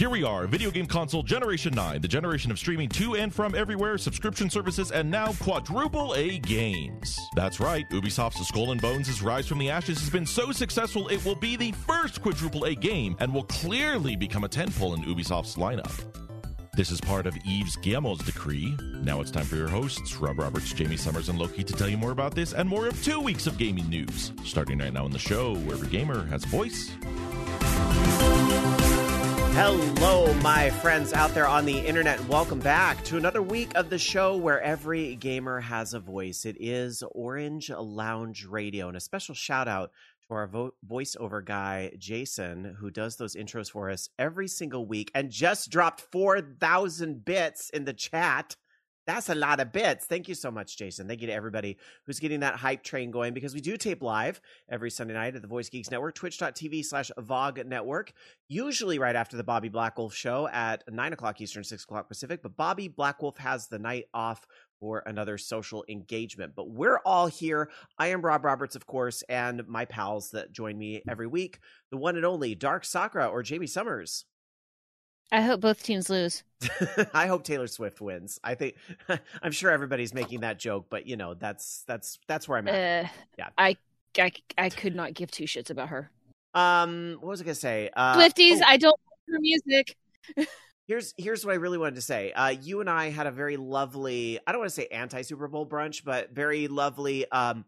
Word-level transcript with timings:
Here 0.00 0.08
we 0.08 0.24
are, 0.24 0.46
video 0.46 0.70
game 0.70 0.86
console 0.86 1.22
Generation 1.22 1.74
9, 1.74 2.00
the 2.00 2.08
generation 2.08 2.50
of 2.50 2.58
streaming 2.58 2.88
to 2.88 3.16
and 3.16 3.34
from 3.34 3.54
everywhere, 3.54 3.98
subscription 3.98 4.48
services, 4.48 4.92
and 4.92 5.10
now 5.10 5.34
quadruple 5.34 6.14
A 6.14 6.38
games. 6.38 7.18
That's 7.36 7.60
right, 7.60 7.84
Ubisoft's 7.90 8.48
Skull 8.48 8.70
and 8.70 8.80
Bones' 8.80 9.20
Rise 9.20 9.46
from 9.46 9.58
the 9.58 9.68
Ashes 9.68 10.00
has 10.00 10.08
been 10.08 10.24
so 10.24 10.52
successful 10.52 11.08
it 11.08 11.22
will 11.22 11.34
be 11.34 11.54
the 11.54 11.72
first 11.72 12.22
quadruple 12.22 12.64
A 12.64 12.74
game 12.74 13.14
and 13.20 13.34
will 13.34 13.44
clearly 13.44 14.16
become 14.16 14.44
a 14.44 14.48
tentpole 14.48 14.96
in 14.96 15.04
Ubisoft's 15.04 15.56
lineup. 15.56 16.19
This 16.76 16.92
is 16.92 17.00
part 17.00 17.26
of 17.26 17.36
Yves 17.44 17.74
Guillemot's 17.76 18.24
decree. 18.24 18.76
Now 19.02 19.20
it's 19.20 19.32
time 19.32 19.44
for 19.44 19.56
your 19.56 19.66
hosts, 19.66 20.16
Rob 20.16 20.38
Roberts, 20.38 20.72
Jamie 20.72 20.96
Summers, 20.96 21.28
and 21.28 21.36
Loki, 21.36 21.64
to 21.64 21.72
tell 21.72 21.88
you 21.88 21.98
more 21.98 22.12
about 22.12 22.36
this 22.36 22.52
and 22.52 22.68
more 22.68 22.86
of 22.86 23.02
two 23.02 23.18
weeks 23.18 23.48
of 23.48 23.58
gaming 23.58 23.88
news. 23.88 24.32
Starting 24.44 24.78
right 24.78 24.92
now 24.92 25.04
in 25.04 25.10
the 25.10 25.18
show, 25.18 25.56
where 25.56 25.74
every 25.74 25.88
gamer 25.88 26.24
has 26.26 26.44
a 26.44 26.46
voice. 26.46 26.92
Hello, 29.52 30.32
my 30.34 30.70
friends 30.70 31.12
out 31.12 31.34
there 31.34 31.48
on 31.48 31.66
the 31.66 31.76
internet. 31.76 32.24
Welcome 32.28 32.60
back 32.60 33.02
to 33.04 33.16
another 33.16 33.42
week 33.42 33.72
of 33.74 33.90
the 33.90 33.98
show 33.98 34.36
where 34.36 34.60
every 34.60 35.16
gamer 35.16 35.58
has 35.58 35.92
a 35.92 35.98
voice. 35.98 36.44
It 36.46 36.56
is 36.60 37.02
Orange 37.10 37.68
Lounge 37.70 38.46
Radio, 38.46 38.86
and 38.86 38.96
a 38.96 39.00
special 39.00 39.34
shout 39.34 39.66
out 39.66 39.90
to 40.30 40.34
our 40.34 40.46
vo- 40.46 40.74
voiceover 40.88 41.44
guy, 41.44 41.92
Jason, 41.98 42.76
who 42.78 42.90
does 42.90 43.16
those 43.16 43.36
intros 43.36 43.70
for 43.70 43.90
us 43.90 44.08
every 44.18 44.48
single 44.48 44.86
week 44.86 45.10
and 45.14 45.30
just 45.30 45.70
dropped 45.70 46.00
4,000 46.12 47.24
bits 47.24 47.70
in 47.70 47.84
the 47.84 47.92
chat. 47.92 48.56
That's 49.06 49.28
a 49.28 49.34
lot 49.34 49.58
of 49.58 49.72
bits. 49.72 50.06
Thank 50.06 50.28
you 50.28 50.36
so 50.36 50.52
much, 50.52 50.76
Jason. 50.76 51.08
Thank 51.08 51.20
you 51.20 51.26
to 51.26 51.32
everybody 51.32 51.78
who's 52.06 52.20
getting 52.20 52.40
that 52.40 52.54
hype 52.54 52.84
train 52.84 53.10
going 53.10 53.34
because 53.34 53.54
we 53.54 53.60
do 53.60 53.76
tape 53.76 54.02
live 54.02 54.40
every 54.70 54.90
Sunday 54.90 55.14
night 55.14 55.34
at 55.34 55.42
the 55.42 55.48
Voice 55.48 55.68
Geeks 55.68 55.90
Network, 55.90 56.14
twitch.tv 56.14 56.84
slash 56.84 57.10
VOG 57.18 57.66
Network, 57.66 58.12
usually 58.48 59.00
right 59.00 59.16
after 59.16 59.36
the 59.36 59.42
Bobby 59.42 59.68
Blackwolf 59.68 60.12
show 60.12 60.48
at 60.52 60.84
9 60.88 61.12
o'clock 61.12 61.40
Eastern, 61.40 61.64
6 61.64 61.82
o'clock 61.82 62.08
Pacific. 62.08 62.40
But 62.40 62.56
Bobby 62.56 62.88
Blackwolf 62.88 63.38
has 63.38 63.66
the 63.66 63.80
night 63.80 64.04
off 64.14 64.46
for 64.80 65.02
another 65.06 65.38
social 65.38 65.84
engagement. 65.88 66.54
But 66.56 66.70
we're 66.70 66.98
all 67.04 67.26
here. 67.26 67.70
I 67.98 68.08
am 68.08 68.22
Rob 68.22 68.44
Roberts, 68.44 68.74
of 68.74 68.86
course, 68.86 69.22
and 69.28 69.66
my 69.68 69.84
pals 69.84 70.30
that 70.30 70.52
join 70.52 70.76
me 70.76 71.02
every 71.08 71.26
week, 71.26 71.60
the 71.90 71.98
one 71.98 72.16
and 72.16 72.24
only 72.24 72.54
Dark 72.54 72.84
Sakura 72.84 73.28
or 73.28 73.42
Jamie 73.42 73.66
Summers. 73.66 74.24
I 75.32 75.42
hope 75.42 75.60
both 75.60 75.82
teams 75.84 76.10
lose. 76.10 76.42
I 77.14 77.28
hope 77.28 77.44
Taylor 77.44 77.68
Swift 77.68 78.00
wins. 78.00 78.40
I 78.42 78.56
think 78.56 78.74
I'm 79.42 79.52
sure 79.52 79.70
everybody's 79.70 80.12
making 80.12 80.40
that 80.40 80.58
joke, 80.58 80.86
but 80.90 81.06
you 81.06 81.16
know 81.16 81.34
that's 81.34 81.84
that's 81.86 82.18
that's 82.26 82.48
where 82.48 82.58
I'm 82.58 82.66
at. 82.66 83.04
Uh, 83.04 83.08
Yeah. 83.38 83.48
I, 83.56 83.76
I 84.18 84.32
I 84.58 84.70
could 84.70 84.96
not 84.96 85.14
give 85.14 85.30
two 85.30 85.44
shits 85.44 85.70
about 85.70 85.90
her. 85.90 86.10
Um, 86.52 87.18
what 87.20 87.30
was 87.30 87.40
I 87.40 87.44
gonna 87.44 87.54
say? 87.54 87.90
Uh, 87.94 88.16
Swifties, 88.16 88.58
oh, 88.58 88.66
I 88.66 88.76
don't 88.76 88.98
like 89.28 89.34
her 89.34 89.40
music. 89.40 89.96
here's 90.90 91.14
here's 91.16 91.46
what 91.46 91.52
I 91.52 91.54
really 91.54 91.78
wanted 91.78 91.94
to 91.94 92.02
say. 92.02 92.32
Uh, 92.32 92.48
you 92.48 92.80
and 92.80 92.90
I 92.90 93.10
had 93.10 93.28
a 93.28 93.30
very 93.30 93.56
lovely. 93.56 94.40
I 94.44 94.50
don't 94.50 94.58
want 94.58 94.70
to 94.70 94.74
say 94.74 94.88
anti 94.88 95.22
Super 95.22 95.46
Bowl 95.46 95.64
brunch, 95.64 96.02
but 96.04 96.34
very 96.34 96.66
lovely. 96.66 97.30
Um, 97.30 97.64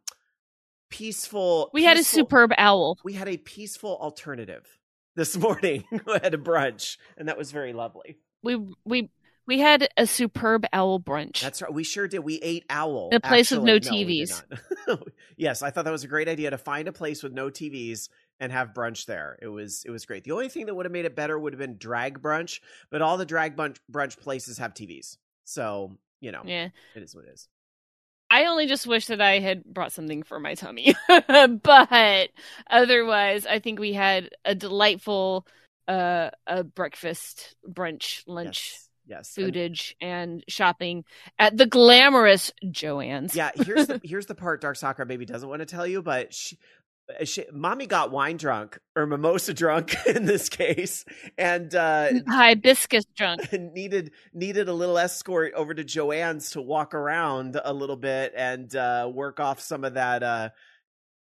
peaceful. 0.90 1.70
We 1.72 1.84
had 1.84 1.96
a 1.96 2.02
superb 2.02 2.50
owl. 2.58 2.98
We 3.04 3.12
had 3.12 3.28
a 3.28 3.36
peaceful 3.36 3.96
alternative 3.96 4.66
this 5.14 5.36
morning 5.38 5.84
at 6.12 6.34
a 6.34 6.38
brunch, 6.38 6.96
and 7.16 7.28
that 7.28 7.38
was 7.38 7.52
very 7.52 7.72
lovely. 7.72 8.18
We 8.42 8.56
we 8.84 9.08
we 9.46 9.60
had 9.60 9.88
a 9.96 10.06
superb 10.06 10.66
owl 10.72 10.98
brunch. 10.98 11.40
That's 11.40 11.62
right. 11.62 11.72
We 11.72 11.84
sure 11.84 12.08
did. 12.08 12.20
We 12.20 12.40
ate 12.42 12.64
owl. 12.68 13.10
In 13.12 13.18
a 13.18 13.20
place 13.20 13.52
with 13.52 13.62
no 13.62 13.76
Actually, 13.76 14.04
TVs. 14.04 14.42
yes, 15.36 15.62
I 15.62 15.70
thought 15.70 15.84
that 15.84 15.92
was 15.92 16.02
a 16.02 16.08
great 16.08 16.28
idea 16.28 16.50
to 16.50 16.58
find 16.58 16.88
a 16.88 16.92
place 16.92 17.22
with 17.22 17.32
no 17.32 17.50
TVs 17.50 18.08
and 18.42 18.50
have 18.50 18.74
brunch 18.74 19.06
there. 19.06 19.38
It 19.40 19.46
was 19.46 19.84
it 19.86 19.90
was 19.90 20.04
great. 20.04 20.24
The 20.24 20.32
only 20.32 20.48
thing 20.48 20.66
that 20.66 20.74
would 20.74 20.84
have 20.84 20.92
made 20.92 21.04
it 21.04 21.14
better 21.14 21.38
would 21.38 21.52
have 21.52 21.60
been 21.60 21.76
drag 21.78 22.20
brunch, 22.20 22.58
but 22.90 23.00
all 23.00 23.16
the 23.16 23.24
drag 23.24 23.56
brunch, 23.56 23.76
brunch 23.90 24.18
places 24.18 24.58
have 24.58 24.74
TVs. 24.74 25.16
So, 25.44 25.96
you 26.20 26.32
know, 26.32 26.42
yeah. 26.44 26.68
it 26.96 27.02
is 27.04 27.14
what 27.14 27.24
it 27.24 27.30
is. 27.32 27.48
I 28.28 28.46
only 28.46 28.66
just 28.66 28.84
wish 28.86 29.06
that 29.06 29.20
I 29.20 29.38
had 29.38 29.62
brought 29.62 29.92
something 29.92 30.24
for 30.24 30.40
my 30.40 30.54
tummy. 30.54 30.96
but 31.28 32.30
otherwise, 32.68 33.46
I 33.46 33.60
think 33.60 33.78
we 33.78 33.92
had 33.92 34.30
a 34.44 34.56
delightful 34.56 35.46
uh 35.86 36.30
a 36.46 36.64
breakfast, 36.64 37.54
brunch, 37.68 38.24
lunch, 38.26 38.74
Yes. 39.06 39.36
yes. 39.36 39.38
And- 39.38 39.94
and 40.00 40.44
shopping 40.48 41.04
at 41.38 41.56
the 41.56 41.66
glamorous 41.66 42.52
Joann's. 42.64 43.36
yeah, 43.36 43.50
here's 43.54 43.86
the 43.86 44.00
here's 44.04 44.26
the 44.26 44.34
part 44.34 44.60
Dark 44.60 44.76
Sakura 44.76 45.06
maybe 45.06 45.26
doesn't 45.26 45.48
want 45.48 45.60
to 45.60 45.66
tell 45.66 45.86
you, 45.86 46.02
but 46.02 46.34
she, 46.34 46.58
she, 47.24 47.44
mommy 47.52 47.86
got 47.86 48.10
wine 48.10 48.36
drunk 48.36 48.78
or 48.96 49.06
mimosa 49.06 49.54
drunk 49.54 49.94
in 50.06 50.24
this 50.24 50.48
case, 50.48 51.04
and 51.38 51.74
uh, 51.74 52.10
hibiscus 52.28 53.04
drunk. 53.16 53.52
needed 53.74 54.12
needed 54.32 54.68
a 54.68 54.72
little 54.72 54.98
escort 54.98 55.54
over 55.54 55.74
to 55.74 55.84
Joann's 55.84 56.50
to 56.52 56.62
walk 56.62 56.94
around 56.94 57.60
a 57.62 57.72
little 57.72 57.96
bit 57.96 58.32
and 58.36 58.74
uh, 58.74 59.10
work 59.12 59.40
off 59.40 59.60
some 59.60 59.84
of 59.84 59.94
that 59.94 60.22
uh, 60.22 60.50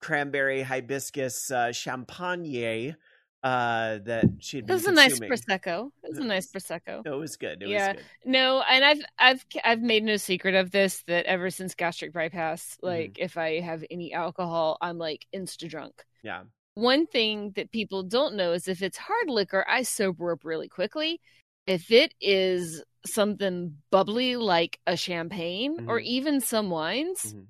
cranberry 0.02 0.62
hibiscus 0.62 1.52
uh, 1.52 1.72
champagne 1.72 2.96
uh, 3.44 4.00
that 4.04 4.26
she'd 4.40 4.60
It 4.60 4.66
been 4.68 4.76
was 4.76 4.86
a 4.86 4.92
nice 4.92 5.20
prosecco. 5.20 5.92
It 6.04 6.10
was 6.10 6.18
a 6.20 6.24
nice 6.24 6.52
prosecco. 6.52 7.06
It 7.06 7.10
was 7.10 7.38
good. 7.38 7.64
It 7.64 7.70
Yeah. 7.70 7.94
was 7.94 7.98
good. 7.98 8.06
No, 8.26 8.62
and 8.62 8.84
I've 8.84 9.02
I've 9.18 9.46
I've 9.64 9.82
made 9.82 10.04
no 10.04 10.18
secret 10.18 10.56
of 10.56 10.72
this 10.72 11.04
that 11.08 11.26
ever 11.26 11.50
since 11.50 11.74
gastric 11.76 12.12
bypass, 12.14 12.76
Mm-hmm. 12.78 12.86
like 12.88 13.18
if 13.20 13.38
I 13.38 13.60
have 13.62 13.84
any 13.90 14.14
alcohol, 14.14 14.78
I'm 14.82 14.98
like 14.98 15.26
insta 15.34 15.70
drunk. 15.70 16.04
Yeah. 16.24 16.44
One 16.76 17.08
thing 17.08 17.52
that 17.56 17.72
people 17.72 18.04
don't 18.04 18.36
know 18.36 18.54
is 18.54 18.68
if 18.68 18.82
it's 18.82 18.98
hard 18.98 19.30
liquor, 19.30 19.66
I 19.68 19.84
sober 19.84 20.32
up 20.34 20.44
really 20.46 20.68
quickly. 20.70 21.20
If 21.68 21.92
it 21.92 22.14
is 22.20 22.84
something 23.06 23.78
bubbly 23.92 24.36
like 24.36 24.80
a 24.88 24.98
champagne 24.98 25.86
or 25.88 26.00
Mhm. 26.00 26.04
even 26.04 26.42
some 26.42 26.70
wines, 26.70 27.34
Mhm. 27.34 27.48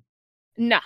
nah. 0.56 0.80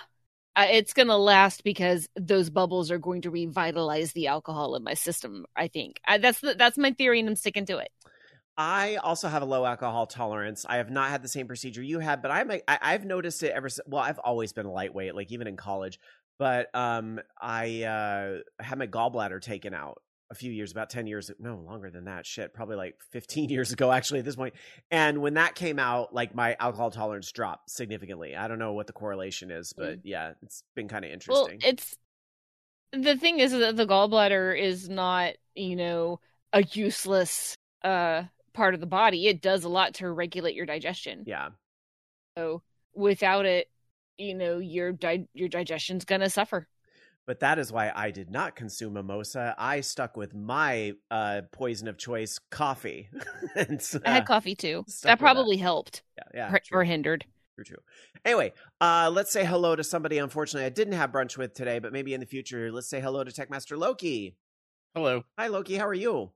It's 0.57 0.93
going 0.93 1.07
to 1.07 1.17
last 1.17 1.63
because 1.63 2.07
those 2.15 2.49
bubbles 2.49 2.91
are 2.91 2.97
going 2.97 3.21
to 3.23 3.29
revitalize 3.29 4.13
the 4.13 4.27
alcohol 4.27 4.75
in 4.75 4.83
my 4.83 4.93
system, 4.93 5.45
I 5.55 5.67
think. 5.67 5.99
I, 6.07 6.17
that's 6.17 6.39
the, 6.39 6.55
that's 6.55 6.77
my 6.77 6.91
theory 6.91 7.19
and 7.19 7.29
I'm 7.29 7.35
sticking 7.35 7.65
to 7.65 7.77
it. 7.77 7.89
I 8.57 8.95
also 8.95 9.27
have 9.27 9.41
a 9.41 9.45
low 9.45 9.65
alcohol 9.65 10.07
tolerance. 10.07 10.65
I 10.67 10.77
have 10.77 10.89
not 10.89 11.09
had 11.09 11.21
the 11.21 11.27
same 11.27 11.47
procedure 11.47 11.83
you 11.83 11.99
had, 11.99 12.21
but 12.21 12.31
I'm 12.31 12.51
I've 12.67 13.03
noticed 13.03 13.43
it 13.43 13.51
ever. 13.51 13.67
Well, 13.85 14.01
I've 14.01 14.19
always 14.19 14.53
been 14.53 14.65
a 14.65 14.71
lightweight, 14.71 15.13
like 15.13 15.31
even 15.31 15.47
in 15.47 15.57
college. 15.57 15.99
But 16.37 16.73
um, 16.73 17.19
I 17.39 17.83
uh, 17.83 18.63
had 18.63 18.77
my 18.77 18.87
gallbladder 18.87 19.41
taken 19.41 19.73
out 19.73 20.01
a 20.31 20.35
few 20.35 20.51
years, 20.51 20.71
about 20.71 20.89
ten 20.89 21.07
years, 21.07 21.29
no 21.39 21.57
longer 21.57 21.89
than 21.91 22.05
that. 22.05 22.25
Shit, 22.25 22.53
probably 22.53 22.75
like 22.75 22.95
fifteen 23.11 23.49
years 23.55 23.71
ago, 23.71 23.91
actually. 23.91 24.19
At 24.19 24.25
this 24.25 24.35
point, 24.35 24.55
and 24.91 25.21
when 25.21 25.35
that 25.35 25.55
came 25.55 25.79
out, 25.79 26.13
like 26.13 26.33
my 26.33 26.55
alcohol 26.59 26.91
tolerance 26.91 27.31
dropped 27.31 27.69
significantly. 27.69 28.35
I 28.35 28.47
don't 28.47 28.59
know 28.59 28.73
what 28.73 28.87
the 28.87 28.93
correlation 28.93 29.51
is, 29.51 29.73
but 29.75 29.99
yeah, 30.03 30.33
it's 30.41 30.63
been 30.75 30.87
kind 30.87 31.05
of 31.05 31.11
interesting. 31.11 31.59
Well, 31.61 31.69
it's 31.71 31.95
the 32.91 33.17
thing 33.17 33.39
is 33.39 33.51
that 33.51 33.75
the 33.75 33.85
gallbladder 33.85 34.59
is 34.59 34.89
not, 34.89 35.33
you 35.53 35.75
know, 35.75 36.19
a 36.53 36.63
useless 36.63 37.55
uh 37.83 38.23
part 38.53 38.73
of 38.73 38.79
the 38.79 38.85
body. 38.87 39.27
It 39.27 39.41
does 39.41 39.63
a 39.63 39.69
lot 39.69 39.95
to 39.95 40.09
regulate 40.09 40.55
your 40.55 40.65
digestion. 40.65 41.23
yeah, 41.27 41.49
So 42.37 42.61
without 42.93 43.45
it, 43.45 43.69
you 44.17 44.33
know, 44.33 44.59
your 44.59 44.93
di- 44.93 45.27
your 45.33 45.49
digestion's 45.49 46.05
gonna 46.05 46.29
suffer. 46.29 46.67
But 47.27 47.39
that 47.39 47.59
is 47.59 47.71
why 47.71 47.91
I 47.95 48.11
did 48.11 48.29
not 48.29 48.55
consume 48.55 48.93
mimosa. 48.93 49.55
I 49.57 49.81
stuck 49.81 50.15
with 50.17 50.33
my 50.35 50.93
uh, 51.11 51.41
poison 51.51 51.87
of 51.87 51.97
choice, 51.97 52.39
coffee. 52.51 53.09
and, 53.55 53.81
I 54.05 54.09
had 54.11 54.23
uh, 54.23 54.25
coffee 54.25 54.55
too. 54.55 54.83
stuck 54.87 54.87
with 54.87 55.01
That 55.03 55.09
that. 55.09 55.19
probably 55.19 55.57
helped 55.57 56.03
Yeah, 56.17 56.23
yeah, 56.51 56.57
or, 56.71 56.79
or 56.79 56.83
hindered. 56.83 57.25
true, 57.55 57.63
true. 57.63 57.77
Anyway, 58.23 58.53
uh, 58.81 59.09
let's 59.13 59.31
say 59.31 59.45
hello 59.45 59.75
to 59.75 59.83
somebody. 59.83 60.17
Unfortunately, 60.17 60.65
I 60.65 60.69
didn't 60.69 60.93
have 60.93 61.11
brunch 61.11 61.37
with 61.37 61.53
today, 61.53 61.79
but 61.79 61.91
maybe 61.93 62.13
in 62.13 62.19
the 62.19 62.25
future, 62.25 62.71
let's 62.71 62.89
say 62.89 62.99
hello 62.99 63.23
to 63.23 63.31
Techmaster 63.31 63.77
Loki. 63.77 64.35
Hello. 64.95 65.23
Hi, 65.37 65.47
Loki. 65.47 65.75
How 65.75 65.87
are 65.87 65.93
you? 65.93 66.31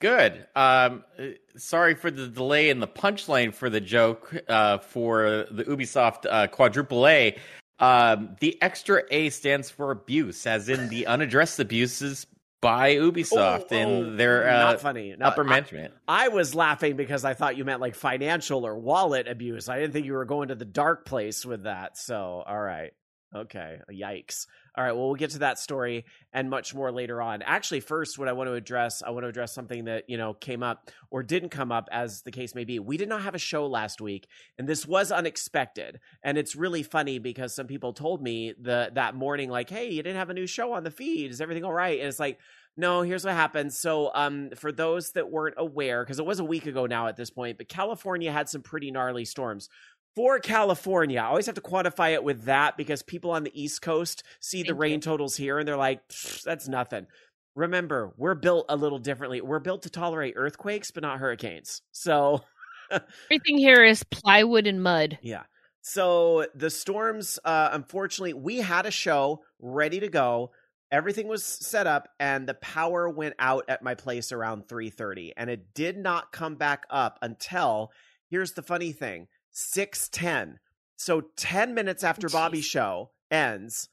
Good. 0.00 0.46
Um, 0.56 1.04
uh, 1.18 1.24
sorry 1.56 1.94
for 1.94 2.10
the 2.10 2.26
delay 2.26 2.70
in 2.70 2.80
the 2.80 2.88
punchline 2.88 3.52
for 3.54 3.68
the 3.68 3.82
joke 3.82 4.34
uh, 4.48 4.78
for 4.78 5.46
the 5.50 5.64
Ubisoft 5.64 6.24
uh, 6.28 6.46
quadruple 6.46 7.06
A. 7.06 7.36
Um, 7.80 8.36
the 8.40 8.60
extra 8.62 9.02
A 9.10 9.30
stands 9.30 9.70
for 9.70 9.90
abuse, 9.90 10.46
as 10.46 10.68
in 10.68 10.88
the 10.88 11.06
unaddressed 11.06 11.58
abuses 11.58 12.26
by 12.60 12.96
Ubisoft 12.96 13.32
Oh, 13.38 13.66
oh, 13.70 13.76
and 13.76 14.20
their 14.20 14.48
uh, 14.48 14.58
not 14.58 14.80
funny. 14.80 15.14
No, 15.18 15.26
upper 15.26 15.44
I- 15.44 15.48
management. 15.48 15.94
I 16.06 16.28
was 16.28 16.54
laughing 16.54 16.96
because 16.96 17.24
I 17.24 17.34
thought 17.34 17.56
you 17.56 17.64
meant 17.64 17.80
like 17.80 17.94
financial 17.94 18.66
or 18.66 18.78
wallet 18.78 19.28
abuse. 19.28 19.68
I 19.68 19.78
didn't 19.78 19.92
think 19.94 20.06
you 20.06 20.12
were 20.12 20.26
going 20.26 20.48
to 20.48 20.54
the 20.54 20.66
dark 20.66 21.06
place 21.06 21.46
with 21.46 21.62
that. 21.62 21.96
So, 21.96 22.44
all 22.46 22.60
right. 22.60 22.92
Okay, 23.34 23.78
yikes. 23.88 24.46
All 24.76 24.82
right, 24.82 24.90
well, 24.90 25.06
we'll 25.06 25.14
get 25.14 25.30
to 25.30 25.38
that 25.40 25.58
story 25.58 26.04
and 26.32 26.50
much 26.50 26.74
more 26.74 26.90
later 26.90 27.22
on. 27.22 27.42
Actually, 27.42 27.78
first, 27.78 28.18
what 28.18 28.26
I 28.26 28.32
want 28.32 28.48
to 28.48 28.54
address, 28.54 29.04
I 29.04 29.10
want 29.10 29.22
to 29.22 29.28
address 29.28 29.52
something 29.52 29.84
that, 29.84 30.10
you 30.10 30.16
know, 30.16 30.34
came 30.34 30.64
up 30.64 30.90
or 31.12 31.22
didn't 31.22 31.50
come 31.50 31.70
up 31.70 31.88
as 31.92 32.22
the 32.22 32.32
case 32.32 32.56
may 32.56 32.64
be. 32.64 32.80
We 32.80 32.96
did 32.96 33.08
not 33.08 33.22
have 33.22 33.36
a 33.36 33.38
show 33.38 33.68
last 33.68 34.00
week, 34.00 34.26
and 34.58 34.68
this 34.68 34.84
was 34.84 35.12
unexpected. 35.12 36.00
And 36.24 36.38
it's 36.38 36.56
really 36.56 36.82
funny 36.82 37.20
because 37.20 37.54
some 37.54 37.68
people 37.68 37.92
told 37.92 38.20
me 38.20 38.52
the 38.60 38.90
that 38.94 39.14
morning, 39.14 39.48
like, 39.48 39.70
hey, 39.70 39.90
you 39.90 40.02
didn't 40.02 40.18
have 40.18 40.30
a 40.30 40.34
new 40.34 40.48
show 40.48 40.72
on 40.72 40.82
the 40.82 40.90
feed. 40.90 41.30
Is 41.30 41.40
everything 41.40 41.64
all 41.64 41.72
right? 41.72 42.00
And 42.00 42.08
it's 42.08 42.18
like, 42.18 42.40
no, 42.76 43.02
here's 43.02 43.24
what 43.24 43.34
happened. 43.34 43.72
So, 43.72 44.10
um, 44.14 44.50
for 44.56 44.72
those 44.72 45.12
that 45.12 45.30
weren't 45.30 45.56
aware, 45.58 46.02
because 46.04 46.18
it 46.18 46.26
was 46.26 46.40
a 46.40 46.44
week 46.44 46.66
ago 46.66 46.86
now 46.86 47.08
at 47.08 47.16
this 47.16 47.30
point, 47.30 47.58
but 47.58 47.68
California 47.68 48.32
had 48.32 48.48
some 48.48 48.62
pretty 48.62 48.90
gnarly 48.90 49.24
storms 49.24 49.68
for 50.16 50.38
California, 50.38 51.20
I 51.20 51.26
always 51.26 51.46
have 51.46 51.54
to 51.54 51.60
quantify 51.60 52.12
it 52.14 52.24
with 52.24 52.44
that 52.44 52.76
because 52.76 53.02
people 53.02 53.30
on 53.30 53.44
the 53.44 53.60
East 53.60 53.82
Coast 53.82 54.22
see 54.40 54.62
the 54.62 54.74
rain 54.74 54.94
you. 54.94 55.00
totals 55.00 55.36
here 55.36 55.58
and 55.58 55.66
they're 55.68 55.76
like, 55.76 56.00
that's 56.44 56.68
nothing. 56.68 57.06
Remember, 57.54 58.12
we're 58.16 58.34
built 58.34 58.66
a 58.68 58.76
little 58.76 58.98
differently. 58.98 59.40
We're 59.40 59.58
built 59.58 59.82
to 59.82 59.90
tolerate 59.90 60.34
earthquakes, 60.36 60.90
but 60.90 61.02
not 61.02 61.18
hurricanes. 61.18 61.82
So, 61.92 62.42
Everything 62.90 63.58
here 63.58 63.84
is 63.84 64.02
plywood 64.04 64.66
and 64.66 64.82
mud. 64.82 65.18
yeah. 65.22 65.42
So 65.82 66.46
the 66.54 66.70
storms, 66.70 67.38
uh, 67.44 67.70
unfortunately, 67.72 68.34
we 68.34 68.58
had 68.58 68.84
a 68.84 68.90
show 68.90 69.42
ready 69.58 70.00
to 70.00 70.08
go. 70.08 70.50
Everything 70.92 71.26
was 71.26 71.42
set 71.44 71.86
up, 71.86 72.08
and 72.18 72.46
the 72.46 72.54
power 72.54 73.08
went 73.08 73.34
out 73.38 73.64
at 73.68 73.82
my 73.82 73.94
place 73.94 74.30
around 74.32 74.68
3:30, 74.68 75.32
and 75.36 75.48
it 75.48 75.72
did 75.72 75.96
not 75.96 76.32
come 76.32 76.56
back 76.56 76.84
up 76.90 77.18
until. 77.22 77.92
Here's 78.28 78.52
the 78.52 78.62
funny 78.62 78.92
thing: 78.92 79.28
6:10. 79.52 80.58
So 80.96 81.22
10 81.36 81.74
minutes 81.74 82.04
after 82.04 82.28
Jeez. 82.28 82.32
Bobby's 82.32 82.64
show 82.64 83.10
ends, 83.30 83.88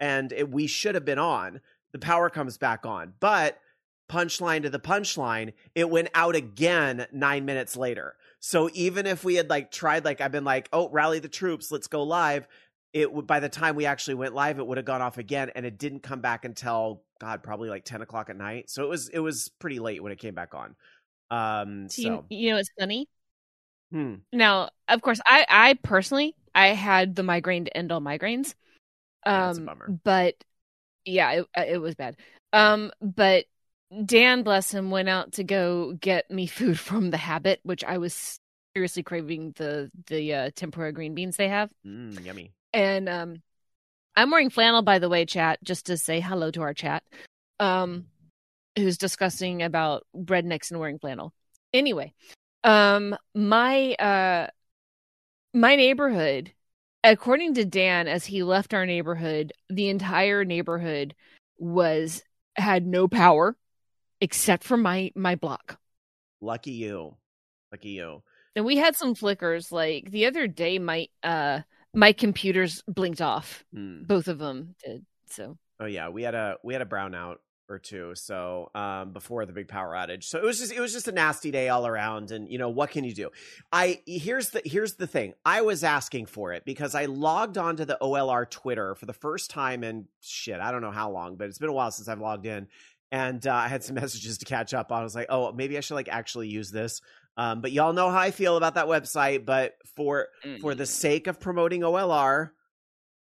and 0.00 0.32
it, 0.32 0.50
we 0.50 0.66
should 0.66 0.94
have 0.94 1.04
been 1.04 1.18
on, 1.18 1.60
the 1.92 1.98
power 1.98 2.30
comes 2.30 2.58
back 2.58 2.84
on. 2.84 3.14
But 3.20 3.58
punchline 4.10 4.62
to 4.62 4.70
the 4.70 4.80
punchline, 4.80 5.52
it 5.74 5.88
went 5.88 6.08
out 6.14 6.34
again 6.34 7.06
nine 7.12 7.44
minutes 7.44 7.76
later. 7.76 8.16
So 8.40 8.70
even 8.72 9.06
if 9.06 9.24
we 9.24 9.34
had 9.34 9.50
like 9.50 9.70
tried, 9.70 10.04
like 10.04 10.20
I've 10.20 10.32
been 10.32 10.44
like, 10.44 10.68
oh, 10.72 10.88
rally 10.90 11.18
the 11.18 11.28
troops, 11.28 11.70
let's 11.70 11.86
go 11.86 12.02
live. 12.02 12.46
It 12.92 13.12
would 13.12 13.26
by 13.26 13.40
the 13.40 13.48
time 13.48 13.76
we 13.76 13.86
actually 13.86 14.14
went 14.14 14.34
live, 14.34 14.58
it 14.58 14.66
would 14.66 14.78
have 14.78 14.86
gone 14.86 15.02
off 15.02 15.18
again, 15.18 15.50
and 15.54 15.66
it 15.66 15.78
didn't 15.78 16.00
come 16.00 16.20
back 16.20 16.44
until 16.44 17.02
God, 17.20 17.42
probably 17.42 17.68
like 17.68 17.84
ten 17.84 18.00
o'clock 18.00 18.30
at 18.30 18.36
night. 18.36 18.70
So 18.70 18.82
it 18.82 18.88
was 18.88 19.08
it 19.10 19.18
was 19.18 19.50
pretty 19.58 19.78
late 19.78 20.02
when 20.02 20.10
it 20.10 20.18
came 20.18 20.34
back 20.34 20.54
on. 20.54 20.74
Um, 21.30 21.88
So, 21.90 22.02
so 22.02 22.24
you, 22.30 22.38
you 22.38 22.52
know, 22.52 22.58
it's 22.58 22.70
funny. 22.78 23.06
Hmm. 23.92 24.14
Now, 24.32 24.70
of 24.88 25.02
course, 25.02 25.20
I, 25.26 25.46
I 25.48 25.74
personally, 25.82 26.34
I 26.54 26.68
had 26.68 27.16
the 27.16 27.22
migraine 27.22 27.64
to 27.66 27.76
end 27.76 27.92
all 27.92 28.00
migraines. 28.00 28.54
Yeah, 29.26 29.50
Um, 29.50 29.64
bummer. 29.64 29.98
but 30.04 30.34
yeah, 31.04 31.32
it, 31.32 31.46
uh, 31.56 31.64
it 31.66 31.78
was 31.78 31.94
bad. 31.94 32.16
Um, 32.52 32.92
but 33.00 33.46
Dan, 34.04 34.42
bless 34.42 34.72
him, 34.72 34.90
went 34.90 35.08
out 35.08 35.32
to 35.32 35.44
go 35.44 35.92
get 35.94 36.30
me 36.30 36.46
food 36.46 36.78
from 36.88 37.10
the 37.10 37.16
Habit, 37.16 37.60
which 37.62 37.84
I 37.84 37.98
was 37.98 38.38
seriously 38.74 39.02
craving 39.02 39.54
the 39.56 39.90
the 40.06 40.34
uh, 40.34 40.50
tempura 40.54 40.92
green 40.92 41.14
beans 41.14 41.36
they 41.36 41.48
have. 41.48 41.70
Mm, 41.86 42.24
yummy. 42.24 42.52
And 42.72 43.08
um, 43.08 43.42
I'm 44.14 44.30
wearing 44.30 44.50
flannel, 44.50 44.82
by 44.82 44.98
the 44.98 45.08
way, 45.08 45.24
chat, 45.24 45.58
just 45.64 45.86
to 45.86 45.96
say 45.96 46.20
hello 46.20 46.50
to 46.50 46.62
our 46.62 46.74
chat. 46.74 47.02
Um, 47.60 48.06
who's 48.76 48.98
discussing 48.98 49.62
about 49.62 50.06
rednecks 50.16 50.70
and 50.70 50.78
wearing 50.78 50.98
flannel. 50.98 51.32
Anyway, 51.72 52.14
um, 52.64 53.16
my 53.34 53.94
uh, 53.94 54.48
my 55.54 55.76
neighborhood, 55.76 56.52
according 57.04 57.54
to 57.54 57.64
Dan, 57.64 58.08
as 58.08 58.26
he 58.26 58.42
left 58.42 58.74
our 58.74 58.86
neighborhood, 58.86 59.52
the 59.68 59.88
entire 59.88 60.44
neighborhood 60.44 61.14
was 61.58 62.22
had 62.56 62.86
no 62.86 63.08
power 63.08 63.56
except 64.20 64.64
for 64.64 64.76
my 64.76 65.10
my 65.14 65.34
block. 65.34 65.78
Lucky 66.40 66.72
you. 66.72 67.16
Lucky 67.72 67.90
you. 67.90 68.22
And 68.56 68.64
we 68.64 68.76
had 68.76 68.96
some 68.96 69.14
flickers. 69.14 69.70
Like 69.70 70.10
the 70.10 70.26
other 70.26 70.46
day, 70.46 70.78
my 70.78 71.08
uh 71.22 71.60
my 71.94 72.12
computers 72.12 72.82
blinked 72.86 73.20
off. 73.20 73.64
Hmm. 73.72 74.02
Both 74.04 74.28
of 74.28 74.38
them 74.38 74.74
did. 74.84 75.04
So 75.30 75.58
Oh 75.80 75.86
yeah, 75.86 76.08
we 76.08 76.22
had 76.22 76.34
a 76.34 76.56
we 76.64 76.74
had 76.74 76.82
a 76.82 76.86
brownout 76.86 77.36
or 77.68 77.78
two. 77.78 78.14
So 78.14 78.70
um, 78.74 79.12
before 79.12 79.44
the 79.46 79.52
big 79.52 79.68
power 79.68 79.94
outage, 79.94 80.24
so 80.24 80.38
it 80.38 80.44
was 80.44 80.58
just 80.58 80.72
it 80.72 80.80
was 80.80 80.92
just 80.92 81.08
a 81.08 81.12
nasty 81.12 81.50
day 81.50 81.68
all 81.68 81.86
around. 81.86 82.30
And 82.30 82.50
you 82.50 82.58
know 82.58 82.68
what 82.68 82.90
can 82.90 83.04
you 83.04 83.14
do? 83.14 83.30
I 83.72 84.00
here's 84.06 84.50
the 84.50 84.62
here's 84.64 84.94
the 84.94 85.06
thing. 85.06 85.34
I 85.44 85.62
was 85.62 85.84
asking 85.84 86.26
for 86.26 86.52
it 86.52 86.64
because 86.64 86.94
I 86.94 87.06
logged 87.06 87.58
onto 87.58 87.84
the 87.84 87.98
OLR 88.00 88.48
Twitter 88.48 88.94
for 88.94 89.06
the 89.06 89.12
first 89.12 89.50
time 89.50 89.84
in 89.84 90.06
shit. 90.20 90.60
I 90.60 90.72
don't 90.72 90.82
know 90.82 90.90
how 90.90 91.10
long, 91.10 91.36
but 91.36 91.48
it's 91.48 91.58
been 91.58 91.68
a 91.70 91.74
while 91.74 91.90
since 91.90 92.08
I've 92.08 92.20
logged 92.20 92.46
in. 92.46 92.68
And 93.10 93.46
uh, 93.46 93.54
I 93.54 93.68
had 93.68 93.84
some 93.84 93.94
messages 94.00 94.38
to 94.38 94.44
catch 94.44 94.74
up 94.74 94.92
on. 94.92 95.00
I 95.00 95.04
was 95.04 95.14
like, 95.14 95.28
oh, 95.28 95.52
maybe 95.52 95.76
I 95.76 95.80
should 95.80 95.94
like 95.94 96.08
actually 96.08 96.48
use 96.48 96.70
this. 96.70 97.00
Um, 97.36 97.60
but 97.60 97.70
y'all 97.70 97.92
know 97.92 98.10
how 98.10 98.18
I 98.18 98.32
feel 98.32 98.56
about 98.56 98.74
that 98.74 98.86
website. 98.86 99.46
But 99.46 99.76
for 99.94 100.28
for 100.60 100.74
the 100.74 100.86
sake 100.86 101.26
of 101.28 101.38
promoting 101.38 101.82
OLR, 101.82 102.50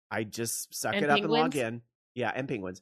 I 0.10 0.24
just 0.24 0.74
suck 0.74 0.96
And 0.96 1.04
it 1.04 1.10
up 1.10 1.20
and 1.20 1.30
log 1.30 1.56
in. 1.56 1.82
Yeah, 2.16 2.32
and 2.34 2.48
penguins. 2.48 2.82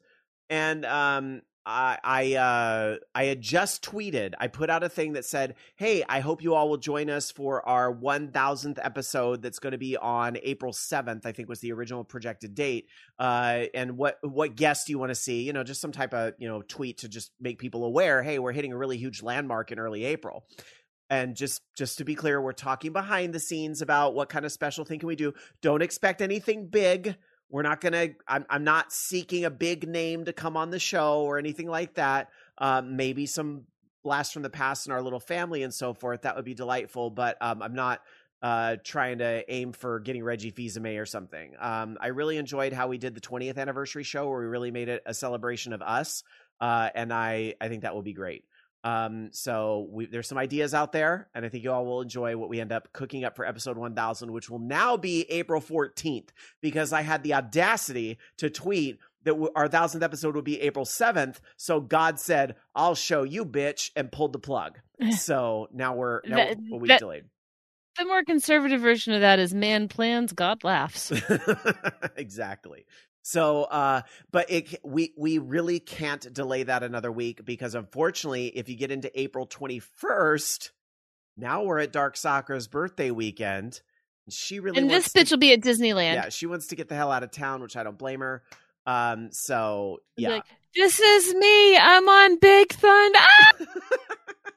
And 0.49 0.85
um 0.85 1.41
I 1.65 1.97
I 2.03 2.33
uh 2.35 2.97
I 3.15 3.25
had 3.25 3.41
just 3.41 3.83
tweeted. 3.83 4.33
I 4.39 4.47
put 4.47 4.69
out 4.69 4.83
a 4.83 4.89
thing 4.89 5.13
that 5.13 5.25
said, 5.25 5.55
"Hey, 5.75 6.03
I 6.07 6.19
hope 6.19 6.43
you 6.43 6.53
all 6.53 6.69
will 6.69 6.77
join 6.77 7.09
us 7.09 7.31
for 7.31 7.67
our 7.67 7.91
1000th 7.91 8.77
episode 8.83 9.41
that's 9.41 9.59
going 9.59 9.71
to 9.71 9.77
be 9.77 9.97
on 9.97 10.37
April 10.43 10.73
7th, 10.73 11.25
I 11.25 11.31
think 11.31 11.49
was 11.49 11.59
the 11.61 11.71
original 11.73 12.03
projected 12.03 12.53
date. 12.55 12.87
Uh 13.17 13.63
and 13.73 13.97
what 13.97 14.17
what 14.21 14.55
guests 14.55 14.85
do 14.85 14.91
you 14.91 14.99
want 14.99 15.09
to 15.09 15.15
see? 15.15 15.43
You 15.43 15.53
know, 15.53 15.63
just 15.63 15.81
some 15.81 15.91
type 15.91 16.13
of, 16.13 16.33
you 16.37 16.47
know, 16.47 16.61
tweet 16.61 16.99
to 16.99 17.09
just 17.09 17.31
make 17.39 17.57
people 17.59 17.83
aware, 17.83 18.21
"Hey, 18.21 18.39
we're 18.39 18.51
hitting 18.51 18.73
a 18.73 18.77
really 18.77 18.97
huge 18.97 19.23
landmark 19.23 19.71
in 19.71 19.79
early 19.79 20.05
April." 20.05 20.45
And 21.09 21.35
just 21.35 21.61
just 21.77 21.99
to 21.99 22.03
be 22.03 22.15
clear, 22.15 22.41
we're 22.41 22.53
talking 22.53 22.91
behind 22.91 23.33
the 23.33 23.39
scenes 23.39 23.81
about 23.81 24.15
what 24.15 24.29
kind 24.29 24.45
of 24.45 24.51
special 24.51 24.85
thing 24.85 24.99
can 24.99 25.07
we 25.07 25.15
do. 25.15 25.33
Don't 25.61 25.83
expect 25.83 26.21
anything 26.21 26.67
big. 26.67 27.15
We're 27.49 27.61
not 27.61 27.81
gonna. 27.81 28.09
I'm. 28.27 28.45
I'm 28.49 28.63
not 28.63 28.91
seeking 28.91 29.45
a 29.45 29.49
big 29.49 29.87
name 29.87 30.25
to 30.25 30.33
come 30.33 30.57
on 30.57 30.71
the 30.71 30.79
show 30.79 31.21
or 31.21 31.37
anything 31.37 31.67
like 31.67 31.95
that. 31.95 32.29
Um, 32.57 32.95
maybe 32.97 33.25
some 33.25 33.63
blast 34.03 34.33
from 34.33 34.43
the 34.43 34.49
past 34.49 34.87
in 34.87 34.93
our 34.93 35.01
little 35.01 35.19
family 35.19 35.63
and 35.63 35.73
so 35.73 35.93
forth. 35.93 36.23
That 36.23 36.35
would 36.35 36.45
be 36.45 36.53
delightful. 36.53 37.09
But 37.09 37.37
um, 37.41 37.61
I'm 37.61 37.75
not 37.75 38.01
uh, 38.41 38.77
trying 38.83 39.19
to 39.19 39.43
aim 39.51 39.73
for 39.73 39.99
getting 39.99 40.23
Reggie 40.23 40.51
Fils-Aimé 40.51 41.01
or 41.01 41.05
something. 41.05 41.53
Um, 41.59 41.97
I 41.99 42.07
really 42.07 42.37
enjoyed 42.37 42.73
how 42.73 42.87
we 42.87 42.97
did 42.97 43.15
the 43.15 43.21
20th 43.21 43.57
anniversary 43.57 44.03
show 44.03 44.29
where 44.29 44.39
we 44.39 44.45
really 44.45 44.71
made 44.71 44.89
it 44.89 45.01
a 45.05 45.13
celebration 45.13 45.73
of 45.73 45.81
us, 45.81 46.23
uh, 46.61 46.89
and 46.93 47.11
I 47.11 47.55
I 47.59 47.69
think 47.69 47.81
that 47.83 47.95
will 47.95 48.03
be 48.03 48.13
great. 48.13 48.43
Um, 48.85 49.29
so 49.33 49.87
we, 49.89 50.05
there's 50.05 50.27
some 50.27 50.37
ideas 50.37 50.73
out 50.75 50.91
there, 50.91 51.27
and 51.33 51.43
I 51.43 51.49
think 51.49 51.63
you 51.63 51.71
all 51.71 51.85
will 51.85 52.01
enjoy 52.01 52.37
what 52.37 52.49
we 52.49 52.61
end 52.61 52.71
up 52.71 52.93
cooking 52.93 53.23
up 53.25 53.35
for 53.35 53.43
episode 53.43 53.77
1000, 53.77 54.31
which 54.31 54.47
will 54.49 54.59
now 54.59 54.95
be 54.95 55.25
April 55.29 55.59
14th, 55.59 56.29
because 56.61 56.93
I 56.93 57.01
had 57.01 57.23
the 57.23 57.33
audacity 57.33 58.19
to 58.37 58.49
tweet 58.51 58.99
that 59.23 59.31
w- 59.31 59.51
our 59.55 59.67
thousandth 59.67 60.03
episode 60.03 60.35
would 60.35 60.45
be 60.45 60.61
April 60.61 60.85
7th. 60.85 61.37
So 61.57 61.81
God 61.81 62.19
said, 62.19 62.55
"I'll 62.75 62.93
show 62.93 63.23
you, 63.23 63.43
bitch," 63.43 63.89
and 63.95 64.11
pulled 64.11 64.33
the 64.33 64.39
plug. 64.39 64.77
so 65.17 65.67
now 65.73 65.95
we're 65.95 66.21
now 66.27 66.35
That- 66.37 66.57
we're 66.69 66.77
a 66.77 66.79
week 66.79 66.89
that- 66.89 66.99
delayed. 66.99 67.23
the 67.97 68.05
more 68.05 68.23
conservative 68.23 68.81
version 68.81 69.13
of 69.15 69.21
that 69.21 69.39
is 69.39 69.51
man 69.51 69.87
plans, 69.87 70.31
God 70.31 70.63
laughs. 70.63 71.11
exactly. 72.15 72.85
So, 73.27 73.63
uh, 73.63 74.03
but 74.31 74.51
it 74.51 74.81
we 74.83 75.11
we 75.17 75.39
really 75.39 75.79
can't 75.79 76.31
delay 76.31 76.61
that 76.61 76.83
another 76.83 77.11
week 77.11 77.43
because 77.43 77.73
unfortunately, 77.73 78.49
if 78.49 78.69
you 78.69 78.75
get 78.75 78.91
into 78.91 79.09
April 79.19 79.47
twenty 79.47 79.79
first, 79.79 80.69
now 81.35 81.63
we're 81.63 81.79
at 81.79 81.91
Dark 81.91 82.17
Sakura's 82.17 82.67
birthday 82.67 83.09
weekend. 83.09 83.81
and 84.27 84.33
She 84.33 84.59
really 84.59 84.77
and 84.77 84.87
this 84.87 85.07
bitch 85.07 85.29
to, 85.29 85.33
will 85.33 85.39
be 85.39 85.53
at 85.53 85.61
Disneyland. 85.61 86.13
yeah, 86.13 86.29
she 86.29 86.45
wants 86.45 86.67
to 86.67 86.75
get 86.75 86.87
the 86.87 86.93
hell 86.93 87.11
out 87.11 87.23
of 87.23 87.31
town, 87.31 87.63
which 87.63 87.75
I 87.75 87.83
don't 87.83 87.97
blame 87.97 88.19
her. 88.19 88.43
Um, 88.85 89.29
so 89.31 90.01
yeah, 90.15 90.29
like, 90.29 90.43
this 90.75 90.99
is 90.99 91.33
me. 91.33 91.77
I'm 91.77 92.07
on 92.07 92.37
Big 92.37 92.73
Thunder. 92.73 93.17
Ah! 93.19 93.51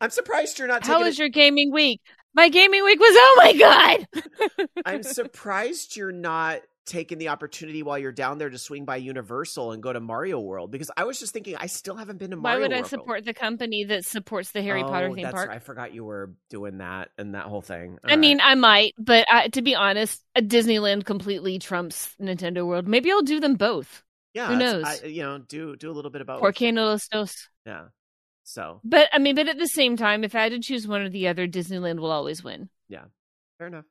I'm 0.00 0.08
surprised 0.08 0.58
you're 0.58 0.66
not 0.66 0.86
How 0.86 1.02
was 1.02 1.16
it- 1.16 1.18
your 1.18 1.28
gaming 1.28 1.72
week? 1.72 2.00
My 2.32 2.48
gaming 2.48 2.84
week 2.84 3.00
was 3.00 3.12
oh 3.14 3.34
my 3.36 3.52
god. 3.52 4.68
I'm 4.86 5.02
surprised 5.02 5.94
you're 5.96 6.10
not 6.10 6.60
taking 6.90 7.18
the 7.18 7.28
opportunity 7.28 7.82
while 7.82 7.98
you're 7.98 8.12
down 8.12 8.38
there 8.38 8.50
to 8.50 8.58
swing 8.58 8.84
by 8.84 8.96
Universal 8.96 9.72
and 9.72 9.82
go 9.82 9.92
to 9.92 10.00
Mario 10.00 10.40
World 10.40 10.70
because 10.70 10.90
I 10.96 11.04
was 11.04 11.18
just 11.18 11.32
thinking 11.32 11.56
I 11.56 11.66
still 11.66 11.96
haven't 11.96 12.18
been 12.18 12.30
to 12.32 12.36
Why 12.36 12.42
Mario 12.54 12.68
would 12.68 12.72
I 12.72 12.82
support 12.82 13.24
the 13.24 13.32
company 13.32 13.84
that 13.84 14.04
supports 14.04 14.50
the 14.50 14.60
Harry 14.62 14.82
Potter 14.82 15.06
Oh, 15.06 15.14
theme 15.14 15.24
that's 15.24 15.34
park? 15.34 15.48
right. 15.48 15.56
I 15.56 15.58
forgot 15.60 15.94
you 15.94 16.04
were 16.04 16.32
doing 16.50 16.78
that 16.78 17.10
and 17.16 17.34
that 17.34 17.44
whole 17.46 17.62
thing. 17.62 17.98
I 18.04 18.16
mean, 18.16 18.40
I 18.42 18.54
might, 18.56 18.94
but 18.98 19.26
I, 19.30 19.48
to 19.48 19.62
be 19.62 19.74
honest, 19.74 20.22
uh, 20.36 20.40
Disneyland 20.40 21.04
completely 21.04 21.58
trumps 21.58 22.14
Nintendo 22.20 22.66
World. 22.66 22.88
Maybe 22.88 23.10
I'll 23.10 23.22
do 23.22 23.40
them 23.40 23.54
both. 23.54 24.02
yeah, 24.34 24.48
who 24.48 24.56
knows? 24.56 24.84
I, 24.84 25.06
you 25.06 25.22
know, 25.22 25.38
do 25.38 25.76
do 25.76 25.90
a 25.90 25.92
little 25.92 26.10
bit 26.10 26.20
about 26.22 26.40
Por 26.40 26.52
qué 26.52 26.72
no 26.74 26.86
los 26.86 27.06
dos? 27.08 27.48
yeah. 27.66 27.84
So 28.42 28.80
But 28.82 29.08
I 29.12 29.18
mean, 29.18 29.36
but 29.36 29.48
at 29.48 29.58
the 29.58 29.68
same 29.68 29.96
time, 29.96 30.24
if 30.24 30.34
I 30.34 30.42
had 30.42 30.52
to 30.52 30.58
choose 30.60 30.88
one 30.88 31.02
or 31.02 31.08
the 31.08 31.28
other, 31.28 31.46
Disneyland 31.46 32.00
will 32.00 32.10
always 32.10 32.42
win. 32.42 32.68
Yeah, 32.88 33.04
fair 33.58 33.68
enough. 33.68 33.84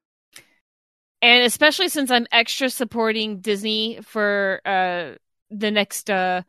And 1.21 1.43
especially 1.43 1.89
since 1.89 2.11
I'm 2.11 2.27
extra 2.31 2.69
supporting 2.69 3.39
Disney 3.41 3.99
for 4.03 4.61
uh, 4.65 5.15
the 5.49 5.71
next 5.71 6.09
uh, 6.09 6.43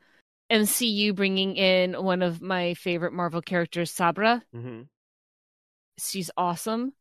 MCU 0.50 1.14
bringing 1.14 1.56
in 1.56 1.94
one 2.02 2.22
of 2.22 2.40
my 2.42 2.74
favorite 2.74 3.12
Marvel 3.12 3.42
characters, 3.42 3.90
Sabra. 3.90 4.42
hmm 4.52 4.82
She's 5.98 6.30
awesome, 6.36 6.92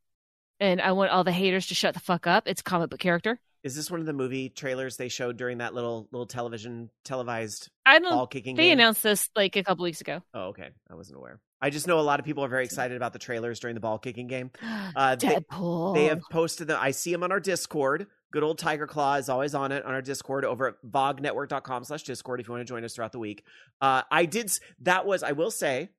and 0.59 0.81
I 0.81 0.91
want 0.91 1.11
all 1.11 1.23
the 1.23 1.31
haters 1.31 1.67
to 1.67 1.75
shut 1.75 1.93
the 1.93 2.01
fuck 2.01 2.27
up. 2.27 2.47
It's 2.47 2.59
a 2.61 2.63
comic 2.63 2.89
book 2.89 2.99
character. 2.99 3.39
Is 3.63 3.75
this 3.75 3.89
one 3.91 3.99
of 3.99 4.05
the 4.05 4.13
movie 4.13 4.49
trailers 4.49 4.97
they 4.97 5.09
showed 5.09 5.37
during 5.37 5.59
that 5.59 5.73
little 5.73 6.07
little 6.11 6.25
television 6.25 6.89
televised 7.05 7.69
I 7.85 7.99
don't. 7.99 8.09
ball 8.09 8.27
kicking 8.27 8.55
They 8.55 8.63
game? 8.69 8.73
announced 8.79 9.03
this 9.03 9.29
like 9.35 9.55
a 9.55 9.63
couple 9.63 9.83
weeks 9.83 10.01
ago. 10.01 10.21
Oh, 10.33 10.47
okay. 10.49 10.69
I 10.89 10.95
wasn't 10.95 11.17
aware. 11.17 11.39
I 11.61 11.69
just 11.69 11.87
know 11.87 11.99
a 11.99 12.01
lot 12.01 12.19
of 12.19 12.25
people 12.25 12.43
are 12.45 12.47
very 12.49 12.63
excited 12.65 12.95
about 12.95 13.13
the 13.13 13.19
trailers 13.19 13.59
during 13.59 13.73
the 13.73 13.81
ball 13.81 13.99
kicking 13.99 14.27
game. 14.27 14.51
Uh, 14.95 15.15
they- 15.15 15.27
Deadpool. 15.27 15.93
They 15.93 16.05
have 16.05 16.21
posted 16.31 16.67
them. 16.67 16.79
I 16.81 16.91
see 16.91 17.11
them 17.11 17.21
on 17.23 17.31
our 17.31 17.39
Discord. 17.39 18.07
Good 18.31 18.41
old 18.43 18.57
Tiger 18.57 18.87
Claw 18.87 19.15
is 19.15 19.29
always 19.29 19.53
on 19.53 19.71
it 19.71 19.85
on 19.85 19.93
our 19.93 20.01
Discord 20.01 20.45
over 20.45 20.67
at 20.69 20.75
vognetwork.com 20.89 21.83
slash 21.83 22.03
Discord 22.03 22.39
if 22.39 22.47
you 22.47 22.53
want 22.53 22.61
to 22.65 22.71
join 22.71 22.83
us 22.83 22.95
throughout 22.95 23.11
the 23.11 23.19
week. 23.19 23.43
Uh, 23.81 24.01
I 24.11 24.25
did, 24.25 24.51
that 24.81 25.05
was, 25.05 25.21
I 25.21 25.33
will 25.33 25.51
say, 25.51 25.89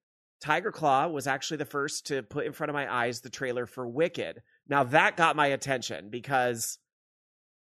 Tiger 0.40 0.72
Claw 0.72 1.06
was 1.08 1.26
actually 1.26 1.58
the 1.58 1.64
first 1.66 2.06
to 2.08 2.22
put 2.22 2.46
in 2.46 2.52
front 2.52 2.70
of 2.70 2.74
my 2.74 2.92
eyes 2.92 3.20
the 3.20 3.30
trailer 3.30 3.66
for 3.66 3.86
Wicked. 3.86 4.42
Now 4.68 4.84
that 4.84 5.16
got 5.16 5.36
my 5.36 5.48
attention 5.48 6.08
because 6.10 6.78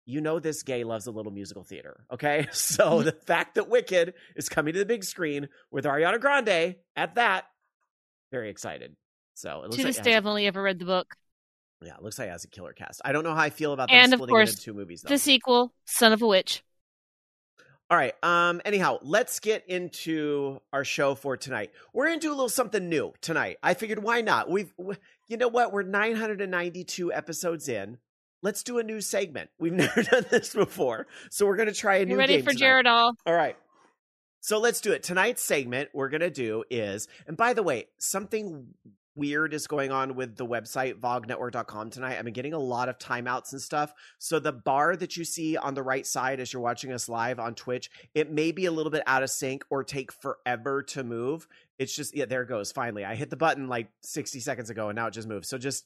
you 0.06 0.22
know 0.22 0.40
this 0.40 0.64
gay 0.64 0.84
loves 0.84 1.06
a 1.08 1.12
little 1.12 1.32
musical 1.32 1.64
theater, 1.64 2.06
okay? 2.12 2.48
So 2.54 3.04
the 3.04 3.12
fact 3.12 3.56
that 3.56 3.70
Wicked 3.70 4.14
is 4.36 4.50
coming 4.50 4.74
to 4.74 4.80
the 4.80 4.86
big 4.86 5.04
screen 5.04 5.50
with 5.70 5.86
Ariana 5.86 6.20
Grande 6.20 6.76
at 6.96 7.16
that, 7.16 7.46
very 8.32 8.50
excited. 8.50 8.96
So 9.34 9.60
it 9.60 9.64
looks 9.64 9.76
to 9.78 9.82
like 9.84 9.90
this 9.90 9.98
it 10.00 10.04
day, 10.04 10.16
I've 10.16 10.26
only 10.26 10.48
ever 10.48 10.62
read 10.62 10.80
the 10.80 10.86
book. 10.86 11.16
yeah, 11.82 11.96
it 11.96 12.04
looks 12.04 12.20
like 12.20 12.28
it 12.28 12.32
has 12.32 12.44
a 12.44 12.48
killer 12.48 12.74
cast. 12.74 13.02
I 13.06 13.12
don't 13.12 13.24
know 13.24 13.34
how 13.34 13.42
I 13.42 13.50
feel 13.50 13.74
about 13.74 13.90
them 13.90 13.98
And 13.98 14.14
of 14.14 14.18
splitting 14.18 14.36
it 14.36 14.38
course, 14.38 14.52
into 14.52 14.62
two 14.62 14.74
movies 14.74 15.02
though. 15.02 15.10
The 15.10 15.18
sequel, 15.18 15.74
Son 15.86 16.14
of 16.14 16.22
a 16.22 16.28
Witch. 16.28 16.64
All 17.90 17.98
right. 17.98 18.14
Um. 18.24 18.62
Anyhow, 18.64 19.00
let's 19.02 19.40
get 19.42 19.68
into 19.68 20.62
our 20.72 20.86
show 20.86 21.14
for 21.14 21.36
tonight. 21.36 21.72
We're 21.94 22.08
gonna 22.08 22.20
do 22.22 22.30
a 22.30 22.36
little 22.36 22.48
something 22.48 22.88
new 22.88 23.14
tonight. 23.22 23.58
I 23.62 23.74
figured 23.74 24.00
why 24.02 24.22
not? 24.22 24.50
We've, 24.50 24.74
w- 24.78 24.98
you 25.28 25.36
know 25.36 25.50
what? 25.50 25.74
We're 25.74 25.84
992 25.84 27.12
episodes 27.12 27.68
in. 27.68 27.98
Let's 28.42 28.64
do 28.64 28.80
a 28.80 28.84
new 28.84 29.02
segment. 29.02 29.50
We've 29.60 29.74
never 29.74 30.04
done 30.04 30.26
this 30.30 30.54
before, 30.54 31.08
so 31.30 31.46
we're 31.46 31.58
gonna 31.58 31.74
try 31.74 31.98
a 31.98 32.06
new. 32.06 32.14
You 32.14 32.18
ready 32.18 32.36
game 32.36 32.44
for 32.44 32.52
tonight. 32.52 32.60
Jared 32.60 32.88
All? 32.88 33.14
All 33.26 33.34
right. 33.34 33.58
So 34.42 34.60
let's 34.60 34.82
do 34.82 34.92
it. 34.92 35.04
Tonight's 35.04 35.42
segment 35.42 35.90
we're 35.94 36.10
going 36.10 36.22
to 36.22 36.32
do 36.32 36.64
is, 36.70 37.08
and 37.28 37.38
by 37.38 37.54
the 37.54 37.64
way, 37.64 37.88
something 38.00 38.74
weird 39.16 39.54
is 39.54 39.68
going 39.68 39.92
on 39.92 40.16
with 40.16 40.36
the 40.36 40.46
website 40.46 41.00
vognetwork.com 41.00 41.90
tonight. 41.90 42.18
I've 42.18 42.24
been 42.24 42.34
getting 42.34 42.54
a 42.54 42.60
lot 42.60 42.90
of 42.90 42.98
timeouts 42.98 43.52
and 43.52 43.62
stuff. 43.62 43.94
So 44.20 44.40
the 44.40 44.52
bar 44.52 44.96
that 44.96 45.16
you 45.18 45.26
see 45.26 45.58
on 45.58 45.74
the 45.74 45.84
right 45.84 46.08
side 46.08 46.40
as 46.40 46.52
you're 46.52 46.62
watching 46.62 46.92
us 46.92 47.10
live 47.10 47.40
on 47.40 47.54
Twitch, 47.54 47.90
it 48.16 48.32
may 48.32 48.52
be 48.52 48.66
a 48.66 48.72
little 48.72 48.92
bit 48.92 49.04
out 49.06 49.22
of 49.22 49.30
sync 49.30 49.64
or 49.70 49.84
take 49.84 50.12
forever 50.12 50.82
to 50.84 51.04
move. 51.04 51.48
It's 51.78 51.96
just 51.96 52.16
yeah, 52.16 52.26
there 52.26 52.44
it 52.44 52.50
goes. 52.50 52.72
Finally, 52.72 53.06
I 53.06 53.16
hit 53.16 53.30
the 53.30 53.38
button 53.38 53.68
like 53.68 53.90
60 54.02 54.40
seconds 54.40 54.70
ago 54.70 54.90
and 54.90 54.96
now 54.96 55.08
it 55.08 55.14
just 55.14 55.28
moved. 55.28 55.46
So 55.46 55.58
just 55.58 55.86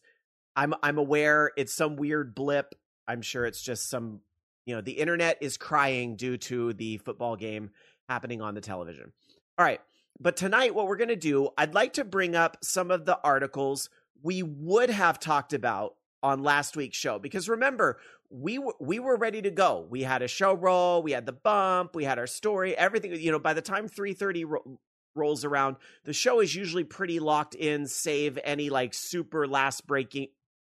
I'm 0.56 0.74
I'm 0.84 0.98
aware 0.98 1.52
it's 1.58 1.74
some 1.74 1.96
weird 1.96 2.36
blip. 2.36 2.76
I'm 3.08 3.22
sure 3.22 3.46
it's 3.46 3.62
just 3.62 3.90
some 3.90 4.22
you 4.66 4.76
know, 4.76 4.82
the 4.82 4.94
internet 4.94 5.38
is 5.42 5.58
crying 5.58 6.16
due 6.16 6.38
to 6.38 6.74
the 6.74 6.98
football 6.98 7.36
game 7.36 7.70
happening 8.10 8.42
on 8.42 8.56
the 8.56 8.62
television. 8.62 9.12
All 9.58 9.66
right. 9.66 9.82
But 10.20 10.38
tonight, 10.38 10.74
what 10.74 10.88
we're 10.88 10.96
going 10.96 11.10
to 11.10 11.16
do, 11.16 11.50
I'd 11.58 11.74
like 11.74 11.94
to 11.94 12.06
bring 12.06 12.36
up 12.36 12.58
some 12.64 12.90
of 12.90 13.06
the 13.06 13.20
articles 13.22 13.90
we 14.22 14.44
would 14.44 14.90
have 14.90 15.20
talked 15.20 15.54
about 15.54 15.96
on 16.24 16.42
last 16.42 16.76
week's 16.76 16.98
show 16.98 17.20
because 17.20 17.48
remember 17.48 18.00
we 18.32 18.58
were 18.58 18.74
we 18.80 18.98
were 18.98 19.16
ready 19.16 19.44
to 19.44 19.52
go 19.52 19.86
we 19.92 20.02
had 20.02 20.24
a 20.24 20.28
show 20.28 20.56
roll 20.56 21.04
we 21.04 21.12
had 21.12 21.28
the 21.28 21.32
bump 21.32 21.96
we 21.96 22.04
had 22.04 22.18
our 22.18 22.26
story 22.26 22.76
everything 22.76 23.14
you 23.14 23.32
know 23.32 23.38
by 23.38 23.54
the 23.54 23.62
time 23.62 23.88
3:30 23.88 24.46
ro- 24.48 24.80
rolls 25.14 25.46
around 25.46 25.76
the 26.04 26.14
show 26.14 26.40
is 26.40 26.56
usually 26.56 26.84
pretty 26.84 27.20
locked 27.20 27.54
in 27.54 27.86
save 27.86 28.40
any 28.44 28.72
like 28.72 28.96
super 28.96 29.48
last 29.48 29.86
breaking 29.86 30.28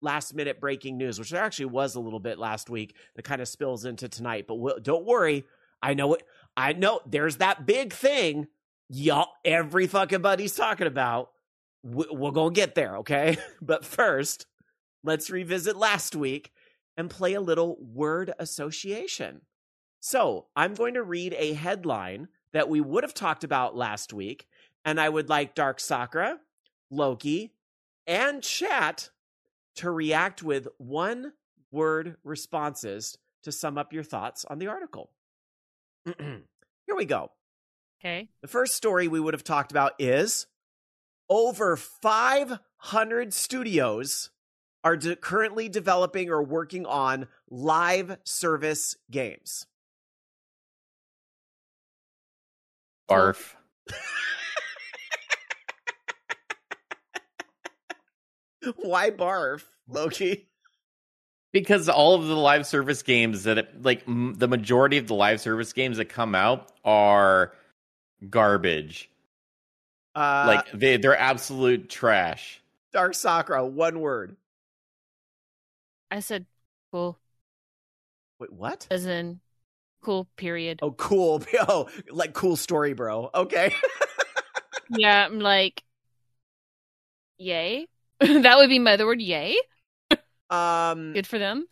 last 0.02 0.34
minute 0.34 0.60
breaking 0.60 0.98
news 0.98 1.18
which 1.18 1.30
there 1.30 1.42
actually 1.42 1.64
was 1.64 1.94
a 1.94 2.00
little 2.00 2.20
bit 2.20 2.38
last 2.38 2.68
week 2.68 2.94
that 3.16 3.22
kind 3.22 3.40
of 3.40 3.48
spills 3.48 3.86
into 3.86 4.08
tonight 4.08 4.44
but 4.46 4.56
we'll, 4.56 4.78
don't 4.78 5.06
worry 5.06 5.46
i 5.82 5.94
know 5.94 6.12
it 6.12 6.22
i 6.58 6.72
know 6.74 7.00
there's 7.06 7.38
that 7.38 7.64
big 7.66 7.92
thing 7.94 8.48
y'all 8.90 9.28
every 9.44 9.86
fucking 9.86 10.22
buddy's 10.22 10.54
talking 10.54 10.86
about. 10.86 11.30
We- 11.82 12.08
we're 12.10 12.32
gonna 12.32 12.52
get 12.54 12.74
there 12.74 12.96
okay? 12.98 13.36
But 13.62 13.84
first 13.84 14.46
let's 15.04 15.30
revisit 15.30 15.76
last 15.76 16.16
week 16.16 16.50
and 16.96 17.08
play 17.08 17.34
a 17.34 17.40
little 17.40 17.76
word 17.80 18.32
association. 18.38 19.42
So 20.00 20.46
i'm 20.56 20.74
going 20.74 20.94
to 20.94 21.02
read 21.02 21.34
a 21.38 21.52
headline 21.54 22.28
that 22.52 22.68
we 22.68 22.80
would 22.80 23.04
have 23.04 23.14
talked 23.14 23.44
about 23.44 23.76
last 23.76 24.12
week 24.12 24.46
and 24.84 25.00
i 25.00 25.08
would 25.08 25.28
like 25.28 25.54
dark 25.54 25.80
sakura 25.80 26.38
loki 26.90 27.52
and 28.06 28.42
chat 28.42 29.10
to 29.76 29.90
react 29.90 30.42
with 30.42 30.66
one 30.78 31.32
word 31.70 32.16
responses 32.24 33.18
to 33.44 33.52
sum 33.52 33.78
up 33.78 33.92
your 33.92 34.04
thoughts 34.04 34.44
on 34.46 34.58
the 34.58 34.68
article 34.68 35.10
here 36.18 36.96
we 36.96 37.04
go 37.04 37.30
Okay. 38.00 38.28
the 38.42 38.48
first 38.48 38.74
story 38.74 39.08
we 39.08 39.20
would 39.20 39.34
have 39.34 39.44
talked 39.44 39.70
about 39.72 39.92
is 39.98 40.46
over 41.28 41.76
500 41.76 43.34
studios 43.34 44.30
are 44.84 44.96
de- 44.96 45.16
currently 45.16 45.68
developing 45.68 46.30
or 46.30 46.42
working 46.42 46.86
on 46.86 47.26
live 47.50 48.18
service 48.24 48.96
games. 49.10 49.66
Barf. 53.10 53.54
Why 58.76 59.10
barf, 59.10 59.62
Loki? 59.88 60.48
Because 61.60 61.88
all 61.88 62.14
of 62.14 62.26
the 62.26 62.36
live 62.36 62.66
service 62.66 63.02
games 63.02 63.44
that, 63.44 63.58
it, 63.58 63.82
like, 63.82 64.02
m- 64.06 64.34
the 64.36 64.48
majority 64.48 64.98
of 64.98 65.06
the 65.06 65.14
live 65.14 65.40
service 65.40 65.72
games 65.72 65.96
that 65.98 66.06
come 66.06 66.34
out 66.34 66.72
are 66.84 67.52
garbage. 68.28 69.10
Uh, 70.14 70.44
like, 70.46 70.70
they, 70.72 70.96
they're 70.96 71.18
absolute 71.18 71.88
trash. 71.88 72.60
Dark 72.92 73.14
Sakura, 73.14 73.66
one 73.66 74.00
word. 74.00 74.36
I 76.10 76.20
said 76.20 76.46
cool, 76.90 77.18
Wait, 78.38 78.52
what? 78.52 78.86
as 78.90 79.04
in 79.04 79.40
cool, 80.00 80.26
period. 80.36 80.80
Oh, 80.82 80.92
cool. 80.92 81.42
Oh, 81.68 81.88
like 82.10 82.32
cool 82.32 82.56
story, 82.56 82.94
bro. 82.94 83.30
Okay. 83.34 83.74
Yeah, 84.90 85.26
I'm 85.26 85.38
like, 85.38 85.82
yay. 87.36 87.86
that 88.20 88.56
would 88.56 88.70
be 88.70 88.78
my 88.78 88.94
other 88.94 89.04
word, 89.04 89.20
yay. 89.20 89.54
Um, 90.50 91.12
Good 91.12 91.26
for 91.26 91.38
them. 91.38 91.66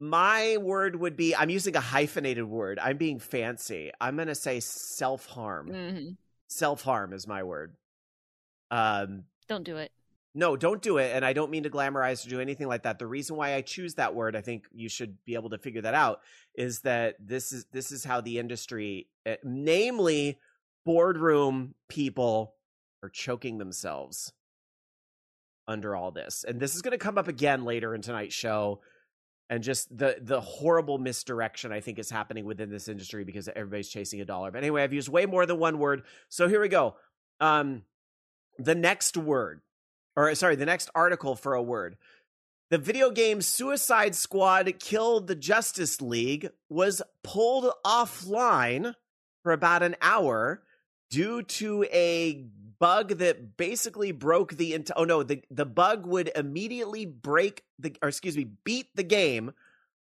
my 0.00 0.56
word 0.58 0.96
would 0.96 1.16
be 1.16 1.34
I'm 1.34 1.50
using 1.50 1.76
a 1.76 1.80
hyphenated 1.80 2.44
word. 2.44 2.78
I'm 2.80 2.96
being 2.96 3.18
fancy. 3.18 3.90
I'm 4.00 4.16
going 4.16 4.28
to 4.28 4.34
say 4.34 4.60
self 4.60 5.26
harm. 5.26 5.68
hmm 5.68 6.08
self 6.48 6.82
harm 6.82 7.12
is 7.12 7.26
my 7.28 7.42
word. 7.44 7.76
Um, 8.72 9.24
Don't 9.48 9.64
do 9.64 9.76
it. 9.76 9.90
no, 10.34 10.56
don't 10.56 10.80
do 10.82 10.98
it. 10.98 11.12
And 11.14 11.24
I 11.24 11.32
don't 11.32 11.50
mean 11.50 11.62
to 11.64 11.70
glamorize 11.70 12.24
or 12.26 12.30
do 12.30 12.40
anything 12.40 12.66
like 12.68 12.82
that. 12.84 12.98
The 12.98 13.06
reason 13.06 13.36
why 13.36 13.54
I 13.54 13.62
choose 13.62 13.94
that 13.94 14.14
word, 14.14 14.34
I 14.36 14.40
think 14.40 14.66
you 14.72 14.88
should 14.88 15.16
be 15.24 15.34
able 15.34 15.50
to 15.50 15.58
figure 15.58 15.82
that 15.82 15.94
out, 15.94 16.20
is 16.54 16.80
that 16.80 17.16
this 17.18 17.52
is 17.52 17.66
this 17.72 17.90
is 17.92 18.04
how 18.04 18.20
the 18.20 18.38
industry, 18.38 19.08
eh, 19.26 19.36
namely 19.44 20.38
boardroom 20.84 21.74
people, 21.88 22.54
are 23.02 23.08
choking 23.08 23.58
themselves 23.58 24.32
under 25.70 25.96
all 25.96 26.10
this. 26.10 26.44
And 26.46 26.60
this 26.60 26.74
is 26.74 26.82
going 26.82 26.92
to 26.92 26.98
come 26.98 27.16
up 27.16 27.28
again 27.28 27.64
later 27.64 27.94
in 27.94 28.02
tonight's 28.02 28.34
show. 28.34 28.80
And 29.48 29.64
just 29.64 29.96
the 29.96 30.16
the 30.20 30.40
horrible 30.40 30.98
misdirection 30.98 31.72
I 31.72 31.80
think 31.80 31.98
is 31.98 32.08
happening 32.08 32.44
within 32.44 32.70
this 32.70 32.86
industry 32.86 33.24
because 33.24 33.48
everybody's 33.48 33.88
chasing 33.88 34.20
a 34.20 34.24
dollar. 34.24 34.52
But 34.52 34.58
anyway, 34.58 34.84
I've 34.84 34.92
used 34.92 35.08
way 35.08 35.26
more 35.26 35.44
than 35.44 35.58
one 35.58 35.78
word. 35.78 36.02
So 36.28 36.46
here 36.48 36.60
we 36.60 36.68
go. 36.68 36.94
Um, 37.40 37.82
the 38.58 38.76
next 38.76 39.16
word, 39.16 39.60
or 40.14 40.32
sorry, 40.36 40.54
the 40.54 40.66
next 40.66 40.90
article 40.94 41.34
for 41.34 41.54
a 41.54 41.62
word. 41.62 41.96
The 42.70 42.78
video 42.78 43.10
game 43.10 43.40
Suicide 43.40 44.14
Squad 44.14 44.72
Killed 44.78 45.26
the 45.26 45.34
Justice 45.34 46.00
League 46.00 46.50
was 46.68 47.02
pulled 47.24 47.72
offline 47.84 48.94
for 49.42 49.50
about 49.50 49.82
an 49.82 49.96
hour 50.00 50.62
due 51.10 51.42
to 51.42 51.84
a 51.92 52.46
bug 52.80 53.18
that 53.18 53.56
basically 53.56 54.10
broke 54.10 54.56
the 54.56 54.74
ent- 54.74 54.90
oh 54.96 55.04
no 55.04 55.22
the 55.22 55.42
the 55.50 55.66
bug 55.66 56.06
would 56.06 56.30
immediately 56.34 57.06
break 57.06 57.62
the 57.78 57.94
or 58.02 58.08
excuse 58.08 58.36
me 58.36 58.48
beat 58.64 58.86
the 58.96 59.02
game 59.04 59.52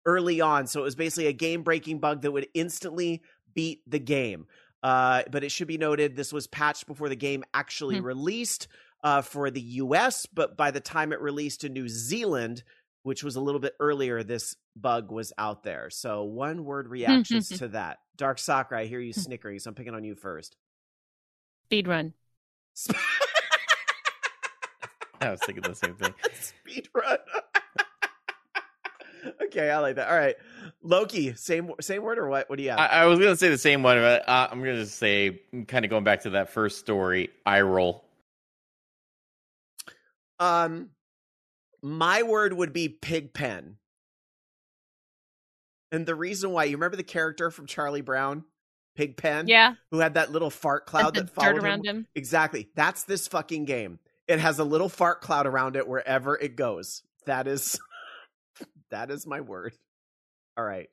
early 0.05 0.39
on 0.39 0.67
so 0.67 0.79
it 0.79 0.83
was 0.83 0.95
basically 0.95 1.27
a 1.27 1.33
game 1.33 1.63
breaking 1.63 1.99
bug 1.99 2.21
that 2.21 2.31
would 2.31 2.47
instantly 2.53 3.21
beat 3.53 3.81
the 3.87 3.99
game 3.99 4.45
uh, 4.83 5.23
but 5.31 5.43
it 5.43 5.51
should 5.51 5.67
be 5.67 5.77
noted 5.77 6.15
this 6.15 6.31
was 6.31 6.47
patched 6.47 6.85
before 6.87 7.09
the 7.09 7.15
game 7.15 7.43
actually 7.53 7.97
Hmm. 7.97 8.05
released 8.05 8.67
uh, 9.03 9.21
for 9.21 9.49
the 9.49 9.61
US 9.61 10.25
but 10.27 10.55
by 10.55 10.71
the 10.71 10.79
time 10.79 11.11
it 11.11 11.19
released 11.19 11.63
in 11.63 11.73
New 11.73 11.89
Zealand 11.89 12.63
which 13.03 13.23
was 13.23 13.37
a 13.37 13.39
little 13.41 13.61
bit 13.61 13.73
earlier, 13.79 14.21
this 14.21 14.57
bug 14.75 15.11
was 15.13 15.31
out 15.37 15.63
there. 15.63 15.89
So 15.89 16.25
one 16.25 16.65
word 16.65 16.89
reactions 16.89 17.47
to 17.59 17.69
that. 17.69 17.99
Dark 18.17 18.37
Sakura, 18.37 18.81
I 18.81 18.85
hear 18.85 18.99
you 18.99 19.13
snickering, 19.13 19.59
so 19.59 19.69
I'm 19.69 19.75
picking 19.75 19.93
on 19.95 20.03
you 20.03 20.13
first. 20.13 20.57
Speed 21.67 21.87
run. 21.87 22.13
I 25.21 25.31
was 25.31 25.39
thinking 25.41 25.63
the 25.63 25.73
same 25.73 25.95
thing. 25.95 26.13
Speed 26.39 26.89
run. 26.93 27.17
okay, 29.43 29.71
I 29.71 29.79
like 29.79 29.95
that. 29.95 30.09
All 30.09 30.17
right, 30.17 30.35
Loki, 30.83 31.33
same 31.35 31.71
same 31.81 32.03
word 32.03 32.19
or 32.19 32.27
what? 32.27 32.49
What 32.49 32.57
do 32.57 32.63
you 32.63 32.69
have? 32.69 32.79
I, 32.79 32.87
I 32.87 33.05
was 33.05 33.19
gonna 33.19 33.35
say 33.35 33.49
the 33.49 33.57
same 33.57 33.83
one, 33.83 33.97
but 33.97 34.29
uh, 34.29 34.47
I'm 34.51 34.59
gonna 34.59 34.85
say, 34.85 35.41
kind 35.67 35.85
of 35.85 35.89
going 35.89 36.03
back 36.03 36.21
to 36.23 36.31
that 36.31 36.49
first 36.49 36.79
story, 36.79 37.29
I 37.45 37.61
roll. 37.61 38.03
Um, 40.39 40.89
my 41.81 42.23
word 42.23 42.53
would 42.53 42.73
be 42.73 42.89
pig 42.89 43.33
pen. 43.33 43.77
And 45.91 46.05
the 46.05 46.15
reason 46.15 46.51
why 46.51 46.65
you 46.65 46.75
remember 46.75 46.97
the 46.97 47.03
character 47.03 47.49
from 47.49 47.65
Charlie 47.65 48.01
Brown, 48.01 48.43
Pigpen, 48.97 49.47
Yeah. 49.47 49.75
who 49.91 49.99
had 49.99 50.15
that 50.15 50.31
little 50.31 50.49
fart 50.49 50.85
cloud 50.87 51.13
that 51.15 51.29
followed 51.29 51.63
around 51.63 51.85
him. 51.85 51.97
him. 51.97 52.07
Exactly. 52.15 52.69
That's 52.75 53.03
this 53.03 53.27
fucking 53.27 53.65
game. 53.65 53.99
It 54.27 54.39
has 54.39 54.59
a 54.59 54.63
little 54.65 54.89
fart 54.89 55.21
cloud 55.21 55.45
around 55.47 55.75
it 55.77 55.87
wherever 55.87 56.35
it 56.37 56.55
goes. 56.57 57.03
That 57.27 57.47
is 57.47 57.79
that 58.91 59.11
is 59.11 59.25
my 59.27 59.41
word. 59.41 59.73
All 60.57 60.65
right. 60.65 60.89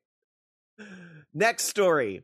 Next 1.32 1.64
story. 1.64 2.22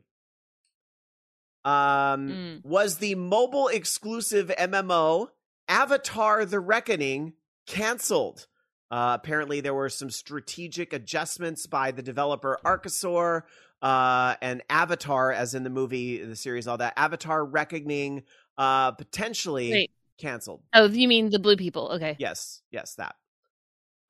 Um 1.65 2.29
Mm. 2.29 2.65
was 2.65 2.97
the 2.97 3.15
mobile 3.15 3.67
exclusive 3.67 4.51
MMO 4.57 5.29
Avatar 5.67 6.45
the 6.45 6.59
Reckoning 6.59 7.33
canceled? 7.67 8.47
Uh, 8.89 9.17
apparently, 9.21 9.61
there 9.61 9.73
were 9.73 9.87
some 9.89 10.09
strategic 10.09 10.91
adjustments 10.91 11.65
by 11.65 11.91
the 11.91 12.01
developer 12.01 12.59
Archosaur 12.65 13.43
uh, 13.81 14.35
and 14.41 14.61
Avatar, 14.69 15.31
as 15.31 15.55
in 15.55 15.63
the 15.63 15.69
movie, 15.69 16.23
the 16.23 16.35
series, 16.35 16.67
all 16.67 16.77
that. 16.77 16.93
Avatar 16.97 17.43
Reckoning 17.43 18.23
uh, 18.57 18.91
potentially 18.91 19.71
Wait. 19.71 19.91
canceled. 20.19 20.61
Oh, 20.73 20.87
you 20.87 21.07
mean 21.07 21.29
the 21.29 21.39
blue 21.39 21.57
people? 21.57 21.91
Okay. 21.93 22.15
Yes, 22.19 22.61
yes, 22.71 22.95
that. 22.95 23.15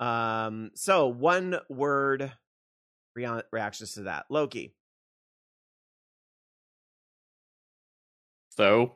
Um, 0.05 0.71
so 0.73 1.07
one 1.07 1.57
word 1.69 2.31
rea- 3.15 3.43
reactions 3.51 3.93
to 3.93 4.03
that. 4.03 4.25
Loki. 4.29 4.73
So 8.57 8.93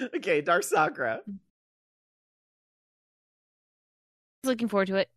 okay, 0.16 0.40
Dark 0.40 0.62
Sakura. 0.62 1.20
Looking 4.44 4.68
forward 4.68 4.88
to 4.88 4.96
it. 4.96 5.08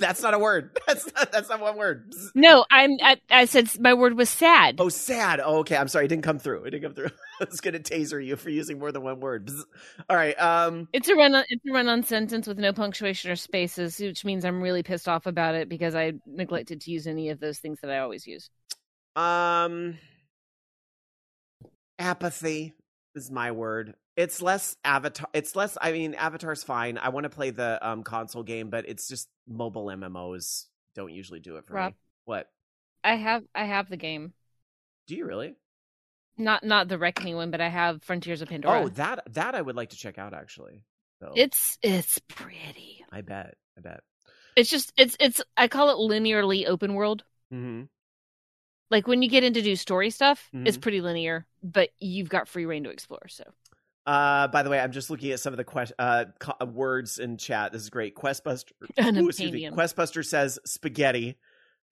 That's 0.00 0.22
not 0.22 0.34
a 0.34 0.38
word. 0.38 0.76
That's 0.86 1.06
not, 1.14 1.30
that's 1.30 1.48
not 1.48 1.60
one 1.60 1.76
word. 1.76 2.12
No, 2.34 2.64
I'm. 2.70 2.96
I, 3.02 3.18
I 3.30 3.44
said 3.44 3.70
my 3.78 3.94
word 3.94 4.16
was 4.16 4.28
sad. 4.28 4.76
Oh, 4.78 4.88
sad. 4.88 5.40
Oh, 5.42 5.58
okay. 5.58 5.76
I'm 5.76 5.86
sorry. 5.88 6.06
It 6.06 6.08
didn't 6.08 6.24
come 6.24 6.38
through. 6.38 6.64
It 6.64 6.70
didn't 6.70 6.82
come 6.82 6.94
through. 6.94 7.10
I 7.40 7.44
was 7.48 7.60
gonna 7.60 7.78
taser 7.78 8.24
you 8.24 8.36
for 8.36 8.50
using 8.50 8.78
more 8.78 8.90
than 8.90 9.02
one 9.02 9.20
word. 9.20 9.46
Bzz. 9.46 9.62
All 10.08 10.16
right. 10.16 10.40
Um. 10.40 10.88
It's 10.92 11.08
a 11.08 11.14
run. 11.14 11.34
On, 11.34 11.44
it's 11.48 11.64
a 11.68 11.72
run-on 11.72 12.02
sentence 12.02 12.46
with 12.46 12.58
no 12.58 12.72
punctuation 12.72 13.30
or 13.30 13.36
spaces, 13.36 14.00
which 14.00 14.24
means 14.24 14.44
I'm 14.44 14.60
really 14.60 14.82
pissed 14.82 15.08
off 15.08 15.26
about 15.26 15.54
it 15.54 15.68
because 15.68 15.94
I 15.94 16.14
neglected 16.26 16.80
to 16.82 16.90
use 16.90 17.06
any 17.06 17.28
of 17.28 17.38
those 17.38 17.58
things 17.58 17.78
that 17.82 17.90
I 17.90 17.98
always 17.98 18.26
use. 18.26 18.50
Um. 19.14 19.98
Apathy 21.98 22.74
is 23.14 23.30
my 23.30 23.52
word. 23.52 23.94
It's 24.16 24.42
less 24.42 24.76
Avatar. 24.84 25.28
It's 25.32 25.56
less. 25.56 25.76
I 25.80 25.92
mean, 25.92 26.14
Avatar's 26.14 26.62
fine. 26.62 26.98
I 26.98 27.08
want 27.10 27.24
to 27.24 27.30
play 27.30 27.50
the 27.50 27.78
um 27.86 28.02
console 28.02 28.42
game, 28.42 28.70
but 28.70 28.88
it's 28.88 29.08
just 29.08 29.28
mobile 29.48 29.86
MMOs 29.86 30.66
don't 30.94 31.12
usually 31.12 31.40
do 31.40 31.56
it 31.56 31.66
for 31.66 31.74
Rob. 31.74 31.92
me. 31.92 31.96
What? 32.24 32.48
I 33.02 33.14
have. 33.14 33.44
I 33.54 33.64
have 33.64 33.88
the 33.88 33.96
game. 33.96 34.32
Do 35.06 35.16
you 35.16 35.26
really? 35.26 35.54
Not 36.36 36.64
not 36.64 36.88
the 36.88 36.98
Reckoning 36.98 37.36
one, 37.36 37.50
but 37.50 37.60
I 37.60 37.68
have 37.68 38.02
Frontiers 38.02 38.42
of 38.42 38.48
Pandora. 38.48 38.82
Oh, 38.82 38.88
that 38.90 39.22
that 39.34 39.54
I 39.54 39.60
would 39.60 39.76
like 39.76 39.90
to 39.90 39.96
check 39.96 40.18
out 40.18 40.34
actually. 40.34 40.84
So 41.20 41.32
it's 41.36 41.78
it's 41.82 42.18
pretty. 42.28 43.04
I 43.12 43.20
bet. 43.20 43.54
I 43.76 43.80
bet. 43.80 44.00
It's 44.56 44.70
just 44.70 44.92
it's 44.96 45.16
it's. 45.20 45.40
I 45.56 45.68
call 45.68 45.90
it 45.90 46.10
linearly 46.10 46.66
open 46.66 46.94
world. 46.94 47.24
Mm-hmm. 47.52 47.84
Like 48.90 49.06
when 49.06 49.22
you 49.22 49.28
get 49.28 49.44
into 49.44 49.62
do 49.62 49.76
story 49.76 50.10
stuff, 50.10 50.48
it's 50.52 50.76
Mhm. 50.76 50.80
pretty 50.80 51.00
linear, 51.00 51.46
but 51.62 51.90
you've 52.00 52.28
got 52.28 52.48
free 52.48 52.66
reign 52.66 52.84
to 52.84 52.90
explore. 52.90 53.28
So 53.28 53.44
Uh, 54.06 54.48
by 54.48 54.62
the 54.62 54.70
way, 54.70 54.80
I'm 54.80 54.90
just 54.92 55.10
looking 55.10 55.30
at 55.30 55.38
some 55.40 55.52
of 55.52 55.56
the 55.58 55.64
que- 55.64 55.94
uh, 55.98 56.24
co- 56.40 56.56
uh, 56.60 56.66
words 56.66 57.18
in 57.18 57.36
chat. 57.36 57.70
This 57.70 57.82
is 57.82 57.90
great. 57.90 58.14
Questbuster. 58.16 58.72
Ooh, 59.16 59.28
excuse 59.28 59.52
me. 59.52 59.62
Questbuster 59.70 60.24
says 60.24 60.58
spaghetti, 60.64 61.36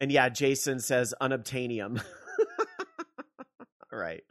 and 0.00 0.10
yeah, 0.10 0.28
Jason 0.28 0.80
says 0.80 1.14
unobtainium. 1.20 2.02
All 3.92 3.98
right, 3.98 4.22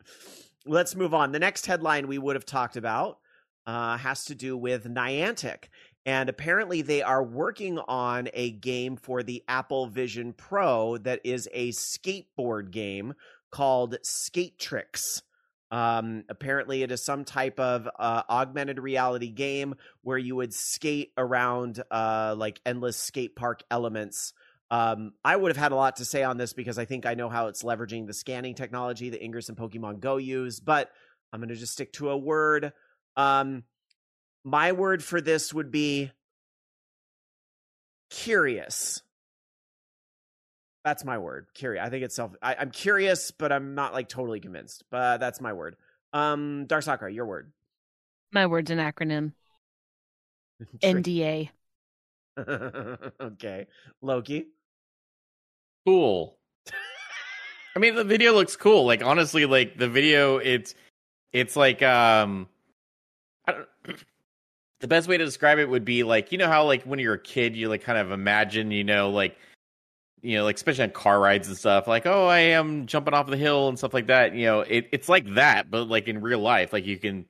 let's 0.65 0.95
move 0.95 1.13
on. 1.13 1.31
The 1.31 1.39
next 1.39 1.65
headline 1.65 2.07
we 2.07 2.17
would 2.17 2.35
have 2.35 2.45
talked 2.45 2.77
about 2.77 3.19
uh, 3.65 3.97
has 3.97 4.25
to 4.25 4.35
do 4.35 4.57
with 4.57 4.85
Niantic, 4.85 5.65
and 6.07 6.29
apparently 6.29 6.81
they 6.81 7.03
are 7.03 7.21
working 7.21 7.77
on 7.79 8.29
a 8.33 8.49
game 8.51 8.95
for 8.95 9.23
the 9.23 9.43
Apple 9.49 9.87
Vision 9.87 10.31
Pro 10.31 10.97
that 10.99 11.19
is 11.25 11.49
a 11.53 11.73
skateboard 11.73 12.71
game 12.71 13.13
called 13.51 13.97
Skate 14.03 14.57
Tricks. 14.57 15.21
Um, 15.69 16.23
apparently, 16.29 16.81
it 16.81 16.93
is 16.93 17.03
some 17.03 17.25
type 17.25 17.59
of 17.59 17.89
uh, 17.99 18.23
augmented 18.29 18.79
reality 18.79 19.31
game 19.31 19.75
where 20.01 20.17
you 20.17 20.37
would 20.37 20.53
skate 20.53 21.11
around 21.17 21.83
uh, 21.91 22.35
like 22.37 22.61
endless 22.65 22.95
skate 22.95 23.35
park 23.35 23.63
elements. 23.69 24.31
Um, 24.71 25.11
I 25.25 25.35
would 25.35 25.49
have 25.49 25.57
had 25.57 25.73
a 25.73 25.75
lot 25.75 25.97
to 25.97 26.05
say 26.05 26.23
on 26.23 26.37
this 26.37 26.53
because 26.53 26.79
I 26.79 26.85
think 26.85 27.05
I 27.05 27.15
know 27.15 27.27
how 27.27 27.47
it's 27.47 27.63
leveraging 27.63 28.07
the 28.07 28.13
scanning 28.13 28.55
technology 28.55 29.09
that 29.09 29.21
Ingress 29.21 29.49
and 29.49 29.57
Pokemon 29.57 29.99
Go 29.99 30.15
use, 30.15 30.61
but 30.61 30.89
I'm 31.33 31.41
going 31.41 31.49
to 31.49 31.55
just 31.55 31.73
stick 31.73 31.91
to 31.93 32.11
a 32.11 32.17
word. 32.17 32.71
Um, 33.17 33.63
my 34.43 34.71
word 34.71 35.03
for 35.03 35.21
this 35.21 35.53
would 35.53 35.71
be 35.71 36.11
curious. 38.09 39.01
That's 40.83 41.03
my 41.03 41.17
word. 41.17 41.47
Curious. 41.53 41.85
I 41.85 41.89
think 41.89 42.05
it's 42.05 42.15
self. 42.15 42.31
I, 42.41 42.55
I'm 42.55 42.71
curious, 42.71 43.31
but 43.31 43.51
I'm 43.51 43.75
not 43.75 43.93
like 43.93 44.07
totally 44.07 44.39
convinced. 44.39 44.85
But 44.89 45.17
that's 45.17 45.41
my 45.41 45.51
word. 45.51 45.75
Um, 46.13 46.65
Dark 46.65 46.83
Sakura, 46.83 47.11
your 47.11 47.25
word. 47.25 47.51
my 48.31 48.45
word's 48.45 48.71
an 48.71 48.79
acronym. 48.79 49.33
NDA. 50.81 51.49
okay, 52.39 53.67
Loki. 54.01 54.47
cool. 55.85 56.37
I 57.75 57.79
mean, 57.79 57.95
the 57.95 58.03
video 58.03 58.33
looks 58.33 58.55
cool. 58.55 58.85
Like 58.85 59.03
honestly, 59.03 59.45
like 59.45 59.77
the 59.77 59.89
video, 59.89 60.37
it's 60.37 60.73
it's 61.33 61.55
like 61.55 61.83
um, 61.83 61.91
I 62.25 62.25
don't. 62.37 62.47
The 64.79 64.87
best 64.87 65.07
way 65.07 65.17
to 65.17 65.25
describe 65.25 65.59
it 65.59 65.69
would 65.69 65.85
be 65.85 66.03
like 66.03 66.31
you 66.31 66.37
know 66.37 66.47
how 66.47 66.65
like 66.65 66.83
when 66.83 66.99
you're 66.99 67.15
a 67.15 67.19
kid, 67.19 67.55
you 67.55 67.69
like 67.69 67.83
kind 67.83 67.97
of 67.97 68.11
imagine 68.11 68.71
you 68.71 68.83
know 68.83 69.09
like 69.09 69.37
you 70.21 70.37
know 70.37 70.43
like 70.43 70.55
especially 70.55 70.83
on 70.83 70.91
car 70.91 71.19
rides 71.19 71.47
and 71.47 71.57
stuff 71.57 71.87
like 71.87 72.05
oh 72.05 72.27
I 72.27 72.39
am 72.39 72.85
jumping 72.85 73.13
off 73.13 73.27
the 73.27 73.37
hill 73.37 73.69
and 73.69 73.77
stuff 73.77 73.93
like 73.93 74.07
that. 74.07 74.35
You 74.35 74.45
know, 74.45 74.59
it, 74.61 74.87
it's 74.91 75.09
like 75.09 75.33
that, 75.35 75.71
but 75.71 75.87
like 75.87 76.07
in 76.07 76.21
real 76.21 76.39
life, 76.39 76.73
like 76.73 76.85
you 76.85 76.97
can 76.97 77.25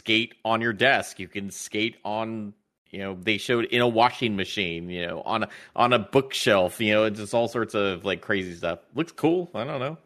skate 0.00 0.34
on 0.44 0.60
your 0.60 0.72
desk, 0.72 1.18
you 1.18 1.28
can 1.28 1.50
skate 1.50 1.96
on 2.04 2.52
you 2.90 2.98
know 3.00 3.16
they 3.20 3.38
showed 3.38 3.64
in 3.66 3.80
a 3.80 3.88
washing 3.88 4.36
machine 4.36 4.88
you 4.88 5.04
know 5.04 5.20
on 5.22 5.42
a 5.42 5.48
on 5.74 5.92
a 5.92 5.98
bookshelf 5.98 6.80
you 6.80 6.92
know 6.92 7.04
it's 7.04 7.18
just 7.18 7.34
all 7.34 7.48
sorts 7.48 7.74
of 7.74 8.04
like 8.04 8.20
crazy 8.20 8.54
stuff 8.54 8.78
looks 8.94 9.10
cool 9.10 9.50
i 9.52 9.64
don't 9.64 9.80
know 9.80 9.98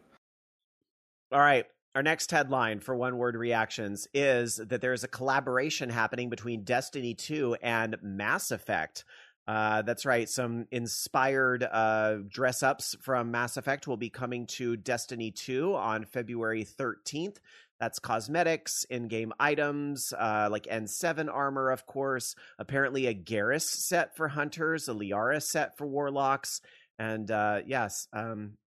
All 1.31 1.39
right. 1.39 1.65
Our 1.95 2.03
next 2.03 2.29
headline 2.29 2.81
for 2.81 2.95
one 2.95 3.17
word 3.17 3.35
reactions 3.35 4.07
is 4.13 4.57
that 4.57 4.79
there 4.79 4.93
is 4.93 5.03
a 5.03 5.07
collaboration 5.07 5.89
happening 5.89 6.29
between 6.29 6.63
Destiny 6.63 7.15
2 7.15 7.57
and 7.63 7.97
Mass 8.03 8.51
Effect. 8.51 9.05
Uh, 9.47 9.81
that's 9.81 10.05
right. 10.05 10.29
Some 10.29 10.67
inspired 10.71 11.63
uh, 11.63 12.17
dress 12.27 12.61
ups 12.61 12.95
from 13.01 13.31
Mass 13.31 13.57
Effect 13.57 13.87
will 13.87 13.97
be 13.97 14.11
coming 14.11 14.45
to 14.57 14.77
Destiny 14.77 15.31
2 15.31 15.75
on 15.75 16.05
February 16.05 16.63
13th. 16.63 17.37
That's 17.79 17.97
cosmetics, 17.97 18.83
in 18.83 19.07
game 19.07 19.33
items, 19.39 20.13
uh, 20.15 20.49
like 20.51 20.65
N7 20.65 21.33
armor, 21.33 21.71
of 21.71 21.87
course. 21.87 22.35
Apparently, 22.59 23.07
a 23.07 23.15
Garrus 23.15 23.63
set 23.63 24.15
for 24.15 24.27
hunters, 24.27 24.87
a 24.87 24.93
Liara 24.93 25.41
set 25.41 25.75
for 25.75 25.87
warlocks. 25.87 26.61
And 26.99 27.31
uh, 27.31 27.61
yes, 27.65 28.07
um, 28.13 28.57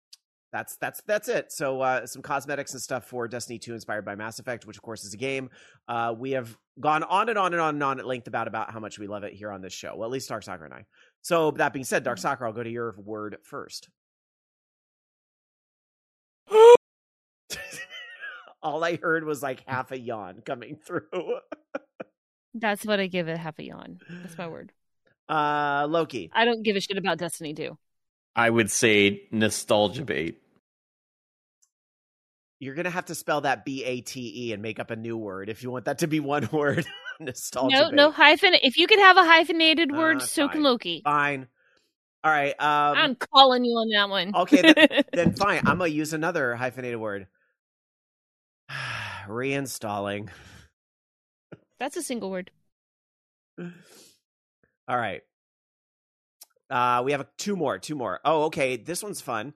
that's 0.53 0.77
that's 0.77 1.01
that's 1.07 1.29
it. 1.29 1.51
So 1.51 1.81
uh, 1.81 2.07
some 2.07 2.21
cosmetics 2.21 2.73
and 2.75 2.83
stuff 2.83 3.07
for 3.07 3.27
Destiny 3.27 3.59
2 3.59 3.73
inspired 3.73 4.05
by 4.05 4.15
Mass 4.15 4.38
Effect, 4.38 4.67
which 4.67 4.77
of 4.77 4.83
course 4.83 5.03
is 5.05 5.15
a 5.15 5.17
game. 5.17 5.49
Uh, 5.88 6.15
we 6.17 6.33
have 6.33 6.55
gone 6.79 7.03
on 7.05 7.31
and 7.31 7.38
on 7.38 7.55
and 7.55 7.61
on 7.61 7.75
and 7.75 7.83
on 7.83 7.99
at 7.99 8.07
length 8.07 8.27
about 8.27 8.49
about 8.49 8.71
how 8.71 8.79
much 8.79 8.99
we 8.99 9.07
love 9.07 9.25
it 9.25 9.33
here 9.33 9.51
on 9.51 9.62
this 9.62 9.73
show. 9.73 9.97
Well, 9.97 10.07
at 10.07 10.12
least 10.12 10.29
Dark 10.29 10.43
Sakura 10.43 10.67
and 10.67 10.75
I. 10.75 10.85
So 11.23 11.53
that 11.53 11.73
being 11.73 11.87
said, 11.87 12.05
Dark 12.05 12.19
Sakura, 12.19 12.51
I'll 12.51 12.55
go 12.55 12.62
to 12.62 12.71
your 12.71 12.95
word 12.99 13.38
first. 13.43 13.88
All 18.62 18.85
I 18.85 18.97
heard 18.97 19.25
was 19.25 19.43
like 19.43 19.62
half 19.67 19.91
a 19.91 19.99
yawn 19.99 20.43
coming 20.45 20.77
through. 20.77 21.38
That's 22.55 22.85
what 22.85 23.01
I 23.01 23.07
give 23.07 23.29
it 23.29 23.38
half 23.38 23.59
a 23.59 23.65
yawn. 23.65 23.99
That's 24.09 24.37
my 24.37 24.49
word. 24.49 24.71
Uh, 25.29 25.87
Loki. 25.88 26.31
I 26.35 26.45
don't 26.45 26.62
give 26.62 26.77
a 26.77 26.81
shit 26.81 26.99
about 26.99 27.17
Destiny 27.17 27.55
2. 27.55 27.79
I 28.35 28.49
would 28.49 28.71
say 28.71 29.29
nostalgia 29.31 30.05
bait. 30.05 30.38
You're 32.61 32.75
gonna 32.75 32.90
have 32.90 33.07
to 33.07 33.14
spell 33.14 33.40
that 33.42 33.64
B 33.64 33.85
A 33.85 34.01
T 34.01 34.49
E 34.49 34.53
and 34.53 34.62
make 34.62 34.79
up 34.79 34.90
a 34.90 34.97
new 34.97 35.16
word 35.16 35.49
if 35.49 35.62
you 35.62 35.71
want 35.71 35.87
that 35.87 35.99
to 35.99 36.07
be 36.07 36.21
one 36.21 36.49
word. 36.53 36.87
Nostalgia. 37.21 37.77
No, 37.77 37.90
no 37.90 38.11
hyphen. 38.11 38.55
If 38.55 38.77
you 38.77 38.87
could 38.87 39.01
have 39.01 39.16
a 39.16 39.25
hyphenated 39.25 39.90
Uh, 39.92 39.97
word, 39.97 40.23
so 40.23 40.47
fine. 40.47 40.53
can 40.53 40.62
Loki. 40.62 41.03
Fine. 41.05 41.49
All 42.25 42.31
right. 42.31 42.55
Um, 42.61 42.99
I'm 42.99 43.14
calling 43.16 43.64
you 43.64 43.73
on 43.73 43.88
that 43.88 44.09
one. 44.09 44.35
Okay, 44.35 44.75
then 45.12 45.33
fine. 45.37 45.61
I'm 45.66 45.79
gonna 45.79 45.88
use 45.88 46.12
another 46.12 46.55
hyphenated 46.55 47.01
word. 47.01 47.27
Reinstalling. 49.27 50.29
That's 51.81 51.97
a 51.97 52.03
single 52.03 52.31
word. 52.31 52.51
All 53.59 54.97
right. 54.97 55.23
Uh, 56.73 57.03
we 57.05 57.13
have 57.13 57.21
a, 57.21 57.27
two 57.37 57.55
more. 57.55 57.79
Two 57.79 57.95
more. 57.95 58.19
Oh, 58.25 58.45
okay. 58.45 58.77
This 58.77 59.03
one's 59.03 59.21
fun. 59.21 59.53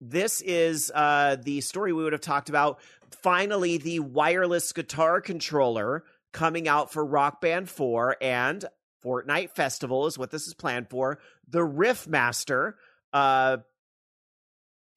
This 0.00 0.40
is 0.42 0.90
uh, 0.94 1.36
the 1.40 1.60
story 1.60 1.92
we 1.92 2.02
would 2.02 2.12
have 2.12 2.20
talked 2.20 2.48
about. 2.48 2.80
Finally, 3.22 3.78
the 3.78 4.00
wireless 4.00 4.72
guitar 4.72 5.20
controller 5.20 6.04
coming 6.32 6.66
out 6.68 6.92
for 6.92 7.04
Rock 7.04 7.40
Band 7.40 7.70
4 7.70 8.16
and 8.20 8.64
Fortnite 9.04 9.50
Festival 9.50 10.06
is 10.06 10.18
what 10.18 10.30
this 10.30 10.46
is 10.46 10.54
planned 10.54 10.90
for. 10.90 11.18
The 11.48 11.64
Riff 11.64 12.08
Master, 12.08 12.76
uh, 13.12 13.58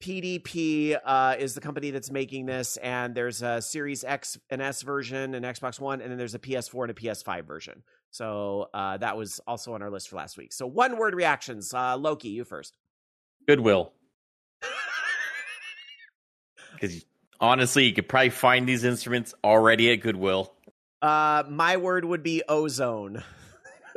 PDP 0.00 0.98
uh, 1.04 1.36
is 1.38 1.54
the 1.54 1.60
company 1.60 1.90
that's 1.90 2.10
making 2.10 2.46
this, 2.46 2.76
and 2.78 3.14
there's 3.14 3.42
a 3.42 3.60
Series 3.60 4.02
X 4.02 4.38
and 4.48 4.62
S 4.62 4.82
version, 4.82 5.34
an 5.34 5.42
Xbox 5.42 5.78
One, 5.78 6.00
and 6.00 6.10
then 6.10 6.18
there's 6.18 6.34
a 6.34 6.38
PS4 6.38 6.82
and 6.82 6.90
a 6.90 6.94
PS5 6.94 7.44
version. 7.44 7.82
So 8.10 8.68
uh, 8.72 8.96
that 8.96 9.16
was 9.16 9.40
also 9.46 9.74
on 9.74 9.82
our 9.82 9.90
list 9.90 10.08
for 10.08 10.16
last 10.16 10.36
week. 10.36 10.52
So 10.52 10.66
one 10.66 10.98
word 10.98 11.14
reactions. 11.14 11.72
Uh, 11.72 11.96
Loki, 11.96 12.28
you 12.28 12.44
first. 12.44 12.76
Goodwill. 13.46 13.92
Because 16.72 17.04
honestly, 17.40 17.84
you 17.84 17.92
could 17.92 18.08
probably 18.08 18.30
find 18.30 18.66
these 18.66 18.84
instruments 18.84 19.34
already 19.44 19.92
at 19.92 19.96
Goodwill. 19.96 20.54
Uh, 21.02 21.42
my 21.46 21.76
word 21.76 22.06
would 22.06 22.22
be 22.22 22.42
ozone. 22.48 23.22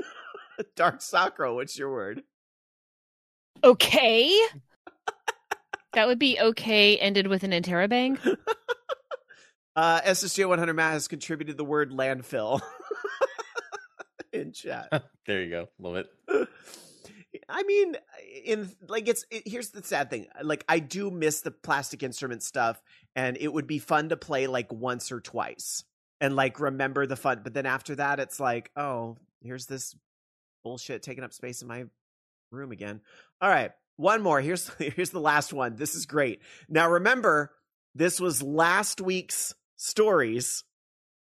Dark 0.76 1.02
Sakura, 1.02 1.54
what's 1.54 1.78
your 1.78 1.92
word? 1.92 2.24
Okay. 3.63 4.38
That 5.94 6.08
would 6.08 6.20
be 6.20 6.40
okay 6.40 6.98
ended 6.98 7.28
with 7.28 7.44
an 7.44 7.52
interrobang. 7.52 8.20
Uh, 9.76 10.02
SSJ 10.02 10.48
100 10.48 10.74
Matt 10.74 10.94
has 10.94 11.08
contributed 11.08 11.58
the 11.58 11.66
word 11.66 11.92
landfill 11.92 12.62
in 14.34 14.52
chat. 14.52 14.90
There 15.26 15.42
you 15.42 15.50
go. 15.50 15.70
Love 15.80 15.96
it. 15.96 16.50
I 17.48 17.64
mean, 17.64 17.96
in 18.44 18.70
like 18.90 19.08
it's 19.08 19.26
it, 19.32 19.48
here's 19.48 19.70
the 19.70 19.82
sad 19.82 20.10
thing. 20.10 20.28
Like 20.42 20.66
I 20.68 20.80
do 20.80 21.10
miss 21.10 21.40
the 21.42 21.52
plastic 21.52 22.04
instrument 22.04 22.44
stuff, 22.44 22.82
and 23.16 23.38
it 23.40 23.48
would 23.52 23.68
be 23.68 23.80
fun 23.80 24.10
to 24.10 24.18
play 24.18 24.48
like 24.48 24.72
once 24.72 25.14
or 25.14 25.22
twice 25.22 25.86
and 26.20 26.36
like 26.36 26.60
remember 26.60 27.06
the 27.06 27.16
fun. 27.16 27.40
But 27.42 27.54
then 27.54 27.66
after 27.66 27.96
that, 27.96 28.20
it's 28.20 28.38
like, 28.38 28.70
oh, 28.76 29.16
here's 29.42 29.66
this 29.66 29.96
bullshit 30.66 31.04
taking 31.04 31.24
up 31.24 31.32
space 31.32 31.62
in 31.62 31.70
my 31.70 31.86
room 32.52 32.74
again. 32.74 33.00
All 33.40 33.50
right, 33.50 33.72
one 34.04 34.22
more. 34.22 34.42
Here's 34.42 34.70
here's 34.78 35.10
the 35.10 35.20
last 35.20 35.54
one. 35.54 35.78
This 35.78 35.96
is 35.96 36.06
great. 36.06 36.42
Now 36.70 36.89
remember, 36.89 37.52
this 37.96 38.20
was 38.20 38.44
last 38.44 39.02
week's 39.02 39.56
stories, 39.78 40.63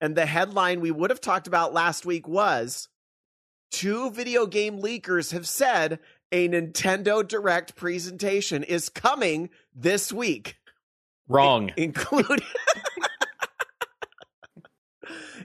and 0.01 0.15
the 0.15 0.25
headline 0.25 0.81
we 0.81 0.89
would 0.89 1.11
have 1.11 1.21
talked 1.21 1.45
about 1.45 1.73
last 1.73 2.05
week 2.05 2.27
was 2.27 2.87
two 3.69 4.09
video 4.11 4.47
game 4.47 4.81
leakers 4.81 5.33
have 5.33 5.47
said 5.47 5.99
a 6.31 6.47
Nintendo 6.47 7.27
Direct 7.27 7.75
presentation 7.75 8.63
is 8.63 8.89
coming 8.89 9.49
this 9.75 10.13
week, 10.13 10.57
Wrong. 11.27 11.71
including 11.77 12.45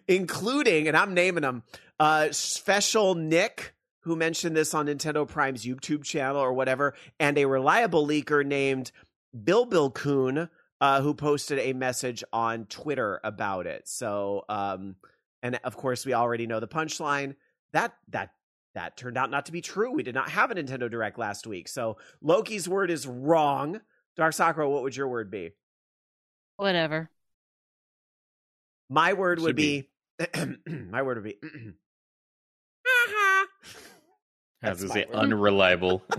including, 0.09 0.89
and 0.89 0.97
I'm 0.97 1.15
naming 1.15 1.43
them, 1.43 1.63
uh, 1.99 2.29
Special 2.31 3.15
Nick, 3.15 3.74
who 4.05 4.17
mentioned 4.17 4.57
this 4.57 4.75
on 4.75 4.87
Nintendo 4.87 5.27
Prime's 5.27 5.65
YouTube 5.65 6.05
channel 6.05 6.37
or 6.37 6.53
whatever, 6.53 6.95
and 7.19 7.37
a 7.39 7.47
reliable 7.47 8.07
leaker 8.07 8.45
named 8.45 8.93
Billbil-kun, 9.37 10.49
uh, 10.81 11.01
who 11.01 11.15
posted 11.15 11.59
a 11.59 11.73
message 11.73 12.23
on 12.33 12.67
Twitter 12.67 13.21
about 13.25 13.67
it. 13.67 13.89
So, 13.89 14.45
um, 14.49 14.97
and 15.43 15.59
of 15.65 15.77
course, 15.77 16.05
we 16.05 16.13
already 16.13 16.47
know 16.47 16.61
the 16.61 16.69
punchline. 16.69 17.35
That 17.73 17.95
that 18.09 18.31
that 18.75 18.97
turned 18.97 19.17
out 19.17 19.31
not 19.31 19.47
to 19.47 19.53
be 19.53 19.61
true. 19.61 19.91
We 19.93 20.03
did 20.03 20.15
not 20.15 20.29
have 20.29 20.51
a 20.51 20.55
Nintendo 20.55 20.91
Direct 20.91 21.19
last 21.19 21.47
week. 21.47 21.69
So 21.69 21.97
Loki's 22.21 22.69
word 22.69 22.91
is 22.91 23.07
wrong. 23.07 23.81
Dark 24.17 24.35
Sakura, 24.35 24.69
what 24.69 24.83
would 24.83 24.97
your 24.97 25.09
word 25.09 25.31
be? 25.31 25.53
Whatever. 26.57 27.11
My 28.91 29.15
word 29.15 29.41
would 29.41 29.57
be, 29.57 29.89
be. 30.19 30.57
my 30.91 31.03
word 31.03 31.23
would 31.23 31.25
be 31.25 31.39
I 31.43 31.49
was 31.53 31.84
That's 34.65 34.83
going 34.83 34.89
to 34.89 34.95
say 34.95 35.07
unreliable. 35.13 36.03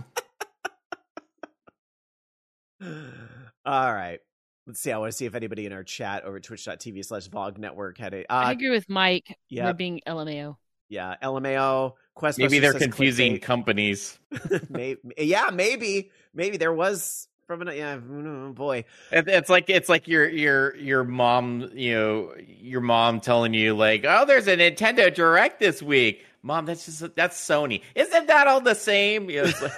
All 3.65 3.93
right. 3.93 4.19
Let's 4.67 4.79
see. 4.79 4.91
I 4.91 4.97
want 4.97 5.11
to 5.11 5.17
see 5.17 5.25
if 5.25 5.35
anybody 5.35 5.65
in 5.65 5.73
our 5.73 5.83
chat 5.83 6.23
over 6.23 6.37
at 6.37 6.43
twitch.tv 6.43 7.05
slash 7.05 7.29
VOG 7.29 7.57
network 7.57 7.97
had 7.97 8.13
a 8.13 8.31
I 8.31 8.49
uh 8.49 8.51
agree 8.51 8.69
with 8.71 8.89
Mike. 8.89 9.37
yeah. 9.49 9.65
We're 9.65 9.73
being 9.73 10.01
LMAO. 10.07 10.57
yeah, 10.89 11.15
LMAO, 11.23 11.93
Quest. 12.15 12.39
Maybe 12.39 12.59
they're 12.59 12.73
confusing 12.73 13.39
companies. 13.39 14.17
maybe, 14.69 14.99
yeah, 15.17 15.49
maybe. 15.53 16.11
Maybe 16.33 16.57
there 16.57 16.73
was 16.73 17.27
from 17.47 17.61
an 17.61 17.75
yeah, 17.75 17.99
oh 17.99 18.53
boy. 18.53 18.85
It's 19.11 19.49
like 19.49 19.69
it's 19.69 19.89
like 19.89 20.07
your 20.07 20.27
your 20.27 20.75
your 20.77 21.03
mom, 21.03 21.69
you 21.73 21.93
know, 21.93 22.33
your 22.47 22.81
mom 22.81 23.19
telling 23.19 23.53
you 23.53 23.75
like, 23.75 24.03
"Oh, 24.07 24.25
there's 24.25 24.47
a 24.47 24.57
Nintendo 24.57 25.13
Direct 25.13 25.59
this 25.59 25.81
week." 25.83 26.25
Mom, 26.45 26.65
that's 26.65 26.85
just 26.85 27.15
that's 27.15 27.41
Sony. 27.41 27.81
Isn't 27.95 28.27
that 28.27 28.45
all 28.47 28.61
the 28.61 28.75
same? 28.75 29.31
You 29.31 29.41
know, 29.41 29.47
it's 29.49 29.61
like- 29.63 29.71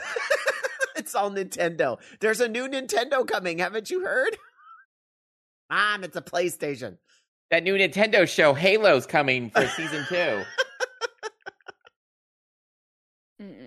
it's 0.98 1.16
all 1.16 1.32
Nintendo. 1.32 1.98
There's 2.20 2.42
a 2.42 2.50
new 2.50 2.68
Nintendo 2.68 3.26
coming. 3.26 3.60
Haven't 3.60 3.90
you 3.90 4.02
heard? 4.02 4.36
Mom, 5.70 6.04
it's 6.04 6.18
a 6.18 6.22
PlayStation. 6.22 6.98
that 7.52 7.64
new 7.64 7.76
Nintendo 7.76 8.28
show 8.28 8.54
Halo's 8.54 9.06
coming 9.06 9.50
for 9.50 9.66
season 9.70 10.06
2. 10.10 10.16
Mm-mm. 13.42 13.66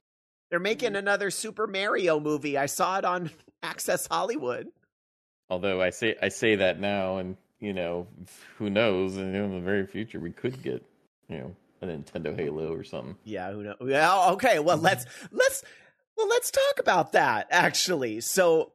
They're 0.51 0.59
making 0.61 0.95
another 0.97 1.31
Super 1.31 1.67
Mario 1.67 2.21
movie. 2.21 2.59
I 2.59 2.67
saw 2.67 2.99
it 2.99 3.05
on 3.07 3.31
Access 3.63 4.07
Hollywood. 4.11 4.69
Although 5.49 5.81
I 5.81 5.89
say 5.91 6.17
I 6.21 6.29
say 6.29 6.57
that 6.57 6.81
now 6.81 7.17
and, 7.19 7.37
you 7.61 7.73
know, 7.73 8.07
who 8.59 8.69
knows, 8.69 9.17
and 9.17 9.35
in 9.35 9.53
the 9.55 9.61
very 9.61 9.87
future 9.87 10.21
we 10.21 10.33
could 10.33 10.63
get, 10.63 10.85
you 11.29 11.39
know, 11.39 11.57
a 11.83 11.87
Nintendo 11.87 12.37
Halo 12.37 12.73
or 12.73 12.85
something. 12.85 13.17
Yeah, 13.25 13.53
who 13.53 13.63
knows? 13.63 13.77
Yeah, 13.85 14.31
okay. 14.33 14.59
Well, 14.59 14.77
let's 14.79 15.07
let's 15.31 15.65
well 16.17 16.29
let's 16.29 16.51
talk 16.51 16.79
about 16.79 17.13
that 17.13 17.49
actually. 17.51 18.21
So 18.21 18.73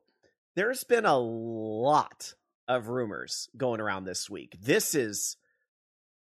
there's 0.55 0.83
been 0.83 1.05
a 1.05 1.17
lot 1.17 2.33
of 2.67 2.87
rumors 2.87 3.49
going 3.55 3.79
around 3.79 4.05
this 4.05 4.29
week. 4.29 4.55
This 4.61 4.95
is 4.95 5.37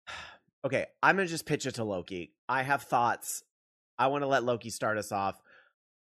okay. 0.65 0.87
I'm 1.01 1.15
gonna 1.15 1.27
just 1.27 1.45
pitch 1.45 1.65
it 1.65 1.75
to 1.75 1.83
Loki. 1.83 2.33
I 2.49 2.63
have 2.63 2.83
thoughts. 2.83 3.43
I 3.97 4.07
want 4.07 4.23
to 4.23 4.27
let 4.27 4.43
Loki 4.43 4.69
start 4.69 4.97
us 4.97 5.11
off. 5.11 5.41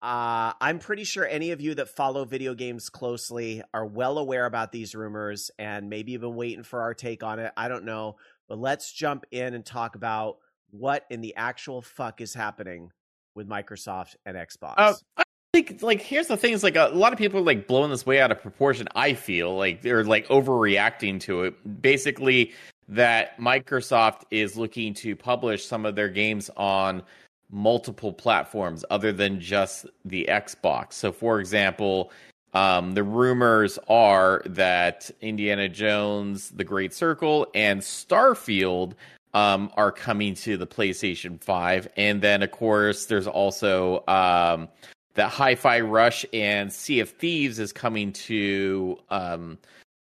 Uh, 0.02 0.52
I'm 0.60 0.80
pretty 0.80 1.04
sure 1.04 1.24
any 1.24 1.52
of 1.52 1.60
you 1.60 1.76
that 1.76 1.88
follow 1.88 2.24
video 2.24 2.54
games 2.54 2.88
closely 2.88 3.62
are 3.72 3.86
well 3.86 4.18
aware 4.18 4.46
about 4.46 4.72
these 4.72 4.96
rumors 4.96 5.52
and 5.60 5.88
maybe 5.88 6.10
you've 6.10 6.22
been 6.22 6.34
waiting 6.34 6.64
for 6.64 6.80
our 6.82 6.92
take 6.92 7.22
on 7.22 7.38
it. 7.38 7.52
I 7.56 7.68
don't 7.68 7.84
know. 7.84 8.16
But 8.48 8.58
let's 8.58 8.92
jump 8.92 9.24
in 9.30 9.54
and 9.54 9.64
talk 9.64 9.94
about 9.94 10.38
what 10.72 11.04
in 11.10 11.20
the 11.20 11.36
actual 11.36 11.82
fuck 11.82 12.20
is 12.20 12.34
happening 12.34 12.90
with 13.34 13.48
Microsoft 13.48 14.16
and 14.26 14.36
Xbox. 14.36 14.74
Uh, 14.76 14.94
I 15.16 15.22
think 15.52 15.82
like 15.82 16.00
here's 16.00 16.26
the 16.26 16.36
thing: 16.36 16.52
is 16.52 16.62
like 16.62 16.76
a, 16.76 16.88
lot 16.88 17.12
of 17.12 17.18
people 17.18 17.38
are 17.40 17.44
like 17.44 17.66
blowing 17.66 17.90
this 17.90 18.04
way 18.04 18.20
out 18.20 18.32
of 18.32 18.42
proportion. 18.42 18.88
I 18.94 19.14
feel 19.14 19.56
like 19.56 19.82
they're 19.82 20.04
like 20.04 20.26
overreacting 20.28 21.20
to 21.20 21.44
it. 21.44 21.82
Basically, 21.82 22.52
that 22.88 23.38
Microsoft 23.38 24.22
is 24.30 24.56
looking 24.56 24.94
to 24.94 25.14
publish 25.14 25.64
some 25.64 25.86
of 25.86 25.94
their 25.94 26.08
games 26.08 26.50
on 26.56 27.02
multiple 27.50 28.12
platforms 28.12 28.84
other 28.90 29.12
than 29.12 29.38
just 29.38 29.86
the 30.04 30.26
Xbox. 30.28 30.94
So, 30.94 31.12
for 31.12 31.38
example. 31.38 32.10
Um, 32.54 32.92
the 32.92 33.02
rumors 33.02 33.78
are 33.88 34.42
that 34.44 35.10
Indiana 35.22 35.70
Jones, 35.70 36.50
The 36.50 36.64
Great 36.64 36.92
Circle, 36.92 37.46
and 37.54 37.80
Starfield 37.80 38.92
um, 39.34 39.70
are 39.76 39.92
coming 39.92 40.34
to 40.34 40.56
the 40.56 40.66
PlayStation 40.66 41.42
5. 41.42 41.88
And 41.96 42.22
then, 42.22 42.42
of 42.42 42.50
course, 42.50 43.06
there's 43.06 43.26
also 43.26 44.04
um, 44.06 44.68
that 45.14 45.30
Hi 45.30 45.54
Fi 45.54 45.80
Rush 45.80 46.24
and 46.32 46.72
Sea 46.72 47.00
of 47.00 47.10
Thieves 47.10 47.58
is 47.58 47.72
coming 47.72 48.12
to, 48.12 48.98
um, 49.10 49.58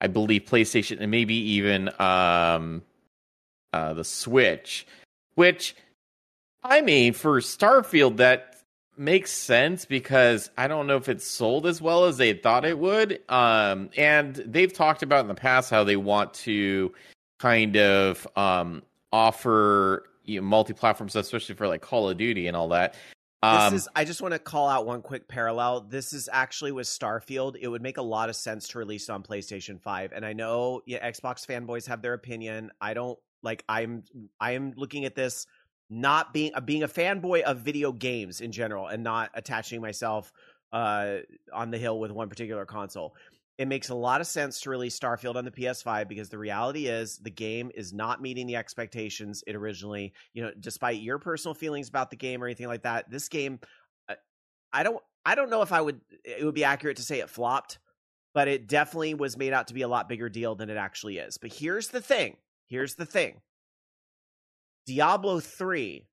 I 0.00 0.06
believe, 0.06 0.44
PlayStation 0.44 0.98
and 1.00 1.11
maybe 1.11 1.35
even 1.35 1.90
um, 2.00 2.82
uh, 3.72 3.94
the 3.94 4.04
Switch. 4.04 4.87
which 5.35 5.74
I 6.64 6.80
mean, 6.80 7.12
for 7.12 7.40
Starfield, 7.40 8.18
that 8.18 8.56
makes 8.96 9.32
sense 9.32 9.85
because 9.85 10.50
I 10.56 10.68
don't 10.68 10.87
know 10.87 10.96
if 10.96 11.08
it's 11.08 11.26
sold 11.26 11.66
as 11.66 11.80
well 11.80 12.04
as 12.04 12.18
they 12.18 12.35
thought 12.35 12.64
it 12.64 12.78
would. 12.78 13.20
Um, 13.28 13.90
and 13.96 14.37
they've 14.37 14.72
talked 14.72 15.02
about 15.02 15.20
in 15.20 15.28
the 15.28 15.35
past 15.35 15.70
how 15.70 15.85
they 15.85 15.96
want 15.96 16.35
to 16.35 16.92
kind 17.40 17.76
of 17.76 18.26
um, 18.37 18.82
offer 19.12 20.05
you 20.25 20.40
know, 20.40 20.46
multi-platform 20.46 21.09
stuff, 21.09 21.25
especially 21.25 21.55
for 21.55 21.66
like 21.66 21.83
Call 21.83 22.09
of 22.09 22.16
Duty 22.16 22.46
and 22.46 22.57
all 22.57 22.68
that. 22.68 22.94
Um, 23.42 23.72
this 23.72 23.83
is. 23.83 23.88
I 23.96 24.05
just 24.05 24.22
want 24.22 24.35
to 24.35 24.38
call 24.38 24.68
out 24.68 24.87
one 24.87 25.03
quick 25.03 25.27
parallel. 25.27 25.81
This 25.81 26.12
is 26.12 26.29
actually 26.33 26.72
with 26.72 26.87
Starfield. 26.87 27.57
It 27.61 27.66
would 27.66 27.83
make 27.83 27.96
a 27.96 28.03
lot 28.03 28.29
of 28.29 28.37
sense 28.37 28.68
to 28.68 28.79
release 28.79 29.09
on 29.09 29.22
PlayStation 29.22 29.81
Five, 29.81 30.12
and 30.12 30.25
I 30.25 30.33
know 30.33 30.83
yeah, 30.87 31.09
Xbox 31.09 31.44
fanboys 31.44 31.87
have 31.88 32.03
their 32.03 32.14
opinion. 32.14 32.70
I 32.81 32.94
don't 32.94 33.18
like. 33.42 33.64
I'm. 33.68 34.05
I 34.40 34.53
am 34.53 34.75
looking 34.77 35.05
at 35.07 35.16
this 35.16 35.46
not 35.90 36.33
being 36.33 36.53
uh, 36.55 36.61
being 36.61 36.85
a 36.85 36.88
fanboy 36.88 37.42
of 37.42 37.59
video 37.59 37.90
games 37.90 38.40
in 38.40 38.53
general 38.53 38.87
and 38.87 39.03
not 39.03 39.31
attaching 39.35 39.81
myself 39.81 40.33
uh, 40.72 41.16
on 41.53 41.70
the 41.70 41.79
hill 41.79 41.98
with 41.98 42.12
one 42.12 42.29
particular 42.29 42.64
console. 42.64 43.14
It 43.62 43.68
makes 43.68 43.90
a 43.90 43.94
lot 43.94 44.20
of 44.20 44.27
sense 44.27 44.59
to 44.62 44.70
release 44.70 44.98
Starfield 44.98 45.37
on 45.37 45.44
the 45.44 45.53
PS5 45.53 46.09
because 46.09 46.29
the 46.29 46.37
reality 46.37 46.88
is 46.88 47.20
the 47.22 47.31
game 47.31 47.70
is 47.77 47.92
not 47.92 48.20
meeting 48.20 48.48
the 48.48 48.57
expectations 48.57 49.44
it 49.46 49.55
originally, 49.55 50.14
you 50.35 50.42
know, 50.42 50.51
despite 50.59 51.01
your 51.01 51.20
personal 51.20 51.55
feelings 51.55 51.88
about 51.88 52.11
the 52.11 52.16
game 52.16 52.42
or 52.42 52.46
anything 52.46 52.66
like 52.66 52.83
that. 52.83 53.09
This 53.09 53.29
game 53.29 53.61
uh, 54.09 54.14
I 54.72 54.83
don't 54.83 55.01
I 55.25 55.37
don't 55.37 55.48
know 55.48 55.62
if 55.62 55.70
I 55.70 55.81
would 55.81 56.01
it 56.25 56.44
would 56.44 56.57
be 56.57 56.64
accurate 56.64 56.96
to 56.96 57.05
say 57.05 57.20
it 57.20 57.31
flopped, 57.31 57.79
but 58.35 58.48
it 58.48 58.66
definitely 58.66 59.14
was 59.14 59.37
made 59.37 59.53
out 59.53 59.68
to 59.68 59.75
be 59.75 59.83
a 59.83 59.88
lot 59.88 60.09
bigger 60.09 60.29
deal 60.29 60.57
than 60.57 60.68
it 60.68 60.77
actually 60.77 61.18
is. 61.18 61.38
But 61.38 61.53
here's 61.53 61.87
the 61.87 62.01
thing. 62.01 62.38
Here's 62.66 62.96
the 62.96 63.07
thing. 63.07 63.42
Diablo 64.88 65.38
3 65.38 66.09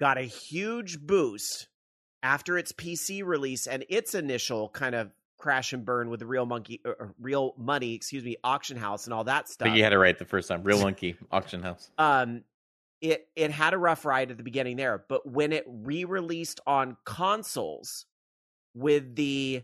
got 0.00 0.18
a 0.18 0.22
huge 0.22 0.98
boost 0.98 1.68
after 2.24 2.58
its 2.58 2.72
PC 2.72 3.24
release 3.24 3.68
and 3.68 3.84
its 3.88 4.16
initial 4.16 4.68
kind 4.70 4.96
of 4.96 5.12
crash 5.38 5.72
and 5.72 5.84
burn 5.84 6.10
with 6.10 6.20
the 6.20 6.26
real 6.26 6.46
monkey 6.46 6.80
real 7.20 7.54
money, 7.56 7.94
excuse 7.94 8.24
me, 8.24 8.36
auction 8.44 8.76
house 8.76 9.06
and 9.06 9.14
all 9.14 9.24
that 9.24 9.48
stuff. 9.48 9.68
But 9.68 9.76
you 9.76 9.84
had 9.84 9.92
it 9.92 9.98
right 9.98 10.18
the 10.18 10.24
first 10.24 10.48
time. 10.48 10.62
Real 10.62 10.80
monkey 10.82 11.16
auction 11.30 11.62
house. 11.62 11.90
Um 11.96 12.42
it 13.00 13.28
it 13.36 13.50
had 13.50 13.74
a 13.74 13.78
rough 13.78 14.04
ride 14.04 14.30
at 14.30 14.36
the 14.36 14.42
beginning 14.42 14.76
there, 14.76 15.04
but 15.08 15.26
when 15.26 15.52
it 15.52 15.64
re-released 15.68 16.60
on 16.66 16.96
consoles 17.04 18.06
with 18.74 19.14
the 19.14 19.62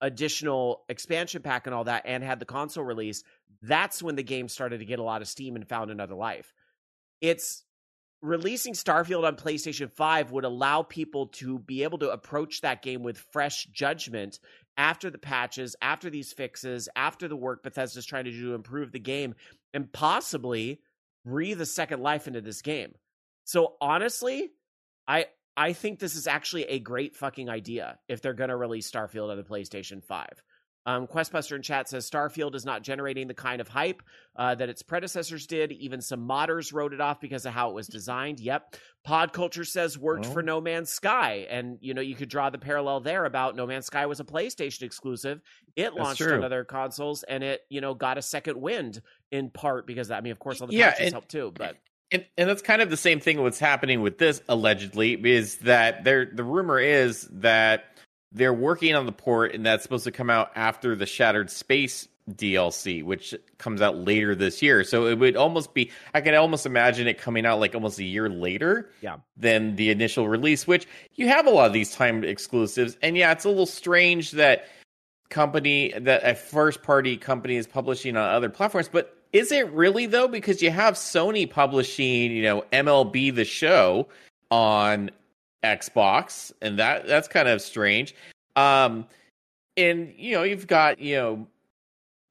additional 0.00 0.84
expansion 0.88 1.42
pack 1.42 1.66
and 1.66 1.74
all 1.74 1.84
that 1.84 2.04
and 2.06 2.22
had 2.24 2.38
the 2.38 2.46
console 2.46 2.84
release, 2.84 3.22
that's 3.62 4.02
when 4.02 4.16
the 4.16 4.22
game 4.22 4.48
started 4.48 4.78
to 4.78 4.84
get 4.84 4.98
a 4.98 5.02
lot 5.02 5.20
of 5.20 5.28
steam 5.28 5.56
and 5.56 5.68
found 5.68 5.90
another 5.90 6.14
life. 6.14 6.54
It's 7.20 7.64
releasing 8.22 8.74
Starfield 8.74 9.24
on 9.24 9.36
PlayStation 9.36 9.90
5 9.90 10.30
would 10.30 10.44
allow 10.44 10.82
people 10.82 11.26
to 11.26 11.58
be 11.58 11.82
able 11.82 11.98
to 11.98 12.10
approach 12.10 12.60
that 12.60 12.82
game 12.82 13.02
with 13.02 13.18
fresh 13.32 13.64
judgment 13.66 14.38
after 14.80 15.10
the 15.10 15.18
patches, 15.18 15.76
after 15.82 16.08
these 16.08 16.32
fixes, 16.32 16.88
after 16.96 17.28
the 17.28 17.36
work 17.36 17.62
Bethesda's 17.62 18.06
trying 18.06 18.24
to 18.24 18.30
do 18.30 18.46
to 18.46 18.54
improve 18.54 18.92
the 18.92 18.98
game, 18.98 19.34
and 19.74 19.92
possibly 19.92 20.80
breathe 21.22 21.60
a 21.60 21.66
second 21.66 22.02
life 22.02 22.26
into 22.26 22.40
this 22.40 22.62
game. 22.62 22.94
So 23.44 23.74
honestly, 23.82 24.48
I 25.06 25.26
I 25.54 25.74
think 25.74 25.98
this 25.98 26.16
is 26.16 26.26
actually 26.26 26.64
a 26.64 26.78
great 26.78 27.14
fucking 27.14 27.50
idea 27.50 27.98
if 28.08 28.22
they're 28.22 28.32
going 28.32 28.48
to 28.48 28.56
release 28.56 28.90
Starfield 28.90 29.30
on 29.30 29.36
the 29.36 29.42
PlayStation 29.42 30.02
5. 30.02 30.26
Um, 30.86 31.06
Questbuster 31.06 31.56
in 31.56 31.62
chat 31.62 31.88
says 31.88 32.08
Starfield 32.08 32.54
is 32.54 32.64
not 32.64 32.82
generating 32.82 33.28
the 33.28 33.34
kind 33.34 33.60
of 33.60 33.68
hype 33.68 34.02
uh, 34.36 34.54
that 34.54 34.68
its 34.68 34.82
predecessors 34.82 35.46
did. 35.46 35.72
Even 35.72 36.00
some 36.00 36.26
modders 36.26 36.72
wrote 36.72 36.94
it 36.94 37.00
off 37.00 37.20
because 37.20 37.44
of 37.44 37.52
how 37.52 37.70
it 37.70 37.74
was 37.74 37.86
designed. 37.86 38.40
Yep. 38.40 38.76
Pod 39.04 39.32
Culture 39.32 39.64
says 39.64 39.98
worked 39.98 40.26
oh. 40.26 40.30
for 40.30 40.42
No 40.42 40.60
Man's 40.60 40.90
Sky, 40.90 41.46
and 41.50 41.78
you 41.80 41.94
know 41.94 42.00
you 42.00 42.14
could 42.14 42.28
draw 42.28 42.50
the 42.50 42.58
parallel 42.58 43.00
there 43.00 43.24
about 43.24 43.56
No 43.56 43.66
Man's 43.66 43.86
Sky 43.86 44.06
was 44.06 44.20
a 44.20 44.24
PlayStation 44.24 44.82
exclusive. 44.82 45.40
It 45.76 45.94
launched 45.94 46.22
on 46.22 46.44
other 46.44 46.64
consoles, 46.64 47.22
and 47.22 47.44
it 47.44 47.62
you 47.68 47.80
know 47.80 47.94
got 47.94 48.18
a 48.18 48.22
second 48.22 48.60
wind 48.60 49.02
in 49.30 49.50
part 49.50 49.86
because 49.86 50.08
that. 50.08 50.18
I 50.18 50.20
mean, 50.22 50.32
of 50.32 50.38
course, 50.38 50.60
all 50.60 50.66
the 50.66 50.74
yeah, 50.74 50.90
patches 50.90 51.06
and, 51.06 51.14
helped 51.14 51.30
too, 51.30 51.52
but. 51.54 51.76
And, 52.12 52.26
and 52.36 52.48
that's 52.48 52.60
kind 52.60 52.82
of 52.82 52.90
the 52.90 52.96
same 52.96 53.20
thing. 53.20 53.40
What's 53.40 53.60
happening 53.60 54.00
with 54.02 54.18
this 54.18 54.42
allegedly 54.48 55.12
is 55.12 55.58
that 55.58 56.02
there. 56.02 56.26
The 56.26 56.42
rumor 56.42 56.80
is 56.80 57.28
that 57.34 57.84
they're 58.32 58.54
working 58.54 58.94
on 58.94 59.06
the 59.06 59.12
port, 59.12 59.54
and 59.54 59.66
that's 59.66 59.82
supposed 59.82 60.04
to 60.04 60.12
come 60.12 60.30
out 60.30 60.50
after 60.54 60.94
the 60.94 61.06
Shattered 61.06 61.50
Space 61.50 62.08
DLC, 62.30 63.02
which 63.02 63.34
comes 63.58 63.82
out 63.82 63.96
later 63.96 64.34
this 64.34 64.62
year. 64.62 64.84
So 64.84 65.06
it 65.06 65.18
would 65.18 65.36
almost 65.36 65.74
be 65.74 65.90
I 66.14 66.20
can 66.20 66.34
almost 66.34 66.66
imagine 66.66 67.08
it 67.08 67.18
coming 67.18 67.44
out 67.44 67.60
like 67.60 67.74
almost 67.74 67.98
a 67.98 68.04
year 68.04 68.28
later 68.28 68.90
yeah. 69.00 69.16
than 69.36 69.76
the 69.76 69.90
initial 69.90 70.28
release, 70.28 70.66
which 70.66 70.86
you 71.14 71.28
have 71.28 71.46
a 71.46 71.50
lot 71.50 71.66
of 71.66 71.72
these 71.72 71.94
timed 71.94 72.24
exclusives. 72.24 72.96
And 73.02 73.16
yeah, 73.16 73.32
it's 73.32 73.44
a 73.44 73.48
little 73.48 73.66
strange 73.66 74.32
that 74.32 74.66
company 75.28 75.92
that 75.96 76.24
a 76.24 76.34
first 76.34 76.82
party 76.82 77.16
company 77.16 77.56
is 77.56 77.66
publishing 77.66 78.16
on 78.16 78.28
other 78.28 78.48
platforms, 78.48 78.88
but 78.88 79.16
is 79.32 79.52
it 79.52 79.70
really 79.72 80.06
though? 80.06 80.28
Because 80.28 80.60
you 80.60 80.70
have 80.70 80.94
Sony 80.94 81.48
publishing, 81.48 82.32
you 82.32 82.42
know, 82.42 82.64
MLB 82.72 83.34
the 83.34 83.44
show 83.44 84.08
on 84.50 85.10
Xbox, 85.62 86.52
and 86.62 86.78
that 86.78 87.06
that's 87.06 87.28
kind 87.28 87.48
of 87.48 87.60
strange. 87.60 88.14
Um, 88.56 89.06
and 89.76 90.12
you 90.16 90.34
know, 90.34 90.42
you've 90.42 90.66
got 90.66 91.00
you 91.00 91.16
know, 91.16 91.46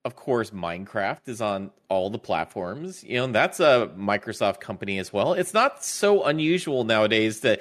of 0.05 0.15
course, 0.15 0.51
Minecraft 0.51 1.27
is 1.27 1.41
on 1.41 1.71
all 1.89 2.09
the 2.09 2.19
platforms. 2.19 3.03
You 3.03 3.17
know, 3.17 3.27
that's 3.27 3.59
a 3.59 3.91
Microsoft 3.97 4.59
company 4.59 4.99
as 4.99 5.11
well. 5.11 5.33
It's 5.33 5.53
not 5.53 5.83
so 5.83 6.23
unusual 6.23 6.83
nowadays 6.83 7.41
to 7.41 7.59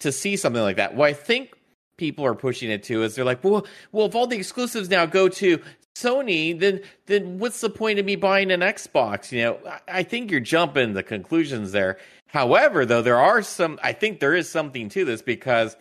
to 0.00 0.12
see 0.12 0.36
something 0.36 0.62
like 0.62 0.76
that. 0.76 0.94
What 0.94 1.08
I 1.08 1.12
think 1.12 1.54
people 1.96 2.24
are 2.24 2.34
pushing 2.34 2.70
it 2.70 2.82
to 2.84 3.02
is 3.02 3.14
they're 3.14 3.24
like, 3.24 3.42
well, 3.42 3.66
well, 3.92 4.06
if 4.06 4.14
all 4.14 4.26
the 4.26 4.36
exclusives 4.36 4.90
now 4.90 5.06
go 5.06 5.28
to 5.28 5.60
Sony, 5.96 6.58
then 6.58 6.80
then 7.06 7.38
what's 7.38 7.60
the 7.60 7.70
point 7.70 7.98
of 7.98 8.04
me 8.04 8.16
buying 8.16 8.50
an 8.50 8.60
Xbox? 8.60 9.32
You 9.32 9.42
know, 9.42 9.58
I, 9.66 10.00
I 10.00 10.02
think 10.02 10.30
you're 10.30 10.40
jumping 10.40 10.92
the 10.92 11.02
conclusions 11.02 11.72
there. 11.72 11.98
However, 12.28 12.84
though, 12.84 13.02
there 13.02 13.18
are 13.18 13.42
some, 13.42 13.78
I 13.82 13.92
think 13.92 14.20
there 14.20 14.34
is 14.34 14.48
something 14.48 14.88
to 14.90 15.04
this 15.04 15.22
because 15.22 15.76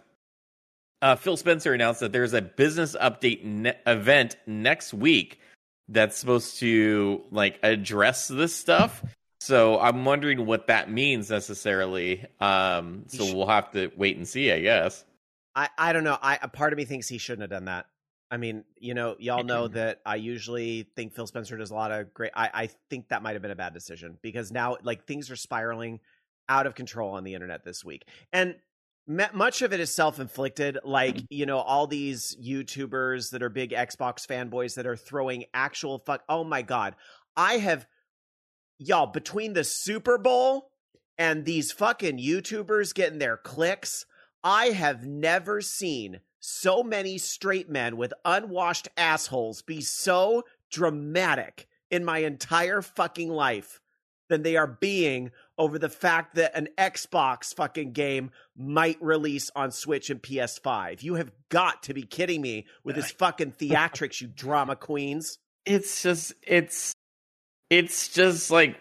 uh, 1.01 1.15
Phil 1.15 1.37
Spencer 1.37 1.73
announced 1.73 1.99
that 1.99 2.11
there's 2.11 2.33
a 2.33 2.41
business 2.41 2.95
update 2.95 3.43
ne- 3.43 3.77
event 3.85 4.37
next 4.45 4.93
week 4.93 5.39
that's 5.89 6.17
supposed 6.17 6.59
to 6.59 7.23
like 7.31 7.59
address 7.63 8.27
this 8.27 8.55
stuff. 8.55 9.03
So 9.39 9.79
I'm 9.79 10.05
wondering 10.05 10.45
what 10.45 10.67
that 10.67 10.89
means 10.89 11.29
necessarily. 11.29 12.25
Um, 12.39 13.03
so 13.07 13.35
we'll 13.35 13.47
have 13.47 13.71
to 13.71 13.91
wait 13.95 14.17
and 14.17 14.27
see, 14.27 14.51
I 14.51 14.61
guess. 14.61 15.03
I, 15.55 15.69
I 15.77 15.93
don't 15.93 16.03
know. 16.03 16.17
I 16.21 16.39
a 16.41 16.47
part 16.47 16.73
of 16.73 16.77
me 16.77 16.85
thinks 16.85 17.07
he 17.07 17.17
shouldn't 17.17 17.41
have 17.41 17.51
done 17.51 17.65
that. 17.65 17.85
I 18.31 18.37
mean, 18.37 18.63
you 18.79 18.95
know, 18.95 19.15
y'all 19.19 19.43
know 19.43 19.67
that 19.67 20.01
I 20.05 20.15
usually 20.15 20.87
think 20.95 21.13
Phil 21.13 21.27
Spencer 21.27 21.57
does 21.57 21.69
a 21.69 21.75
lot 21.75 21.91
of 21.91 22.11
great. 22.13 22.31
I, 22.35 22.49
I 22.53 22.69
think 22.89 23.09
that 23.09 23.21
might 23.21 23.33
have 23.33 23.43
been 23.43 23.51
a 23.51 23.55
bad 23.55 23.73
decision 23.73 24.17
because 24.21 24.51
now, 24.51 24.77
like, 24.81 25.05
things 25.05 25.29
are 25.29 25.35
spiraling 25.35 25.99
out 26.49 26.67
of 26.67 26.75
control 26.75 27.11
on 27.11 27.23
the 27.23 27.33
internet 27.33 27.63
this 27.63 27.83
week. 27.83 28.07
And 28.31 28.55
much 29.07 29.61
of 29.61 29.71
it 29.71 29.79
is 29.79 29.93
self-inflicted 29.93 30.79
like 30.83 31.15
mm-hmm. 31.15 31.25
you 31.29 31.45
know 31.45 31.59
all 31.59 31.85
these 31.85 32.35
youtubers 32.41 33.29
that 33.29 33.43
are 33.43 33.49
big 33.49 33.69
xbox 33.69 34.25
fanboys 34.25 34.75
that 34.75 34.87
are 34.87 34.95
throwing 34.95 35.45
actual 35.53 35.99
fuck 35.99 36.23
oh 36.27 36.43
my 36.43 36.63
god 36.63 36.95
i 37.37 37.57
have 37.57 37.85
y'all 38.79 39.05
between 39.05 39.53
the 39.53 39.63
super 39.63 40.17
bowl 40.17 40.71
and 41.19 41.45
these 41.45 41.71
fucking 41.71 42.17
youtubers 42.17 42.95
getting 42.95 43.19
their 43.19 43.37
clicks 43.37 44.07
i 44.43 44.67
have 44.67 45.05
never 45.05 45.61
seen 45.61 46.19
so 46.39 46.81
many 46.81 47.17
straight 47.17 47.69
men 47.69 47.97
with 47.97 48.13
unwashed 48.23 48.87
assholes 48.97 49.61
be 49.61 49.81
so 49.81 50.43
dramatic 50.71 51.67
in 51.91 52.03
my 52.03 52.19
entire 52.19 52.81
fucking 52.81 53.29
life 53.29 53.81
than 54.29 54.43
they 54.43 54.55
are 54.55 54.67
being 54.67 55.31
over 55.57 55.79
the 55.79 55.89
fact 55.89 56.35
that 56.35 56.55
an 56.55 56.67
Xbox 56.77 57.53
fucking 57.55 57.91
game 57.93 58.31
might 58.57 59.01
release 59.01 59.49
on 59.55 59.71
Switch 59.71 60.09
and 60.09 60.21
PS5. 60.21 61.01
You 61.03 61.15
have 61.15 61.31
got 61.49 61.83
to 61.83 61.93
be 61.93 62.03
kidding 62.03 62.41
me 62.41 62.65
with 62.83 62.95
this 62.95 63.11
fucking 63.11 63.53
theatrics, 63.53 64.21
you 64.21 64.27
drama 64.27 64.75
queens. 64.75 65.37
It's 65.65 66.03
just 66.03 66.33
it's 66.43 66.93
it's 67.69 68.09
just 68.09 68.51
like 68.51 68.79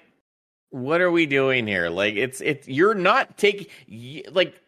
what 0.71 1.01
are 1.01 1.11
we 1.11 1.27
doing 1.27 1.67
here? 1.67 1.89
Like 1.89 2.15
it's 2.15 2.41
it's 2.41 2.67
you're 2.67 2.95
not 2.95 3.39
taking 3.39 3.67
like 4.31 4.61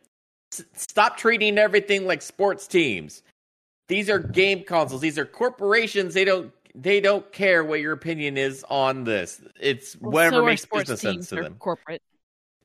stop 0.75 1.16
treating 1.16 1.59
everything 1.59 2.07
like 2.07 2.23
sports 2.23 2.66
teams. 2.66 3.23
These 3.88 4.11
are 4.11 4.19
game 4.19 4.64
consoles. 4.64 5.01
These 5.01 5.19
are 5.19 5.27
corporations. 5.27 6.14
They 6.14 6.25
don't 6.25 6.53
they 6.77 7.01
don't 7.01 7.31
care 7.33 7.65
what 7.65 7.81
your 7.81 7.93
opinion 7.93 8.37
is 8.37 8.65
on 8.69 9.05
this. 9.05 9.41
It's 9.59 9.97
well, 10.01 10.12
whatever 10.12 10.37
so 10.37 10.45
makes 10.45 10.67
business 10.67 11.01
sense 11.01 11.29
to 11.31 11.37
them. 11.37 11.57
Corporate. 11.59 12.03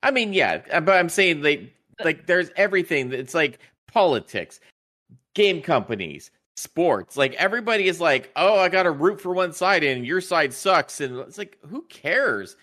I 0.04 0.12
mean, 0.12 0.34
yeah, 0.34 0.62
uh, 0.72 0.82
but 0.82 0.98
I'm 0.98 1.10
saying 1.10 1.42
they 1.42 1.74
like 2.04 2.28
there's 2.28 2.50
everything. 2.56 3.14
It's 3.14 3.34
like 3.34 3.60
politics, 3.88 4.60
game 5.34 5.62
companies, 5.62 6.32
sports. 6.58 7.16
Like 7.16 7.34
everybody 7.36 7.88
is 7.88 8.02
like, 8.02 8.32
oh, 8.36 8.60
I 8.60 8.70
got 8.70 8.84
to 8.84 8.92
root 8.92 9.22
for 9.22 9.34
one 9.34 9.54
side, 9.54 9.84
and 9.84 10.06
your 10.06 10.22
side 10.22 10.54
sucks, 10.54 11.00
and 11.00 11.18
it's 11.20 11.38
like, 11.38 11.58
who 11.68 11.84
cares? 11.84 12.58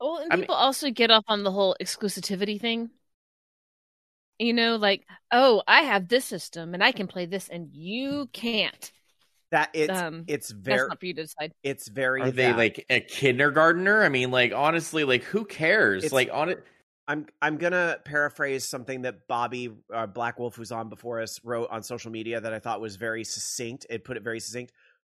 Well, 0.00 0.18
and 0.18 0.32
I 0.32 0.36
mean- 0.36 0.42
people 0.42 0.54
also 0.54 0.90
get 0.90 1.10
off 1.10 1.24
on 1.26 1.42
the 1.42 1.52
whole 1.52 1.76
exclusivity 1.80 2.60
thing. 2.60 2.90
You 4.38 4.52
know, 4.52 4.76
like, 4.76 5.06
oh, 5.32 5.62
I 5.66 5.80
have 5.80 6.08
this 6.08 6.26
system 6.26 6.74
and 6.74 6.84
I 6.84 6.92
can 6.92 7.06
play 7.06 7.24
this 7.24 7.48
and 7.48 7.70
you 7.72 8.28
can't. 8.34 8.92
That 9.56 9.70
it's 9.72 9.98
Um, 9.98 10.24
it's 10.28 10.48
That's 10.48 10.60
very 10.60 10.88
not 10.88 11.00
for 11.00 11.06
you 11.06 11.14
to 11.14 11.22
decide. 11.22 11.54
it's 11.62 11.88
very 11.88 12.20
Are 12.20 12.30
they 12.30 12.48
that. 12.48 12.58
like 12.58 12.84
a 12.90 13.00
kindergartner? 13.00 14.02
I 14.02 14.10
mean, 14.10 14.30
like 14.30 14.52
honestly, 14.52 15.02
like 15.04 15.22
who 15.22 15.46
cares? 15.46 16.04
It's- 16.04 16.12
like 16.12 16.28
on 16.30 16.50
it. 16.50 16.62
I'm 17.08 17.26
I'm 17.40 17.56
gonna 17.56 17.96
paraphrase 18.04 18.68
something 18.68 19.02
that 19.02 19.26
Bobby 19.28 19.70
uh, 19.94 20.08
Blackwolf, 20.08 20.56
who's 20.56 20.72
on 20.72 20.90
before 20.90 21.22
us, 21.22 21.40
wrote 21.42 21.68
on 21.70 21.82
social 21.82 22.10
media 22.10 22.38
that 22.38 22.52
I 22.52 22.58
thought 22.58 22.82
was 22.82 22.96
very 22.96 23.24
succinct. 23.24 23.86
It 23.88 24.04
put 24.04 24.18
it 24.18 24.22
very 24.22 24.40
succinct. 24.40 24.72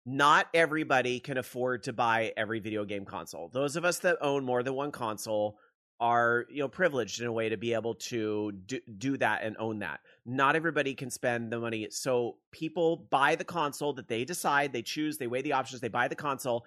Not 0.07 0.47
everybody 0.55 1.19
can 1.19 1.37
afford 1.39 1.83
to 1.85 1.93
buy 1.93 2.33
every 2.37 2.61
video 2.61 2.85
game 2.85 3.05
console. 3.07 3.49
Those 3.53 3.75
of 3.75 3.85
us 3.85 3.99
that 4.01 4.19
own 4.21 4.45
more 4.45 4.63
than 4.63 4.75
one 4.75 4.93
console 4.93 5.59
are 5.99 6.47
you 6.49 6.61
know 6.61 6.69
privileged 6.69 7.21
in 7.21 7.27
a 7.27 7.33
way 7.33 7.49
to 7.49 7.57
be 7.57 7.73
able 7.75 7.95
to 7.95 8.53
do, 8.67 8.79
do 8.99 9.17
that 9.17 9.43
and 9.43 9.57
own 9.59 9.81
that. 9.81 9.99
Not 10.29 10.57
everybody 10.57 10.95
can 10.95 11.11
spend 11.11 11.51
the 11.51 11.59
money. 11.59 11.89
So 11.91 12.37
people 12.53 13.09
buy 13.11 13.35
the 13.35 13.45
console 13.45 13.95
that 13.95 14.09
they 14.09 14.25
decide, 14.25 14.73
they 14.73 14.83
choose, 14.83 15.17
they 15.17 15.27
weigh 15.27 15.43
the 15.43 15.55
options, 15.55 15.81
they 15.81 15.89
buy 15.89 16.07
the 16.07 16.15
console, 16.15 16.67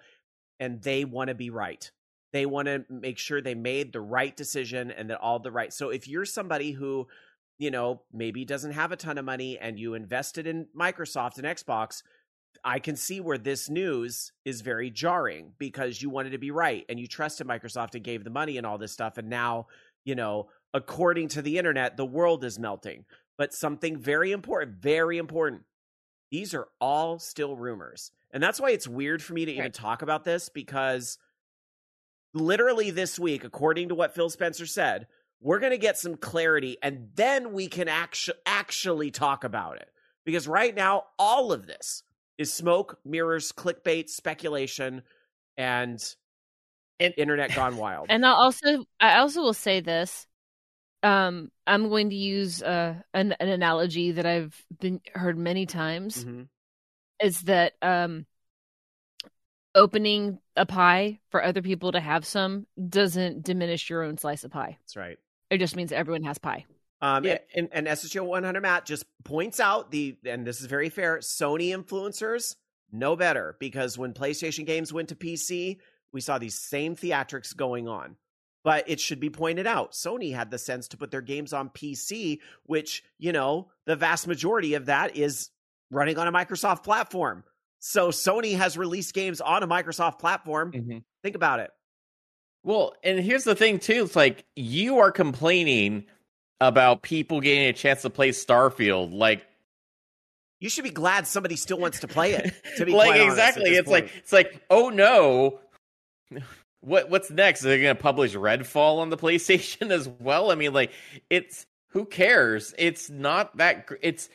and 0.60 0.82
they 0.82 1.04
want 1.04 1.28
to 1.28 1.34
be 1.34 1.50
right 1.50 1.90
they 2.32 2.46
want 2.46 2.66
to 2.66 2.84
make 2.88 3.18
sure 3.18 3.40
they 3.40 3.54
made 3.54 3.92
the 3.92 4.00
right 4.00 4.36
decision 4.36 4.90
and 4.90 5.10
that 5.10 5.20
all 5.20 5.38
the 5.38 5.50
right 5.50 5.72
so 5.72 5.90
if 5.90 6.08
you're 6.08 6.24
somebody 6.24 6.72
who 6.72 7.06
you 7.58 7.70
know 7.70 8.02
maybe 8.12 8.44
doesn't 8.44 8.72
have 8.72 8.92
a 8.92 8.96
ton 8.96 9.18
of 9.18 9.24
money 9.24 9.58
and 9.58 9.78
you 9.78 9.94
invested 9.94 10.46
in 10.46 10.66
microsoft 10.78 11.38
and 11.38 11.46
xbox 11.46 12.02
i 12.64 12.78
can 12.78 12.96
see 12.96 13.20
where 13.20 13.38
this 13.38 13.68
news 13.68 14.32
is 14.44 14.60
very 14.60 14.90
jarring 14.90 15.52
because 15.58 16.02
you 16.02 16.10
wanted 16.10 16.30
to 16.30 16.38
be 16.38 16.50
right 16.50 16.84
and 16.88 16.98
you 16.98 17.06
trusted 17.06 17.46
microsoft 17.46 17.94
and 17.94 18.04
gave 18.04 18.24
the 18.24 18.30
money 18.30 18.56
and 18.56 18.66
all 18.66 18.78
this 18.78 18.92
stuff 18.92 19.18
and 19.18 19.28
now 19.28 19.66
you 20.04 20.14
know 20.14 20.48
according 20.74 21.28
to 21.28 21.42
the 21.42 21.58
internet 21.58 21.96
the 21.96 22.04
world 22.04 22.44
is 22.44 22.58
melting 22.58 23.04
but 23.38 23.52
something 23.52 23.96
very 23.96 24.32
important 24.32 24.76
very 24.76 25.18
important 25.18 25.62
these 26.30 26.54
are 26.54 26.68
all 26.80 27.18
still 27.18 27.56
rumors 27.56 28.10
and 28.32 28.42
that's 28.42 28.60
why 28.60 28.70
it's 28.70 28.88
weird 28.88 29.22
for 29.22 29.34
me 29.34 29.44
to 29.44 29.52
even 29.52 29.72
talk 29.72 30.02
about 30.02 30.24
this 30.24 30.48
because 30.48 31.18
literally 32.34 32.90
this 32.90 33.18
week, 33.18 33.44
according 33.44 33.90
to 33.90 33.94
what 33.94 34.14
Phil 34.14 34.30
Spencer 34.30 34.64
said, 34.66 35.06
we're 35.40 35.58
going 35.58 35.72
to 35.72 35.78
get 35.78 35.98
some 35.98 36.16
clarity 36.16 36.78
and 36.82 37.10
then 37.14 37.52
we 37.52 37.68
can 37.68 37.88
actu- 37.88 38.32
actually 38.46 39.10
talk 39.10 39.44
about 39.44 39.76
it. 39.76 39.90
Because 40.24 40.48
right 40.48 40.74
now, 40.74 41.04
all 41.18 41.52
of 41.52 41.66
this 41.66 42.04
is 42.38 42.52
smoke, 42.52 42.98
mirrors, 43.04 43.52
clickbait, 43.52 44.08
speculation, 44.08 45.02
and, 45.58 46.02
And- 47.00 47.14
internet 47.18 47.54
gone 47.54 47.76
wild. 47.76 48.06
And 48.08 48.24
I 48.24 48.30
also, 48.30 48.86
I 49.00 49.18
also 49.18 49.42
will 49.42 49.52
say 49.52 49.80
this. 49.80 50.26
Um, 51.02 51.50
I'm 51.66 51.88
going 51.88 52.10
to 52.10 52.16
use 52.16 52.62
uh, 52.62 52.94
an 53.12 53.32
an 53.40 53.48
analogy 53.48 54.12
that 54.12 54.26
I've 54.26 54.54
been 54.80 55.00
heard 55.14 55.36
many 55.36 55.66
times. 55.66 56.24
Mhm. 56.24 56.48
Is 57.20 57.40
that 57.42 57.74
um, 57.82 58.26
opening 59.74 60.38
a 60.56 60.66
pie 60.66 61.20
for 61.30 61.42
other 61.42 61.62
people 61.62 61.92
to 61.92 62.00
have 62.00 62.26
some 62.26 62.66
doesn't 62.88 63.42
diminish 63.44 63.88
your 63.88 64.02
own 64.02 64.18
slice 64.18 64.44
of 64.44 64.50
pie. 64.50 64.76
That's 64.80 64.96
right. 64.96 65.18
It 65.50 65.58
just 65.58 65.76
means 65.76 65.92
everyone 65.92 66.24
has 66.24 66.38
pie. 66.38 66.66
Um, 67.00 67.24
Yeah. 67.24 67.38
and, 67.54 67.68
and 67.72 67.86
SSO 67.86 68.24
100 68.24 68.60
Matt 68.60 68.86
just 68.86 69.04
points 69.24 69.60
out 69.60 69.90
the, 69.90 70.16
and 70.24 70.46
this 70.46 70.60
is 70.60 70.66
very 70.66 70.88
fair, 70.88 71.18
Sony 71.18 71.74
influencers 71.76 72.54
no 72.92 73.16
better 73.16 73.56
because 73.58 73.96
when 73.96 74.12
PlayStation 74.12 74.66
games 74.66 74.92
went 74.92 75.08
to 75.08 75.16
PC, 75.16 75.78
we 76.12 76.20
saw 76.20 76.38
these 76.38 76.58
same 76.58 76.94
theatrics 76.94 77.56
going 77.56 77.88
on. 77.88 78.16
But 78.64 78.88
it 78.88 79.00
should 79.00 79.18
be 79.18 79.30
pointed 79.30 79.66
out, 79.66 79.92
Sony 79.92 80.32
had 80.32 80.50
the 80.50 80.58
sense 80.58 80.88
to 80.88 80.96
put 80.96 81.10
their 81.10 81.20
games 81.20 81.52
on 81.52 81.68
PC, 81.68 82.38
which, 82.64 83.02
you 83.18 83.32
know, 83.32 83.68
the 83.86 83.96
vast 83.96 84.28
majority 84.28 84.74
of 84.74 84.86
that 84.86 85.16
is 85.16 85.50
running 85.90 86.16
on 86.16 86.28
a 86.28 86.32
Microsoft 86.32 86.84
platform. 86.84 87.42
So 87.80 88.10
Sony 88.10 88.56
has 88.56 88.78
released 88.78 89.14
games 89.14 89.40
on 89.40 89.64
a 89.64 89.66
Microsoft 89.66 90.20
platform. 90.20 90.70
Mm-hmm. 90.70 90.98
Think 91.24 91.34
about 91.34 91.58
it. 91.58 91.70
Well, 92.62 92.94
and 93.02 93.18
here's 93.18 93.42
the 93.42 93.56
thing 93.56 93.80
too. 93.80 94.04
It's 94.04 94.14
like 94.14 94.44
you 94.54 94.98
are 94.98 95.10
complaining 95.10 96.04
about 96.60 97.02
people 97.02 97.40
getting 97.40 97.64
a 97.64 97.72
chance 97.72 98.02
to 98.02 98.10
play 98.10 98.30
Starfield. 98.30 99.12
Like 99.12 99.44
You 100.60 100.68
should 100.68 100.84
be 100.84 100.90
glad 100.90 101.26
somebody 101.26 101.56
still 101.56 101.78
wants 101.78 102.00
to 102.00 102.08
play 102.08 102.34
it. 102.34 102.54
To 102.76 102.86
be 102.86 102.92
like 102.96 103.20
exactly. 103.20 103.70
It's 103.70 103.88
like 103.88 104.10
it's 104.16 104.32
like 104.32 104.62
oh 104.70 104.88
no. 104.90 105.58
What 106.82 107.08
what's 107.08 107.30
next? 107.30 107.64
Are 107.64 107.68
they 107.68 107.80
going 107.80 107.96
to 107.96 108.02
publish 108.02 108.34
Redfall 108.34 108.98
on 108.98 109.08
the 109.10 109.16
PlayStation 109.18 109.90
as 109.90 110.08
well? 110.08 110.50
I 110.50 110.54
mean, 110.54 110.72
like 110.72 110.92
it's 111.30 111.66
who 111.88 112.04
cares? 112.04 112.74
It's 112.76 113.08
not 113.08 113.56
that. 113.56 113.88
It's 114.02 114.28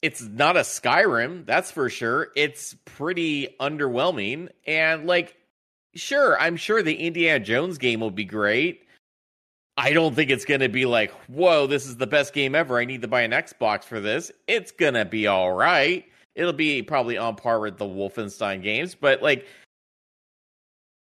it's 0.00 0.22
not 0.22 0.56
a 0.56 0.60
Skyrim, 0.60 1.44
that's 1.44 1.72
for 1.72 1.90
sure. 1.90 2.28
It's 2.36 2.76
pretty 2.84 3.56
underwhelming, 3.60 4.48
and 4.66 5.06
like, 5.06 5.36
sure, 5.94 6.40
I'm 6.40 6.56
sure 6.56 6.82
the 6.82 6.94
Indiana 6.94 7.40
Jones 7.40 7.78
game 7.78 8.00
will 8.00 8.12
be 8.12 8.24
great. 8.24 8.84
I 9.76 9.92
don't 9.92 10.14
think 10.14 10.30
it's 10.30 10.44
going 10.44 10.60
to 10.60 10.68
be 10.68 10.86
like, 10.86 11.12
whoa, 11.28 11.68
this 11.68 11.86
is 11.86 11.96
the 11.96 12.06
best 12.06 12.32
game 12.32 12.54
ever. 12.54 12.78
I 12.78 12.84
need 12.84 13.02
to 13.02 13.08
buy 13.08 13.22
an 13.22 13.30
Xbox 13.30 13.84
for 13.84 14.00
this. 14.00 14.32
It's 14.48 14.72
going 14.72 14.94
to 14.94 15.04
be 15.04 15.28
all 15.28 15.52
right. 15.52 16.04
It'll 16.34 16.52
be 16.52 16.82
probably 16.82 17.16
on 17.16 17.36
par 17.36 17.60
with 17.60 17.78
the 17.78 17.84
Wolfenstein 17.84 18.62
games, 18.62 18.96
but 18.96 19.22
like, 19.22 19.46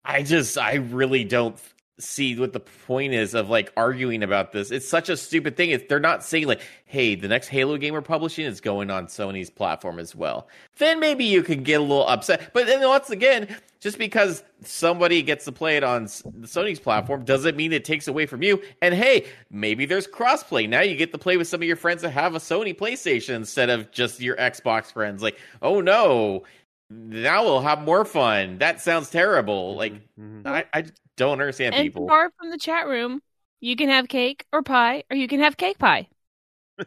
I 0.08 0.22
just, 0.22 0.56
I 0.56 0.76
really 0.76 1.24
don't 1.24 1.60
see 2.00 2.38
what 2.38 2.52
the 2.52 2.60
point 2.60 3.12
is 3.12 3.34
of 3.34 3.50
like 3.50 3.72
arguing 3.76 4.22
about 4.22 4.52
this. 4.52 4.70
It's 4.70 4.88
such 4.88 5.10
a 5.10 5.16
stupid 5.16 5.56
thing. 5.56 5.70
It's, 5.70 5.84
they're 5.86 6.00
not 6.00 6.24
saying 6.24 6.46
like, 6.46 6.62
hey, 6.86 7.14
the 7.14 7.28
next 7.28 7.48
Halo 7.48 7.76
game 7.76 7.92
we're 7.92 8.00
publishing 8.00 8.46
is 8.46 8.62
going 8.62 8.90
on 8.90 9.08
Sony's 9.08 9.50
platform 9.50 9.98
as 9.98 10.14
well. 10.14 10.48
Then 10.78 10.98
maybe 10.98 11.24
you 11.24 11.42
could 11.42 11.62
get 11.62 11.80
a 11.80 11.82
little 11.82 12.06
upset. 12.06 12.52
But 12.54 12.66
then 12.66 12.80
once 12.88 13.10
again, 13.10 13.54
just 13.80 13.98
because 13.98 14.42
somebody 14.62 15.22
gets 15.22 15.44
to 15.44 15.52
play 15.52 15.76
it 15.76 15.84
on 15.84 16.06
Sony's 16.06 16.80
platform 16.80 17.24
doesn't 17.24 17.56
mean 17.56 17.74
it 17.74 17.84
takes 17.84 18.08
away 18.08 18.24
from 18.24 18.42
you. 18.42 18.62
And 18.80 18.94
hey, 18.94 19.26
maybe 19.50 19.84
there's 19.84 20.06
crossplay. 20.06 20.66
Now 20.66 20.80
you 20.80 20.96
get 20.96 21.12
to 21.12 21.18
play 21.18 21.36
with 21.36 21.48
some 21.48 21.60
of 21.60 21.66
your 21.66 21.76
friends 21.76 22.00
that 22.00 22.10
have 22.10 22.34
a 22.34 22.38
Sony 22.38 22.74
PlayStation 22.74 23.34
instead 23.34 23.68
of 23.68 23.90
just 23.90 24.20
your 24.20 24.36
Xbox 24.36 24.90
friends. 24.92 25.22
Like, 25.22 25.38
oh 25.60 25.82
no, 25.82 26.44
now 26.90 27.44
we'll 27.44 27.60
have 27.60 27.82
more 27.82 28.04
fun. 28.04 28.58
That 28.58 28.80
sounds 28.80 29.10
terrible. 29.10 29.76
Like, 29.76 29.94
Mhm. 30.18 30.46
I, 30.46 30.64
I 30.72 30.84
don't 31.16 31.32
understand 31.32 31.74
and 31.74 31.84
people. 31.84 32.08
far 32.08 32.30
from 32.38 32.50
the 32.50 32.58
chat 32.58 32.86
room, 32.86 33.20
you 33.60 33.76
can 33.76 33.88
have 33.88 34.08
cake 34.08 34.46
or 34.52 34.62
pie, 34.62 35.02
or 35.10 35.16
you 35.16 35.28
can 35.28 35.40
have 35.40 35.56
cake 35.56 35.78
pie, 35.78 36.08
Or 36.78 36.86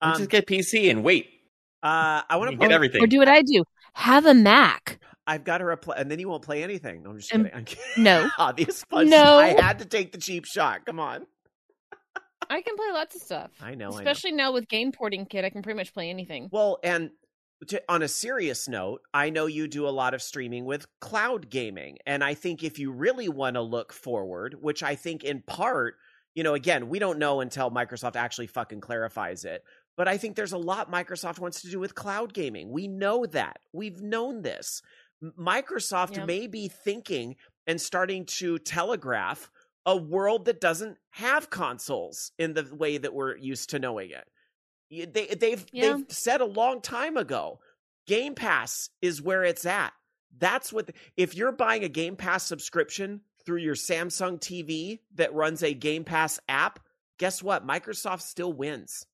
Um, 0.00 0.18
just 0.18 0.30
get 0.30 0.46
PC 0.46 0.90
and 0.90 1.02
wait. 1.04 1.28
uh, 1.82 2.22
I 2.28 2.36
want 2.36 2.50
to 2.50 2.56
get 2.56 2.72
everything. 2.72 3.02
or 3.02 3.06
do 3.06 3.18
what 3.18 3.28
I 3.28 3.42
do: 3.42 3.64
have 3.94 4.26
a 4.26 4.34
Mac. 4.34 4.98
I've 5.26 5.44
got 5.44 5.58
to 5.58 5.64
reply, 5.64 5.94
and 5.96 6.10
then 6.10 6.18
you 6.18 6.28
won't 6.28 6.42
play 6.42 6.62
anything. 6.62 7.06
I'm 7.06 7.18
just 7.18 7.32
Um, 7.34 7.44
kidding. 7.44 7.56
I'm 7.58 7.64
kidding. 7.64 8.04
No, 8.04 8.28
Obvious 8.38 8.84
punch. 8.84 9.08
No. 9.08 9.38
I 9.38 9.58
had 9.60 9.78
to 9.78 9.86
take 9.86 10.12
the 10.12 10.18
cheap 10.18 10.44
shot. 10.44 10.84
Come 10.84 11.00
on. 11.00 11.26
I 12.50 12.60
can 12.60 12.76
play 12.76 12.90
lots 12.92 13.16
of 13.16 13.22
stuff. 13.22 13.50
I 13.62 13.74
know. 13.74 13.86
I 13.86 13.90
know. 13.92 13.96
Especially 13.96 14.32
now 14.32 14.52
with 14.52 14.68
Game 14.68 14.92
Porting 14.92 15.24
Kit, 15.24 15.46
I 15.46 15.48
can 15.50 15.62
pretty 15.62 15.78
much 15.78 15.94
play 15.94 16.10
anything. 16.10 16.50
Well, 16.52 16.78
and 16.84 17.10
to, 17.64 17.82
on 17.88 18.02
a 18.02 18.08
serious 18.08 18.68
note, 18.68 19.02
I 19.12 19.30
know 19.30 19.46
you 19.46 19.68
do 19.68 19.86
a 19.86 19.90
lot 19.90 20.14
of 20.14 20.22
streaming 20.22 20.64
with 20.64 20.86
cloud 21.00 21.50
gaming, 21.50 21.98
and 22.06 22.22
I 22.22 22.34
think 22.34 22.62
if 22.62 22.78
you 22.78 22.90
really 22.92 23.28
want 23.28 23.54
to 23.54 23.62
look 23.62 23.92
forward, 23.92 24.56
which 24.60 24.82
I 24.82 24.94
think 24.94 25.24
in 25.24 25.42
part, 25.42 25.96
you 26.34 26.42
know, 26.42 26.54
again, 26.54 26.88
we 26.88 26.98
don't 26.98 27.18
know 27.18 27.40
until 27.40 27.70
Microsoft 27.70 28.16
actually 28.16 28.48
fucking 28.48 28.80
clarifies 28.80 29.44
it. 29.44 29.62
But 29.96 30.08
I 30.08 30.16
think 30.16 30.34
there's 30.34 30.52
a 30.52 30.58
lot 30.58 30.90
Microsoft 30.90 31.38
wants 31.38 31.62
to 31.62 31.70
do 31.70 31.78
with 31.78 31.94
cloud 31.94 32.34
gaming. 32.34 32.70
We 32.72 32.88
know 32.88 33.26
that. 33.26 33.58
We've 33.72 34.00
known 34.00 34.42
this. 34.42 34.82
Microsoft 35.22 36.16
Yeah. 36.16 36.24
may 36.24 36.46
be 36.48 36.68
thinking 36.68 37.36
and 37.66 37.80
starting 37.80 38.26
to 38.26 38.58
telegraph 38.58 39.50
a 39.86 39.96
world 39.96 40.46
that 40.46 40.60
doesn't 40.60 40.98
have 41.10 41.50
consoles 41.50 42.32
in 42.38 42.54
the 42.54 42.68
way 42.74 42.98
that 42.98 43.14
we're 43.14 43.36
used 43.36 43.70
to 43.70 43.78
knowing 43.78 44.10
it. 44.10 44.26
They, 45.12 45.26
they've 45.26 45.64
Yeah. 45.72 45.96
they've 45.96 46.04
said 46.10 46.40
a 46.40 46.46
long 46.46 46.80
time 46.80 47.16
ago, 47.16 47.60
Game 48.06 48.34
Pass 48.34 48.90
is 49.02 49.20
where 49.22 49.44
it's 49.44 49.66
at. 49.66 49.92
That's 50.36 50.72
what. 50.72 50.86
The, 50.88 50.94
if 51.16 51.34
you're 51.34 51.52
buying 51.52 51.84
a 51.84 51.88
Game 51.88 52.16
Pass 52.16 52.44
subscription 52.44 53.20
through 53.46 53.58
your 53.60 53.74
Samsung 53.74 54.38
TV 54.40 55.00
that 55.14 55.34
runs 55.34 55.62
a 55.62 55.74
Game 55.74 56.04
Pass 56.04 56.40
app, 56.48 56.80
guess 57.18 57.42
what? 57.42 57.66
Microsoft 57.66 58.22
still 58.22 58.52
wins. 58.52 59.06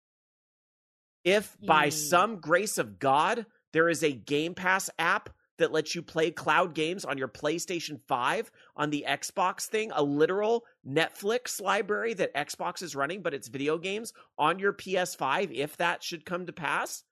If 1.24 1.57
by 1.61 1.85
Yeah. 1.85 1.91
some 1.91 2.37
grace 2.41 2.78
of 2.78 2.99
God 2.99 3.47
there 3.72 3.89
is 3.89 4.03
a 4.03 4.12
Game 4.12 4.55
Pass 4.55 4.91
app 4.99 5.31
that 5.61 5.72
lets 5.72 5.94
you 5.94 6.02
play 6.02 6.30
cloud 6.30 6.74
games 6.74 7.04
on 7.04 7.16
your 7.16 7.28
PlayStation 7.28 8.00
5 8.08 8.50
on 8.76 8.90
the 8.90 9.04
Xbox 9.08 9.66
thing, 9.66 9.92
a 9.94 10.02
literal 10.02 10.64
Netflix 10.86 11.61
library 11.61 12.14
that 12.14 12.34
Xbox 12.34 12.82
is 12.82 12.96
running, 12.96 13.22
but 13.22 13.32
it's 13.32 13.48
video 13.48 13.78
games 13.78 14.12
on 14.36 14.58
your 14.58 14.72
PS5, 14.72 15.52
if 15.54 15.76
that 15.76 16.02
should 16.02 16.24
come 16.24 16.46
to 16.46 16.52
pass, 16.52 17.04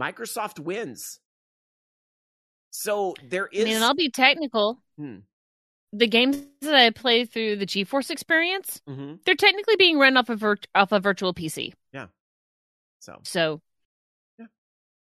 Microsoft 0.00 0.58
wins. 0.58 1.20
So 2.70 3.14
there 3.28 3.46
is. 3.46 3.62
I 3.62 3.64
mean, 3.64 3.74
and 3.76 3.84
I'll 3.84 3.94
be 3.94 4.10
technical. 4.10 4.80
Hmm. 4.96 5.18
the 5.92 6.06
games 6.06 6.46
that 6.60 6.74
I 6.74 6.90
play 6.90 7.24
through 7.24 7.56
the 7.56 7.66
GeForce 7.66 8.10
experience, 8.10 8.80
hmm 8.86 9.14
they're 9.24 9.34
technically 9.34 9.76
being 9.76 9.98
run 9.98 10.16
off 10.16 10.28
of 10.28 10.38
vir- 10.40 10.58
off 10.74 10.92
a 10.92 11.00
virtual 11.00 11.34
PC. 11.34 11.74
Yeah. 11.92 12.06
So, 13.00 13.18
So 13.24 13.60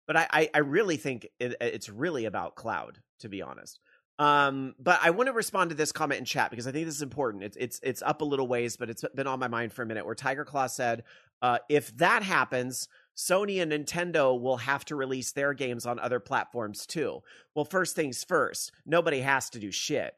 but 0.08 0.18
I, 0.18 0.28
I, 0.32 0.49
I 0.54 0.58
really 0.60 0.97
think 0.97 1.28
it, 1.39 1.56
it's 1.62 1.89
really 1.89 2.26
about 2.26 2.56
cloud, 2.56 2.99
to 3.20 3.30
be 3.30 3.41
honest. 3.41 3.80
Um, 4.20 4.76
but 4.80 4.99
I 5.01 5.10
want 5.10 5.28
to 5.28 5.34
respond 5.34 5.72
to 5.72 5.76
this 5.76 5.91
comment 5.91 6.20
in 6.20 6.26
chat 6.26 6.51
because 6.51 6.68
I 6.68 6.72
think 6.72 6.86
this 6.86 6.95
is 6.95 7.01
important. 7.01 7.43
It's 7.43 7.58
it's 7.58 7.80
it's 7.82 8.01
up 8.04 8.22
a 8.22 8.26
little 8.26 8.47
ways, 8.47 8.78
but 8.78 8.89
it's 8.89 9.04
been 9.16 9.28
on 9.28 9.39
my 9.39 9.47
mind 9.47 9.74
for 9.74 9.82
a 9.82 9.86
minute. 9.86 10.06
Where 10.06 10.14
Tiger 10.14 10.45
Claw 10.45 10.68
said, 10.68 11.04
uh, 11.41 11.60
"If 11.68 11.95
that 11.97 12.22
happens, 12.22 12.88
Sony 13.18 13.62
and 13.62 13.72
Nintendo 13.72 14.39
will 14.39 14.58
have 14.58 14.86
to 14.86 14.95
release 14.95 15.32
their 15.32 15.54
games 15.54 15.86
on 15.86 15.97
other 15.97 16.20
platforms 16.20 16.86
too." 16.86 17.22
Well, 17.56 17.66
first 17.66 17.95
things 17.95 18.24
first, 18.24 18.72
nobody 18.86 19.22
has 19.22 19.49
to 19.51 19.60
do 19.60 19.72
shit. 19.72 20.14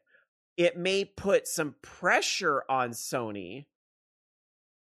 It 0.58 0.76
may 0.76 1.04
put 1.04 1.48
some 1.48 1.74
pressure 1.80 2.64
on 2.68 2.90
Sony. 2.90 3.64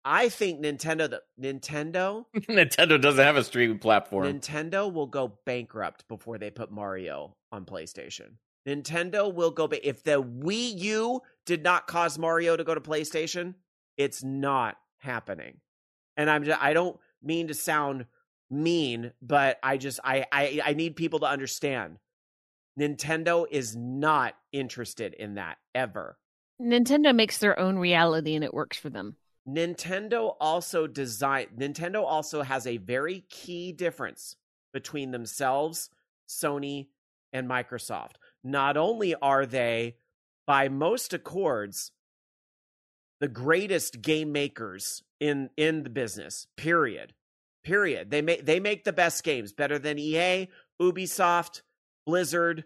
I 0.04 0.28
think 0.28 0.64
Nintendo, 0.64 1.10
the 1.10 1.22
Nintendo, 1.40 2.24
Nintendo 2.36 3.00
doesn't 3.00 3.24
have 3.24 3.36
a 3.36 3.44
streaming 3.44 3.78
platform. 3.78 4.26
Nintendo 4.26 4.92
will 4.92 5.06
go 5.06 5.38
bankrupt 5.44 6.08
before 6.08 6.38
they 6.38 6.50
put 6.50 6.70
Mario 6.70 7.36
on 7.52 7.64
PlayStation. 7.64 8.36
Nintendo 8.66 9.32
will 9.32 9.50
go 9.50 9.66
ba- 9.66 9.86
if 9.86 10.02
the 10.02 10.22
Wii 10.22 10.78
U 10.78 11.20
did 11.46 11.62
not 11.62 11.86
cause 11.86 12.18
Mario 12.18 12.56
to 12.56 12.64
go 12.64 12.74
to 12.74 12.80
PlayStation, 12.80 13.54
it's 13.96 14.22
not 14.22 14.76
happening. 14.98 15.58
And 16.16 16.30
I'm 16.30 16.44
just, 16.44 16.62
I 16.62 16.72
don't 16.72 16.98
mean 17.22 17.48
to 17.48 17.54
sound 17.54 18.06
mean, 18.50 19.12
but 19.22 19.58
I 19.62 19.76
just 19.76 20.00
I 20.04 20.26
I 20.32 20.60
I 20.64 20.72
need 20.74 20.96
people 20.96 21.20
to 21.20 21.26
understand. 21.26 21.98
Nintendo 22.78 23.46
is 23.50 23.76
not 23.76 24.34
interested 24.52 25.14
in 25.14 25.34
that 25.34 25.58
ever. 25.74 26.18
Nintendo 26.60 27.14
makes 27.14 27.38
their 27.38 27.58
own 27.58 27.76
reality 27.78 28.34
and 28.34 28.44
it 28.44 28.54
works 28.54 28.78
for 28.78 28.90
them. 28.90 29.16
Nintendo 29.54 30.34
also 30.40 30.86
design 30.86 31.46
Nintendo 31.56 32.04
also 32.04 32.42
has 32.42 32.66
a 32.66 32.76
very 32.76 33.24
key 33.28 33.72
difference 33.72 34.36
between 34.72 35.10
themselves, 35.10 35.90
Sony, 36.28 36.88
and 37.32 37.48
Microsoft. 37.48 38.12
Not 38.44 38.76
only 38.76 39.14
are 39.16 39.46
they 39.46 39.96
by 40.46 40.68
most 40.68 41.12
accords 41.12 41.92
the 43.20 43.28
greatest 43.28 44.00
game 44.02 44.32
makers 44.32 45.02
in 45.20 45.50
in 45.56 45.82
the 45.82 45.90
business, 45.90 46.46
period. 46.56 47.12
Period. 47.62 48.10
They 48.10 48.22
make 48.22 48.46
they 48.46 48.58
make 48.58 48.84
the 48.84 48.92
best 48.92 49.22
games, 49.22 49.52
better 49.52 49.78
than 49.78 49.98
EA, 49.98 50.48
Ubisoft, 50.80 51.60
Blizzard, 52.06 52.64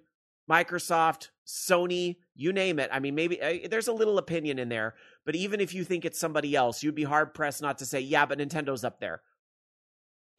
Microsoft, 0.50 1.30
Sony, 1.46 2.16
you 2.34 2.52
name 2.52 2.78
it. 2.78 2.90
I 2.92 3.00
mean, 3.00 3.14
maybe 3.14 3.42
uh, 3.42 3.68
there's 3.68 3.88
a 3.88 3.92
little 3.92 4.18
opinion 4.18 4.58
in 4.58 4.68
there, 4.68 4.94
but 5.24 5.34
even 5.34 5.60
if 5.60 5.74
you 5.74 5.84
think 5.84 6.04
it's 6.04 6.18
somebody 6.18 6.54
else, 6.54 6.82
you'd 6.82 6.94
be 6.94 7.04
hard 7.04 7.34
pressed 7.34 7.62
not 7.62 7.78
to 7.78 7.86
say, 7.86 8.00
yeah, 8.00 8.26
but 8.26 8.38
Nintendo's 8.38 8.84
up 8.84 9.00
there. 9.00 9.22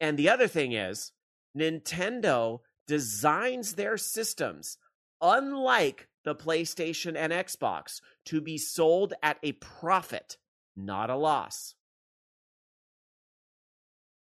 And 0.00 0.18
the 0.18 0.28
other 0.28 0.48
thing 0.48 0.72
is, 0.72 1.12
Nintendo 1.56 2.60
designs 2.86 3.74
their 3.74 3.96
systems, 3.96 4.78
unlike 5.20 6.08
the 6.24 6.34
PlayStation 6.34 7.16
and 7.16 7.32
Xbox, 7.32 8.00
to 8.26 8.40
be 8.40 8.58
sold 8.58 9.14
at 9.22 9.38
a 9.42 9.52
profit, 9.52 10.36
not 10.76 11.10
a 11.10 11.16
loss. 11.16 11.74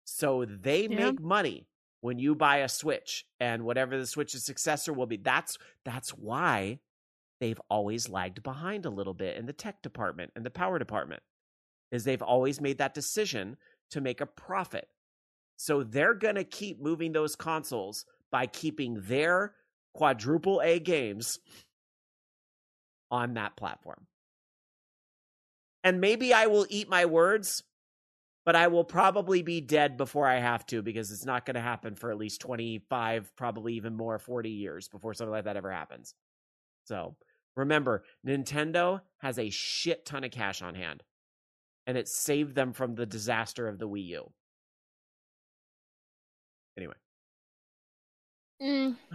So 0.05 0.45
they 0.45 0.83
Yeah. 0.83 1.11
make 1.11 1.21
money 1.21 1.67
when 2.01 2.19
you 2.19 2.35
buy 2.35 2.57
a 2.57 2.69
Switch 2.69 3.25
and 3.39 3.63
whatever 3.63 3.97
the 3.97 4.05
Switch's 4.05 4.43
successor 4.45 4.91
will 4.93 5.05
be. 5.07 5.17
That's 5.17 5.57
that's 5.85 6.09
why 6.13 6.79
they've 7.43 7.61
always 7.69 8.07
lagged 8.07 8.41
behind 8.41 8.85
a 8.85 8.89
little 8.89 9.13
bit 9.13 9.35
in 9.35 9.45
the 9.45 9.51
tech 9.51 9.81
department 9.81 10.31
and 10.33 10.45
the 10.45 10.49
power 10.49 10.79
department. 10.79 11.21
Is 11.91 12.05
they've 12.05 12.21
always 12.21 12.61
made 12.61 12.77
that 12.77 12.93
decision 12.93 13.57
to 13.91 13.99
make 13.99 14.21
a 14.21 14.25
profit. 14.25 14.87
So 15.57 15.83
they're 15.83 16.13
going 16.13 16.35
to 16.35 16.45
keep 16.45 16.81
moving 16.81 17.11
those 17.11 17.35
consoles 17.35 18.05
by 18.31 18.45
keeping 18.45 19.01
their 19.01 19.55
quadruple 19.93 20.61
A 20.63 20.79
games 20.79 21.37
on 23.11 23.33
that 23.33 23.57
platform. 23.57 24.07
And 25.83 25.99
maybe 25.99 26.33
I 26.33 26.47
will 26.47 26.65
eat 26.69 26.87
my 26.87 27.05
words, 27.07 27.61
but 28.45 28.55
I 28.55 28.67
will 28.67 28.85
probably 28.85 29.43
be 29.43 29.59
dead 29.59 29.97
before 29.97 30.27
I 30.27 30.39
have 30.39 30.65
to 30.67 30.81
because 30.81 31.11
it's 31.11 31.25
not 31.25 31.45
going 31.45 31.55
to 31.55 31.61
happen 31.61 31.95
for 31.95 32.09
at 32.09 32.17
least 32.17 32.39
25, 32.39 33.35
probably 33.35 33.73
even 33.73 33.97
more, 33.97 34.17
40 34.17 34.49
years 34.49 34.87
before 34.87 35.13
something 35.13 35.33
like 35.33 35.43
that 35.43 35.57
ever 35.57 35.71
happens. 35.71 36.15
So 36.85 37.15
remember, 37.55 38.03
Nintendo 38.25 39.01
has 39.19 39.37
a 39.39 39.49
shit 39.49 40.05
ton 40.05 40.23
of 40.23 40.31
cash 40.31 40.61
on 40.61 40.75
hand, 40.75 41.03
and 41.87 41.97
it 41.97 42.07
saved 42.07 42.55
them 42.55 42.73
from 42.73 42.95
the 42.95 43.05
disaster 43.05 43.67
of 43.67 43.79
the 43.79 43.87
Wii 43.87 44.05
U. 44.07 44.31
Anyway. 46.77 46.95
Mm, 48.61 48.95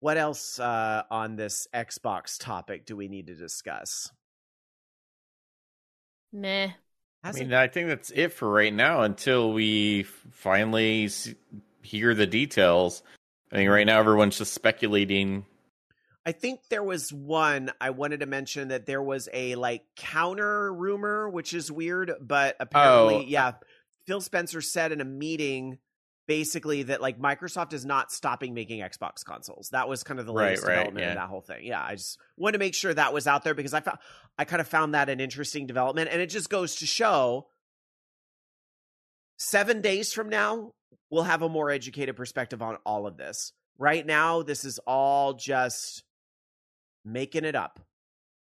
What 0.00 0.16
else 0.16 0.60
uh, 0.60 1.02
on 1.10 1.34
this 1.34 1.66
Xbox 1.74 2.38
topic 2.38 2.86
do 2.86 2.96
we 2.96 3.08
need 3.08 3.26
to 3.26 3.34
discuss? 3.34 4.12
meh. 6.32 6.70
I 7.24 7.32
mean, 7.32 7.50
it- 7.50 7.58
I 7.58 7.66
think 7.66 7.88
that's 7.88 8.10
it 8.10 8.32
for 8.32 8.48
right 8.48 8.72
now 8.72 9.02
until 9.02 9.52
we 9.52 10.04
finally 10.04 11.08
hear 11.82 12.14
the 12.14 12.26
details. 12.28 13.02
I 13.50 13.56
think 13.56 13.70
right 13.70 13.86
now 13.86 13.98
everyone's 13.98 14.38
just 14.38 14.52
speculating. 14.52 15.46
I 16.28 16.32
think 16.32 16.60
there 16.68 16.82
was 16.82 17.10
one 17.10 17.72
I 17.80 17.88
wanted 17.88 18.20
to 18.20 18.26
mention 18.26 18.68
that 18.68 18.84
there 18.84 19.00
was 19.00 19.30
a 19.32 19.54
like 19.54 19.84
counter 19.96 20.70
rumor, 20.74 21.26
which 21.30 21.54
is 21.54 21.72
weird, 21.72 22.12
but 22.20 22.54
apparently, 22.60 23.14
Oh. 23.14 23.20
Uh 23.20 23.22
yeah, 23.22 23.52
Phil 24.06 24.20
Spencer 24.20 24.60
said 24.60 24.92
in 24.92 25.00
a 25.00 25.06
meeting 25.06 25.78
basically 26.26 26.82
that 26.82 27.00
like 27.00 27.18
Microsoft 27.18 27.72
is 27.72 27.86
not 27.86 28.12
stopping 28.12 28.52
making 28.52 28.80
Xbox 28.80 29.24
consoles. 29.24 29.70
That 29.70 29.88
was 29.88 30.02
kind 30.04 30.20
of 30.20 30.26
the 30.26 30.34
latest 30.34 30.64
right, 30.64 30.74
development 30.74 31.06
in 31.06 31.14
that 31.14 31.30
whole 31.30 31.40
thing. 31.40 31.64
Yeah, 31.64 31.82
I 31.82 31.94
just 31.94 32.18
wanted 32.36 32.52
to 32.52 32.58
make 32.58 32.74
sure 32.74 32.92
that 32.92 33.14
was 33.14 33.26
out 33.26 33.42
there 33.42 33.54
because 33.54 33.72
I 33.72 33.80
found 33.80 33.96
I 34.36 34.44
kind 34.44 34.60
of 34.60 34.68
found 34.68 34.92
that 34.92 35.08
an 35.08 35.20
interesting 35.20 35.66
development, 35.66 36.10
and 36.12 36.20
it 36.20 36.28
just 36.28 36.50
goes 36.50 36.76
to 36.76 36.86
show 36.86 37.46
seven 39.38 39.80
days 39.80 40.12
from 40.12 40.28
now 40.28 40.72
we'll 41.10 41.22
have 41.22 41.40
a 41.40 41.48
more 41.48 41.70
educated 41.70 42.16
perspective 42.16 42.60
on 42.60 42.76
all 42.84 43.06
of 43.06 43.16
this. 43.16 43.54
Right 43.78 44.04
now, 44.04 44.42
this 44.42 44.66
is 44.66 44.78
all 44.86 45.32
just 45.32 46.02
making 47.04 47.44
it 47.44 47.54
up. 47.54 47.80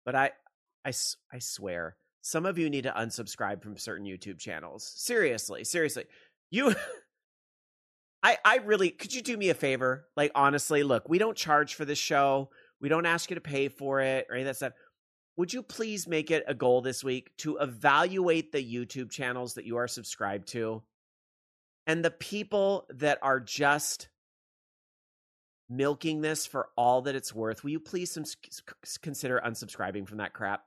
But 0.05 0.15
I, 0.15 0.31
I, 0.85 0.91
I 1.31 1.39
swear, 1.39 1.95
some 2.21 2.45
of 2.45 2.57
you 2.57 2.69
need 2.69 2.83
to 2.83 2.91
unsubscribe 2.91 3.61
from 3.61 3.77
certain 3.77 4.05
YouTube 4.05 4.39
channels. 4.39 4.91
Seriously, 4.95 5.63
seriously, 5.63 6.05
you. 6.49 6.73
I, 8.23 8.37
I 8.45 8.57
really 8.57 8.91
could 8.91 9.15
you 9.15 9.23
do 9.23 9.35
me 9.35 9.49
a 9.49 9.55
favor? 9.55 10.05
Like 10.15 10.31
honestly, 10.35 10.83
look, 10.83 11.09
we 11.09 11.17
don't 11.17 11.35
charge 11.35 11.73
for 11.73 11.85
this 11.85 11.97
show. 11.97 12.51
We 12.79 12.87
don't 12.87 13.07
ask 13.07 13.31
you 13.31 13.35
to 13.35 13.41
pay 13.41 13.67
for 13.67 13.99
it 13.99 14.27
or 14.29 14.35
any 14.35 14.43
of 14.43 14.47
that 14.47 14.57
stuff. 14.57 14.73
Would 15.37 15.53
you 15.53 15.63
please 15.63 16.07
make 16.07 16.29
it 16.29 16.43
a 16.47 16.53
goal 16.53 16.81
this 16.81 17.03
week 17.03 17.31
to 17.37 17.57
evaluate 17.57 18.51
the 18.51 18.63
YouTube 18.63 19.09
channels 19.09 19.55
that 19.55 19.65
you 19.65 19.77
are 19.77 19.87
subscribed 19.87 20.49
to 20.49 20.83
and 21.87 22.05
the 22.05 22.11
people 22.11 22.85
that 22.91 23.17
are 23.23 23.39
just 23.39 24.09
milking 25.71 26.21
this 26.21 26.45
for 26.45 26.69
all 26.75 27.03
that 27.03 27.15
it's 27.15 27.33
worth? 27.33 27.63
Will 27.63 27.71
you 27.71 27.79
please 27.79 28.11
some, 28.11 28.25
consider 29.01 29.41
unsubscribing 29.43 30.07
from 30.07 30.17
that 30.17 30.33
crap? 30.33 30.63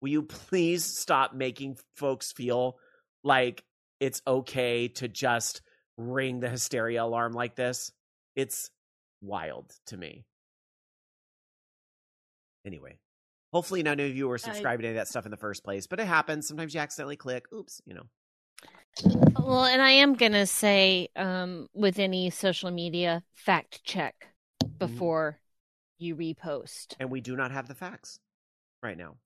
Will 0.00 0.08
you 0.08 0.22
please 0.22 0.84
stop 0.84 1.34
making 1.34 1.76
folks 1.94 2.32
feel 2.32 2.78
like 3.22 3.62
it's 4.00 4.22
okay 4.26 4.88
to 4.88 5.08
just 5.08 5.60
ring 5.96 6.40
the 6.40 6.48
hysteria 6.48 7.04
alarm 7.04 7.32
like 7.32 7.54
this? 7.56 7.92
It's 8.34 8.70
wild 9.20 9.72
to 9.86 9.96
me. 9.96 10.24
Anyway, 12.64 12.98
hopefully 13.52 13.82
none 13.82 14.00
of 14.00 14.16
you 14.16 14.28
were 14.28 14.38
subscribing 14.38 14.82
to 14.82 14.88
any 14.88 14.98
of 14.98 15.00
that 15.00 15.08
stuff 15.08 15.24
in 15.24 15.30
the 15.30 15.36
first 15.36 15.62
place, 15.62 15.86
but 15.86 16.00
it 16.00 16.06
happens. 16.06 16.48
Sometimes 16.48 16.74
you 16.74 16.80
accidentally 16.80 17.16
click. 17.16 17.46
Oops, 17.52 17.80
you 17.86 17.94
know. 17.94 18.06
Well, 19.38 19.64
and 19.64 19.80
I 19.82 19.90
am 19.90 20.14
gonna 20.14 20.46
say, 20.46 21.08
um, 21.16 21.68
with 21.74 21.98
any 21.98 22.30
social 22.30 22.70
media, 22.70 23.22
fact 23.34 23.84
check 23.84 24.28
before 24.78 25.38
you 25.98 26.16
repost. 26.16 26.94
And 26.98 27.10
we 27.10 27.20
do 27.20 27.36
not 27.36 27.50
have 27.50 27.68
the 27.68 27.74
facts 27.74 28.18
right 28.82 28.96
now. 28.96 29.16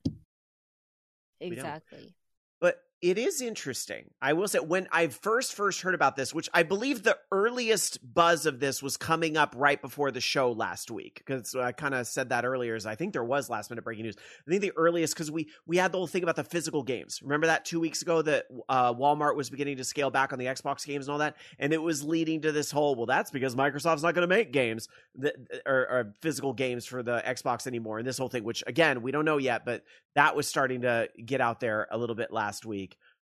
Exactly. 1.41 2.15
But 2.61 2.83
it 3.03 3.17
is 3.17 3.41
interesting. 3.41 4.11
I 4.21 4.35
will 4.35 4.47
say 4.47 4.59
when 4.59 4.87
I 4.93 5.07
first 5.09 5.55
first 5.55 5.81
heard 5.81 5.95
about 5.95 6.17
this, 6.17 6.35
which 6.35 6.51
I 6.53 6.63
believe 6.65 7.03
the 7.03 7.17
earliest 7.33 7.99
buzz 8.15 8.45
of 8.45 8.61
this 8.61 8.83
was 8.83 8.99
coming 8.99 9.39
up 9.39 9.55
right 9.57 9.81
before 9.81 10.11
the 10.11 10.21
show 10.21 10.53
last 10.53 10.91
week, 10.91 11.23
because 11.25 11.55
I 11.55 11.73
kind 11.73 11.95
of 11.95 12.07
said 12.07 12.29
that 12.29 12.45
earlier. 12.45 12.75
As 12.75 12.85
I 12.85 12.97
think 12.97 13.15
there 13.15 13.25
was 13.25 13.49
last 13.49 13.71
minute 13.71 13.85
breaking 13.85 14.05
news. 14.05 14.17
I 14.47 14.51
think 14.51 14.61
the 14.61 14.73
earliest 14.77 15.15
because 15.15 15.31
we 15.31 15.49
we 15.67 15.79
had 15.79 15.93
the 15.93 15.99
whole 15.99 16.07
thing 16.07 16.23
about 16.23 16.37
the 16.37 16.45
physical 16.45 16.83
games. 16.83 17.23
Remember 17.23 17.47
that 17.47 17.65
two 17.65 17.81
weeks 17.81 18.03
ago 18.03 18.21
that 18.21 18.47
uh, 18.69 18.93
Walmart 18.93 19.35
was 19.35 19.49
beginning 19.49 19.79
to 19.79 19.85
scale 19.85 20.11
back 20.11 20.35
on 20.35 20.39
the 20.39 20.47
Xbox 20.47 20.85
games 20.85 21.07
and 21.07 21.13
all 21.13 21.19
that, 21.19 21.37
and 21.59 21.73
it 21.73 21.81
was 21.81 22.05
leading 22.05 22.43
to 22.43 22.53
this 22.53 22.71
whole 22.71 22.95
well, 22.97 23.07
that's 23.07 23.31
because 23.31 23.55
Microsoft's 23.55 24.03
not 24.03 24.15
going 24.15 24.29
to 24.29 24.35
make 24.35 24.53
games 24.53 24.89
that 25.17 25.37
or, 25.65 25.89
or 25.89 26.15
physical 26.21 26.53
games 26.53 26.85
for 26.85 27.03
the 27.03 27.23
Xbox 27.27 27.67
anymore, 27.67 27.99
and 27.99 28.07
this 28.07 28.19
whole 28.19 28.29
thing, 28.29 28.45
which 28.45 28.63
again 28.67 29.01
we 29.01 29.11
don't 29.11 29.25
know 29.25 29.39
yet, 29.39 29.65
but 29.65 29.85
that 30.15 30.37
was 30.37 30.47
starting 30.47 30.83
to 30.83 31.09
get 31.25 31.41
out 31.41 31.61
there 31.61 31.89
a 31.91 31.97
little 31.97 32.17
bit 32.17 32.31
last 32.31 32.67
week 32.67 32.90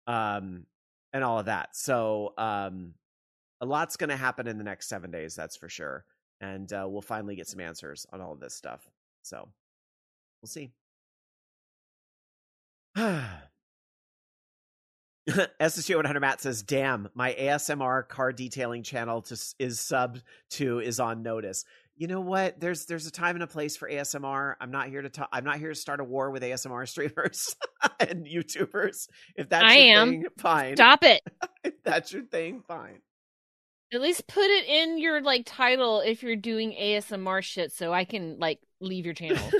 um, 0.08 0.66
and 1.12 1.22
all 1.22 1.38
of 1.38 1.46
that. 1.46 1.76
So 1.76 2.32
um, 2.36 2.94
a 3.60 3.66
lot's 3.66 3.96
going 3.96 4.10
to 4.10 4.16
happen 4.16 4.48
in 4.48 4.58
the 4.58 4.64
next 4.64 4.88
seven 4.88 5.12
days, 5.12 5.36
that's 5.36 5.56
for 5.56 5.68
sure. 5.68 6.04
And 6.40 6.72
uh, 6.72 6.86
we'll 6.88 7.02
finally 7.02 7.36
get 7.36 7.46
some 7.46 7.60
answers 7.60 8.06
on 8.12 8.20
all 8.20 8.32
of 8.32 8.40
this 8.40 8.54
stuff. 8.54 8.88
So 9.22 9.48
we'll 10.42 10.48
see. 10.48 10.72
SSJ 15.28 15.94
100 15.94 16.20
Matt 16.20 16.40
says, 16.40 16.62
"Damn, 16.62 17.10
my 17.14 17.34
ASMR 17.38 18.08
car 18.08 18.32
detailing 18.32 18.82
channel 18.82 19.20
to, 19.22 19.38
is 19.58 19.78
sub 19.78 20.18
to 20.52 20.78
is 20.80 20.98
on 20.98 21.22
notice 21.22 21.66
you 21.98 22.06
know 22.06 22.20
what? 22.20 22.60
There's 22.60 22.86
there's 22.86 23.06
a 23.06 23.10
time 23.10 23.34
and 23.36 23.42
a 23.42 23.46
place 23.48 23.76
for 23.76 23.90
ASMR. 23.90 24.54
I'm 24.60 24.70
not 24.70 24.88
here 24.88 25.02
to 25.02 25.08
talk. 25.10 25.28
I'm 25.32 25.44
not 25.44 25.58
here 25.58 25.70
to 25.70 25.74
start 25.74 26.00
a 26.00 26.04
war 26.04 26.30
with 26.30 26.42
ASMR 26.44 26.88
streamers 26.88 27.56
and 28.00 28.24
YouTubers. 28.24 29.08
If 29.36 29.48
that's 29.48 29.64
I 29.64 29.76
your 29.78 29.98
am. 30.00 30.08
thing, 30.10 30.26
fine. 30.38 30.76
Stop 30.76 31.02
it. 31.02 31.22
if 31.64 31.82
that's 31.82 32.12
your 32.12 32.22
thing, 32.22 32.62
fine. 32.66 33.00
At 33.92 34.00
least 34.00 34.26
put 34.28 34.44
it 34.44 34.66
in 34.66 34.98
your 34.98 35.20
like 35.22 35.42
title 35.44 36.00
if 36.00 36.22
you're 36.22 36.36
doing 36.36 36.72
ASMR 36.80 37.42
shit, 37.42 37.72
so 37.72 37.92
I 37.92 38.04
can 38.04 38.38
like 38.38 38.60
leave 38.80 39.04
your 39.04 39.14
channel. 39.14 39.42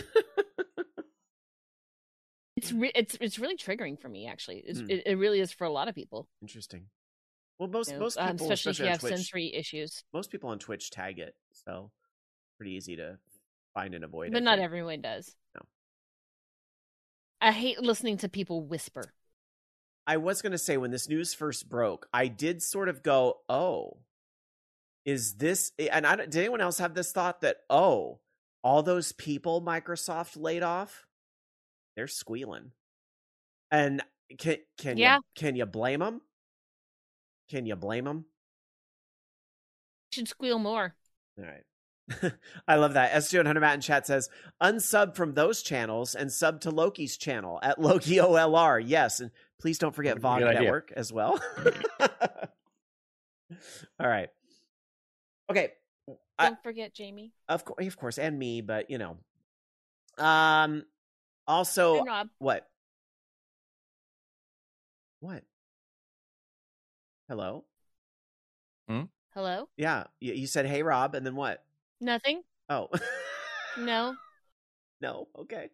it's 2.57 2.72
re- 2.72 2.93
it's 2.95 3.16
it's 3.20 3.39
really 3.39 3.57
triggering 3.57 4.01
for 4.01 4.09
me. 4.09 4.26
Actually, 4.28 4.62
it's, 4.66 4.80
Hmm. 4.80 4.91
it, 4.91 5.03
it 5.07 5.18
really 5.18 5.41
is 5.41 5.53
for 5.53 5.64
a 5.64 5.70
lot 5.70 5.89
of 5.89 5.95
people. 5.95 6.28
Interesting. 6.43 6.86
Well, 7.59 7.68
most 7.68 7.89
you 7.89 7.95
know, 7.95 8.01
most 8.01 8.16
people, 8.18 8.30
um, 8.30 8.36
especially 8.36 8.70
if 8.70 8.78
you 8.78 8.86
have 8.86 9.01
Twitch, 9.01 9.14
sensory 9.14 9.53
issues. 9.55 10.05
most 10.12 10.30
people 10.30 10.51
on 10.51 10.59
Twitch 10.61 10.91
tag 10.91 11.18
it, 11.18 11.34
so 11.53 11.91
pretty 12.59 12.72
easy 12.72 12.96
to 12.96 13.18
find 13.74 13.94
and 13.94 14.04
avoid. 14.04 14.28
I 14.28 14.32
But 14.32 14.42
not 14.42 14.56
think. 14.59 14.64
everyone 14.64 15.00
does. 15.00 15.34
No. 15.54 15.62
I 17.40 17.52
hate 17.52 17.80
listening 17.80 18.18
to 18.18 18.28
people 18.28 18.62
whisper. 18.62 19.14
I 20.06 20.16
was 20.16 20.42
going 20.42 20.52
to 20.52 20.59
say 20.59 20.76
when 20.76 20.90
this 20.90 21.09
news 21.09 21.34
first 21.34 21.68
broke, 21.68 22.09
I 22.12 22.28
did 22.28 22.62
sort 22.62 22.88
of 22.88 23.02
go, 23.02 23.40
"Oh, 23.48 23.98
is 25.04 25.34
this?" 25.36 25.72
And 25.78 26.06
I 26.06 26.16
don't, 26.16 26.30
did 26.30 26.40
anyone 26.40 26.61
else 26.61 26.78
have 26.78 26.94
this 26.94 27.12
thought 27.12 27.42
that, 27.42 27.59
"Oh, 27.70 28.20
all 28.64 28.82
those 28.82 29.12
people 29.12 29.62
Microsoft 29.62 30.36
laid 30.40 30.62
off, 30.62 31.06
they're 31.94 32.06
squealing," 32.09 32.72
and 33.70 34.02
can 34.38 34.59
can 34.78 34.96
Yeah. 34.96 35.16
you 35.16 35.22
can 35.36 35.56
you 35.56 35.66
blame 35.66 36.00
them? 36.00 36.22
Can 37.50 37.66
you 37.66 37.76
blame 37.76 38.04
them? 38.04 38.26
should 40.11 40.26
squeal 40.26 40.59
more. 40.59 40.96
All 41.38 41.44
right. 41.44 41.64
I 42.68 42.76
love 42.76 42.94
that. 42.94 43.12
S200 43.12 43.61
Matt 43.61 43.74
in 43.74 43.80
chat 43.80 44.06
says, 44.06 44.28
unsub 44.62 45.14
from 45.14 45.34
those 45.34 45.62
channels 45.62 46.14
and 46.14 46.32
sub 46.32 46.61
to 46.62 46.70
Loki's 46.70 47.16
channel 47.16 47.59
at 47.62 47.80
Loki 47.80 48.16
OLR. 48.16 48.82
Yes. 48.84 49.20
And 49.20 49.30
please 49.61 49.78
don't 49.78 49.94
forget 49.94 50.14
Good 50.14 50.22
VOG 50.22 50.46
idea. 50.46 50.61
Network 50.61 50.92
as 50.96 51.12
well. 51.12 51.40
All 54.00 54.09
right. 54.09 54.28
Okay. 55.50 55.72
Don't 56.38 56.62
forget 56.62 56.94
Jamie 56.94 57.32
Of 57.48 57.64
course, 57.64 57.86
of 57.86 57.96
course, 57.96 58.18
and 58.18 58.38
me, 58.38 58.61
but 58.61 58.90
you 58.90 58.98
know. 58.98 59.16
Um 60.18 60.84
also 61.46 61.98
and 61.98 62.06
Rob. 62.06 62.28
what? 62.38 62.68
What? 65.20 65.42
Hello? 67.28 67.64
Hmm? 68.88 69.02
Hello. 69.34 69.68
Yeah, 69.76 70.04
you, 70.20 70.34
you 70.34 70.46
said 70.46 70.66
hey 70.66 70.82
Rob 70.82 71.14
and 71.14 71.26
then 71.26 71.34
what? 71.34 71.64
Nothing. 72.01 72.42
Oh. 72.68 72.88
No. 73.78 74.14
no, 75.01 75.28
okay. 75.40 75.70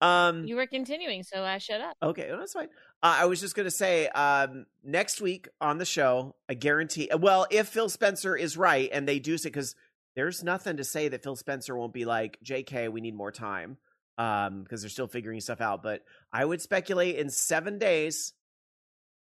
Um 0.00 0.46
You 0.46 0.56
were 0.56 0.66
continuing, 0.66 1.22
so 1.22 1.42
I 1.42 1.58
shut 1.58 1.80
up. 1.80 1.96
Okay, 2.02 2.28
well, 2.30 2.38
that's 2.38 2.52
fine. 2.52 2.68
Uh, 3.02 3.16
I 3.20 3.24
was 3.26 3.40
just 3.40 3.54
going 3.54 3.64
to 3.66 3.70
say 3.70 4.08
um, 4.08 4.64
next 4.82 5.20
week 5.20 5.48
on 5.60 5.78
the 5.78 5.84
show, 5.84 6.34
I 6.48 6.54
guarantee. 6.54 7.10
Well, 7.18 7.46
if 7.50 7.68
Phil 7.68 7.88
Spencer 7.88 8.34
is 8.36 8.56
right 8.56 8.88
and 8.92 9.06
they 9.06 9.18
do 9.18 9.36
say, 9.36 9.50
because 9.50 9.74
there's 10.14 10.42
nothing 10.42 10.78
to 10.78 10.84
say 10.84 11.08
that 11.08 11.22
Phil 11.22 11.36
Spencer 11.36 11.76
won't 11.76 11.92
be 11.92 12.06
like, 12.06 12.38
"J.K., 12.42 12.88
we 12.88 13.02
need 13.02 13.14
more 13.14 13.30
time," 13.32 13.76
um, 14.16 14.62
because 14.62 14.80
they're 14.80 14.88
still 14.90 15.08
figuring 15.08 15.40
stuff 15.40 15.60
out. 15.60 15.82
But 15.82 16.02
I 16.32 16.44
would 16.44 16.62
speculate 16.62 17.16
in 17.16 17.28
seven 17.28 17.78
days 17.78 18.32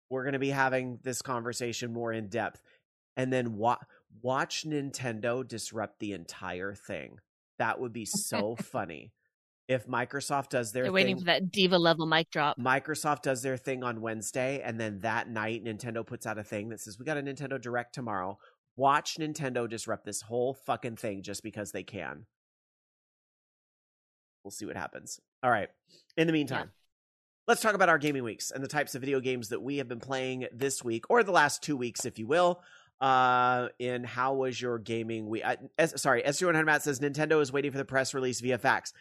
we're 0.10 0.24
going 0.24 0.34
to 0.34 0.40
be 0.40 0.50
having 0.50 1.00
this 1.04 1.22
conversation 1.22 1.94
more 1.94 2.12
in 2.12 2.28
depth, 2.30 2.62
and 3.16 3.32
then 3.32 3.58
wa- 3.58 3.78
watch 4.22 4.66
Nintendo 4.66 5.48
disrupt 5.48 6.00
the 6.00 6.14
entire 6.14 6.74
thing. 6.74 7.20
That 7.60 7.80
would 7.80 7.94
be 7.94 8.06
so 8.06 8.56
funny 8.62 9.12
if 9.68 9.88
Microsoft 9.88 10.50
does 10.50 10.72
their 10.72 10.84
They're 10.84 10.92
waiting 10.92 11.16
thing. 11.16 11.26
for 11.26 11.32
that 11.32 11.52
diva 11.52 11.78
level 11.78 12.06
mic 12.06 12.30
drop. 12.30 12.58
Microsoft 12.60 13.22
does 13.22 13.42
their 13.42 13.58
thing 13.58 13.84
on 13.84 14.02
Wednesday, 14.02 14.62
and 14.64 14.80
then 14.80 15.00
that 15.02 15.30
night, 15.30 15.64
Nintendo 15.64 16.06
puts 16.06 16.26
out 16.26 16.38
a 16.38 16.44
thing 16.44 16.70
that 16.70 16.80
says, 16.80 17.00
We 17.00 17.06
got 17.06 17.18
a 17.18 17.22
Nintendo 17.22 17.62
Direct 17.62 17.94
tomorrow. 17.94 18.38
Watch 18.76 19.18
Nintendo 19.20 19.70
disrupt 19.70 20.06
this 20.06 20.22
whole 20.22 20.54
fucking 20.54 20.96
thing 20.96 21.24
just 21.24 21.44
because 21.44 21.72
they 21.72 21.84
can. 21.84 22.26
We'll 24.44 24.52
see 24.52 24.66
what 24.66 24.78
happens. 24.78 25.20
All 25.44 25.52
right. 25.52 25.70
In 26.18 26.26
the 26.28 26.34
meantime, 26.34 26.72
let's 27.48 27.62
talk 27.62 27.76
about 27.76 27.90
our 27.90 27.98
gaming 27.98 28.24
weeks 28.24 28.52
and 28.52 28.64
the 28.64 28.68
types 28.68 28.96
of 28.96 29.02
video 29.02 29.20
games 29.20 29.50
that 29.50 29.62
we 29.62 29.78
have 29.78 29.88
been 29.88 30.00
playing 30.00 30.48
this 30.54 30.84
week 30.84 31.06
or 31.10 31.24
the 31.24 31.32
last 31.32 31.62
two 31.62 31.78
weeks, 31.78 32.06
if 32.06 32.18
you 32.18 32.28
will. 32.28 32.62
Uh, 33.02 33.70
in 33.80 34.04
how 34.04 34.36
was 34.36 34.62
your 34.62 34.78
gaming 34.78 35.28
week? 35.28 35.42
Uh, 35.44 35.56
S- 35.80 36.00
sorry, 36.00 36.22
S100 36.22 36.66
Matt 36.66 36.84
says 36.84 37.00
Nintendo 37.00 37.42
is 37.42 37.52
waiting 37.52 37.72
for 37.72 37.80
the 37.80 37.86
press 37.86 38.14
release 38.14 38.40
via 38.40 38.60
fax. 38.60 38.94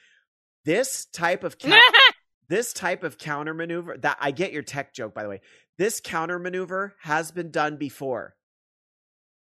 This 0.64 1.04
type 1.04 1.44
of 1.44 1.58
ca- 1.58 1.78
this 2.48 2.72
type 2.72 3.04
of 3.04 3.18
counter 3.18 3.52
maneuver 3.52 3.98
that 3.98 4.16
I 4.18 4.30
get 4.30 4.52
your 4.52 4.62
tech 4.62 4.94
joke 4.94 5.14
by 5.14 5.22
the 5.22 5.28
way. 5.28 5.40
This 5.76 6.00
counter 6.00 6.38
maneuver 6.38 6.96
has 7.02 7.30
been 7.30 7.50
done 7.50 7.76
before. 7.76 8.34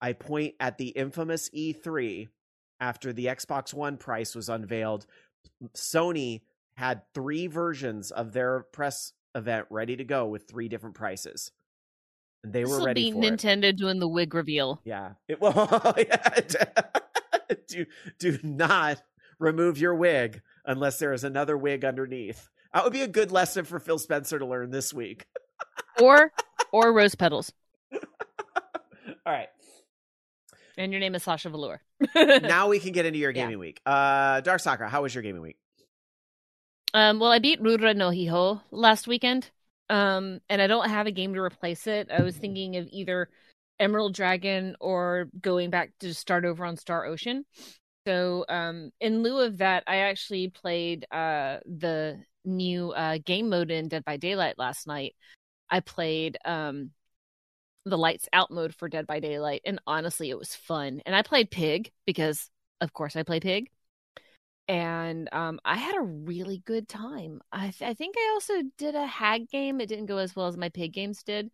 I 0.01 0.12
point 0.12 0.55
at 0.61 0.76
the 0.76 0.88
infamous 0.88 1.49
E3 1.49 2.28
after 2.80 3.14
the 3.14 3.26
Xbox 3.26 3.72
One 3.72 3.97
price 3.97 4.34
was 4.34 4.51
unveiled. 4.51 5.07
Sony 5.74 6.42
had 6.74 7.03
three 7.14 7.47
versions 7.47 8.11
of 8.11 8.32
their 8.32 8.66
press 8.72 9.12
event 9.34 9.66
ready 9.70 9.97
to 9.97 10.05
go 10.05 10.26
with 10.26 10.49
three 10.49 10.68
different 10.68 10.95
prices. 10.95 11.51
They 12.45 12.62
This 12.62 12.70
were 12.70 12.78
will 12.78 12.86
ready 12.86 13.05
be 13.05 13.12
for 13.12 13.18
it. 13.24 13.32
Nintendo 13.34 13.74
doing 13.74 13.99
the 13.99 14.09
wig 14.09 14.34
reveal. 14.34 14.80
Yeah. 14.84 15.12
It, 15.28 15.40
well, 15.40 15.95
yeah. 15.99 16.40
do 17.68 17.86
do 18.18 18.38
not 18.42 19.03
remove 19.38 19.78
your 19.78 19.95
wig 19.95 20.42
unless 20.64 20.99
there 20.99 21.12
is 21.12 21.24
another 21.24 21.57
wig 21.57 21.84
underneath. 21.84 22.49
That 22.72 22.84
would 22.84 22.92
be 22.92 23.03
a 23.03 23.09
good 23.09 23.30
lesson 23.32 23.64
for 23.64 23.78
Phil 23.78 23.99
Spencer 23.99 24.38
to 24.38 24.47
learn 24.47 24.70
this 24.70 24.92
week. 24.92 25.26
Or 26.01 26.32
or 26.72 26.92
rose 26.92 27.14
petals. 27.14 27.53
All 27.92 29.32
right. 29.32 29.49
And 30.76 30.92
your 30.92 31.01
name 31.01 31.14
is 31.14 31.22
Sasha 31.22 31.49
Velour. 31.51 31.80
Now 32.14 32.68
we 32.68 32.80
can 32.80 32.92
get 32.92 33.07
into 33.07 33.18
your 33.18 33.30
Yeah. 33.30 33.42
gaming 33.45 33.59
week. 33.59 33.80
Uh 33.86 34.40
Dark 34.40 34.61
Sakura, 34.61 34.88
how 34.88 35.03
was 35.03 35.14
your 35.14 35.22
gaming 35.22 35.40
week? 35.42 35.57
Um, 36.92 37.18
well, 37.18 37.32
I 37.32 37.38
beat 37.40 37.61
Rura 37.62 37.97
no 37.97 38.11
Hiho 38.11 38.61
last 38.70 39.09
weekend. 39.09 39.51
Um, 39.91 40.41
and 40.49 40.62
I 40.62 40.66
don't 40.66 40.89
have 40.89 41.07
a 41.07 41.12
game 41.12 41.35
to 41.35 41.41
replace 41.41 41.87
it. 41.87 42.11
I 42.11 42.22
was 42.22 42.37
thinking 42.37 42.76
of 42.76 42.89
either 42.91 43.28
Emerald 43.78 44.14
Dragon 44.14 44.76
or 44.80 45.28
going 45.41 45.70
back 45.70 45.91
to 46.01 46.14
start 46.14 46.45
over 46.45 46.64
on 46.64 46.76
Star 46.76 47.05
Ocean. 47.05 47.45
So, 48.07 48.45
um, 48.49 48.91
in 49.01 49.22
lieu 49.22 49.41
of 49.41 49.59
that, 49.59 49.85
I 49.87 49.97
actually 49.99 50.49
played 50.49 51.07
uh 51.11 51.59
the 51.64 52.22
new 52.45 52.93
uh 52.93 53.18
game 53.24 53.49
mode 53.49 53.70
in 53.70 53.89
Dead 53.89 54.05
by 54.05 54.16
Daylight 54.16 54.59
last 54.59 54.87
night. 54.87 55.14
I 55.70 55.80
played 55.80 56.39
um 56.45 56.91
the 57.87 57.99
lights 57.99 58.28
out 58.32 58.51
mode 58.51 58.74
for 58.74 58.89
Dead 58.89 59.07
by 59.07 59.20
Daylight, 59.20 59.62
and 59.64 59.80
honestly, 59.87 60.30
it 60.30 60.39
was 60.39 60.55
fun. 60.55 61.03
And 61.07 61.14
I 61.14 61.22
played 61.22 61.51
Pig 61.51 61.91
because, 62.07 62.51
of 62.80 62.93
course, 62.93 63.16
I 63.16 63.22
play 63.22 63.41
Pig 63.41 63.70
and 64.68 65.28
um, 65.32 65.60
I 65.64 65.76
had 65.76 65.96
a 65.96 66.02
really 66.02 66.62
good 66.64 66.88
time. 66.88 67.40
I, 67.52 67.70
th- 67.70 67.88
I 67.88 67.94
think 67.94 68.16
I 68.16 68.30
also 68.34 68.54
did 68.78 68.94
a 68.94 69.06
hag 69.06 69.48
game. 69.48 69.80
It 69.80 69.88
didn't 69.88 70.06
go 70.06 70.18
as 70.18 70.34
well 70.34 70.46
as 70.46 70.56
my 70.56 70.68
pig 70.68 70.92
games 70.92 71.22
did, 71.22 71.50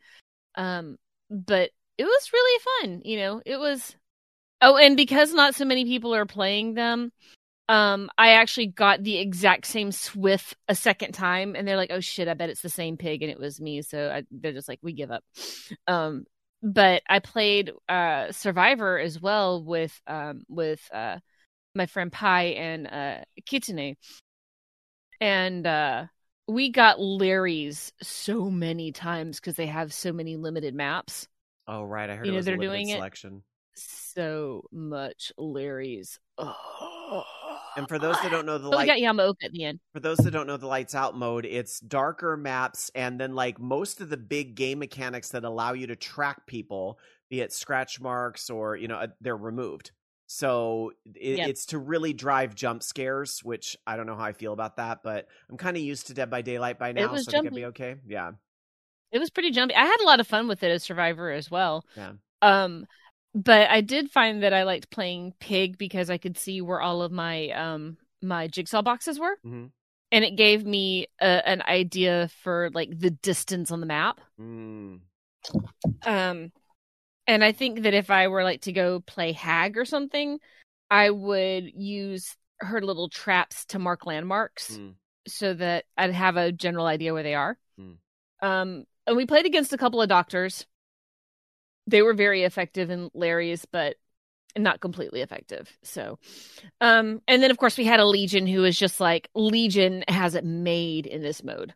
um, 0.54 0.96
but 1.30 1.70
it 1.98 2.04
was 2.04 2.30
really 2.32 2.60
fun. 2.80 3.02
You 3.04 3.18
know, 3.18 3.42
it 3.44 3.58
was. 3.58 3.96
Oh, 4.62 4.76
and 4.76 4.96
because 4.96 5.32
not 5.32 5.54
so 5.54 5.64
many 5.64 5.86
people 5.86 6.14
are 6.14 6.26
playing 6.26 6.74
them, 6.74 7.12
um, 7.70 8.10
I 8.18 8.32
actually 8.32 8.66
got 8.66 9.02
the 9.02 9.18
exact 9.18 9.66
same 9.66 9.92
Swift 9.92 10.56
a 10.68 10.74
second 10.74 11.12
time, 11.12 11.54
and 11.54 11.66
they're 11.66 11.76
like, 11.76 11.92
"Oh 11.92 12.00
shit, 12.00 12.28
I 12.28 12.34
bet 12.34 12.50
it's 12.50 12.62
the 12.62 12.68
same 12.68 12.96
pig," 12.96 13.22
and 13.22 13.30
it 13.30 13.38
was 13.38 13.60
me. 13.60 13.82
So 13.82 14.10
I, 14.10 14.24
they're 14.30 14.52
just 14.52 14.68
like, 14.68 14.80
"We 14.82 14.92
give 14.92 15.10
up." 15.10 15.24
Um, 15.86 16.24
but 16.62 17.02
I 17.08 17.20
played 17.20 17.72
uh, 17.88 18.32
Survivor 18.32 18.98
as 18.98 19.20
well 19.20 19.62
with 19.62 19.98
um, 20.06 20.42
with 20.48 20.80
uh, 20.92 21.18
my 21.74 21.86
friend 21.86 22.10
Pi 22.12 22.42
and 22.44 22.86
uh, 22.86 23.24
Kitsune, 23.46 23.96
and 25.20 25.66
uh, 25.66 26.06
we 26.48 26.70
got 26.70 27.00
Lery's 27.00 27.92
so 28.02 28.50
many 28.50 28.92
times 28.92 29.38
because 29.40 29.54
they 29.54 29.66
have 29.66 29.92
so 29.92 30.12
many 30.12 30.36
limited 30.36 30.74
maps. 30.74 31.28
Oh 31.68 31.84
right, 31.84 32.10
I 32.10 32.16
heard 32.16 32.26
You 32.26 32.32
it 32.32 32.36
know, 32.36 32.42
they're 32.42 32.56
doing 32.56 32.88
it. 32.88 32.94
selection. 32.94 33.42
So 33.76 34.64
much 34.72 35.32
Lery's. 35.38 36.18
Oh. 36.38 37.22
And 37.76 37.88
for 37.88 37.98
those 38.00 38.16
that 38.20 38.30
don't 38.32 38.46
know 38.46 38.58
the 38.58 38.68
we 38.68 38.76
light, 38.76 38.86
got 38.86 38.98
Yamaoka 38.98 39.44
at 39.44 39.52
the 39.52 39.64
end. 39.64 39.78
for 39.92 40.00
those 40.00 40.18
that 40.18 40.32
don't 40.32 40.48
know 40.48 40.56
the 40.56 40.66
lights 40.66 40.94
out 40.94 41.16
mode, 41.16 41.46
it's 41.46 41.78
darker 41.80 42.36
maps, 42.36 42.90
and 42.96 43.18
then 43.18 43.34
like 43.34 43.60
most 43.60 44.00
of 44.00 44.08
the 44.10 44.16
big 44.16 44.56
game 44.56 44.80
mechanics 44.80 45.28
that 45.30 45.44
allow 45.44 45.72
you 45.72 45.86
to 45.86 45.96
track 45.96 46.46
people, 46.46 46.98
be 47.30 47.40
it 47.40 47.52
scratch 47.52 48.00
marks 48.00 48.50
or 48.50 48.76
you 48.76 48.88
know 48.88 48.96
uh, 48.96 49.06
they're 49.20 49.36
removed. 49.36 49.92
So 50.32 50.92
it, 51.16 51.40
Yep. 51.40 51.50
it's 51.50 51.66
to 51.66 51.78
really 51.78 52.12
drive 52.12 52.54
jump 52.54 52.84
scares, 52.84 53.42
which 53.42 53.76
I 53.84 53.96
don't 53.96 54.06
know 54.06 54.14
how 54.14 54.22
I 54.22 54.32
feel 54.32 54.52
about 54.52 54.76
that, 54.76 55.02
but 55.02 55.26
I'm 55.50 55.56
kind 55.56 55.76
of 55.76 55.82
used 55.82 56.06
to 56.06 56.14
Dead 56.14 56.30
by 56.30 56.40
Daylight 56.40 56.78
by 56.78 56.92
now, 56.92 57.16
so 57.16 57.32
I'd 57.32 57.52
be 57.52 57.64
okay. 57.66 57.96
Yeah, 58.06 58.32
It 59.12 59.18
was 59.18 59.30
pretty 59.30 59.50
jumpy. 59.50 59.74
I 59.74 59.84
had 59.84 60.00
a 60.00 60.06
lot 60.06 60.20
of 60.20 60.26
fun 60.26 60.46
with 60.46 60.62
it 60.62 60.70
as 60.70 60.82
Survivor 60.84 61.30
as 61.30 61.50
well. 61.50 61.84
Yeah. 61.96 62.12
Um, 62.42 62.86
but 63.34 63.70
I 63.70 63.80
did 63.80 64.10
find 64.10 64.42
that 64.42 64.54
I 64.54 64.64
liked 64.64 64.90
playing 64.90 65.34
Pig 65.40 65.78
because 65.78 66.10
I 66.10 66.18
could 66.18 66.38
see 66.38 66.60
where 66.60 66.80
all 66.80 67.02
of 67.02 67.12
my 67.12 67.50
um 67.50 67.98
my 68.22 68.48
jigsaw 68.48 68.82
boxes 68.82 69.18
were, 69.18 69.36
hmm 69.44 69.66
and 70.12 70.24
it 70.24 70.36
gave 70.36 70.66
me 70.66 71.08
a, 71.20 71.48
an 71.48 71.62
idea 71.62 72.30
for 72.42 72.70
like 72.74 72.98
the 72.98 73.10
distance 73.10 73.70
on 73.70 73.80
the 73.80 73.86
map. 73.86 74.20
mm. 74.38 75.00
Um, 76.04 76.52
and 77.30 77.44
I 77.44 77.52
think 77.52 77.82
that 77.82 77.94
if 77.94 78.10
I 78.10 78.26
were 78.26 78.42
like 78.42 78.62
to 78.62 78.72
go 78.72 78.98
play 78.98 79.30
Hag 79.30 79.78
or 79.78 79.84
something, 79.84 80.38
I 80.90 81.10
would 81.10 81.70
use 81.76 82.36
her 82.58 82.80
little 82.80 83.08
traps 83.08 83.64
to 83.66 83.78
mark 83.78 84.04
landmarks 84.04 84.76
Mm. 84.76 84.94
so 85.28 85.54
that 85.54 85.84
I'd 85.96 86.12
have 86.12 86.36
a 86.36 86.50
general 86.50 86.86
idea 86.86 87.12
where 87.12 87.22
they 87.22 87.34
are. 87.34 87.56
Hmm. 87.78 87.92
Um, 88.42 88.84
and 89.06 89.16
we 89.16 89.26
played 89.26 89.46
against 89.46 89.72
a 89.72 89.78
couple 89.78 90.02
of 90.02 90.08
doctors. 90.08 90.66
They 91.86 92.02
were 92.02 92.14
very 92.14 92.42
effective 92.42 92.90
in 92.90 93.10
Lery's, 93.14 93.64
but 93.64 93.96
not 94.58 94.80
completely 94.80 95.20
effective. 95.20 95.70
So, 95.84 96.18
um, 96.80 97.22
and 97.28 97.40
then 97.42 97.52
of 97.52 97.58
course 97.58 97.78
we 97.78 97.84
had 97.84 98.00
a 98.00 98.04
Legion 98.04 98.48
who 98.48 98.62
was 98.62 98.76
just 98.76 98.98
like 98.98 99.28
Legion 99.36 100.02
has 100.08 100.34
it 100.34 100.44
made 100.44 101.06
in 101.06 101.22
this 101.22 101.44
mode. 101.44 101.74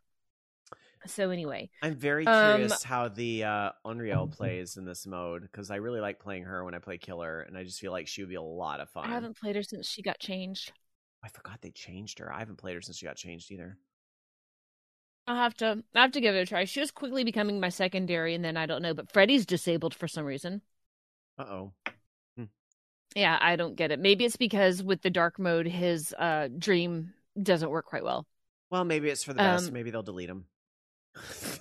So 1.07 1.31
anyway, 1.31 1.71
I'm 1.83 1.97
very 1.97 2.27
Um, 2.27 2.61
curious 2.61 2.83
how 2.83 3.09
the 3.09 3.45
uh, 3.45 3.71
Onryo 3.85 4.31
plays 4.31 4.77
in 4.77 4.85
this 4.85 5.07
mode 5.07 5.43
because 5.43 5.71
I 5.71 5.77
really 5.77 6.01
like 6.01 6.19
playing 6.19 6.45
her 6.45 6.65
when 6.65 6.75
I 6.75 6.79
play 6.79 6.99
Killer, 6.99 7.41
and 7.43 7.59
I 7.59 7.65
just 7.65 7.81
feel 7.81 7.93
like 7.93 8.09
she 8.09 8.23
would 8.23 8.31
be 8.31 8.37
a 8.37 8.43
lot 8.43 8.81
of 8.81 8.89
fun. 8.91 9.05
I 9.05 9.09
haven't 9.11 9.37
played 9.39 9.57
her 9.57 9.63
since 9.63 9.87
she 9.87 10.03
got 10.03 10.19
changed. 10.19 10.73
I 11.23 11.29
forgot 11.29 11.61
they 11.61 11.71
changed 11.71 12.19
her. 12.21 12.33
I 12.33 12.39
haven't 12.39 12.57
played 12.57 12.75
her 12.75 12.83
since 12.83 12.97
she 12.99 13.07
got 13.07 13.17
changed 13.17 13.51
either. 13.51 13.77
I'll 15.27 15.37
have 15.37 15.55
to 15.59 15.85
I 15.95 16.01
have 16.03 16.13
to 16.13 16.21
give 16.21 16.35
it 16.35 16.41
a 16.41 16.47
try. 16.47 16.65
She 16.65 16.81
was 16.81 16.91
quickly 16.91 17.25
becoming 17.25 17.61
my 17.61 17.69
secondary, 17.69 18.35
and 18.35 18.45
then 18.45 18.57
I 18.57 18.67
don't 18.67 18.83
know, 18.83 18.95
but 18.95 19.13
Freddy's 19.13 19.45
disabled 19.47 19.95
for 19.95 20.09
some 20.09 20.25
reason. 20.25 20.63
Uh 21.39 21.43
oh. 21.49 21.73
Yeah, 23.15 23.39
I 23.41 23.57
don't 23.57 23.77
get 23.77 23.93
it. 23.93 24.01
Maybe 24.01 24.25
it's 24.25 24.37
because 24.37 24.83
with 24.83 25.03
the 25.03 25.11
dark 25.11 25.39
mode, 25.39 25.67
his 25.67 26.13
uh 26.19 26.49
dream 26.59 27.15
doesn't 27.41 27.71
work 27.71 27.87
quite 27.87 28.05
well. 28.05 28.27
Well, 28.71 28.85
maybe 28.85 29.09
it's 29.09 29.23
for 29.25 29.33
the 29.33 29.41
best. 29.41 29.69
Um, 29.69 29.75
Maybe 29.75 29.91
they'll 29.91 30.03
delete 30.03 30.29
him. 30.29 30.47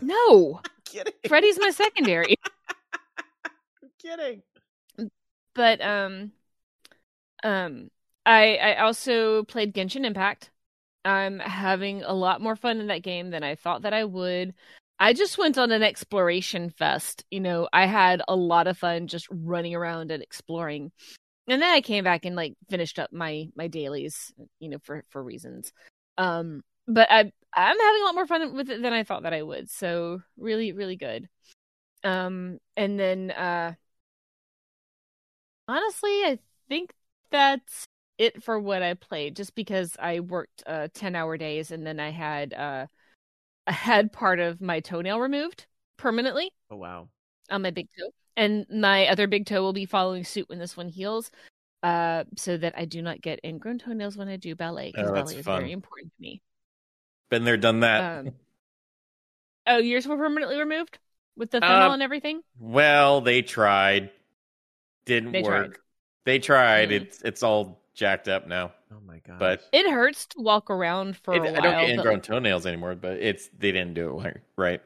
No, 0.01 0.62
kidding. 0.86 1.14
Freddy's 1.28 1.60
my 1.60 1.70
secondary. 1.70 2.36
I'm 3.45 3.89
kidding. 4.01 4.41
but 5.54 5.82
um, 5.82 6.32
um, 7.43 7.89
I 8.26 8.58
I 8.58 8.76
also 8.78 9.43
played 9.43 9.74
Genshin 9.74 10.06
Impact. 10.06 10.51
I'm 11.06 11.39
having 11.39 12.04
a 12.04 12.14
lot 12.14 12.41
more 12.41 12.56
fun 12.56 12.80
in 12.80 12.88
that 12.88 13.04
game 13.04 13.30
than 13.30 13.43
I 13.43 13.56
thought 13.56 13.82
that 13.82 13.93
I 13.93 14.06
would. 14.06 14.54
I 14.99 15.14
just 15.14 15.38
went 15.38 15.58
on 15.58 15.72
an 15.72 15.84
exploration 15.84 16.70
fest. 16.70 17.26
You 17.30 17.41
know, 17.41 17.68
I 17.74 17.86
had 17.88 18.22
a 18.28 18.36
lot 18.36 18.68
of 18.68 18.78
fun 18.78 19.08
just 19.08 19.28
running 19.30 19.76
around 19.76 20.12
and 20.12 20.24
exploring. 20.24 20.91
And 21.47 21.62
then 21.62 21.70
I 21.70 21.82
came 21.82 22.06
back 22.06 22.26
and 22.26 22.36
like 22.36 22.54
finished 22.70 22.99
up 22.99 23.12
my 23.12 23.47
my 23.56 23.68
dailies, 23.68 24.32
you 24.60 24.70
know, 24.70 24.78
for 24.84 25.04
for 25.10 25.22
reasons. 25.22 25.74
Um 26.18 26.64
but 26.88 27.07
I 27.11 27.31
I'm 27.55 27.79
having 27.79 28.01
a 28.01 28.05
lot 28.05 28.15
more 28.15 28.27
fun 28.27 28.55
with 28.55 28.69
it 28.69 28.81
than 28.81 28.93
I 28.93 29.03
thought 29.03 29.23
that 29.23 29.34
I 29.34 29.41
would. 29.43 29.69
So 29.69 30.21
really 30.38 30.71
really 30.73 30.95
good. 30.95 31.29
Um 32.03 32.59
and 32.77 32.99
then 32.99 33.31
uh 33.31 33.75
honestly, 35.67 36.09
I 36.11 36.39
think 36.69 36.93
that's 37.31 37.86
it 38.17 38.43
for 38.43 38.59
what 38.59 38.84
I 38.84 38.93
played 38.93 39.36
just 39.36 39.55
because 39.55 39.95
I 39.99 40.19
worked 40.19 40.63
uh 40.67 40.88
10-hour 40.93 41.38
days 41.38 41.71
and 41.71 41.86
then 41.86 41.99
I 41.99 42.09
had 42.11 42.53
uh 42.53 42.88
I 43.67 43.71
had 43.73 44.13
part 44.13 44.39
of 44.39 44.61
my 44.61 44.79
toenail 44.81 45.19
removed 45.21 45.67
permanently 45.97 46.51
Oh 46.69 46.75
wow. 46.77 47.09
on 47.49 47.61
my 47.61 47.71
big 47.71 47.88
toe. 47.97 48.09
And 48.36 48.65
my 48.69 49.07
other 49.07 49.27
big 49.27 49.45
toe 49.45 49.61
will 49.61 49.73
be 49.73 49.86
following 49.86 50.23
suit 50.23 50.49
when 50.49 50.59
this 50.59 50.75
one 50.77 50.89
heals. 50.89 51.31
Uh, 51.84 52.23
so 52.38 52.57
that 52.57 52.73
I 52.77 52.86
do 52.86 53.01
not 53.01 53.21
get 53.21 53.41
ingrown 53.43 53.77
toenails 53.79 54.17
when 54.17 54.29
I 54.29 54.38
do 54.38 54.55
ballet 54.55 54.88
because 54.88 55.09
Oh, 55.09 55.13
ballet 55.13 55.36
is 55.38 55.45
fun. 55.45 55.59
very 55.59 55.71
important 55.73 56.13
to 56.15 56.21
me. 56.21 56.41
Been 57.30 57.43
there, 57.43 57.57
done 57.57 57.82
that. 57.82 58.19
Um, 58.19 58.34
oh, 59.67 59.78
yours 59.78 60.07
were 60.07 60.17
permanently 60.17 60.59
removed 60.59 60.99
with 61.36 61.51
the 61.51 61.61
phenol 61.61 61.91
Uh, 61.91 61.93
and 61.93 62.03
everything. 62.03 62.41
well, 62.59 63.21
they 63.21 63.41
tried. 63.41 64.11
Didn't 65.05 65.32
They 65.32 65.41
work. 65.41 65.74
tried. 65.74 65.80
They 66.26 66.39
tried. 66.39 66.89
Mm. 66.89 67.01
It's 67.01 67.21
it's 67.21 67.43
all 67.43 67.82
jacked 67.93 68.28
up 68.28 68.47
now. 68.47 68.74
Oh 68.91 68.99
my 69.05 69.19
god. 69.19 69.39
But 69.39 69.63
It 69.71 69.89
hurts 69.89 70.28
to 70.28 70.41
walk 70.41 70.69
around 70.69 71.17
for 71.17 71.34
It- 71.34 71.43
a 71.43 71.49
I 71.49 71.51
while. 71.51 71.57
I 71.59 71.61
don't 71.61 71.82
get 71.82 71.89
ingrown 71.89 72.13
like, 72.15 72.24
toenails 72.24 72.65
anymore, 72.65 72.95
but 72.95 73.17
it's 73.17 73.49
they 73.57 73.71
didn't 73.71 73.95
do 73.95 74.19
it 74.19 74.24
right. 74.57 74.82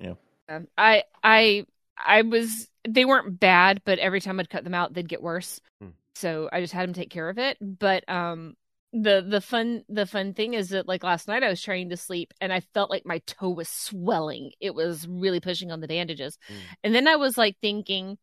right. 0.00 0.16
um, 0.48 0.68
I 0.76 1.04
I 1.22 1.66
I 1.96 2.22
was 2.22 2.68
they 2.86 3.04
weren't 3.04 3.38
bad, 3.38 3.82
but 3.84 3.98
every 3.98 4.20
time 4.20 4.40
I'd 4.40 4.50
cut 4.50 4.64
them 4.64 4.74
out, 4.74 4.92
they'd 4.92 5.08
get 5.08 5.22
worse. 5.22 5.60
Hmm. 5.80 5.90
So 6.14 6.48
I 6.52 6.60
just 6.60 6.72
had 6.74 6.86
them 6.88 6.94
take 6.94 7.10
care 7.10 7.28
of 7.30 7.38
it. 7.38 7.56
But 7.60 8.06
um, 8.08 8.56
the 8.92 9.24
the 9.26 9.40
fun 9.40 9.84
the 9.88 10.04
fun 10.06 10.34
thing 10.34 10.54
is 10.54 10.68
that 10.70 10.86
like 10.86 11.02
last 11.02 11.26
night 11.28 11.42
I 11.42 11.48
was 11.48 11.62
trying 11.62 11.88
to 11.90 11.96
sleep 11.96 12.34
and 12.40 12.52
I 12.52 12.60
felt 12.60 12.90
like 12.90 13.06
my 13.06 13.18
toe 13.26 13.50
was 13.50 13.68
swelling. 13.68 14.52
It 14.60 14.74
was 14.74 15.06
really 15.08 15.40
pushing 15.40 15.70
on 15.72 15.80
the 15.80 15.88
bandages, 15.88 16.38
Hmm. 16.48 16.54
and 16.84 16.94
then 16.94 17.08
I 17.08 17.16
was 17.16 17.38
like 17.38 17.56
thinking, 17.62 18.18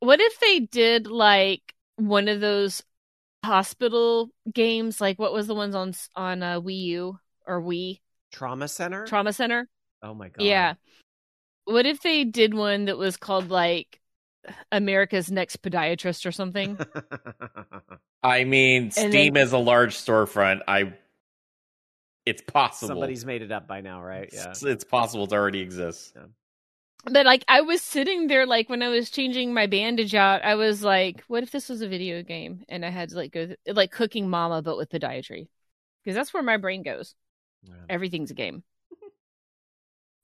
what 0.00 0.20
if 0.20 0.38
they 0.40 0.60
did 0.60 1.06
like 1.08 1.74
one 1.96 2.28
of 2.28 2.40
those 2.40 2.82
hospital 3.44 4.30
games? 4.52 5.00
Like 5.00 5.18
what 5.18 5.32
was 5.32 5.46
the 5.46 5.54
ones 5.54 5.74
on 5.74 5.94
on 6.14 6.42
uh, 6.42 6.60
Wii 6.60 6.80
U 6.84 7.18
or 7.46 7.60
Wii 7.60 8.00
Trauma 8.32 8.68
Center. 8.68 9.04
Trauma 9.06 9.32
Center? 9.32 9.68
oh 10.02 10.14
my 10.14 10.28
god. 10.28 10.44
Yeah. 10.44 10.74
What 11.64 11.86
if 11.86 12.00
they 12.02 12.24
did 12.24 12.54
one 12.54 12.86
that 12.86 12.96
was 12.98 13.16
called 13.16 13.50
like 13.50 13.97
America's 14.72 15.30
Next 15.30 15.62
Podiatrist 15.62 16.26
or 16.26 16.32
something? 16.32 16.78
I 18.22 18.44
mean, 18.44 18.84
And 18.84 18.92
Steam 18.92 19.34
then- 19.34 19.42
is 19.42 19.52
a 19.52 19.58
large 19.58 19.96
storefront. 19.96 20.60
I 20.68 20.94
it's 22.26 22.42
possible. 22.42 22.88
Somebody's 22.88 23.24
made 23.24 23.40
it 23.40 23.50
up 23.50 23.66
by 23.66 23.80
now, 23.80 24.02
right? 24.02 24.28
Yeah. 24.32 24.50
It's, 24.50 24.62
it's 24.62 24.84
possible 24.84 25.24
it 25.24 25.32
already 25.32 25.60
exists. 25.60 26.12
but 27.04 27.24
like 27.24 27.42
I 27.48 27.62
was 27.62 27.80
sitting 27.80 28.26
there 28.26 28.44
like 28.44 28.68
when 28.68 28.82
I 28.82 28.88
was 28.88 29.08
changing 29.08 29.54
my 29.54 29.66
bandage 29.66 30.14
out, 30.14 30.44
I 30.44 30.54
was 30.56 30.82
like, 30.82 31.22
what 31.28 31.42
if 31.42 31.50
this 31.50 31.70
was 31.70 31.80
a 31.80 31.88
video 31.88 32.22
game 32.22 32.64
and 32.68 32.84
I 32.84 32.90
had 32.90 33.08
to 33.10 33.16
like 33.16 33.32
go 33.32 33.46
th- 33.46 33.58
like 33.66 33.92
cooking 33.92 34.28
mama 34.28 34.60
but 34.60 34.76
with 34.76 34.90
podiatry? 34.90 35.48
Because 36.04 36.14
that's 36.16 36.34
where 36.34 36.42
my 36.42 36.58
brain 36.58 36.82
goes. 36.82 37.14
Yeah. 37.62 37.74
Everything's 37.88 38.30
a 38.30 38.34
game. 38.34 38.62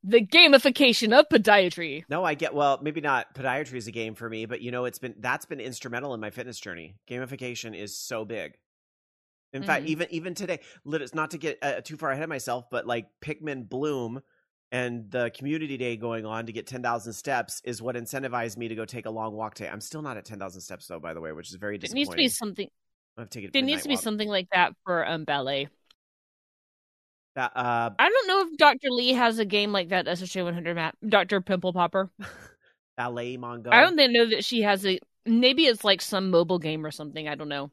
The 0.05 0.21
gamification 0.21 1.19
of 1.19 1.27
podiatry. 1.29 2.05
No, 2.09 2.23
I 2.25 2.35
get. 2.35 2.55
Well, 2.55 2.79
maybe 2.83 3.01
not. 3.01 3.35
Podiatry 3.35 3.75
is 3.75 3.87
a 3.87 3.93
game 3.93 4.15
for 4.15 4.29
me, 4.29 4.47
but 4.47 4.61
you 4.61 4.71
know, 4.71 4.85
it's 4.85 4.99
been 4.99 5.15
that's 5.19 5.47
been 5.47 5.61
instrumental 5.61 6.15
in 6.15 6.21
my 6.21 6.31
fitness 6.31 6.61
journey. 6.61 6.97
Gamification 7.09 7.77
is 7.77 7.99
so 7.99 8.25
big. 8.25 8.55
In 9.53 9.63
fact, 9.63 9.85
Mhm. 9.85 9.89
even 9.89 10.07
even 10.11 10.35
today, 10.35 10.61
it's 10.85 11.15
not 11.15 11.31
to 11.31 11.39
get 11.39 11.59
uh, 11.63 11.81
too 11.81 11.97
far 11.97 12.11
ahead 12.11 12.25
of 12.25 12.29
myself, 12.29 12.67
but 12.71 12.87
like 12.87 13.07
Pikmin 13.21 13.69
Bloom 13.69 14.21
and 14.73 15.11
the 15.11 15.31
community 15.31 15.77
day 15.77 15.97
going 15.97 16.27
on 16.27 16.47
to 16.47 16.53
get 16.53 16.67
ten 16.67 16.83
thousand 16.83 17.13
steps 17.13 17.63
is 17.65 17.81
what 17.81 17.95
incentivized 17.95 18.57
me 18.57 18.69
to 18.69 18.75
go 18.75 18.85
take 18.85 19.07
a 19.07 19.11
long 19.11 19.33
walk 19.35 19.55
today. 19.55 19.71
I'm 19.71 19.81
still 19.81 20.03
not 20.03 20.17
at 20.17 20.25
ten 20.25 20.39
thousand 20.39 20.61
steps 20.63 20.89
though, 20.89 20.99
by 21.01 21.15
the 21.15 21.21
way, 21.21 21.33
which 21.33 21.49
is 21.51 21.55
very 21.55 21.77
It 21.77 21.93
needs 21.93 22.11
to 22.11 22.17
be 22.17 22.29
something. 22.29 22.69
I've 23.17 23.31
taken 23.31 23.51
There 23.53 23.63
needs 23.63 23.85
to 23.85 23.89
be 23.89 23.97
something 23.97 24.29
like 24.29 24.49
that 24.53 24.73
for 24.85 25.09
um 25.09 25.25
ballet. 25.25 25.69
That, 27.37 27.53
uh, 27.57 27.91
I 27.99 28.09
don't 28.09 28.28
know 28.28 28.41
if 28.43 28.57
Dr. 28.59 28.91
Lee 28.91 29.12
has 29.12 29.39
a 29.41 29.45
game 29.45 29.72
like 29.72 29.89
that, 29.89 30.07
SSJ 30.07 30.45
100 30.45 30.74
map. 30.74 30.97
Dr. 31.09 31.41
Pimple 31.41 31.72
Popper. 31.72 32.11
ballet 32.97 33.37
manga. 33.37 33.74
I 33.74 33.80
don't 33.80 33.97
think- 33.97 34.12
know 34.12 34.26
that 34.30 34.45
she 34.45 34.62
has 34.62 34.87
a. 34.87 35.01
Maybe 35.26 35.64
it's 35.66 35.82
like 35.85 36.01
some 36.03 36.30
mobile 36.30 36.59
game 36.59 36.85
or 36.87 36.91
something. 36.91 37.28
I 37.28 37.35
don't 37.35 37.49
know. 37.49 37.70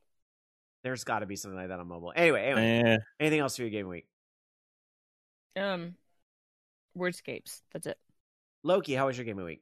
There's 0.84 1.04
got 1.04 1.20
to 1.20 1.26
be 1.28 1.36
something 1.36 1.58
like 1.60 1.68
that 1.68 1.80
on 1.80 1.88
mobile. 1.88 2.12
Anyway, 2.16 2.44
anyway, 2.44 2.82
Eh, 2.94 2.98
anything 3.20 3.40
else 3.40 3.56
for 3.56 3.62
your 3.62 3.70
game 3.72 3.88
week? 3.88 4.08
Um, 5.56 5.96
wordscapes. 6.98 7.62
That's 7.74 7.86
it. 7.88 7.98
Loki, 8.64 8.94
how 8.96 9.08
was 9.08 9.18
your 9.18 9.26
game 9.26 9.38
week? 9.38 9.62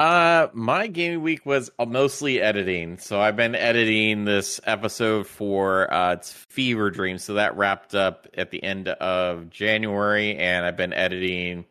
Uh, 0.00 0.48
my 0.54 0.86
gaming 0.86 1.20
week 1.20 1.44
was 1.44 1.70
uh, 1.78 1.84
mostly 1.84 2.40
editing. 2.40 2.96
So 2.96 3.20
I've 3.20 3.36
been 3.36 3.54
editing 3.54 4.24
this 4.24 4.58
episode 4.64 5.26
for 5.26 5.92
uh, 5.92 6.14
it's 6.14 6.32
Fever 6.32 6.90
Dream. 6.90 7.18
So 7.18 7.34
that 7.34 7.54
wrapped 7.54 7.94
up 7.94 8.26
at 8.32 8.50
the 8.50 8.62
end 8.62 8.88
of 8.88 9.50
January, 9.50 10.38
and 10.38 10.64
I've 10.64 10.78
been 10.78 10.94
editing 10.94 11.66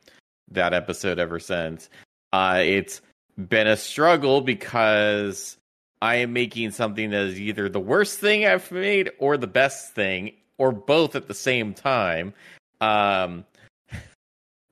that 0.52 0.76
episode 0.76 1.18
ever 1.18 1.40
since. 1.40 1.90
Uh, 2.32 2.62
it's 2.64 3.02
been 3.36 3.66
a 3.66 3.76
struggle 3.76 4.42
because 4.42 5.58
I 6.00 6.18
am 6.18 6.32
making 6.32 6.70
something 6.70 7.10
that 7.10 7.22
is 7.22 7.40
either 7.40 7.68
the 7.68 7.80
worst 7.80 8.20
thing 8.20 8.46
I've 8.46 8.72
made 8.72 9.10
or 9.18 9.38
the 9.38 9.48
best 9.48 9.96
thing, 9.96 10.34
or 10.60 10.72
both 10.72 11.16
at 11.16 11.28
the 11.28 11.34
same 11.34 11.74
time. 11.74 12.36
Um, 12.80 13.44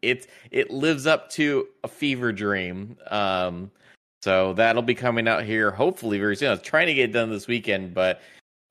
it 0.09 0.27
it 0.51 0.71
lives 0.71 1.05
up 1.07 1.29
to 1.31 1.67
a 1.83 1.87
fever 1.87 2.31
dream. 2.31 2.97
Um, 3.09 3.71
so 4.23 4.53
that'll 4.53 4.81
be 4.81 4.95
coming 4.95 5.27
out 5.27 5.43
here 5.43 5.71
hopefully 5.71 6.17
very 6.19 6.35
soon. 6.35 6.49
I 6.49 6.51
was 6.51 6.61
trying 6.61 6.87
to 6.87 6.93
get 6.93 7.09
it 7.09 7.13
done 7.13 7.29
this 7.29 7.47
weekend, 7.47 7.93
but 7.93 8.21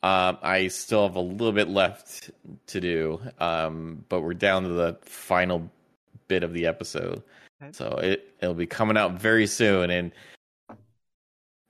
um, 0.03 0.39
I 0.43 0.68
still 0.68 1.07
have 1.07 1.16
a 1.16 1.20
little 1.20 1.53
bit 1.53 1.68
left 1.68 2.30
to 2.68 2.80
do. 2.80 3.20
Um, 3.39 4.05
but 4.09 4.20
we're 4.22 4.34
down 4.34 4.64
to 4.64 4.68
the 4.70 4.99
final 5.03 5.70
bit 6.28 6.43
of 6.43 6.53
the 6.53 6.66
episode, 6.66 7.22
Okay. 7.62 7.72
so 7.72 7.89
it 8.03 8.34
it'll 8.41 8.55
be 8.55 8.66
coming 8.66 8.97
out 8.97 9.12
very 9.20 9.47
soon. 9.47 9.91
And 9.91 10.12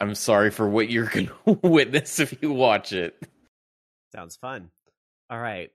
I'm 0.01 0.15
sorry 0.15 0.51
for 0.51 0.69
what 0.69 0.91
you're 0.91 1.07
going 1.07 1.31
to 1.47 1.53
witness 1.63 2.19
if 2.19 2.43
you 2.43 2.53
watch 2.53 2.93
it. 2.93 3.17
Sounds 4.15 4.37
fun. 4.37 4.71
All 5.31 5.39
right. 5.41 5.71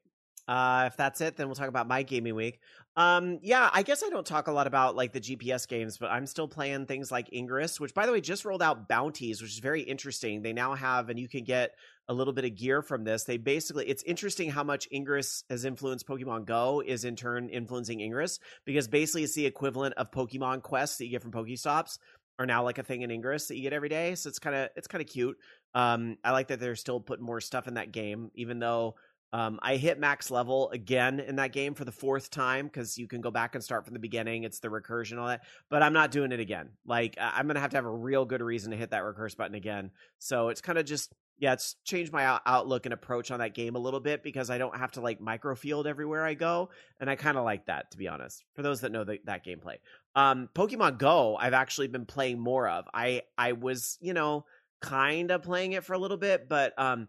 Uh, 0.47 0.85
if 0.87 0.97
that's 0.97 1.21
it, 1.21 1.37
then 1.37 1.47
we'll 1.47 1.55
talk 1.55 1.69
about 1.69 1.87
my 1.87 2.03
gaming 2.03 2.35
week. 2.35 2.59
Um, 2.97 3.39
yeah, 3.41 3.69
I 3.71 3.83
guess 3.83 4.03
I 4.03 4.09
don't 4.09 4.25
talk 4.25 4.47
a 4.47 4.51
lot 4.51 4.67
about 4.67 4.97
like 4.97 5.13
the 5.13 5.21
GPS 5.21 5.65
games, 5.65 5.97
but 5.97 6.11
I'm 6.11 6.25
still 6.25 6.47
playing 6.47 6.87
things 6.87 7.09
like 7.09 7.31
Ingress, 7.31 7.79
which 7.79 7.93
by 7.93 8.05
the 8.05 8.11
way 8.11 8.19
just 8.19 8.43
rolled 8.43 8.61
out 8.61 8.89
bounties, 8.89 9.41
which 9.41 9.51
is 9.51 9.59
very 9.59 9.81
interesting. 9.81 10.41
They 10.41 10.51
now 10.51 10.75
have, 10.75 11.09
and 11.09 11.17
you 11.17 11.29
can 11.29 11.45
get 11.45 11.71
a 12.09 12.13
little 12.13 12.33
bit 12.33 12.43
of 12.43 12.55
gear 12.55 12.81
from 12.81 13.05
this. 13.05 13.23
They 13.23 13.37
basically, 13.37 13.87
it's 13.87 14.03
interesting 14.03 14.49
how 14.51 14.63
much 14.63 14.89
Ingress 14.91 15.45
has 15.49 15.63
influenced 15.63 16.05
Pokemon 16.05 16.45
Go 16.45 16.83
is 16.85 17.05
in 17.05 17.15
turn 17.15 17.47
influencing 17.47 18.01
Ingress 18.01 18.39
because 18.65 18.89
basically 18.89 19.23
it's 19.23 19.35
the 19.35 19.45
equivalent 19.45 19.93
of 19.95 20.11
Pokemon 20.11 20.61
quests 20.61 20.97
that 20.97 21.05
you 21.05 21.11
get 21.11 21.21
from 21.21 21.31
Pokestops 21.31 21.97
are 22.39 22.45
now 22.45 22.63
like 22.63 22.77
a 22.77 22.83
thing 22.83 23.03
in 23.03 23.11
Ingress 23.11 23.47
that 23.47 23.55
you 23.55 23.61
get 23.61 23.71
every 23.71 23.89
day. 23.89 24.15
So 24.15 24.27
it's 24.27 24.39
kind 24.39 24.55
of 24.55 24.69
it's 24.75 24.87
kind 24.87 25.01
of 25.01 25.07
cute. 25.07 25.37
Um, 25.73 26.17
I 26.23 26.31
like 26.31 26.49
that 26.49 26.59
they're 26.59 26.75
still 26.75 26.99
putting 26.99 27.25
more 27.25 27.39
stuff 27.39 27.67
in 27.67 27.75
that 27.75 27.93
game, 27.93 28.31
even 28.35 28.59
though 28.59 28.95
um, 29.33 29.59
I 29.61 29.77
hit 29.77 29.99
max 29.99 30.29
level 30.29 30.69
again 30.71 31.19
in 31.19 31.37
that 31.37 31.53
game 31.53 31.73
for 31.73 31.85
the 31.85 31.91
fourth 31.91 32.29
time 32.29 32.65
because 32.67 32.97
you 32.97 33.07
can 33.07 33.21
go 33.21 33.31
back 33.31 33.55
and 33.55 33.63
start 33.63 33.85
from 33.85 33.93
the 33.93 33.99
beginning. 33.99 34.43
It's 34.43 34.59
the 34.59 34.67
recursion, 34.67 35.17
all 35.17 35.27
that. 35.27 35.43
But 35.69 35.83
I'm 35.83 35.93
not 35.93 36.11
doing 36.11 36.31
it 36.31 36.39
again. 36.39 36.69
Like 36.85 37.15
I'm 37.19 37.47
gonna 37.47 37.61
have 37.61 37.71
to 37.71 37.77
have 37.77 37.85
a 37.85 37.91
real 37.91 38.25
good 38.25 38.41
reason 38.41 38.71
to 38.71 38.77
hit 38.77 38.91
that 38.91 39.03
recurse 39.03 39.35
button 39.35 39.55
again. 39.55 39.91
So 40.19 40.49
it's 40.49 40.61
kind 40.61 40.77
of 40.77 40.85
just 40.85 41.13
yeah, 41.37 41.53
it's 41.53 41.75
changed 41.85 42.13
my 42.13 42.39
outlook 42.45 42.85
and 42.85 42.93
approach 42.93 43.31
on 43.31 43.39
that 43.39 43.55
game 43.55 43.75
a 43.75 43.79
little 43.79 43.99
bit 43.99 44.21
because 44.21 44.51
I 44.51 44.59
don't 44.59 44.77
have 44.77 44.91
to 44.91 45.01
like 45.01 45.19
microfield 45.19 45.87
everywhere 45.87 46.23
I 46.23 46.35
go, 46.35 46.69
and 46.99 47.09
I 47.09 47.15
kind 47.15 47.37
of 47.37 47.45
like 47.45 47.65
that 47.65 47.89
to 47.91 47.97
be 47.97 48.07
honest. 48.07 48.43
For 48.53 48.61
those 48.61 48.81
that 48.81 48.91
know 48.91 49.05
the, 49.05 49.19
that 49.25 49.45
gameplay, 49.45 49.77
um, 50.13 50.49
Pokemon 50.53 50.99
Go, 50.99 51.37
I've 51.37 51.53
actually 51.53 51.87
been 51.87 52.05
playing 52.05 52.39
more 52.39 52.67
of. 52.67 52.85
I 52.93 53.23
I 53.37 53.53
was 53.53 53.97
you 54.01 54.13
know 54.13 54.45
kind 54.81 55.31
of 55.31 55.41
playing 55.41 55.71
it 55.71 55.85
for 55.85 55.93
a 55.93 55.97
little 55.97 56.17
bit, 56.17 56.49
but 56.49 56.77
um, 56.77 57.07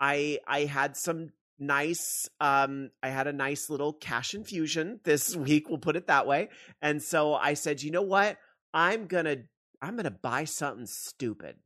I 0.00 0.38
I 0.46 0.64
had 0.64 0.96
some 0.96 1.30
nice 1.58 2.28
um 2.40 2.90
I 3.02 3.08
had 3.08 3.26
a 3.26 3.32
nice 3.32 3.70
little 3.70 3.92
cash 3.92 4.34
infusion 4.34 5.00
this 5.04 5.34
week, 5.36 5.68
we'll 5.68 5.78
put 5.78 5.96
it 5.96 6.06
that 6.06 6.26
way. 6.26 6.48
And 6.82 7.02
so 7.02 7.34
I 7.34 7.54
said, 7.54 7.82
"You 7.82 7.90
know 7.90 8.02
what? 8.02 8.38
I'm 8.72 9.06
to 9.08 9.44
I'm 9.80 9.96
to 9.98 10.10
buy 10.10 10.44
something 10.44 10.86
stupid." 10.86 11.56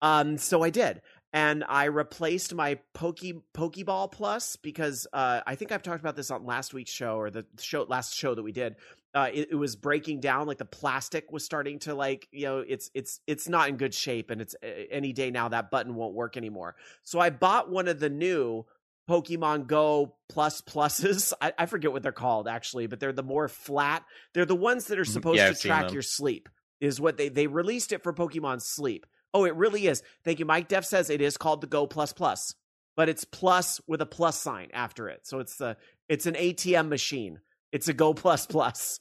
Um 0.00 0.38
so 0.38 0.62
I 0.62 0.70
did. 0.70 1.02
And 1.34 1.64
I 1.66 1.84
replaced 1.84 2.54
my 2.54 2.78
Poke 2.92 3.20
Pokeball 3.54 4.12
Plus 4.12 4.56
because 4.56 5.06
uh, 5.14 5.40
I 5.46 5.54
think 5.54 5.72
I've 5.72 5.82
talked 5.82 6.00
about 6.00 6.14
this 6.14 6.30
on 6.30 6.44
last 6.44 6.74
week's 6.74 6.90
show 6.90 7.16
or 7.16 7.30
the 7.30 7.46
show 7.58 7.84
last 7.88 8.14
show 8.14 8.34
that 8.34 8.42
we 8.42 8.52
did. 8.52 8.76
Uh, 9.14 9.28
it, 9.32 9.48
it 9.52 9.54
was 9.54 9.74
breaking 9.74 10.20
down, 10.20 10.46
like 10.46 10.58
the 10.58 10.66
plastic 10.66 11.32
was 11.32 11.42
starting 11.42 11.78
to 11.80 11.94
like 11.94 12.28
you 12.32 12.44
know 12.44 12.58
it's 12.58 12.90
it's 12.92 13.20
it's 13.26 13.48
not 13.48 13.70
in 13.70 13.78
good 13.78 13.94
shape, 13.94 14.30
and 14.30 14.42
it's 14.42 14.54
any 14.90 15.14
day 15.14 15.30
now 15.30 15.48
that 15.48 15.70
button 15.70 15.94
won't 15.94 16.14
work 16.14 16.36
anymore. 16.36 16.76
So 17.02 17.18
I 17.18 17.30
bought 17.30 17.70
one 17.70 17.88
of 17.88 17.98
the 17.98 18.10
new 18.10 18.66
Pokemon 19.08 19.66
Go 19.66 20.16
plus 20.28 20.60
pluses. 20.60 21.32
I, 21.40 21.52
I 21.58 21.66
forget 21.66 21.92
what 21.92 22.02
they're 22.02 22.12
called 22.12 22.48
actually, 22.48 22.86
but 22.86 23.00
they're 23.00 23.12
the 23.12 23.22
more 23.22 23.48
flat. 23.48 24.04
They're 24.34 24.44
the 24.46 24.54
ones 24.56 24.86
that 24.86 24.98
are 24.98 25.02
Mhm. 25.04 25.08
supposed 25.12 25.36
Yeah, 25.38 25.52
to 25.52 25.54
track 25.58 25.92
your 25.92 26.02
sleep. 26.02 26.48
Is 26.80 27.00
what 27.00 27.16
they 27.16 27.28
they 27.28 27.46
released 27.46 27.92
it 27.92 28.02
for 28.02 28.12
Pokemon 28.12 28.60
Sleep. 28.60 29.06
Oh, 29.34 29.44
it 29.44 29.54
really 29.54 29.86
is. 29.86 30.02
Thank 30.24 30.40
you, 30.40 30.44
Mike. 30.44 30.66
Def 30.68 30.84
says 30.84 31.10
it 31.10 31.20
is 31.20 31.36
called 31.36 31.60
the 31.60 31.66
Go 31.68 31.86
Plus 31.86 32.12
Plus, 32.12 32.54
but 32.96 33.08
it's 33.08 33.24
plus 33.24 33.80
with 33.86 34.00
a 34.02 34.06
plus 34.06 34.38
sign 34.40 34.68
after 34.72 35.08
it. 35.08 35.20
So 35.26 35.38
it's 35.38 35.56
the 35.56 35.76
it's 36.08 36.26
an 36.26 36.34
ATM 36.34 36.88
machine. 36.88 37.40
It's 37.70 37.86
a 37.88 37.92
Go 37.92 38.14
Plus 38.14 38.46
Plus. 38.46 38.98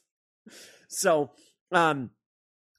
So, 0.93 1.31
um, 1.71 2.09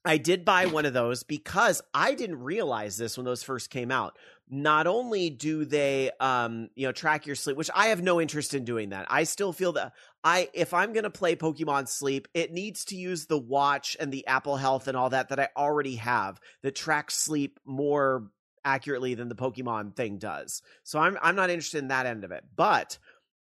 I 0.04 0.18
did 0.18 0.44
buy 0.44 0.66
one 0.66 0.84
of 0.84 0.92
those 0.92 1.22
because 1.22 1.80
I 1.94 2.14
didn't 2.14 2.42
realize 2.42 2.96
this 2.96 3.16
when 3.16 3.24
those 3.24 3.42
first 3.42 3.70
came 3.70 3.90
out. 3.90 4.18
Not 4.50 4.86
only 4.86 5.30
do 5.30 5.64
they, 5.64 6.10
um, 6.18 6.68
you 6.74 6.86
know, 6.86 6.92
track 6.92 7.26
your 7.26 7.36
sleep, 7.36 7.56
which 7.56 7.70
I 7.74 7.86
have 7.86 8.02
no 8.02 8.20
interest 8.20 8.52
in 8.52 8.64
doing 8.64 8.90
that. 8.90 9.06
I 9.08 9.22
still 9.24 9.52
feel 9.52 9.72
that 9.72 9.92
I, 10.24 10.48
if 10.54 10.74
I'm 10.74 10.92
going 10.92 11.04
to 11.04 11.10
play 11.10 11.36
Pokemon 11.36 11.88
Sleep, 11.88 12.28
it 12.34 12.52
needs 12.52 12.84
to 12.86 12.96
use 12.96 13.26
the 13.26 13.38
watch 13.38 13.96
and 13.98 14.12
the 14.12 14.26
Apple 14.26 14.56
Health 14.56 14.88
and 14.88 14.96
all 14.96 15.10
that 15.10 15.28
that 15.28 15.40
I 15.40 15.48
already 15.56 15.96
have 15.96 16.40
that 16.62 16.74
tracks 16.74 17.14
sleep 17.14 17.60
more 17.64 18.28
accurately 18.64 19.14
than 19.14 19.28
the 19.28 19.34
Pokemon 19.34 19.94
thing 19.96 20.18
does. 20.18 20.62
So 20.82 20.98
I'm, 20.98 21.16
I'm 21.22 21.36
not 21.36 21.50
interested 21.50 21.78
in 21.78 21.88
that 21.88 22.06
end 22.06 22.24
of 22.24 22.32
it. 22.32 22.44
But 22.54 22.98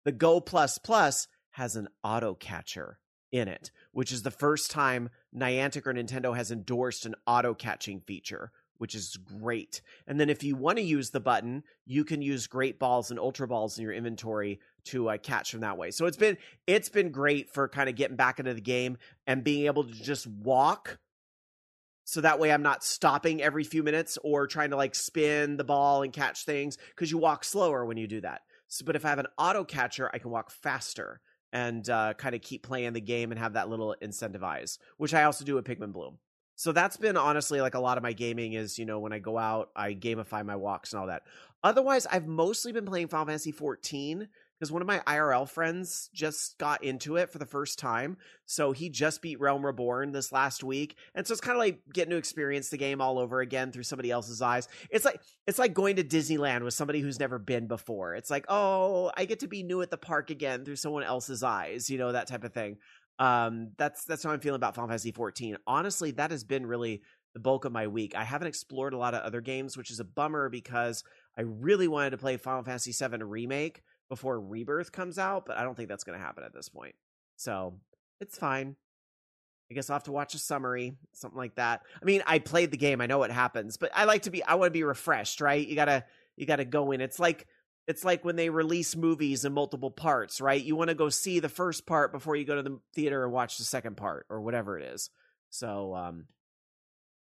the 0.05 0.13
Go 0.13 0.41
Plus 0.41 0.79
Plus 0.79 1.29
has 1.53 1.77
an 1.77 1.89
auto 2.05 2.35
catcher 2.35 2.99
in 3.33 3.49
it, 3.49 3.71
which 3.99 4.13
is 4.13 4.23
the 4.23 4.31
first 4.31 4.71
time 4.71 5.11
Niantic 5.37 5.85
or 5.85 5.93
Nintendo 5.93 6.37
has 6.37 6.53
endorsed 6.53 7.05
an 7.05 7.17
auto 7.27 7.53
catching 7.53 7.99
feature, 7.99 8.53
which 8.77 8.95
is 8.95 9.17
great. 9.17 9.83
And 10.07 10.21
then 10.21 10.31
if 10.31 10.45
you 10.45 10.55
want 10.55 10.79
to 10.79 10.85
use 10.85 11.11
the 11.11 11.19
button, 11.19 11.65
you 11.85 12.05
can 12.05 12.23
use 12.23 12.47
Great 12.47 12.79
Balls 12.79 13.11
and 13.11 13.19
Ultra 13.19 13.49
Balls 13.49 13.77
in 13.77 13.83
your 13.83 13.93
inventory 13.93 14.61
to 14.85 15.09
uh, 15.09 15.19
catch 15.19 15.51
from 15.51 15.63
that 15.63 15.79
way. 15.79 15.91
So 15.91 16.07
it's 16.07 16.17
been 16.17 16.39
it's 16.65 16.89
been 16.89 17.11
great 17.11 17.51
for 17.51 17.67
kind 17.67 17.89
of 17.89 17.97
getting 17.97 18.15
back 18.15 18.39
into 18.39 18.55
the 18.55 18.61
game 18.61 18.99
and 19.27 19.43
being 19.43 19.67
able 19.67 19.83
to 19.83 19.93
just 19.93 20.29
walk. 20.29 21.01
So 22.05 22.21
that 22.21 22.39
way 22.39 22.53
I'm 22.53 22.63
not 22.63 22.85
stopping 22.85 23.43
every 23.43 23.65
few 23.65 23.83
minutes 23.83 24.17
or 24.23 24.47
trying 24.47 24.71
to 24.71 24.77
like 24.77 24.95
spin 24.95 25.57
the 25.57 25.65
ball 25.65 26.05
and 26.05 26.13
catch 26.13 26.45
things 26.45 26.79
because 26.91 27.11
you 27.11 27.19
walk 27.19 27.43
slower 27.43 27.85
when 27.85 27.97
you 27.97 28.07
do 28.07 28.21
that. 28.21 28.43
So, 28.69 28.85
but 28.85 28.95
if 28.95 29.05
I 29.05 29.09
have 29.09 29.19
an 29.19 29.27
auto 29.37 29.65
catcher, 29.65 30.09
I 30.15 30.19
can 30.19 30.31
walk 30.31 30.53
faster 30.53 31.21
and 31.53 31.89
uh, 31.89 32.15
kind 32.15 32.35
of 32.35 32.43
keep 32.43 32.63
playing 32.63 32.93
the 32.93 33.01
game 33.01 33.31
and 33.31 33.39
have 33.39 33.55
that 33.55 33.69
little 33.69 33.95
incentivize, 34.03 34.79
which 34.97 35.15
I 35.15 35.25
also 35.25 35.45
do 35.45 35.55
with 35.55 35.65
Pikmin 35.65 35.93
Bloom. 35.93 36.19
So 36.57 36.73
that's 36.73 36.97
been 36.97 37.17
honestly 37.17 37.61
like 37.61 37.75
a 37.75 37.81
lot 37.81 37.99
of 37.99 38.03
my 38.03 38.13
gaming 38.13 38.55
is, 38.55 38.79
you 38.79 38.85
know, 38.85 38.99
when 38.99 39.13
I 39.13 39.21
go 39.21 39.39
out, 39.39 39.71
I 39.77 39.95
gamify 39.95 40.45
my 40.45 40.57
walks 40.57 40.93
and 40.93 41.01
all 41.01 41.07
that. 41.07 41.23
Otherwise, 41.63 42.07
I've 42.07 42.27
mostly 42.27 42.73
been 42.73 42.85
playing 42.85 43.09
Final 43.09 43.27
Fantasy 43.27 43.53
14 43.53 44.29
because 44.59 44.73
one 44.73 44.83
of 44.83 44.89
my 44.89 44.99
IRL 45.01 45.49
friends 45.49 46.11
just 46.13 46.59
got 46.59 46.83
into 46.83 47.17
it 47.17 47.31
for 47.31 47.39
the 47.39 47.47
first 47.47 47.79
time. 47.79 48.17
So 48.47 48.73
he 48.73 48.89
just 48.89 49.23
beat 49.23 49.41
Realm 49.41 49.65
Reborn 49.65 50.13
this 50.13 50.33
last 50.33 50.65
week. 50.65 50.97
And 51.15 51.27
so 51.27 51.33
it's 51.33 51.41
kind 51.41 51.57
of 51.57 51.61
like 51.61 51.81
getting 51.93 52.11
to 52.11 52.17
experience 52.17 52.69
the 52.69 52.77
game 52.77 53.01
all 53.01 53.19
over 53.19 53.41
again 53.41 53.71
through 53.71 53.85
somebody 53.85 54.11
else's 54.11 54.43
eyes. 54.43 54.69
It's 54.91 55.05
like 55.05 55.21
it's 55.47 55.59
like 55.59 55.75
going 55.75 55.97
to 55.97 56.05
Disneyland 56.05 56.65
with 56.65 56.75
somebody 56.75 57.01
who's 57.01 57.21
never 57.21 57.39
been 57.39 57.67
before. 57.67 58.15
It's 58.15 58.31
like, 58.31 58.47
"Oh, 58.49 59.13
I 59.17 59.25
get 59.27 59.41
to 59.41 59.49
be 59.49 59.63
new 59.63 59.81
at 59.83 59.91
the 59.91 59.97
park 59.97 60.31
again 60.31 60.65
through 60.65 60.77
someone 60.77 61.05
else's 61.05 61.43
eyes," 61.43 61.89
you 61.89 61.99
know, 61.99 62.13
that 62.13 62.27
type 62.27 62.45
of 62.45 62.53
thing. 62.53 62.79
Um 63.19 63.73
that's 63.77 64.05
that's 64.05 64.23
how 64.23 64.31
I'm 64.31 64.41
feeling 64.41 64.57
about 64.57 64.75
Final 64.75 64.89
Fantasy 64.89 65.13
14. 65.13 65.57
Honestly, 65.67 66.13
that 66.13 66.31
has 66.31 66.45
been 66.45 66.67
really 66.67 67.03
the 67.35 67.41
bulk 67.41 67.65
of 67.65 67.73
my 67.73 67.87
week. 67.87 68.15
I 68.17 68.25
haven't 68.25 68.49
explored 68.49 68.95
a 68.95 68.99
lot 68.99 69.15
of 69.15 69.23
other 69.23 69.41
games, 69.41 69.77
which 69.77 69.91
is 69.91 70.01
a 70.01 70.05
bummer 70.05 70.49
because 70.49 71.05
I 71.37 71.43
really 71.43 71.89
wanted 71.89 72.11
to 72.11 72.19
play 72.19 72.37
Final 72.37 72.65
Fantasy 72.65 72.93
7 72.93 73.23
remake 73.23 73.83
before 74.09 74.41
Rebirth 74.41 74.93
comes 74.93 75.19
out, 75.19 75.47
but 75.47 75.57
I 75.57 75.63
don't 75.63 75.77
think 75.77 75.89
that's 75.89 76.05
going 76.05 76.19
to 76.19 76.25
happen 76.25 76.45
at 76.45 76.55
this 76.55 76.69
point. 76.69 76.95
So 77.37 77.75
it's 78.21 78.39
fine. 78.39 78.77
I 79.71 79.75
guess 79.75 79.91
I'll 79.91 79.97
have 79.97 80.05
to 80.05 80.13
watch 80.13 80.35
a 80.35 80.39
summary, 80.39 80.95
something 81.13 81.37
like 81.37 81.57
that. 81.57 81.83
I 82.01 82.05
mean, 82.05 82.23
I 82.27 82.39
played 82.39 82.71
the 82.71 82.79
game, 82.79 83.01
I 83.01 83.07
know 83.07 83.19
what 83.19 83.31
happens, 83.31 83.77
but 83.77 83.91
I 83.95 84.05
like 84.05 84.23
to 84.23 84.31
be 84.31 84.43
I 84.43 84.55
want 84.55 84.69
to 84.69 84.79
be 84.79 84.83
refreshed, 84.83 85.41
right? 85.41 85.67
You 85.67 85.75
gotta 85.75 86.05
you 86.37 86.47
gotta 86.47 86.65
go 86.65 86.91
in. 86.93 87.03
It's 87.03 87.19
like 87.19 87.47
it's 87.87 88.05
like 88.05 88.25
when 88.25 88.37
they 88.37 88.49
release 88.49 88.97
movies 88.97 89.45
in 89.45 89.53
multiple 89.53 89.91
parts, 89.91 90.41
right? 90.41 90.63
You 90.63 90.75
want 90.75 90.89
to 90.89 90.95
go 90.95 91.11
see 91.11 91.41
the 91.41 91.49
first 91.49 91.87
part 91.87 92.13
before 92.13 92.37
you 92.37 92.45
go 92.45 92.57
to 92.57 92.63
the 92.63 92.79
theater 92.95 93.25
and 93.25 93.33
watch 93.33 93.59
the 93.59 93.65
second 93.65 93.97
part 93.97 94.27
or 94.31 94.41
whatever 94.41 94.79
it 94.79 94.85
is. 94.95 95.11
So 95.51 95.95
um 95.95 96.25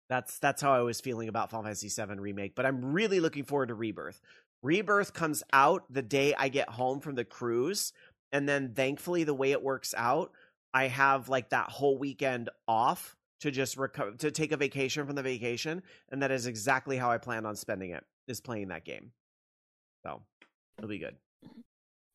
that's 0.10 0.38
that's 0.40 0.62
how 0.62 0.74
I 0.74 0.82
was 0.82 1.00
feeling 1.00 1.30
about 1.30 1.50
Final 1.50 1.64
Fantasy 1.64 1.90
VII 1.90 2.20
remake, 2.20 2.56
but 2.56 2.66
I'm 2.66 2.94
really 2.94 3.22
looking 3.22 3.46
forward 3.46 3.70
to 3.70 3.74
Rebirth. 3.74 4.20
Rebirth 4.64 5.14
comes 5.14 5.44
out 5.52 5.84
the 5.90 6.02
day 6.02 6.34
I 6.36 6.50
get 6.50 6.70
home 6.70 7.02
from 7.02 7.16
the 7.16 7.26
cruise, 7.26 7.94
and 8.32 8.50
then 8.50 8.74
thankfully 8.74 9.26
the 9.26 9.34
way 9.34 9.52
it 9.52 9.62
works 9.62 9.94
out, 9.96 10.32
I 10.74 10.88
have 10.88 11.30
like 11.30 11.50
that 11.50 11.70
whole 11.70 11.98
weekend 11.98 12.50
off 12.68 13.16
to 13.42 13.52
just 13.52 13.78
recover 13.78 14.14
to 14.14 14.32
take 14.32 14.54
a 14.54 14.58
vacation 14.58 15.06
from 15.06 15.16
the 15.16 15.22
vacation, 15.22 15.84
and 16.10 16.24
that 16.24 16.32
is 16.32 16.48
exactly 16.48 16.98
how 16.98 17.12
I 17.12 17.18
plan 17.18 17.46
on 17.46 17.56
spending 17.56 17.92
it 17.92 18.04
is 18.28 18.42
playing 18.42 18.70
that 18.70 18.86
game. 18.86 19.12
So 20.06 20.22
it'll 20.78 20.90
be 20.90 20.98
good. 20.98 21.16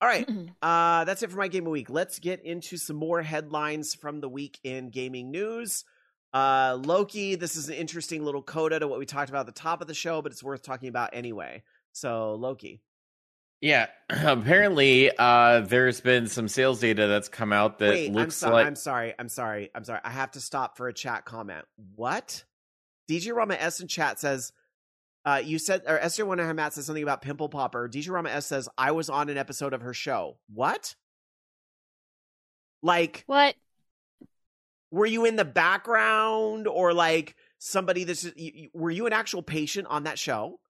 All 0.01 0.09
right. 0.09 0.29
Uh, 0.63 1.05
that's 1.05 1.23
it 1.23 1.31
for 1.31 1.39
my 1.39 1.49
game 1.49 1.67
of 1.67 1.73
week. 1.73 1.91
Let's 1.91 2.19
get 2.19 2.45
into 2.45 2.77
some 2.77 2.97
more 2.97 3.21
headlines 3.21 3.95
from 3.95 4.21
the 4.21 4.29
week 4.29 4.59
in 4.63 4.91
gaming 4.91 5.31
news. 5.31 5.85
Uh, 6.33 6.79
Loki, 6.81 7.35
this 7.35 7.57
is 7.57 7.69
an 7.69 7.75
interesting 7.75 8.25
little 8.25 8.43
coda 8.43 8.79
to 8.79 8.87
what 8.87 8.99
we 8.99 9.07
talked 9.07 9.29
about 9.29 9.41
at 9.41 9.55
the 9.55 9.61
top 9.61 9.81
of 9.81 9.87
the 9.87 9.95
show, 9.95 10.23
but 10.23 10.31
it's 10.31 10.43
worth 10.43 10.63
talking 10.63 10.89
about 10.89 11.11
anyway. 11.13 11.63
So, 11.93 12.35
Loki. 12.35 12.81
Yeah, 13.61 13.87
apparently 14.11 15.11
uh, 15.19 15.61
there's 15.63 16.01
been 16.01 16.29
some 16.29 16.47
sales 16.49 16.81
data 16.81 17.07
that's 17.09 17.29
come 17.29 17.53
out 17.53 17.79
that 17.81 17.91
Wait, 17.91 18.09
I'm, 18.09 18.15
looks 18.15 18.37
so- 18.37 18.51
like 18.51 18.67
I'm 18.67 18.77
sorry. 18.77 19.15
I'm 19.19 19.29
sorry. 19.29 19.71
I'm 19.75 19.85
sorry. 19.85 20.01
I 20.05 20.11
have 20.11 20.31
to 20.33 20.41
stop 20.41 20.77
for 20.77 20.89
a 20.89 20.93
chat 20.95 21.25
comment. 21.25 21.65
What? 21.97 22.45
DJ 23.11 23.35
Rama 23.35 23.55
S 23.59 23.81
in 23.81 23.89
chat 23.89 24.21
says, 24.21 24.53
uh, 25.25 25.41
you 25.45 25.59
said, 25.59 25.83
or 25.87 25.99
Esther 25.99 26.25
Wanahan 26.25 26.55
Matt 26.57 26.75
says 26.75 26.87
something 26.87 27.03
about 27.03 27.21
Pimple 27.23 27.49
Popper. 27.49 27.89
DJ 27.89 28.11
Rama 28.11 28.29
S 28.31 28.47
says, 28.47 28.69
I 28.79 28.93
was 28.93 29.11
on 29.11 29.29
an 29.29 29.37
episode 29.39 29.73
of 29.73 29.81
her 29.83 29.95
show. 29.95 30.37
What? 30.55 30.95
Like, 32.83 33.25
What? 33.27 33.55
were 34.91 35.07
you 35.07 35.25
in 35.25 35.37
the 35.37 35.45
background 35.45 36.67
or 36.69 36.95
like 36.95 37.35
somebody 37.59 38.05
that's 38.05 38.25
you, 38.25 38.33
you- 38.37 38.71
were 38.73 38.91
you 38.91 39.07
an 39.07 39.13
actual 39.13 39.43
patient 39.43 39.87
on 39.89 40.05
that 40.05 40.19
show 40.19 40.61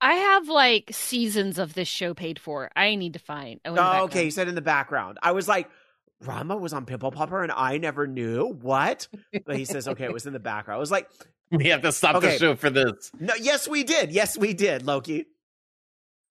I 0.00 0.14
have 0.14 0.48
like 0.48 0.90
seasons 0.92 1.58
of 1.58 1.74
this 1.74 1.88
show 1.88 2.14
paid 2.14 2.38
for. 2.38 2.70
I 2.74 2.94
need 2.94 3.12
to 3.12 3.18
find. 3.18 3.60
Oh, 3.64 3.70
in 3.70 3.74
the 3.76 3.82
oh 3.82 4.04
okay 4.04 4.24
you 4.24 4.30
said 4.30 4.48
in 4.48 4.54
the 4.54 4.60
background 4.62 5.18
i 5.22 5.32
was 5.32 5.46
like 5.48 5.68
rama 6.24 6.56
was 6.56 6.72
on 6.72 6.84
pimple 6.86 7.10
popper 7.10 7.42
and 7.42 7.52
i 7.52 7.78
never 7.78 8.06
knew 8.06 8.46
what 8.46 9.08
but 9.46 9.56
he 9.56 9.64
says 9.64 9.88
okay 9.88 10.04
it 10.04 10.12
was 10.12 10.26
in 10.26 10.32
the 10.32 10.38
background 10.40 10.76
i 10.76 10.80
was 10.80 10.90
like 10.90 11.08
we 11.50 11.66
have 11.68 11.82
to 11.82 11.92
stop 11.92 12.16
Okay. 12.16 12.32
the 12.32 12.38
show 12.38 12.54
for 12.56 12.70
this. 12.70 13.10
no 13.18 13.34
yes 13.40 13.66
we 13.68 13.84
did 13.84 14.12
yes 14.12 14.36
we 14.38 14.52
did 14.54 14.84
loki 14.86 15.26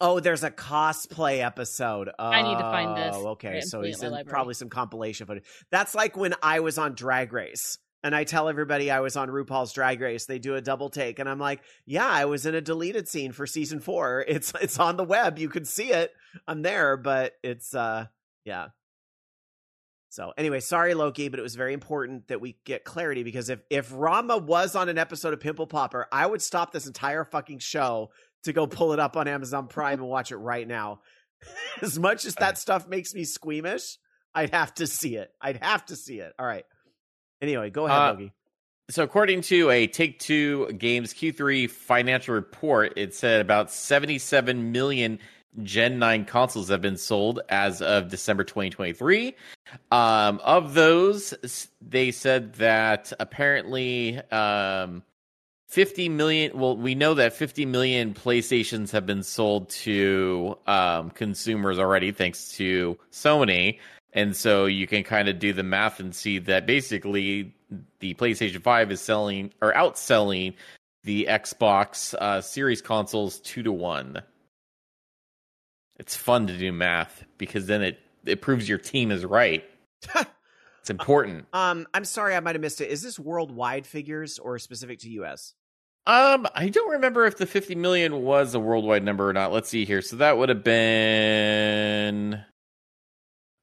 oh 0.02 0.20
there's 0.20 0.44
a 0.44 0.52
cosplay 0.52 1.44
episode 1.44 2.10
oh, 2.20 2.26
I 2.30 2.42
need 2.42 2.56
to 2.56 2.62
find 2.62 2.96
this. 2.98 3.16
Oh, 3.18 3.28
okay 3.30 3.62
so 3.62 3.82
he's 3.82 4.00
in 4.02 4.08
in 4.08 4.12
library. 4.14 4.32
probably 4.32 4.54
some 4.54 4.70
compilation 4.70 5.26
footage 5.28 5.44
that's 5.72 5.94
like 5.96 6.16
when 6.16 6.34
i 6.44 6.60
was 6.60 6.78
on 6.78 6.94
drag 6.94 7.34
race 7.34 7.78
and 8.04 8.16
I 8.16 8.24
tell 8.24 8.48
everybody 8.48 8.90
I 8.90 9.02
was 9.02 9.16
on 9.16 9.30
RuPaul's 9.30 9.74
Drag 9.74 10.00
Race. 10.00 10.26
They 10.26 10.40
do 10.40 10.56
a 10.56 10.62
double 10.62 10.90
take, 10.90 11.20
and 11.20 11.28
I'm 11.28 11.40
like, 11.40 11.62
"Yeah, 11.86 12.08
I 12.08 12.26
was 12.26 12.46
in 12.46 12.56
a 12.56 12.62
deleted 12.62 13.08
scene 13.08 13.32
for 13.32 13.46
season 13.46 13.80
four. 13.80 14.26
It's 14.28 14.54
it's 14.62 14.80
on 14.80 14.98
the 14.98 15.04
web. 15.04 15.40
You 15.40 15.50
can 15.50 15.66
see 15.66 15.92
it. 15.92 16.12
I'm 16.48 16.62
there, 16.62 16.98
but 16.98 17.34
it's 17.44 17.76
uh, 17.76 18.06
yeah." 18.46 18.68
So 20.12 20.34
anyway, 20.38 20.60
sorry 20.60 20.96
Loki, 20.96 21.30
but 21.30 21.40
it 21.40 21.44
was 21.44 21.56
very 21.56 21.74
important 21.74 22.30
that 22.30 22.42
we 22.42 22.58
get 22.66 22.84
clarity 22.84 23.24
because 23.24 23.50
if 23.50 23.60
if 23.70 23.92
Rama 23.94 24.38
was 24.38 24.76
on 24.76 24.90
an 24.90 24.98
episode 24.98 25.34
of 25.34 25.40
Pimple 25.40 25.68
Popper, 25.68 26.08
I 26.12 26.26
would 26.26 26.42
stop 26.42 26.72
this 26.72 26.88
entire 26.88 27.24
fucking 27.24 27.60
show 27.60 28.10
to 28.44 28.54
go 28.54 28.66
pull 28.66 28.94
it 28.94 29.00
up 29.00 29.18
on 29.18 29.28
Amazon 29.28 29.68
Prime 29.68 30.00
and 30.00 30.08
watch 30.08 30.32
it 30.32 30.38
right 30.38 30.68
now. 30.68 31.02
as 31.82 31.98
much 32.00 32.26
as 32.26 32.36
that 32.36 32.58
stuff 32.58 32.88
makes 32.88 33.14
me 33.14 33.24
squeamish, 33.24 33.98
I'd 34.34 34.52
have 34.52 34.74
to 34.76 34.88
see 34.88 35.16
it. 35.16 35.32
I'd 35.42 35.58
have 35.58 35.86
to 35.88 35.96
see 35.96 36.20
it. 36.20 36.34
All 36.40 36.46
right. 36.46 36.66
Anyway, 37.42 37.70
go 37.70 37.86
ahead, 37.86 37.98
Uh. 37.98 38.30
So, 38.90 39.04
according 39.04 39.42
to 39.42 39.70
a 39.70 39.86
Take 39.86 40.18
Two 40.20 40.72
Games 40.72 41.14
Q3 41.14 41.70
financial 41.70 42.34
report, 42.34 42.94
it 42.98 43.14
said 43.14 43.40
about 43.40 43.72
77 43.72 44.72
million 44.72 45.20
Gen 45.64 46.00
9 46.00 46.26
consoles 46.26 46.70
have 46.70 46.82
been 46.82 46.98
sold 46.98 47.42
as 47.50 47.82
of 47.82 48.10
December 48.10 48.44
2023. 48.44 49.36
Um, 49.92 50.40
of 50.44 50.74
those, 50.74 51.34
they 51.82 52.12
said 52.12 52.54
that 52.54 53.12
apparently 53.20 54.18
um, 54.32 55.04
50 55.68 56.10
million, 56.10 56.58
well, 56.58 56.78
we 56.78 56.96
know 56.96 57.14
that 57.16 57.34
50 57.34 57.66
million 57.66 58.14
PlayStations 58.14 58.92
have 58.92 59.06
been 59.06 59.24
sold 59.24 59.70
to 59.70 60.58
um, 60.68 61.10
consumers 61.12 61.78
already, 61.78 62.12
thanks 62.12 62.52
to 62.54 62.98
Sony. 63.12 63.80
And 64.14 64.36
so 64.36 64.66
you 64.66 64.88
can 64.88 65.04
kind 65.04 65.30
of 65.30 65.40
do 65.40 65.54
the 65.54 65.64
math 65.64 66.00
and 66.00 66.16
see 66.16 66.40
that 66.40 66.66
basically 66.66 67.54
the 68.00 68.14
PlayStation 68.16 68.62
5 68.62 68.92
is 68.92 69.02
selling 69.02 69.52
or 69.62 69.74
outselling 69.74 70.56
the 71.04 71.28
Xbox 71.30 72.14
uh, 72.16 72.42
Series 72.42 72.82
consoles 72.82 73.40
two 73.40 73.64
to 73.64 73.72
one. 73.72 74.22
It's 75.98 76.16
fun 76.16 76.48
to 76.48 76.58
do 76.58 76.72
math 76.72 77.24
because 77.38 77.68
then 77.68 77.84
it, 77.84 78.00
it 78.26 78.42
proves 78.42 78.68
your 78.68 78.78
team 78.78 79.12
is 79.12 79.26
right. 79.26 79.64
It's 80.82 80.90
important. 80.90 81.46
Um, 81.54 81.88
I'm 81.94 82.06
sorry, 82.06 82.36
I 82.36 82.40
might 82.40 82.56
have 82.56 82.62
missed 82.62 82.82
it. 82.82 82.90
Is 82.90 83.04
this 83.04 83.20
worldwide 83.20 83.86
figures 83.86 84.40
or 84.40 84.58
specific 84.58 85.00
to 85.00 85.10
US? 85.22 85.54
Um, 86.08 86.48
I 86.56 86.70
don't 86.70 86.94
remember 86.94 87.26
if 87.28 87.38
the 87.38 87.46
50 87.46 87.76
million 87.76 88.24
was 88.24 88.56
a 88.56 88.60
worldwide 88.60 89.04
number 89.04 89.30
or 89.30 89.34
not. 89.34 89.52
Let's 89.52 89.70
see 89.70 89.86
here. 89.86 90.02
So 90.02 90.16
that 90.16 90.38
would 90.38 90.50
have 90.50 90.64
been 90.64 92.44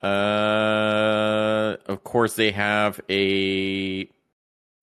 uh 0.06 1.76
of 1.86 2.04
course 2.04 2.34
they 2.34 2.50
have 2.52 3.00
a 3.10 4.08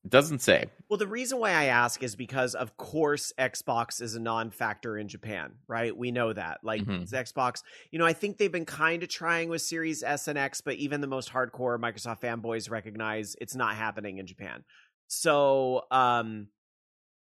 doesn't 0.08 0.40
say. 0.40 0.66
Well, 0.90 0.98
the 0.98 1.08
reason 1.08 1.40
why 1.40 1.52
I 1.52 1.66
ask 1.66 2.04
is 2.04 2.18
because, 2.18 2.56
of 2.56 2.76
course, 2.76 3.32
Xbox 3.40 4.02
is 4.02 4.16
a 4.16 4.20
non-factor 4.20 4.98
in 4.98 5.08
Japan, 5.08 5.54
right? 5.66 5.96
We 5.96 6.12
know 6.12 6.34
that. 6.34 6.60
Like 6.62 6.84
Mhm. 6.84 7.04
it's 7.04 7.14
Xbox, 7.14 7.64
you 7.90 8.00
know, 8.00 8.06
I 8.06 8.12
think 8.12 8.38
they've 8.38 8.52
been 8.52 8.66
kind 8.66 9.02
of 9.02 9.08
trying 9.10 9.48
with 9.50 9.62
Series 9.62 10.04
S 10.04 10.28
and 10.28 10.38
X, 10.38 10.60
but 10.60 10.76
even 10.76 11.00
the 11.00 11.08
most 11.08 11.32
hardcore 11.32 11.80
Microsoft 11.80 12.20
fanboys 12.20 12.70
recognize 12.70 13.38
it's 13.40 13.56
not 13.56 13.76
happening 13.76 14.18
in 14.18 14.28
Japan. 14.28 14.66
So, 15.08 15.86
um, 15.90 16.50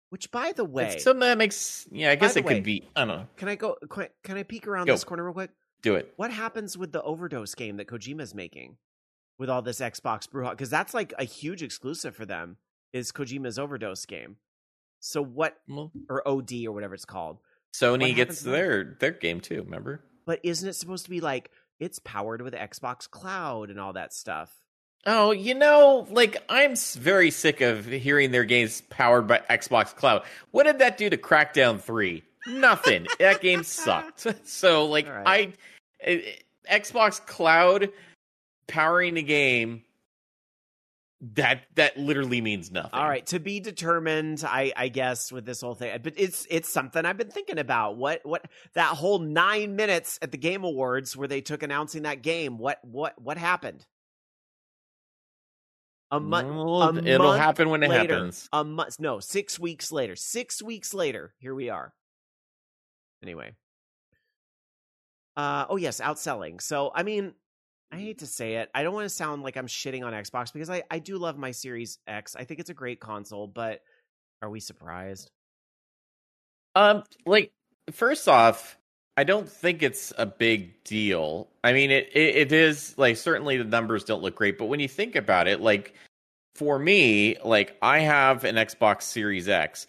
which 0.09 0.31
by 0.31 0.53
the 0.53 0.65
way, 0.65 0.93
It's 0.93 1.03
something 1.03 1.19
that 1.19 1.37
makes 1.37 1.87
yeah, 1.91 2.11
I 2.11 2.15
guess 2.15 2.37
it 2.37 2.45
way- 2.45 2.55
could 2.55 2.63
be. 2.63 2.87
I 2.95 3.01
don't 3.05 3.09
know. 3.17 3.27
can 3.35 3.49
I 3.49 3.55
go? 3.55 3.75
Can 3.89 4.03
I- 4.03 4.09
can 4.23 4.37
I 4.37 4.43
peek 4.43 4.65
around 4.65 4.87
Go. 4.87 4.93
this 4.93 5.03
corner 5.03 5.25
real 5.25 5.33
quick? 5.33 5.51
Do 5.81 5.95
it. 5.95 6.13
What 6.15 6.31
happens 6.31 6.77
with 6.77 6.91
the 6.91 7.01
overdose 7.01 7.55
game 7.55 7.77
that 7.77 7.87
Kojima's 7.87 8.35
making 8.35 8.77
with 9.37 9.49
all 9.49 9.61
this 9.61 9.79
Xbox 9.79 10.29
Brewhouse? 10.29 10.53
Because 10.53 10.69
that's 10.69 10.93
like 10.93 11.13
a 11.17 11.23
huge 11.23 11.63
exclusive 11.63 12.15
for 12.15 12.25
them. 12.25 12.57
Is 12.93 13.11
Kojima's 13.11 13.57
overdose 13.57 14.05
game? 14.05 14.37
So 14.99 15.23
what 15.23 15.57
or 16.09 16.27
OD 16.27 16.65
or 16.65 16.71
whatever 16.71 16.93
it's 16.93 17.05
called. 17.05 17.39
Sony 17.73 18.13
gets 18.13 18.41
their 18.41 18.97
their 18.99 19.11
game 19.11 19.39
too, 19.39 19.63
remember? 19.63 20.03
But 20.25 20.39
isn't 20.43 20.67
it 20.67 20.73
supposed 20.73 21.05
to 21.05 21.09
be 21.09 21.21
like 21.21 21.49
it's 21.79 21.99
powered 21.99 22.41
with 22.41 22.53
Xbox 22.53 23.09
Cloud 23.09 23.69
and 23.69 23.79
all 23.79 23.93
that 23.93 24.13
stuff? 24.13 24.53
Oh, 25.05 25.31
you 25.31 25.55
know, 25.55 26.05
like 26.11 26.37
I'm 26.47 26.75
very 26.75 27.31
sick 27.31 27.61
of 27.61 27.85
hearing 27.85 28.31
their 28.31 28.43
games 28.43 28.81
powered 28.89 29.25
by 29.25 29.41
Xbox 29.49 29.95
Cloud. 29.95 30.23
What 30.51 30.65
did 30.65 30.79
that 30.79 30.97
do 30.97 31.09
to 31.09 31.17
Crackdown 31.17 31.81
3? 31.81 32.23
Nothing. 32.47 33.07
that 33.19 33.41
game 33.41 33.63
sucked. 33.63 34.27
So, 34.45 34.85
like 34.85 35.07
right. 35.07 35.23
I 35.25 35.53
eh, 36.01 36.21
Xbox 36.69 37.25
Cloud 37.25 37.89
powering 38.67 39.15
the 39.15 39.23
game 39.23 39.83
that 41.35 41.61
that 41.75 41.97
literally 41.97 42.41
means 42.41 42.71
nothing. 42.71 42.91
All 42.93 43.07
right, 43.07 43.25
to 43.27 43.39
be 43.39 43.59
determined, 43.59 44.43
I, 44.45 44.73
I 44.75 44.87
guess 44.87 45.31
with 45.31 45.45
this 45.45 45.61
whole 45.61 45.75
thing, 45.75 45.99
but 46.01 46.13
it's 46.17 46.47
it's 46.49 46.67
something 46.67 47.05
I've 47.05 47.17
been 47.17 47.29
thinking 47.29 47.59
about. 47.59 47.97
What 47.97 48.21
what 48.23 48.45
that 48.73 48.95
whole 48.95 49.19
nine 49.19 49.75
minutes 49.75 50.17
at 50.21 50.31
the 50.31 50.37
Game 50.37 50.63
Awards 50.63 51.15
where 51.15 51.27
they 51.27 51.41
took 51.41 51.61
announcing 51.61 52.03
that 52.03 52.23
game? 52.23 52.57
What 52.57 52.79
what 52.83 53.21
what 53.21 53.37
happened? 53.37 53.85
A 56.09 56.19
month. 56.19 56.47
Well, 56.49 57.07
it'll 57.07 57.31
happen 57.33 57.69
when 57.69 57.83
it 57.83 57.89
later, 57.89 58.15
happens. 58.15 58.49
A 58.51 58.63
month. 58.63 58.99
No, 58.99 59.19
six 59.19 59.59
weeks 59.59 59.91
later. 59.91 60.15
Six 60.15 60.61
weeks 60.61 60.93
later. 60.93 61.33
Here 61.37 61.55
we 61.55 61.69
are. 61.69 61.93
Anyway. 63.23 63.53
Uh 65.37 65.65
oh 65.69 65.77
yes, 65.77 66.01
outselling. 66.01 66.61
So 66.61 66.91
I 66.93 67.03
mean, 67.03 67.33
I 67.91 67.97
hate 67.97 68.19
to 68.19 68.27
say 68.27 68.55
it. 68.55 68.69
I 68.73 68.83
don't 68.83 68.93
want 68.93 69.05
to 69.05 69.09
sound 69.09 69.43
like 69.43 69.57
I'm 69.57 69.67
shitting 69.67 70.05
on 70.05 70.13
Xbox 70.13 70.51
because 70.51 70.69
I 70.69 70.83
I 70.89 70.99
do 70.99 71.17
love 71.17 71.37
my 71.37 71.51
Series 71.51 71.99
X. 72.07 72.35
I 72.35 72.43
think 72.43 72.59
it's 72.59 72.69
a 72.69 72.73
great 72.73 72.99
console, 72.99 73.47
but 73.47 73.81
are 74.41 74.49
we 74.49 74.59
surprised? 74.59 75.29
Um, 76.75 77.03
like 77.25 77.51
first 77.91 78.27
off, 78.27 78.77
I 79.17 79.23
don't 79.23 79.49
think 79.49 79.83
it's 79.83 80.13
a 80.17 80.25
big 80.25 80.83
deal. 80.83 81.49
I 81.63 81.73
mean, 81.73 81.91
it, 81.91 82.09
it 82.13 82.35
it 82.35 82.51
is 82.51 82.97
like 82.97 83.17
certainly 83.17 83.57
the 83.57 83.63
numbers 83.63 84.03
don't 84.03 84.21
look 84.21 84.35
great, 84.35 84.57
but 84.57 84.65
when 84.65 84.79
you 84.79 84.87
think 84.87 85.15
about 85.15 85.47
it, 85.47 85.61
like 85.61 85.93
for 86.55 86.79
me, 86.79 87.37
like 87.43 87.77
I 87.81 87.99
have 87.99 88.43
an 88.43 88.55
Xbox 88.55 89.03
Series 89.03 89.49
X. 89.49 89.87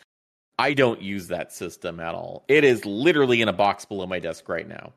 I 0.58 0.74
don't 0.74 1.02
use 1.02 1.28
that 1.28 1.52
system 1.52 2.00
at 2.00 2.14
all. 2.14 2.44
It 2.48 2.64
is 2.64 2.84
literally 2.84 3.42
in 3.42 3.48
a 3.48 3.52
box 3.52 3.84
below 3.84 4.06
my 4.06 4.18
desk 4.18 4.48
right 4.48 4.68
now. 4.68 4.92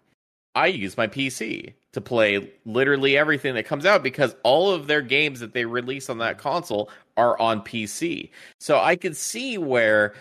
I 0.53 0.68
use 0.68 0.95
my 0.95 1.08
PC 1.08 1.74
to 1.91 2.01
play 2.01 2.53
literally 2.66 3.18
everything 3.18 3.56
that 3.56 3.66
comes 3.66 3.86
out 3.86 4.03
because 4.03 4.36
all 4.43 4.72
of 4.72 4.88
their 4.88 5.01
games 5.01 5.41
that 5.41 5.53
they 5.53 5.66
release 5.66 6.10
on 6.10 6.20
that 6.20 6.38
console 6.38 6.89
are 7.18 7.38
on 7.39 7.62
PC. 7.62 8.30
So 8.60 8.80
I 8.80 8.95
could 8.95 9.18
see 9.18 9.58
where 9.58 10.14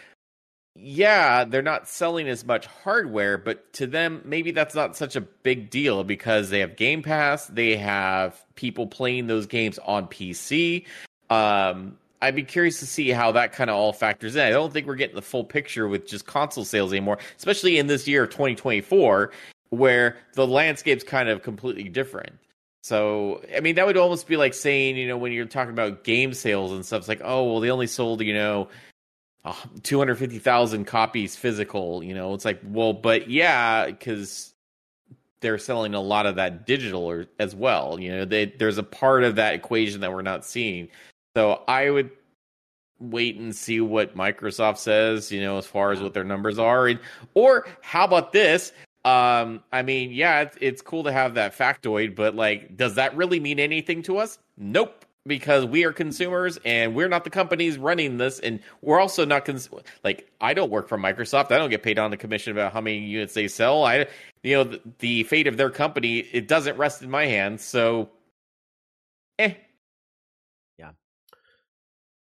yeah, 0.77 1.45
they're 1.45 1.63
not 1.63 1.89
selling 1.89 2.29
as 2.29 2.45
much 2.45 2.67
hardware, 2.67 3.39
but 3.39 3.73
to 3.75 3.87
them, 3.87 4.21
maybe 4.25 4.51
that's 4.51 4.75
not 4.75 4.97
such 4.97 5.15
a 5.15 5.21
big 5.21 5.71
deal 5.71 6.03
because 6.03 6.51
they 6.51 6.59
have 6.59 6.75
Game 6.75 7.03
Pass, 7.03 7.47
they 7.47 7.77
have 7.77 8.45
people 8.57 8.89
playing 8.89 9.29
those 9.29 9.47
games 9.47 9.79
on 9.87 10.09
PC. 10.09 10.85
Um, 11.31 11.97
I'd 12.23 12.35
be 12.35 12.43
curious 12.43 12.81
to 12.81 12.87
see 12.87 13.11
how 13.11 13.33
that 13.33 13.53
kind 13.53 13.71
of 13.71 13.77
all 13.77 13.93
factors 13.93 14.37
in. 14.37 14.43
I 14.43 14.51
don't 14.51 14.73
think 14.73 14.87
we're 14.87 14.95
getting 14.95 15.17
the 15.17 15.23
full 15.23 15.45
picture 15.45 15.89
with 15.89 16.07
just 16.07 16.27
console 16.27 16.65
sales 16.65 16.93
anymore, 16.93 17.19
especially 17.37 17.79
in 17.79 17.87
this 17.87 18.09
year 18.09 18.25
of 18.25 18.31
2024, 18.31 19.31
where 19.71 20.17
the 20.35 20.47
landscape's 20.47 21.05
kind 21.05 21.29
of 21.29 21.43
completely 21.43 21.89
different. 21.89 22.33
So, 22.83 23.43
I 23.57 23.61
mean, 23.61 23.77
that 23.77 23.87
would 23.87 23.97
almost 23.97 24.27
be 24.27 24.37
like 24.37 24.55
saying, 24.55 24.97
you 24.97 25.09
know, 25.09 25.17
when 25.17 25.33
you're 25.33 25.47
talking 25.47 25.73
about 25.73 26.05
game 26.05 26.35
sales 26.35 26.73
and 26.73 26.85
stuff, 26.85 27.01
it's 27.01 27.09
like, 27.09 27.23
oh, 27.25 27.45
well, 27.45 27.61
they 27.61 27.71
only 27.71 27.87
sold, 27.87 28.21
you 28.21 28.35
know, 28.35 28.69
250,000 29.83 30.85
copies 30.85 31.37
physical, 31.37 32.03
you 32.03 32.15
know, 32.15 32.35
it's 32.35 32.45
like, 32.45 32.61
well, 32.65 32.93
but 32.93 33.29
yeah, 33.29 33.87
because 33.87 34.55
they're 35.41 35.59
selling 35.59 35.95
a 35.95 36.01
lot 36.01 36.25
of 36.25 36.37
that 36.37 36.67
digital 36.67 37.05
or, 37.05 37.27
as 37.39 37.55
well. 37.55 38.01
You 38.01 38.11
know, 38.13 38.25
they, 38.25 38.47
there's 38.47 38.79
a 38.79 38.83
part 38.83 39.25
of 39.25 39.37
that 39.37 39.55
equation 39.55 40.01
that 40.01 40.11
we're 40.11 40.23
not 40.23 40.45
seeing. 40.45 40.89
So 41.37 41.63
I 41.67 41.91
would 41.91 42.11
wait 43.01 43.37
and 43.37 43.55
see 43.55 43.81
what 43.81 44.17
Microsoft 44.17 44.79
says, 44.79 45.33
you 45.33 45.41
know, 45.41 45.59
as 45.59 45.67
far 45.67 45.93
as 45.93 46.01
what 46.01 46.15
their 46.15 46.25
numbers 46.25 46.59
are. 46.59 46.87
And, 46.87 47.01
or 47.35 47.67
how 47.83 48.05
about 48.05 48.33
this? 48.33 48.73
Um, 49.05 49.63
I 49.73 49.83
mean, 49.83 50.13
yeah, 50.13 50.43
it's, 50.43 50.57
it's 50.61 50.83
cool 50.83 51.05
to 51.05 51.13
have 51.13 51.35
that 51.35 51.57
factoid, 51.57 52.15
but 52.15 52.35
like, 52.35 52.77
does 52.77 52.95
that 52.95 53.17
really 53.17 53.41
mean 53.41 53.59
anything 53.59 54.03
to 54.05 54.19
us? 54.19 54.39
Nope 54.57 55.05
because 55.27 55.65
we 55.65 55.85
are 55.85 55.93
consumers 55.93 56.59
and 56.65 56.95
we're 56.95 57.09
not 57.09 57.25
the 57.25 57.31
companies 57.31 57.79
running 57.79 58.19
this 58.19 58.39
and 58.41 58.61
we're 58.83 59.01
also 59.01 59.25
not 59.25 59.45
cons- 59.45 59.71
like 60.03 60.31
i 60.41 60.53
don't 60.53 60.71
work 60.71 60.89
for 60.89 60.99
microsoft 60.99 61.51
i 61.51 61.57
don't 61.57 61.71
get 61.71 61.83
paid 61.83 61.99
on 61.99 62.11
the 62.11 62.17
commission 62.17 62.53
about 62.53 62.73
how 62.73 62.81
many 62.81 62.99
units 62.99 63.33
they 63.35 63.49
sell 63.49 63.85
i 63.85 64.07
you 64.43 64.55
know 64.55 64.65
the, 64.65 64.81
the 64.99 65.23
fate 65.25 65.47
of 65.47 65.57
their 65.57 65.71
company 65.71 66.19
it 66.19 66.47
doesn't 66.47 66.77
rest 66.77 67.03
in 67.03 67.11
my 67.11 67.25
hands 67.25 67.65
so 67.65 68.11
eh 69.39 69.55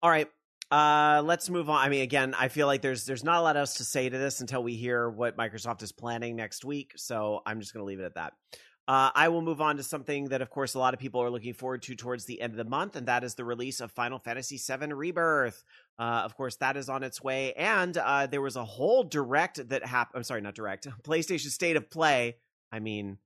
all 0.02 0.10
right 0.10 0.28
uh, 0.72 1.20
let's 1.22 1.50
move 1.50 1.68
on. 1.68 1.84
I 1.84 1.90
mean, 1.90 2.00
again, 2.00 2.34
I 2.38 2.48
feel 2.48 2.66
like 2.66 2.80
there's 2.80 3.04
there's 3.04 3.22
not 3.22 3.38
a 3.38 3.42
lot 3.42 3.58
else 3.58 3.74
to 3.74 3.84
say 3.84 4.08
to 4.08 4.16
this 4.16 4.40
until 4.40 4.62
we 4.62 4.74
hear 4.74 5.10
what 5.10 5.36
Microsoft 5.36 5.82
is 5.82 5.92
planning 5.92 6.34
next 6.34 6.64
week. 6.64 6.92
So 6.96 7.42
I'm 7.44 7.60
just 7.60 7.74
going 7.74 7.82
to 7.82 7.86
leave 7.86 8.00
it 8.00 8.04
at 8.04 8.14
that. 8.14 8.32
Uh, 8.88 9.10
I 9.14 9.28
will 9.28 9.42
move 9.42 9.60
on 9.60 9.76
to 9.76 9.82
something 9.82 10.30
that, 10.30 10.40
of 10.40 10.48
course, 10.48 10.74
a 10.74 10.78
lot 10.78 10.94
of 10.94 10.98
people 10.98 11.22
are 11.22 11.30
looking 11.30 11.52
forward 11.52 11.82
to 11.82 11.94
towards 11.94 12.24
the 12.24 12.40
end 12.40 12.54
of 12.54 12.56
the 12.56 12.64
month, 12.64 12.96
and 12.96 13.06
that 13.06 13.22
is 13.22 13.34
the 13.34 13.44
release 13.44 13.80
of 13.80 13.92
Final 13.92 14.18
Fantasy 14.18 14.58
VII 14.58 14.94
Rebirth. 14.94 15.62
Uh, 15.98 16.22
of 16.24 16.34
course, 16.36 16.56
that 16.56 16.78
is 16.78 16.88
on 16.88 17.02
its 17.02 17.22
way, 17.22 17.52
and 17.52 17.96
uh, 17.98 18.26
there 18.26 18.40
was 18.40 18.56
a 18.56 18.64
whole 18.64 19.04
direct 19.04 19.68
that 19.68 19.84
happened. 19.84 20.16
I'm 20.16 20.24
sorry, 20.24 20.40
not 20.40 20.54
direct. 20.54 20.88
PlayStation 21.04 21.50
State 21.50 21.76
of 21.76 21.90
Play. 21.90 22.36
I 22.72 22.80
mean, 22.80 23.18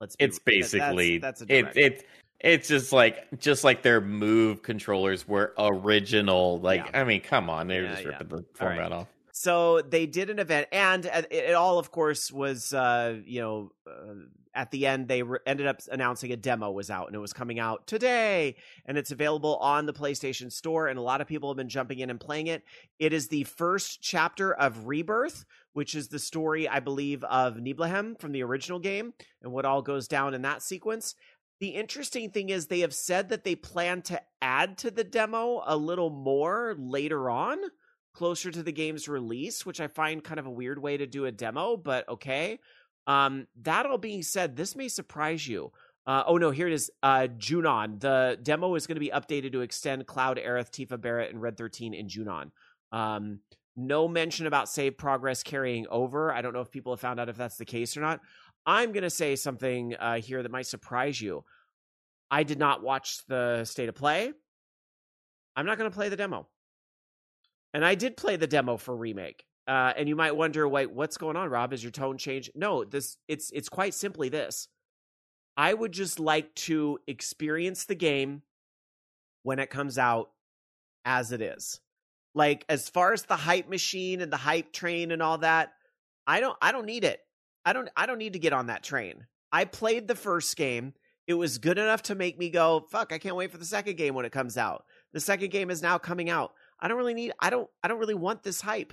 let's. 0.00 0.16
Be, 0.16 0.24
it's 0.24 0.40
basically 0.40 1.18
that's, 1.18 1.40
that's 1.40 1.50
a 1.50 1.62
direct. 1.62 1.76
it, 1.76 1.92
it 1.92 2.06
it's 2.40 2.68
just 2.68 2.92
like 2.92 3.26
just 3.38 3.64
like 3.64 3.82
their 3.82 4.00
move 4.00 4.62
controllers 4.62 5.26
were 5.26 5.54
original. 5.58 6.60
Like, 6.60 6.86
yeah. 6.86 7.00
I 7.00 7.04
mean, 7.04 7.20
come 7.20 7.50
on, 7.50 7.68
they're 7.68 7.84
yeah, 7.84 7.94
just 7.94 8.04
ripping 8.04 8.28
yeah. 8.30 8.36
the 8.36 8.44
format 8.54 8.78
right. 8.78 8.92
off. 8.92 9.08
So 9.32 9.82
they 9.82 10.06
did 10.06 10.30
an 10.30 10.40
event, 10.40 10.68
and 10.72 11.04
it, 11.04 11.32
it 11.32 11.54
all, 11.54 11.78
of 11.78 11.92
course, 11.92 12.32
was 12.32 12.72
uh, 12.72 13.18
you 13.24 13.40
know 13.40 13.72
uh, 13.86 14.14
at 14.58 14.72
the 14.72 14.86
end 14.86 15.06
they 15.06 15.22
re- 15.22 15.38
ended 15.46 15.68
up 15.68 15.78
announcing 15.90 16.32
a 16.32 16.36
demo 16.36 16.70
was 16.70 16.90
out 16.90 17.06
and 17.06 17.14
it 17.14 17.20
was 17.20 17.32
coming 17.32 17.60
out 17.60 17.86
today 17.86 18.56
and 18.86 18.98
it's 18.98 19.12
available 19.12 19.56
on 19.58 19.86
the 19.86 19.92
PlayStation 19.92 20.50
Store 20.50 20.88
and 20.88 20.98
a 20.98 21.02
lot 21.02 21.20
of 21.20 21.28
people 21.28 21.48
have 21.48 21.56
been 21.56 21.68
jumping 21.68 22.00
in 22.00 22.10
and 22.10 22.18
playing 22.18 22.48
it. 22.48 22.64
It 22.98 23.12
is 23.12 23.28
the 23.28 23.44
first 23.44 24.02
chapter 24.02 24.52
of 24.52 24.88
Rebirth, 24.88 25.44
which 25.74 25.94
is 25.94 26.08
the 26.08 26.18
story 26.18 26.68
I 26.68 26.80
believe 26.80 27.22
of 27.22 27.60
Nibelheim 27.60 28.16
from 28.16 28.32
the 28.32 28.42
original 28.42 28.80
game 28.80 29.14
and 29.42 29.52
what 29.52 29.64
all 29.64 29.80
goes 29.80 30.08
down 30.08 30.34
in 30.34 30.42
that 30.42 30.62
sequence. 30.62 31.14
The 31.60 31.68
interesting 31.70 32.30
thing 32.30 32.50
is 32.50 32.66
they 32.66 32.80
have 32.80 32.94
said 32.94 33.30
that 33.30 33.44
they 33.44 33.56
plan 33.56 34.02
to 34.02 34.20
add 34.40 34.78
to 34.78 34.90
the 34.90 35.04
demo 35.04 35.62
a 35.66 35.76
little 35.76 36.10
more 36.10 36.76
later 36.78 37.28
on 37.28 37.58
closer 38.14 38.50
to 38.50 38.62
the 38.62 38.72
game's 38.72 39.08
release, 39.08 39.64
which 39.64 39.80
I 39.80 39.86
find 39.86 40.22
kind 40.22 40.40
of 40.40 40.46
a 40.46 40.50
weird 40.50 40.80
way 40.80 40.96
to 40.96 41.06
do 41.06 41.26
a 41.26 41.32
demo, 41.32 41.76
but 41.76 42.08
okay. 42.08 42.58
Um, 43.06 43.46
that 43.62 43.86
all 43.86 43.98
being 43.98 44.22
said, 44.22 44.56
this 44.56 44.76
may 44.76 44.88
surprise 44.88 45.46
you. 45.46 45.72
Uh, 46.06 46.24
oh 46.26 46.36
no, 46.36 46.50
here 46.50 46.66
it 46.66 46.72
is. 46.72 46.90
Uh, 47.02 47.28
Junon. 47.36 48.00
The 48.00 48.38
demo 48.42 48.74
is 48.74 48.86
going 48.86 48.96
to 48.96 49.00
be 49.00 49.10
updated 49.10 49.52
to 49.52 49.60
extend 49.60 50.06
Cloud, 50.06 50.38
Aerith, 50.38 50.70
Tifa 50.70 51.00
Barret 51.00 51.30
and 51.30 51.40
Red 51.40 51.56
13 51.56 51.94
in 51.94 52.08
Junon. 52.08 52.50
Um, 52.92 53.40
no 53.76 54.08
mention 54.08 54.46
about 54.46 54.68
save 54.68 54.98
progress 54.98 55.42
carrying 55.42 55.86
over. 55.88 56.32
I 56.32 56.42
don't 56.42 56.52
know 56.52 56.60
if 56.60 56.70
people 56.70 56.92
have 56.92 57.00
found 57.00 57.20
out 57.20 57.28
if 57.28 57.36
that's 57.36 57.56
the 57.56 57.64
case 57.64 57.96
or 57.96 58.00
not. 58.00 58.20
I'm 58.66 58.92
going 58.92 59.02
to 59.02 59.10
say 59.10 59.36
something 59.36 59.94
uh, 59.94 60.20
here 60.20 60.42
that 60.42 60.52
might 60.52 60.66
surprise 60.66 61.20
you. 61.20 61.44
I 62.30 62.42
did 62.42 62.58
not 62.58 62.82
watch 62.82 63.24
the 63.26 63.64
state 63.64 63.88
of 63.88 63.94
play. 63.94 64.32
I'm 65.56 65.66
not 65.66 65.78
going 65.78 65.90
to 65.90 65.94
play 65.94 66.08
the 66.08 66.16
demo. 66.16 66.46
And 67.72 67.84
I 67.84 67.94
did 67.94 68.16
play 68.16 68.36
the 68.36 68.46
demo 68.46 68.76
for 68.76 68.94
remake. 68.94 69.44
Uh, 69.66 69.92
and 69.96 70.08
you 70.08 70.16
might 70.16 70.36
wonder, 70.36 70.66
wait, 70.66 70.90
what's 70.90 71.18
going 71.18 71.36
on, 71.36 71.50
Rob? 71.50 71.72
Is 71.72 71.82
your 71.82 71.90
tone 71.92 72.16
changed? 72.16 72.52
No, 72.54 72.84
this 72.84 73.18
it's 73.28 73.50
it's 73.50 73.68
quite 73.68 73.92
simply 73.92 74.30
this. 74.30 74.68
I 75.58 75.74
would 75.74 75.92
just 75.92 76.18
like 76.18 76.54
to 76.54 76.98
experience 77.06 77.84
the 77.84 77.94
game 77.94 78.42
when 79.42 79.58
it 79.58 79.68
comes 79.68 79.98
out 79.98 80.30
as 81.04 81.32
it 81.32 81.42
is. 81.42 81.80
Like 82.34 82.64
as 82.70 82.88
far 82.88 83.12
as 83.12 83.24
the 83.24 83.36
hype 83.36 83.68
machine 83.68 84.22
and 84.22 84.32
the 84.32 84.38
hype 84.38 84.72
train 84.72 85.10
and 85.10 85.20
all 85.20 85.38
that, 85.38 85.72
I 86.26 86.40
don't 86.40 86.56
I 86.62 86.72
don't 86.72 86.86
need 86.86 87.04
it. 87.04 87.20
I 87.64 87.72
don't 87.72 87.88
I 87.96 88.06
don't 88.06 88.18
need 88.18 88.32
to 88.34 88.38
get 88.38 88.52
on 88.52 88.66
that 88.66 88.82
train. 88.82 89.26
I 89.52 89.64
played 89.64 90.08
the 90.08 90.14
first 90.14 90.56
game. 90.56 90.94
It 91.26 91.34
was 91.34 91.58
good 91.58 91.78
enough 91.78 92.02
to 92.04 92.14
make 92.14 92.38
me 92.38 92.48
go, 92.48 92.86
fuck, 92.90 93.12
I 93.12 93.18
can't 93.18 93.36
wait 93.36 93.50
for 93.50 93.58
the 93.58 93.64
second 93.64 93.96
game 93.96 94.14
when 94.14 94.24
it 94.24 94.32
comes 94.32 94.56
out. 94.56 94.84
The 95.12 95.20
second 95.20 95.50
game 95.50 95.70
is 95.70 95.82
now 95.82 95.98
coming 95.98 96.30
out. 96.30 96.52
I 96.80 96.88
don't 96.88 96.96
really 96.96 97.14
need 97.14 97.32
I 97.40 97.50
don't 97.50 97.68
I 97.82 97.88
don't 97.88 97.98
really 97.98 98.14
want 98.14 98.42
this 98.42 98.60
hype. 98.60 98.92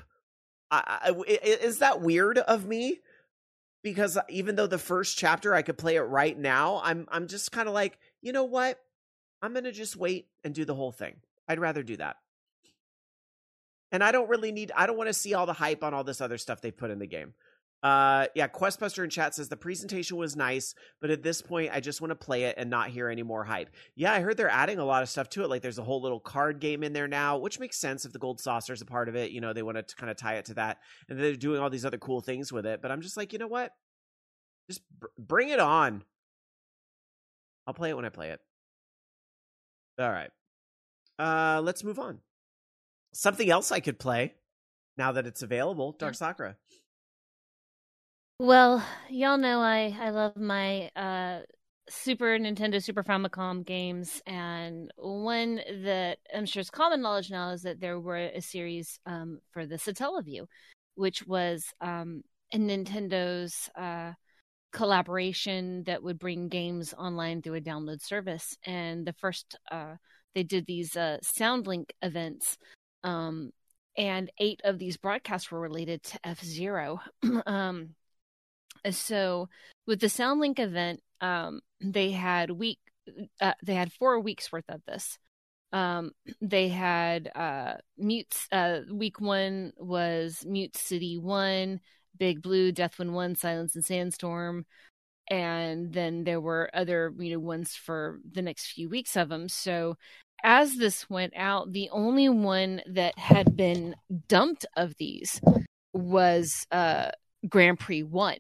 I, 0.72 1.12
I, 1.16 1.32
is 1.32 1.80
that 1.80 2.02
weird 2.02 2.40
of 2.40 2.66
me? 2.66 3.00
Because 3.84 4.18
even 4.30 4.56
though 4.56 4.68
the 4.68 4.80
first 4.80 5.18
chapter 5.18 5.54
I 5.54 5.62
could 5.62 5.78
play 5.78 5.96
it 5.96 6.02
right 6.02 6.38
now, 6.38 6.82
I'm 6.84 7.08
I'm 7.10 7.28
just 7.28 7.52
kind 7.52 7.68
of 7.68 7.74
like, 7.74 8.00
you 8.22 8.34
know 8.34 8.44
what? 8.44 8.80
I'm 9.42 9.54
gonna 9.54 9.72
just 9.72 9.96
wait 9.96 10.28
and 10.44 10.56
do 10.56 10.66
the 10.66 10.76
whole 10.76 10.92
thing. 10.92 11.18
I'd 11.48 11.60
rather 11.60 11.84
do 11.84 11.98
that. 11.98 12.18
And 13.92 14.04
I 14.04 14.12
don't 14.12 14.30
really 14.30 14.52
need. 14.52 14.72
I 14.76 14.88
don't 14.88 14.98
want 14.98 15.10
to 15.10 15.14
see 15.14 15.34
all 15.34 15.46
the 15.46 15.54
hype 15.54 15.84
on 15.84 15.94
all 15.94 16.04
this 16.04 16.20
other 16.20 16.38
stuff 16.38 16.62
they 16.62 16.72
put 16.72 16.92
in 16.92 17.00
the 17.00 17.08
game. 17.08 17.34
Uh, 17.86 18.26
yeah, 18.34 18.48
Questbuster 18.48 19.04
in 19.04 19.12
chat 19.12 19.36
says 19.36 19.48
the 19.48 19.56
presentation 19.56 20.18
was 20.18 20.36
nice, 20.36 20.74
but 21.02 21.12
at 21.12 21.22
this 21.22 21.40
point, 21.40 21.70
I 21.72 21.80
just 21.80 22.02
want 22.02 22.10
to 22.10 22.16
play 22.16 22.46
it 22.46 22.56
and 22.58 22.68
not 22.68 22.90
hear 22.90 23.10
any 23.10 23.22
more 23.22 23.44
hype. 23.44 23.70
Yeah, 23.96 24.12
I 24.12 24.22
heard 24.22 24.38
they're 24.38 24.50
adding 24.50 24.80
a 24.80 24.84
lot 24.84 25.04
of 25.04 25.10
stuff 25.10 25.30
to 25.30 25.44
it. 25.44 25.52
Like 25.52 25.62
there's 25.62 25.78
a 25.78 25.84
whole 25.84 26.02
little 26.02 26.20
card 26.20 26.60
game 26.60 26.82
in 26.82 26.94
there 26.94 27.08
now, 27.08 27.38
which 27.38 27.60
makes 27.60 27.78
sense 27.78 28.04
if 28.04 28.12
the 28.12 28.18
Gold 28.18 28.42
Saucer 28.42 28.74
is 28.74 28.82
a 28.82 28.86
part 28.86 29.08
of 29.08 29.16
it. 29.16 29.30
You 29.30 29.40
know, 29.40 29.54
they 29.54 29.62
want 29.62 29.88
to 29.88 29.96
kind 29.98 30.10
of 30.10 30.18
tie 30.18 30.38
it 30.38 30.46
to 30.46 30.56
that, 30.56 30.80
and 31.08 31.20
they're 31.20 31.36
doing 31.36 31.62
all 31.62 31.70
these 31.70 31.86
other 31.86 32.00
cool 32.00 32.22
things 32.22 32.52
with 32.52 32.66
it. 32.66 32.82
But 32.82 32.90
I'm 32.90 33.02
just 33.02 33.18
like, 33.18 33.34
you 33.34 33.38
know 33.38 33.46
what? 33.46 33.72
Just 34.68 34.82
br- 35.00 35.06
bring 35.20 35.50
it 35.50 35.60
on. 35.60 36.04
I'll 37.68 37.76
play 37.76 37.92
it 37.92 37.96
when 37.96 38.06
I 38.06 38.10
play 38.10 38.32
it. 38.32 38.40
All 40.00 40.10
right. 40.10 40.32
Uh, 41.20 41.62
let's 41.62 41.84
move 41.84 42.00
on. 42.00 42.18
Something 43.14 43.52
else 43.52 43.72
I 43.72 43.80
could 43.80 44.00
play 44.00 44.34
now 44.98 45.12
that 45.12 45.28
it's 45.28 45.44
available. 45.44 45.92
Dark 45.92 46.16
Sakura. 46.16 46.56
Well, 48.40 48.86
y'all 49.10 49.38
know 49.38 49.62
I 49.62 49.96
I 49.98 50.10
love 50.10 50.36
my 50.36 50.90
uh 50.96 51.42
Super 51.88 52.38
Nintendo 52.38 52.84
Super 52.84 53.04
Famicom 53.04 53.66
games, 53.66 54.22
and 54.26 54.92
one 54.98 55.62
that 55.84 56.18
I'm 56.36 56.46
sure 56.46 56.62
is 56.62 56.70
common 56.70 57.02
knowledge 57.02 57.30
now 57.32 57.52
is 57.52 57.62
that 57.62 57.80
there 57.80 58.00
were 58.00 58.18
a 58.18 58.42
series 58.42 59.00
um, 59.06 59.40
for 59.52 59.66
the 59.66 59.76
Satellaview, 59.76 60.48
which 60.96 61.26
was 61.28 61.66
um, 61.82 62.24
Nintendo's 62.54 63.70
uh, 63.76 64.14
collaboration 64.74 65.84
that 65.84 66.02
would 66.04 66.20
bring 66.20 66.50
games 66.50 66.94
online 66.98 67.42
through 67.42 67.56
a 67.56 67.62
download 67.62 68.02
service. 68.02 68.58
And 68.66 69.06
the 69.06 69.14
first, 69.14 69.58
uh, 69.72 69.96
they 70.34 70.44
did 70.44 70.66
these 70.66 70.98
uh, 70.98 71.20
SoundLink 71.24 71.92
events, 72.02 72.58
um, 73.04 73.52
and 73.96 74.32
eight 74.40 74.62
of 74.64 74.80
these 74.80 74.98
broadcasts 74.98 75.52
were 75.52 75.62
related 75.62 76.04
to 76.04 76.20
F 76.24 76.44
Zero. 76.44 77.00
um, 77.46 77.96
so 78.92 79.50
with 79.88 80.00
the 80.00 80.08
SoundLink 80.08 80.60
event, 80.60 81.02
um, 81.22 81.62
they 81.82 82.12
had 82.12 82.52
week 82.52 82.80
uh, 83.40 83.54
they 83.64 83.76
had 83.76 83.94
four 83.94 84.20
weeks 84.20 84.52
worth 84.52 84.70
of 84.70 84.82
this. 84.88 85.18
Um, 85.72 86.12
they 86.42 86.70
had 86.70 87.32
uh, 87.36 87.76
mutes. 87.98 88.48
Uh, 88.52 88.82
week 88.92 89.20
one 89.20 89.74
was 89.78 90.44
Mute 90.46 90.76
City 90.76 91.18
one, 91.18 91.80
Big 92.18 92.42
Blue, 92.42 92.72
Deathwind 92.72 93.12
one, 93.12 93.36
Silence 93.36 93.76
and 93.76 93.86
Sandstorm, 93.86 94.66
and 95.30 95.94
then 95.94 96.24
there 96.24 96.42
were 96.42 96.70
other 96.74 97.14
you 97.18 97.32
know 97.32 97.40
ones 97.40 97.76
for 97.76 98.20
the 98.32 98.42
next 98.42 98.72
few 98.72 98.90
weeks 98.90 99.16
of 99.16 99.30
them. 99.30 99.50
So 99.50 99.98
as 100.44 100.76
this 100.76 101.10
went 101.10 101.34
out, 101.36 101.72
the 101.72 101.90
only 101.92 102.30
one 102.30 102.82
that 102.88 103.18
had 103.18 103.56
been 103.56 103.96
dumped 104.28 104.66
of 104.76 104.96
these 104.98 105.42
was 105.94 106.68
uh, 106.72 107.10
Grand 107.48 107.80
Prix 107.80 108.04
One. 108.04 108.38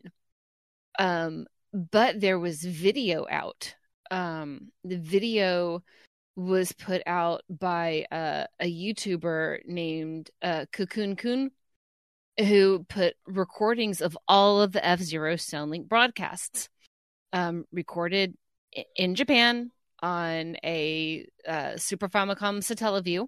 Um, 0.99 1.45
but 1.73 2.19
there 2.21 2.39
was 2.39 2.63
video 2.63 3.25
out. 3.29 3.75
Um, 4.11 4.69
the 4.83 4.97
video 4.97 5.83
was 6.35 6.71
put 6.71 7.01
out 7.05 7.41
by 7.49 8.05
uh, 8.11 8.45
a 8.59 8.71
YouTuber 8.71 9.65
named 9.65 10.31
uh, 10.41 10.65
Cocoon 10.71 11.15
Kun, 11.15 11.51
who 12.37 12.85
put 12.89 13.15
recordings 13.25 14.01
of 14.01 14.17
all 14.27 14.61
of 14.61 14.71
the 14.71 14.85
F 14.85 14.99
Zero 14.99 15.35
Soundlink 15.35 15.87
broadcasts, 15.87 16.69
um, 17.33 17.65
recorded 17.71 18.35
in 18.95 19.15
Japan 19.15 19.71
on 20.01 20.57
a 20.63 21.25
uh, 21.47 21.77
Super 21.77 22.09
Famicom 22.09 22.59
Satellaview 22.59 23.27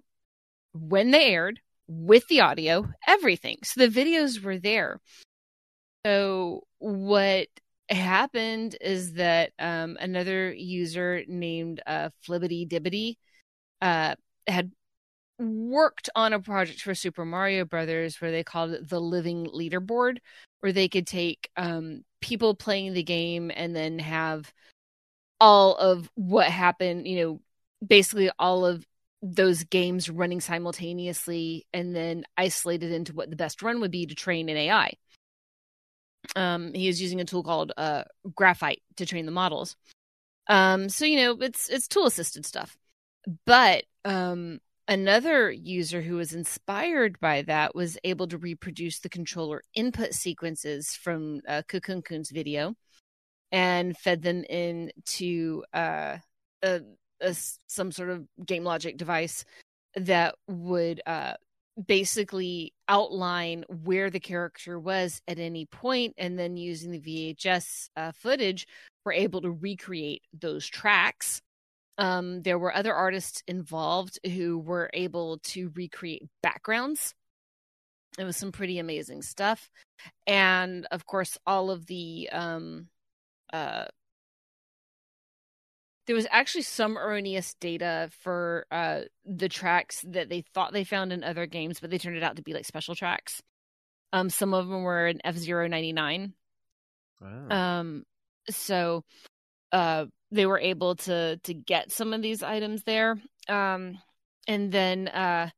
when 0.72 1.10
they 1.10 1.32
aired 1.34 1.60
with 1.86 2.26
the 2.28 2.40
audio, 2.40 2.86
everything. 3.06 3.56
So 3.64 3.86
the 3.86 3.88
videos 3.88 4.42
were 4.42 4.58
there. 4.58 5.00
So 6.04 6.64
what 6.78 7.48
happened 7.88 8.76
is 8.80 9.14
that 9.14 9.52
um, 9.58 9.96
another 10.00 10.52
user 10.52 11.22
named 11.26 11.80
uh, 11.86 12.10
Flibbity 12.26 12.68
Dibbity 12.68 13.16
uh, 13.80 14.14
had 14.46 14.72
worked 15.38 16.10
on 16.14 16.32
a 16.32 16.40
project 16.40 16.80
for 16.80 16.94
Super 16.94 17.24
Mario 17.24 17.64
Brothers 17.64 18.20
where 18.20 18.30
they 18.30 18.44
called 18.44 18.72
it 18.72 18.88
the 18.88 19.00
Living 19.00 19.46
Leaderboard, 19.46 20.18
where 20.60 20.72
they 20.72 20.88
could 20.88 21.06
take 21.06 21.48
um, 21.56 22.02
people 22.20 22.54
playing 22.54 22.92
the 22.92 23.02
game 23.02 23.50
and 23.54 23.74
then 23.74 23.98
have 23.98 24.52
all 25.40 25.76
of 25.76 26.10
what 26.14 26.48
happened, 26.48 27.06
you 27.06 27.24
know, 27.24 27.40
basically 27.86 28.30
all 28.38 28.66
of 28.66 28.84
those 29.22 29.64
games 29.64 30.10
running 30.10 30.40
simultaneously 30.40 31.66
and 31.72 31.94
then 31.94 32.24
isolated 32.36 32.92
into 32.92 33.12
what 33.12 33.30
the 33.30 33.36
best 33.36 33.62
run 33.62 33.80
would 33.80 33.90
be 33.90 34.06
to 34.06 34.14
train 34.14 34.48
an 34.48 34.56
AI. 34.56 34.92
Um, 36.36 36.72
he 36.74 36.88
is 36.88 37.00
using 37.00 37.20
a 37.20 37.24
tool 37.24 37.42
called 37.42 37.72
uh, 37.76 38.04
Graphite 38.34 38.82
to 38.96 39.06
train 39.06 39.26
the 39.26 39.32
models. 39.32 39.76
Um, 40.48 40.88
so 40.88 41.04
you 41.04 41.16
know 41.16 41.38
it's 41.40 41.68
it's 41.68 41.88
tool 41.88 42.06
assisted 42.06 42.46
stuff. 42.46 42.76
But 43.44 43.84
um, 44.04 44.60
another 44.86 45.50
user 45.50 46.00
who 46.00 46.16
was 46.16 46.32
inspired 46.32 47.20
by 47.20 47.42
that 47.42 47.74
was 47.74 47.98
able 48.04 48.26
to 48.28 48.38
reproduce 48.38 49.00
the 49.00 49.08
controller 49.08 49.62
input 49.74 50.14
sequences 50.14 50.94
from 50.94 51.40
uh, 51.46 51.62
Cocoon 51.68 52.02
Kun's 52.02 52.30
video 52.30 52.74
and 53.52 53.96
fed 53.96 54.22
them 54.22 54.44
into 54.44 55.62
uh, 55.72 56.18
a, 56.62 56.80
a, 57.20 57.34
some 57.66 57.92
sort 57.92 58.10
of 58.10 58.26
game 58.44 58.64
logic 58.64 58.96
device 58.96 59.44
that 59.94 60.34
would 60.46 61.00
uh, 61.06 61.34
basically 61.86 62.72
outline 62.88 63.64
where 63.84 64.10
the 64.10 64.20
character 64.20 64.80
was 64.80 65.22
at 65.28 65.38
any 65.38 65.66
point 65.66 66.14
and 66.18 66.38
then 66.38 66.56
using 66.56 66.90
the 66.90 67.00
vhs 67.00 67.88
uh, 67.96 68.10
footage 68.12 68.66
we're 69.08 69.12
able 69.12 69.40
to 69.40 69.50
recreate 69.50 70.20
those 70.38 70.66
tracks. 70.66 71.40
Um, 71.96 72.42
there 72.42 72.58
were 72.58 72.74
other 72.74 72.94
artists 72.94 73.42
involved 73.48 74.18
who 74.22 74.58
were 74.58 74.90
able 74.92 75.38
to 75.44 75.72
recreate 75.74 76.28
backgrounds. 76.42 77.14
It 78.18 78.24
was 78.24 78.36
some 78.36 78.52
pretty 78.52 78.78
amazing 78.78 79.22
stuff. 79.22 79.70
And 80.26 80.86
of 80.90 81.06
course 81.06 81.38
all 81.46 81.70
of 81.70 81.86
the 81.86 82.28
um, 82.30 82.88
uh, 83.50 83.86
there 86.08 86.16
was 86.16 86.26
actually 86.30 86.62
some 86.62 86.96
erroneous 86.96 87.54
data 87.60 88.08
for 88.22 88.64
uh, 88.70 89.02
the 89.26 89.50
tracks 89.50 90.02
that 90.08 90.30
they 90.30 90.40
thought 90.40 90.72
they 90.72 90.82
found 90.82 91.12
in 91.12 91.22
other 91.22 91.44
games, 91.44 91.80
but 91.80 91.90
they 91.90 91.98
turned 91.98 92.16
it 92.16 92.22
out 92.22 92.36
to 92.36 92.42
be 92.42 92.54
like 92.54 92.64
special 92.64 92.94
tracks. 92.94 93.42
Um, 94.14 94.30
some 94.30 94.54
of 94.54 94.68
them 94.68 94.84
were 94.84 95.06
in 95.06 95.20
F 95.22 95.36
Zero 95.36 95.68
ninety 95.68 95.92
nine. 95.92 96.32
Um, 97.50 98.04
so 98.48 99.04
uh, 99.70 100.06
they 100.30 100.46
were 100.46 100.58
able 100.58 100.96
to 100.96 101.36
to 101.44 101.52
get 101.52 101.92
some 101.92 102.14
of 102.14 102.22
these 102.22 102.42
items 102.42 102.84
there. 102.84 103.18
Um, 103.46 103.98
and 104.46 104.72
then 104.72 105.08
uh, 105.08 105.50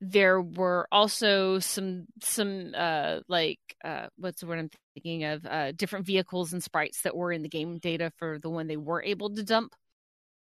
there 0.00 0.40
were 0.40 0.88
also 0.90 1.58
some 1.58 2.06
some 2.22 2.72
uh 2.74 3.20
like 3.28 3.60
uh 3.84 4.06
what's 4.16 4.40
the 4.40 4.46
word 4.46 4.58
I'm 4.58 4.70
thinking 4.94 5.24
of 5.24 5.44
uh 5.44 5.72
different 5.72 6.06
vehicles 6.06 6.54
and 6.54 6.62
sprites 6.62 7.02
that 7.02 7.14
were 7.14 7.30
in 7.30 7.42
the 7.42 7.48
game 7.50 7.78
data 7.78 8.10
for 8.16 8.38
the 8.38 8.50
one 8.50 8.66
they 8.66 8.78
were 8.78 9.02
able 9.02 9.28
to 9.34 9.42
dump 9.44 9.74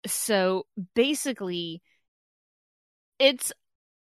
so 0.06 0.66
basically 0.94 1.82
it's 3.18 3.52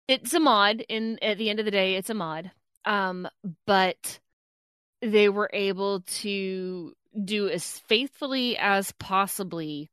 it's 0.08 0.34
a 0.34 0.40
mod 0.40 0.84
in 0.90 1.18
at 1.22 1.38
the 1.38 1.50
end 1.50 1.60
of 1.60 1.66
the 1.66 1.72
day 1.72 1.96
it's 1.96 2.10
a 2.10 2.14
mod. 2.14 2.52
Um 2.86 3.28
but 3.66 4.20
they 5.02 5.30
were 5.30 5.50
able 5.54 6.02
to 6.02 6.94
do 7.24 7.50
as 7.50 7.80
faithfully 7.88 8.58
as 8.58 8.92
possibly 8.94 9.90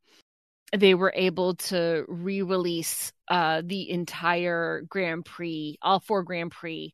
they 0.75 0.95
were 0.95 1.13
able 1.15 1.55
to 1.55 2.05
re-release 2.07 3.11
uh 3.27 3.61
the 3.63 3.89
entire 3.89 4.81
grand 4.89 5.25
prix 5.25 5.77
all 5.81 5.99
four 5.99 6.23
grand 6.23 6.51
prix 6.51 6.93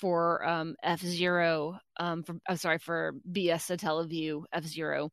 for 0.00 0.44
um 0.46 0.74
f-zero 0.82 1.78
um 1.98 2.22
for 2.22 2.36
i'm 2.48 2.56
sorry 2.56 2.78
for 2.78 3.12
bs 3.30 3.76
satellaview 3.76 4.42
f-zero 4.52 5.10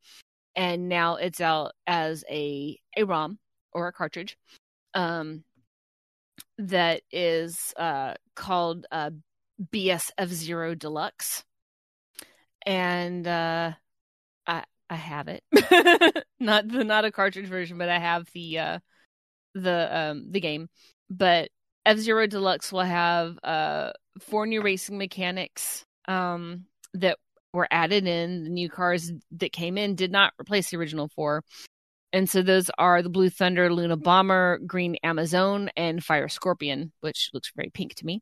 and 0.58 0.90
now 0.90 1.16
it's 1.18 1.40
out 1.40 1.74
as 1.86 2.26
a 2.30 2.78
a 2.98 3.04
ROM 3.04 3.38
or 3.72 3.88
a 3.88 3.94
cartridge 3.94 4.38
um, 4.96 5.44
that 6.58 7.04
is 7.12 7.74
uh, 7.78 8.16
called 8.36 8.88
uh, 8.92 9.12
BS 9.72 10.10
F 10.18 10.30
Zero 10.30 10.74
Deluxe, 10.74 11.44
and 12.66 13.26
uh, 13.28 13.72
I 14.48 14.64
I 14.90 14.96
have 14.96 15.28
it 15.28 15.44
not 16.40 16.68
the 16.68 16.84
not 16.84 17.06
a 17.06 17.12
cartridge 17.12 17.48
version, 17.48 17.78
but 17.78 17.90
I 17.90 18.00
have 18.00 18.28
the 18.34 18.60
uh, 18.60 18.80
the 19.54 19.98
um, 19.98 20.32
the 20.32 20.40
game. 20.40 20.70
But 21.10 21.50
F 21.86 21.98
Zero 21.98 22.26
Deluxe 22.26 22.72
will 22.72 22.82
have 22.82 23.38
uh, 23.44 23.92
four 24.20 24.48
new 24.48 24.64
racing 24.64 24.98
mechanics 24.98 25.86
um, 26.08 26.66
that 26.96 27.20
were 27.58 27.68
added 27.72 28.08
in. 28.08 28.46
The 28.46 28.50
new 28.50 28.70
cars 28.70 29.12
that 29.32 29.52
came 29.52 29.78
in 29.78 29.96
did 29.96 30.12
not 30.12 30.34
replace 30.40 30.70
the 30.70 30.78
original 30.78 31.10
four. 31.10 31.44
And 32.14 32.30
so 32.30 32.42
those 32.42 32.70
are 32.78 33.02
the 33.02 33.10
Blue 33.10 33.30
Thunder, 33.30 33.74
Luna 33.74 33.98
Bomber, 33.98 34.60
Green 34.66 34.96
Amazon, 35.04 35.70
and 35.76 36.02
Fire 36.02 36.30
Scorpion, 36.30 36.94
which 37.02 37.32
looks 37.34 37.52
very 37.54 37.70
pink 37.70 37.96
to 37.96 38.06
me. 38.06 38.22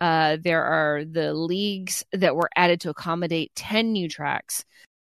Uh, 0.00 0.36
there 0.40 0.62
are 0.62 1.04
the 1.04 1.34
leagues 1.34 2.04
that 2.12 2.36
were 2.36 2.50
added 2.54 2.82
to 2.82 2.90
accommodate 2.90 3.50
10 3.56 3.92
new 3.92 4.08
tracks. 4.08 4.64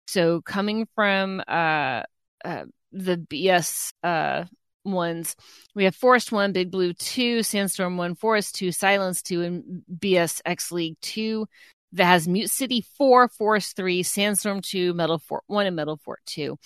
So 0.06 0.42
coming 0.42 0.86
from 0.94 1.40
uh, 1.48 2.02
uh, 2.44 2.64
the 2.92 3.16
BS 3.16 3.92
uh, 4.04 4.44
ones, 4.84 5.34
we 5.74 5.84
have 5.84 5.96
Forest 5.96 6.30
1, 6.30 6.52
Big 6.52 6.70
Blue 6.70 6.92
2, 6.92 7.42
Sandstorm 7.42 7.96
1, 7.96 8.14
Forest 8.14 8.54
2, 8.56 8.70
Silence 8.70 9.22
2, 9.22 9.42
and 9.42 9.82
BS 9.98 10.42
X 10.44 10.70
League 10.70 10.98
2 11.00 11.48
that 11.94 12.06
has 12.06 12.28
Mute 12.28 12.50
City 12.50 12.84
4, 12.98 13.28
Forest 13.28 13.76
3, 13.76 14.02
Sandstorm 14.02 14.60
2, 14.60 14.94
Metal 14.94 15.18
Fort 15.18 15.44
1, 15.46 15.66
and 15.66 15.76
Metal 15.76 15.96
Fort 16.04 16.20
2. 16.26 16.58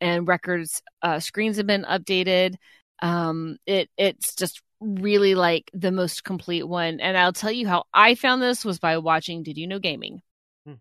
And 0.00 0.26
records 0.26 0.80
uh, 1.02 1.20
screens 1.20 1.56
have 1.56 1.66
been 1.66 1.84
updated. 1.84 2.54
Um, 3.00 3.58
it 3.66 3.90
it's 3.96 4.34
just 4.34 4.62
really 4.80 5.34
like 5.34 5.70
the 5.74 5.90
most 5.90 6.22
complete 6.22 6.62
one. 6.62 7.00
And 7.00 7.18
I'll 7.18 7.32
tell 7.32 7.50
you 7.50 7.66
how 7.66 7.84
I 7.92 8.14
found 8.14 8.40
this 8.40 8.64
was 8.64 8.78
by 8.78 8.98
watching 8.98 9.42
Did 9.42 9.58
You 9.58 9.66
Know 9.66 9.80
Gaming? 9.80 10.22
Hmm. 10.64 10.74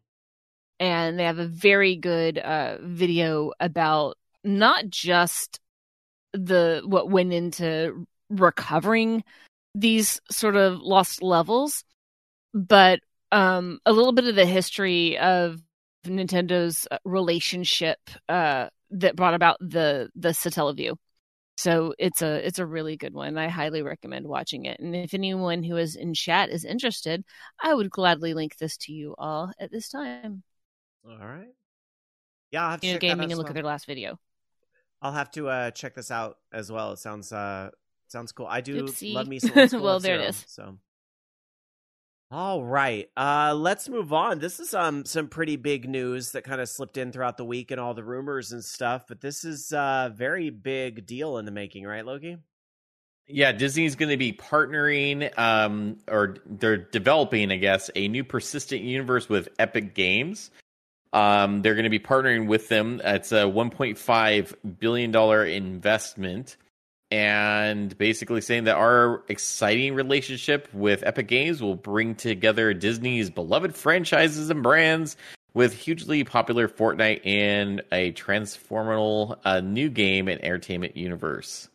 And 0.79 1.17
they 1.17 1.23
have 1.23 1.39
a 1.39 1.47
very 1.47 1.95
good 1.95 2.37
uh, 2.37 2.77
video 2.81 3.53
about 3.59 4.17
not 4.43 4.87
just 4.87 5.59
the 6.33 6.83
what 6.85 7.09
went 7.09 7.33
into 7.33 8.05
recovering 8.29 9.23
these 9.73 10.21
sort 10.29 10.55
of 10.55 10.79
lost 10.79 11.23
levels, 11.23 11.83
but 12.53 12.99
um, 13.31 13.79
a 13.85 13.91
little 13.91 14.13
bit 14.13 14.25
of 14.25 14.35
the 14.35 14.45
history 14.45 15.17
of 15.17 15.61
Nintendo's 16.05 16.87
uh, 16.89 16.97
relationship 17.03 17.99
uh, 18.29 18.69
that 18.91 19.15
brought 19.15 19.33
about 19.33 19.57
the 19.59 20.09
the 20.15 20.29
Satellaview. 20.29 20.95
So 21.57 21.95
it's 21.97 22.21
a 22.21 22.45
it's 22.45 22.59
a 22.59 22.65
really 22.65 22.97
good 22.97 23.13
one. 23.13 23.37
I 23.37 23.47
highly 23.47 23.81
recommend 23.81 24.27
watching 24.27 24.65
it. 24.65 24.79
And 24.79 24.95
if 24.95 25.13
anyone 25.13 25.63
who 25.63 25.75
is 25.77 25.95
in 25.95 26.13
chat 26.13 26.49
is 26.49 26.63
interested, 26.63 27.23
I 27.59 27.73
would 27.73 27.89
gladly 27.89 28.33
link 28.33 28.57
this 28.57 28.77
to 28.77 28.93
you 28.93 29.15
all 29.17 29.51
at 29.59 29.71
this 29.71 29.89
time. 29.89 30.43
All 31.03 31.17
right. 31.17 31.49
Yeah, 32.51 32.63
I'll 32.63 32.71
have 32.71 32.81
to 32.81 32.87
you 32.87 32.93
know, 32.93 32.99
gaming 32.99 33.31
and 33.31 33.37
look 33.37 33.45
well. 33.45 33.51
at 33.51 33.55
their 33.55 33.63
last 33.63 33.87
video. 33.87 34.19
I'll 35.01 35.13
have 35.13 35.31
to 35.31 35.47
uh, 35.49 35.71
check 35.71 35.95
this 35.95 36.11
out 36.11 36.37
as 36.51 36.71
well. 36.71 36.93
It 36.93 36.99
sounds 36.99 37.31
uh, 37.31 37.71
sounds 38.07 38.31
cool. 38.31 38.47
I 38.47 38.61
do 38.61 38.83
Oopsie. 38.83 39.13
love 39.13 39.27
me 39.27 39.39
some. 39.39 39.53
well, 39.81 39.99
there 39.99 40.19
it 40.19 40.29
is. 40.29 40.45
So 40.47 40.77
all 42.31 42.63
right. 42.63 43.09
Uh 43.15 43.53
let's 43.55 43.89
move 43.89 44.13
on. 44.13 44.39
This 44.39 44.59
is 44.59 44.73
um 44.73 45.05
some 45.05 45.27
pretty 45.27 45.55
big 45.55 45.89
news 45.89 46.31
that 46.31 46.43
kind 46.43 46.61
of 46.61 46.69
slipped 46.69 46.97
in 46.97 47.11
throughout 47.11 47.37
the 47.37 47.45
week 47.45 47.71
and 47.71 47.79
all 47.79 47.93
the 47.93 48.03
rumors 48.03 48.51
and 48.51 48.63
stuff, 48.63 49.05
but 49.07 49.21
this 49.21 49.43
is 49.43 49.71
a 49.71 49.79
uh, 49.79 50.09
very 50.09 50.49
big 50.49 51.05
deal 51.05 51.37
in 51.37 51.45
the 51.45 51.51
making, 51.51 51.85
right, 51.85 52.05
Loki? 52.05 52.37
Yeah, 53.29 53.51
Disney's 53.51 53.95
going 53.95 54.09
to 54.09 54.17
be 54.17 54.31
partnering, 54.31 55.37
um, 55.37 55.97
or 56.07 56.37
they're 56.45 56.77
developing, 56.77 57.51
I 57.51 57.57
guess, 57.57 57.91
a 57.93 58.07
new 58.07 58.23
persistent 58.23 58.83
universe 58.83 59.27
with 59.27 59.49
Epic 59.59 59.93
Games. 59.93 60.49
Um, 61.11 61.61
they're 61.61 61.73
going 61.73 61.83
to 61.83 61.89
be 61.89 61.99
partnering 61.99 62.47
with 62.47 62.69
them. 62.69 63.01
It's 63.03 63.33
a 63.33 63.43
1.5 63.43 64.79
billion 64.79 65.11
dollar 65.11 65.45
investment, 65.45 66.55
and 67.09 67.97
basically 67.97 68.41
saying 68.41 68.65
that 68.65 68.75
our 68.75 69.23
exciting 69.29 69.93
relationship 69.93 70.67
with 70.73 71.03
Epic 71.05 71.27
Games 71.27 71.61
will 71.61 71.75
bring 71.75 72.15
together 72.15 72.73
Disney's 72.73 73.29
beloved 73.29 73.75
franchises 73.75 74.49
and 74.49 74.61
brands 74.61 75.15
with 75.53 75.73
hugely 75.73 76.23
popular 76.23 76.67
Fortnite 76.67 77.25
and 77.25 77.81
a 77.91 78.11
transformational 78.13 79.37
uh, 79.45 79.61
new 79.61 79.89
game 79.89 80.27
and 80.27 80.43
entertainment 80.43 80.97
universe. 80.97 81.69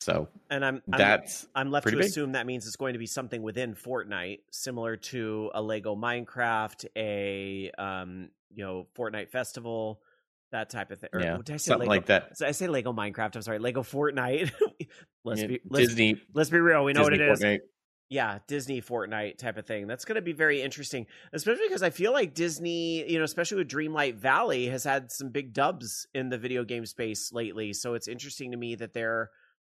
So 0.00 0.28
and 0.50 0.64
I'm, 0.64 0.82
I'm 0.92 0.98
that's 0.98 1.46
I'm 1.54 1.70
left 1.70 1.86
to 1.86 1.96
big. 1.96 2.04
assume 2.04 2.32
that 2.32 2.46
means 2.46 2.66
it's 2.66 2.76
going 2.76 2.94
to 2.94 2.98
be 2.98 3.06
something 3.06 3.40
within 3.42 3.74
Fortnite, 3.74 4.40
similar 4.50 4.96
to 4.96 5.50
a 5.54 5.62
Lego 5.62 5.94
Minecraft, 5.94 6.86
a 6.96 7.70
um, 7.78 8.30
you 8.54 8.64
know, 8.64 8.86
Fortnite 8.96 9.30
Festival, 9.30 10.00
that 10.52 10.70
type 10.70 10.90
of 10.90 10.98
thing. 11.00 11.10
Or, 11.12 11.20
yeah, 11.20 11.36
did 11.38 11.54
I 11.54 11.56
say 11.56 11.70
something 11.70 11.88
Lego? 11.88 12.00
like 12.00 12.06
that. 12.06 12.38
So 12.38 12.46
I 12.46 12.52
say 12.52 12.68
Lego 12.68 12.92
Minecraft. 12.92 13.36
I'm 13.36 13.42
sorry, 13.42 13.58
Lego 13.58 13.82
Fortnite. 13.82 14.52
let's 15.24 15.40
Yeah, 15.40 15.46
be 15.48 15.60
let's, 15.68 15.88
Disney, 15.88 16.20
let's 16.34 16.50
be 16.50 16.60
real. 16.60 16.84
We 16.84 16.92
know 16.92 17.08
Disney 17.08 17.18
what 17.18 17.28
it 17.28 17.32
is. 17.32 17.40
Fortnite. 17.42 17.58
Yeah, 18.08 18.38
Disney 18.46 18.82
Fortnite 18.82 19.38
type 19.38 19.56
of 19.56 19.66
thing. 19.66 19.86
That's 19.86 20.04
going 20.04 20.16
to 20.16 20.22
be 20.22 20.34
very 20.34 20.60
interesting, 20.60 21.06
especially 21.32 21.66
because 21.66 21.82
I 21.82 21.88
feel 21.88 22.12
like 22.12 22.34
Disney, 22.34 23.10
you 23.10 23.16
know, 23.18 23.24
especially 23.24 23.56
with 23.58 23.68
Dreamlight 23.68 24.16
Valley, 24.16 24.66
has 24.66 24.84
had 24.84 25.10
some 25.10 25.30
big 25.30 25.54
dubs 25.54 26.06
in 26.14 26.28
the 26.28 26.36
video 26.36 26.62
game 26.62 26.84
space 26.84 27.32
lately. 27.32 27.72
So 27.72 27.94
it's 27.94 28.08
interesting 28.08 28.50
to 28.50 28.58
me 28.58 28.74
that 28.74 28.92
they're 28.92 29.30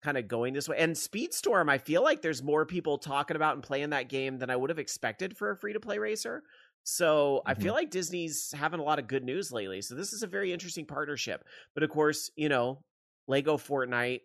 kind 0.02 0.18
of 0.18 0.26
going 0.26 0.52
this 0.52 0.68
way. 0.68 0.76
And 0.78 0.96
Speedstorm, 0.96 1.70
I 1.70 1.78
feel 1.78 2.02
like 2.02 2.22
there's 2.22 2.42
more 2.42 2.66
people 2.66 2.98
talking 2.98 3.36
about 3.36 3.54
and 3.54 3.62
playing 3.62 3.90
that 3.90 4.08
game 4.08 4.38
than 4.38 4.50
I 4.50 4.56
would 4.56 4.70
have 4.70 4.80
expected 4.80 5.36
for 5.36 5.52
a 5.52 5.56
free 5.56 5.72
to 5.72 5.80
play 5.80 5.98
racer. 5.98 6.42
So 6.84 7.40
I 7.46 7.54
feel 7.54 7.72
like 7.72 7.90
Disney's 7.90 8.52
having 8.54 8.78
a 8.78 8.82
lot 8.82 8.98
of 8.98 9.06
good 9.06 9.24
news 9.24 9.50
lately. 9.50 9.80
So 9.80 9.94
this 9.94 10.12
is 10.12 10.22
a 10.22 10.26
very 10.26 10.52
interesting 10.52 10.84
partnership. 10.84 11.42
But 11.74 11.82
of 11.82 11.88
course, 11.88 12.30
you 12.36 12.50
know, 12.50 12.82
Lego 13.26 13.56
Fortnite 13.56 14.20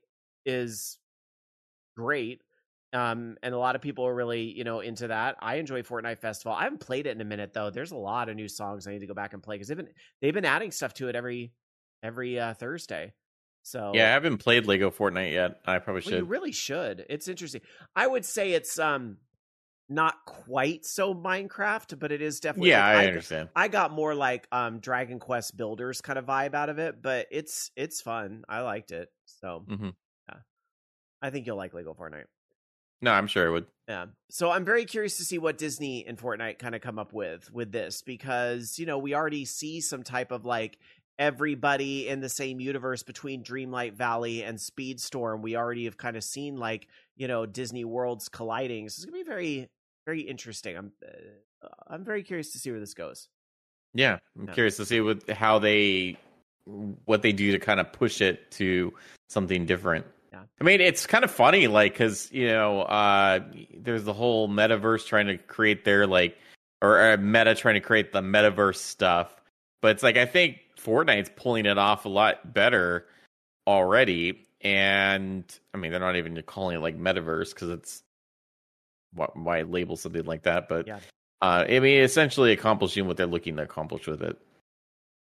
is 0.45 0.99
great. 1.97 2.41
Um, 2.91 3.37
and 3.43 3.53
a 3.53 3.57
lot 3.57 3.75
of 3.75 3.81
people 3.81 4.05
are 4.07 4.13
really, 4.13 4.41
you 4.41 4.65
know, 4.65 4.81
into 4.81 5.07
that. 5.07 5.37
I 5.39 5.55
enjoy 5.55 5.83
Fortnite 5.83 6.19
Festival. 6.19 6.53
I 6.53 6.63
haven't 6.63 6.81
played 6.81 7.07
it 7.07 7.11
in 7.11 7.21
a 7.21 7.25
minute 7.25 7.53
though. 7.53 7.69
There's 7.69 7.91
a 7.91 7.97
lot 7.97 8.27
of 8.27 8.35
new 8.35 8.49
songs 8.49 8.87
I 8.87 8.91
need 8.91 8.99
to 8.99 9.07
go 9.07 9.13
back 9.13 9.33
and 9.33 9.41
play 9.41 9.55
because 9.55 9.69
they've 9.69 9.77
been 9.77 9.89
they've 10.21 10.33
been 10.33 10.45
adding 10.45 10.71
stuff 10.71 10.93
to 10.95 11.07
it 11.07 11.15
every 11.15 11.53
every 12.03 12.39
uh, 12.39 12.55
Thursday. 12.55 13.13
So 13.63 13.91
Yeah, 13.93 14.09
I 14.09 14.13
haven't 14.13 14.39
played 14.39 14.65
Lego 14.65 14.89
Fortnite 14.89 15.31
yet. 15.31 15.61
I 15.65 15.79
probably 15.79 16.03
well, 16.05 16.19
you 16.19 16.25
really 16.25 16.51
should. 16.51 17.05
It's 17.09 17.27
interesting. 17.27 17.61
I 17.95 18.07
would 18.07 18.25
say 18.25 18.53
it's 18.53 18.79
um 18.79 19.17
not 19.89 20.23
quite 20.25 20.85
so 20.85 21.13
Minecraft, 21.13 21.97
but 21.99 22.11
it 22.11 22.21
is 22.21 22.39
definitely. 22.39 22.69
yeah, 22.69 22.85
like, 22.87 22.97
I 22.97 23.07
understand. 23.07 23.49
I 23.55 23.67
got 23.67 23.91
more 23.91 24.13
like 24.15 24.47
um 24.51 24.79
Dragon 24.79 25.19
Quest 25.19 25.57
Builders 25.57 26.01
kind 26.01 26.19
of 26.19 26.25
vibe 26.25 26.53
out 26.53 26.69
of 26.69 26.77
it, 26.79 27.01
but 27.01 27.27
it's 27.31 27.71
it's 27.75 28.01
fun. 28.01 28.43
I 28.47 28.61
liked 28.61 28.91
it. 28.91 29.09
So 29.25 29.65
Mhm. 29.67 29.93
yeah, 30.29 30.37
I 31.21 31.29
think 31.31 31.47
you'll 31.47 31.57
like 31.57 31.73
Lego 31.73 31.93
Fortnite. 31.93 32.25
No, 33.01 33.11
I'm 33.11 33.27
sure 33.27 33.47
it 33.47 33.51
would. 33.51 33.65
Yeah. 33.87 34.07
So 34.29 34.51
I'm 34.51 34.65
very 34.65 34.85
curious 34.85 35.17
to 35.17 35.23
see 35.23 35.37
what 35.37 35.57
Disney 35.57 36.05
and 36.05 36.17
Fortnite 36.17 36.59
kind 36.59 36.75
of 36.75 36.81
come 36.81 36.99
up 36.99 37.13
with 37.13 37.51
with 37.51 37.71
this 37.71 38.01
because, 38.01 38.77
you 38.77 38.85
know, 38.85 38.97
we 38.97 39.15
already 39.15 39.45
see 39.45 39.79
some 39.81 40.03
type 40.03 40.31
of 40.31 40.43
like 40.45 40.77
everybody 41.17 42.07
in 42.07 42.19
the 42.21 42.29
same 42.29 42.59
universe 42.59 43.03
between 43.03 43.43
Dreamlight 43.43 43.93
Valley 43.93 44.43
and 44.43 44.57
Speedstorm. 44.57 45.41
We 45.41 45.55
already 45.55 45.85
have 45.85 45.97
kind 45.97 46.15
of 46.17 46.23
seen 46.23 46.57
like, 46.57 46.87
you 47.15 47.27
know, 47.27 47.45
Disney 47.45 47.83
worlds 47.85 48.29
colliding. 48.29 48.89
So 48.89 48.99
it's 48.99 49.05
going 49.05 49.23
to 49.23 49.25
be 49.25 49.29
very 49.29 49.69
very 50.05 50.21
interesting. 50.21 50.77
I'm 50.77 50.91
uh, 51.05 51.67
I'm 51.87 52.03
very 52.03 52.23
curious 52.23 52.51
to 52.53 52.59
see 52.59 52.71
where 52.71 52.79
this 52.79 52.93
goes. 52.93 53.27
Yeah, 53.93 54.19
I'm 54.37 54.47
Yeah. 54.47 54.53
curious 54.53 54.77
to 54.77 54.85
see 54.85 55.01
what 55.01 55.29
how 55.29 55.59
they 55.59 56.17
what 57.05 57.21
they 57.21 57.31
do 57.31 57.51
to 57.51 57.59
kind 57.59 57.79
of 57.79 57.91
push 57.91 58.21
it 58.21 58.51
to 58.51 58.93
something 59.29 59.65
different. 59.65 60.05
Yeah. 60.31 60.43
I 60.61 60.63
mean, 60.63 60.81
it's 60.81 61.07
kind 61.07 61.23
of 61.23 61.31
funny, 61.31 61.67
like 61.67 61.93
because 61.93 62.31
you 62.31 62.47
know, 62.47 62.81
uh, 62.83 63.39
there's 63.73 64.03
the 64.03 64.13
whole 64.13 64.47
metaverse 64.47 65.05
trying 65.05 65.27
to 65.27 65.37
create 65.37 65.85
their 65.85 66.05
like, 66.05 66.37
or 66.81 67.01
uh, 67.13 67.17
Meta 67.17 67.55
trying 67.55 67.75
to 67.75 67.81
create 67.81 68.11
the 68.11 68.21
metaverse 68.21 68.77
stuff. 68.77 69.33
But 69.81 69.91
it's 69.91 70.03
like 70.03 70.17
I 70.17 70.25
think 70.25 70.59
Fortnite's 70.77 71.31
pulling 71.35 71.65
it 71.65 71.77
off 71.77 72.05
a 72.05 72.09
lot 72.09 72.53
better 72.53 73.07
already, 73.65 74.45
and 74.61 75.43
I 75.73 75.77
mean 75.77 75.91
they're 75.91 75.99
not 75.99 76.15
even 76.15 76.39
calling 76.43 76.77
it 76.77 76.81
like 76.81 76.99
metaverse 76.99 77.53
because 77.53 77.69
it's 77.69 78.03
why, 79.13 79.27
why 79.33 79.61
label 79.61 79.95
something 79.97 80.25
like 80.25 80.43
that. 80.43 80.67
But 80.69 80.87
Yeah. 80.87 80.99
uh, 81.41 81.65
I 81.67 81.79
mean, 81.79 82.01
essentially 82.01 82.51
accomplishing 82.51 83.07
what 83.07 83.17
they're 83.17 83.25
looking 83.27 83.55
to 83.57 83.63
accomplish 83.63 84.07
with 84.07 84.21
it. 84.21 84.37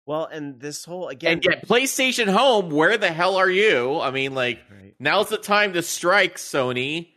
Well, 0.05 0.25
and 0.25 0.59
this 0.59 0.85
whole 0.85 1.09
again 1.09 1.33
And 1.33 1.43
yet, 1.43 1.67
PlayStation 1.67 2.29
Home, 2.31 2.69
where 2.69 2.97
the 2.97 3.11
hell 3.11 3.35
are 3.35 3.49
you? 3.49 3.99
I 3.99 4.11
mean, 4.11 4.33
like, 4.33 4.59
Right. 4.71 4.95
now's 4.99 5.29
the 5.29 5.37
time 5.37 5.73
to 5.73 5.81
strike, 5.81 6.35
Sony. 6.37 7.09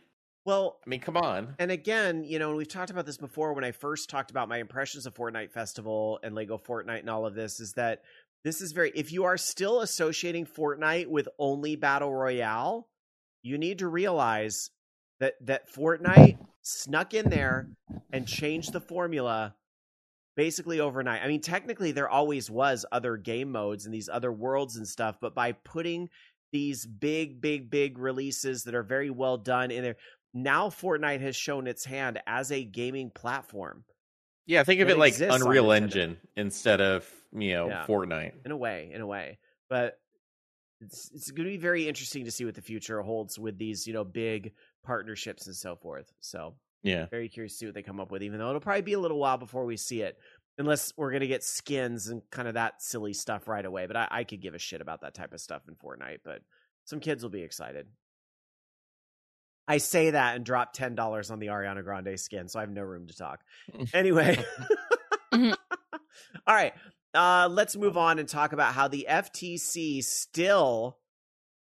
Well, 0.43 0.79
I 0.85 0.89
mean, 0.89 0.99
come 0.99 1.15
on. 1.17 1.55
And 1.59 1.71
again, 1.71 2.23
you 2.23 2.39
know, 2.39 2.55
we've 2.55 2.67
talked 2.67 2.89
about 2.89 3.05
this 3.05 3.17
before 3.17 3.53
when 3.53 3.63
I 3.63 3.71
first 3.71 4.09
talked 4.09 4.31
about 4.31 4.49
my 4.49 4.57
impressions 4.57 5.05
of 5.05 5.13
Fortnite 5.13 5.51
Festival 5.51 6.19
and 6.23 6.35
Lego 6.35 6.57
Fortnite 6.57 7.01
and 7.01 7.09
all 7.09 7.25
of 7.25 7.35
this 7.35 7.59
is 7.59 7.73
that 7.73 8.01
this 8.43 8.59
is 8.59 8.71
very 8.71 8.91
if 8.95 9.11
you 9.11 9.25
are 9.25 9.37
still 9.37 9.81
associating 9.81 10.47
Fortnite 10.47 11.07
with 11.07 11.29
only 11.37 11.75
Battle 11.75 12.11
Royale, 12.13 12.87
you 13.43 13.57
need 13.59 13.79
to 13.79 13.87
realize 13.87 14.71
that 15.21 15.35
that 15.45 15.73
Fortnite 15.73 16.37
snuck 16.61 17.13
in 17.13 17.29
there 17.29 17.69
and 18.11 18.27
changed 18.27 18.73
the 18.73 18.81
formula 18.81 19.55
basically 20.35 20.79
overnight. 20.81 21.21
I 21.23 21.27
mean, 21.27 21.41
technically 21.41 21.93
there 21.93 22.09
always 22.09 22.49
was 22.49 22.85
other 22.91 23.15
game 23.15 23.51
modes 23.51 23.85
and 23.85 23.93
these 23.93 24.09
other 24.09 24.31
worlds 24.31 24.75
and 24.75 24.87
stuff, 24.87 25.17
but 25.21 25.33
by 25.33 25.53
putting 25.53 26.09
these 26.51 26.85
big 26.85 27.39
big 27.39 27.69
big 27.69 27.97
releases 27.97 28.63
that 28.63 28.75
are 28.75 28.83
very 28.83 29.09
well 29.09 29.37
done 29.37 29.71
in 29.71 29.83
there 29.83 29.95
now 30.33 30.69
Fortnite 30.69 31.21
has 31.21 31.35
shown 31.35 31.67
its 31.67 31.85
hand 31.85 32.21
as 32.27 32.51
a 32.51 32.63
gaming 32.63 33.09
platform 33.09 33.83
Yeah, 34.45 34.63
think 34.63 34.81
of 34.81 34.87
That 34.87 34.95
it 34.95 34.99
like 34.99 35.15
Unreal 35.19 35.71
Engine 35.71 36.17
instead 36.35 36.81
of, 36.81 37.09
you 37.31 37.53
know, 37.53 37.67
Yeah. 37.67 37.85
Fortnite. 37.85 38.33
in 38.45 38.51
a 38.51 38.57
way, 38.57 38.91
in 38.93 39.01
a 39.01 39.07
way. 39.07 39.39
But 39.69 39.97
it's 40.81 41.11
it's 41.13 41.31
going 41.31 41.45
to 41.45 41.51
be 41.51 41.57
very 41.57 41.87
interesting 41.87 42.25
to 42.25 42.31
see 42.31 42.43
what 42.43 42.55
the 42.55 42.61
future 42.61 43.01
holds 43.01 43.37
with 43.37 43.57
these, 43.57 43.87
you 43.87 43.93
know, 43.93 44.03
big 44.03 44.53
partnerships 44.83 45.47
and 45.47 45.55
so 45.55 45.75
forth. 45.75 46.11
So 46.19 46.55
Yeah. 46.83 47.07
very 47.11 47.29
curious 47.29 47.53
to 47.53 47.57
see 47.59 47.65
what 47.67 47.75
they 47.75 47.83
come 47.83 47.99
up 47.99 48.11
with, 48.11 48.23
even 48.23 48.39
though 48.39 48.49
it'll 48.49 48.61
probably 48.61 48.81
be 48.81 48.93
a 48.93 48.99
little 48.99 49.19
while 49.19 49.37
before 49.37 49.65
we 49.65 49.77
see 49.77 50.01
it, 50.01 50.17
unless 50.57 50.93
we're 50.97 51.11
going 51.11 51.21
to 51.21 51.27
get 51.27 51.43
skins 51.43 52.07
and 52.07 52.21
kind 52.31 52.47
of 52.47 52.55
that 52.55 52.81
silly 52.81 53.13
stuff 53.13 53.47
right 53.47 53.65
away. 53.65 53.87
But 53.87 53.97
I, 53.97 54.07
I 54.11 54.23
could 54.23 54.41
give 54.41 54.53
a 54.55 54.59
shit 54.59 54.81
about 54.81 55.01
that 55.01 55.13
type 55.13 55.33
of 55.33 55.41
stuff 55.41 55.63
in 55.67 55.75
Fortnite, 55.75 56.19
but 56.23 56.41
some 56.85 56.99
kids 56.99 57.23
will 57.23 57.29
be 57.29 57.41
excited. 57.41 57.87
I 59.67 59.77
say 59.77 60.11
that 60.11 60.35
and 60.35 60.43
drop 60.45 60.73
ten 60.73 60.95
dollars 60.95 61.31
on 61.31 61.39
the 61.39 61.47
Ariana 61.47 61.83
Grande 61.83 62.19
skin, 62.19 62.47
so 62.47 62.59
I 62.59 62.63
have 62.63 62.71
no 62.71 62.81
room 62.81 63.07
to 63.07 63.15
talk. 63.15 63.43
Anyway, 63.93 64.37
Mhm. 65.33 65.55
all 66.47 66.55
right, 66.55 66.73
uh, 67.13 67.47
let's 67.51 67.75
move 67.75 67.97
on 67.97 68.19
and 68.19 68.27
talk 68.27 68.53
about 68.53 68.73
how 68.73 68.87
the 68.87 69.05
FTC 69.07 70.01
still 70.01 70.97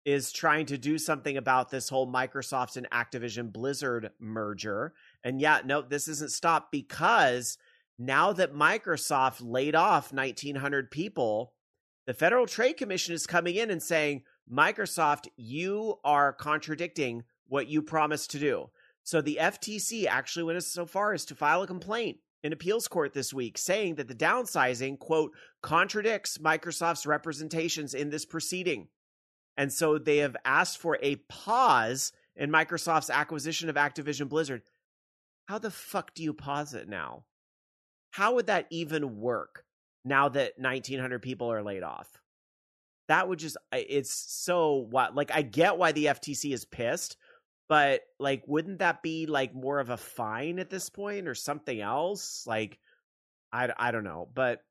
is 0.05 0.31
trying 0.31 0.67
to 0.67 0.77
do 0.77 0.97
something 0.99 1.35
about 1.35 1.71
this 1.71 1.89
whole 1.89 2.11
Microsoft 2.11 2.77
and 2.77 2.89
Activision 2.91 3.51
Blizzard 3.51 4.11
merger. 4.19 4.93
And 5.23 5.41
yeah, 5.41 5.61
no, 5.65 5.81
this 5.81 6.07
isn't 6.07 6.31
stopped 6.31 6.71
because 6.71 7.57
now 7.97 8.31
that 8.33 8.53
Microsoft 8.53 9.37
laid 9.41 9.73
off 9.75 10.13
1,900 10.13 10.91
people, 10.91 11.53
the 12.05 12.13
Federal 12.13 12.45
Trade 12.45 12.77
Commission 12.77 13.15
is 13.15 13.25
coming 13.25 13.55
in 13.55 13.71
and 13.71 13.81
saying, 13.81 14.23
Microsoft, 14.51 15.27
you 15.37 15.95
are 16.03 16.33
contradicting 16.33 17.23
what 17.47 17.67
you 17.67 17.81
promised 17.81 18.29
to 18.31 18.39
do. 18.39 18.69
So 19.03 19.21
the 19.21 19.39
FTC 19.41 20.05
actually 20.05 20.43
went 20.43 20.57
as 20.57 20.67
so 20.67 20.85
far 20.85 21.13
as 21.13 21.25
to 21.25 21.35
file 21.35 21.63
a 21.63 21.67
complaint 21.67 22.17
in 22.43 22.53
appeals 22.53 22.87
court 22.87 23.13
this 23.13 23.33
week 23.33 23.57
saying 23.57 23.95
that 23.95 24.07
the 24.07 24.13
downsizing, 24.13 24.99
quote, 24.99 25.31
contradicts 25.63 26.37
Microsoft's 26.37 27.07
representations 27.07 27.95
in 27.95 28.11
this 28.11 28.25
proceeding. 28.25 28.87
And 29.57 29.71
so 29.71 29.97
they 29.97 30.17
have 30.17 30.35
asked 30.45 30.77
for 30.79 30.97
a 31.01 31.15
pause 31.29 32.11
in 32.35 32.51
Microsoft's 32.51 33.09
acquisition 33.09 33.69
of 33.69 33.75
Activision 33.75 34.27
Blizzard. 34.27 34.63
How 35.47 35.59
the 35.59 35.71
fuck 35.71 36.13
do 36.13 36.23
you 36.23 36.33
pause 36.33 36.73
it 36.73 36.89
now? 36.89 37.23
How 38.11 38.35
would 38.35 38.47
that 38.47 38.67
even 38.69 39.19
work 39.19 39.63
now 40.03 40.29
that 40.29 40.53
1900 40.57 41.21
people 41.21 41.51
are 41.51 41.63
laid 41.63 41.83
off? 41.83 42.09
That 43.07 43.29
would 43.29 43.39
just 43.39 43.57
it's 43.71 44.11
so 44.11 44.87
what 44.89 45.13
like 45.13 45.31
I 45.33 45.43
get 45.43 45.77
why 45.77 45.91
the 45.91 46.05
FTC 46.05 46.51
is 46.53 46.65
pissed, 46.65 47.17
but 47.69 48.01
like 48.19 48.43
wouldn't 48.47 48.79
that 48.79 49.03
be 49.03 49.27
like 49.27 49.53
more 49.53 49.79
of 49.79 49.91
a 49.91 49.97
fine 49.97 50.57
at 50.57 50.71
this 50.71 50.89
point 50.89 51.27
or 51.27 51.35
something 51.35 51.79
else? 51.79 52.45
Like 52.47 52.79
I 53.53 53.69
I 53.77 53.91
don't 53.91 54.03
know, 54.03 54.27
but 54.33 54.63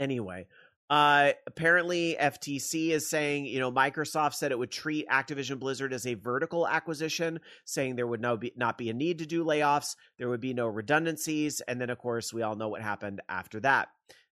anyway, 0.00 0.46
Uh, 0.90 1.32
apparently, 1.46 2.16
FTC 2.20 2.90
is 2.90 3.08
saying, 3.08 3.46
you 3.46 3.58
know, 3.58 3.72
Microsoft 3.72 4.34
said 4.34 4.52
it 4.52 4.58
would 4.58 4.70
treat 4.70 5.08
Activision 5.08 5.58
Blizzard 5.58 5.92
as 5.92 6.06
a 6.06 6.14
vertical 6.14 6.68
acquisition, 6.68 7.40
saying 7.64 7.96
there 7.96 8.06
would 8.06 8.20
no 8.20 8.36
be, 8.36 8.52
not 8.56 8.76
be 8.76 8.90
a 8.90 8.94
need 8.94 9.18
to 9.18 9.26
do 9.26 9.44
layoffs, 9.44 9.96
there 10.18 10.28
would 10.28 10.40
be 10.40 10.52
no 10.52 10.66
redundancies, 10.66 11.62
and 11.62 11.80
then 11.80 11.88
of 11.88 11.98
course 11.98 12.32
we 12.32 12.42
all 12.42 12.56
know 12.56 12.68
what 12.68 12.82
happened 12.82 13.22
after 13.28 13.60
that. 13.60 13.88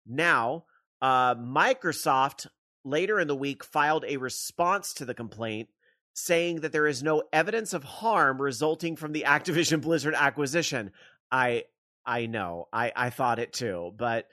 Now, 0.06 0.64
uh, 1.00 1.34
Microsoft 1.34 2.46
later 2.84 3.18
in 3.20 3.28
the 3.28 3.36
week 3.36 3.64
filed 3.64 4.04
a 4.06 4.18
response 4.18 4.94
to 4.94 5.04
the 5.04 5.14
complaint 5.14 5.68
saying 6.12 6.60
that 6.60 6.72
there 6.72 6.86
is 6.86 7.02
no 7.02 7.22
evidence 7.32 7.72
of 7.72 7.84
harm 7.84 8.40
resulting 8.40 8.96
from 8.96 9.12
the 9.12 9.24
Activision 9.26 9.80
Blizzard 9.82 10.14
acquisition. 10.14 10.92
I 11.30 11.64
I 12.04 12.26
know. 12.26 12.68
I 12.72 12.92
I 12.94 13.10
thought 13.10 13.38
it 13.38 13.52
too, 13.52 13.92
but 13.96 14.26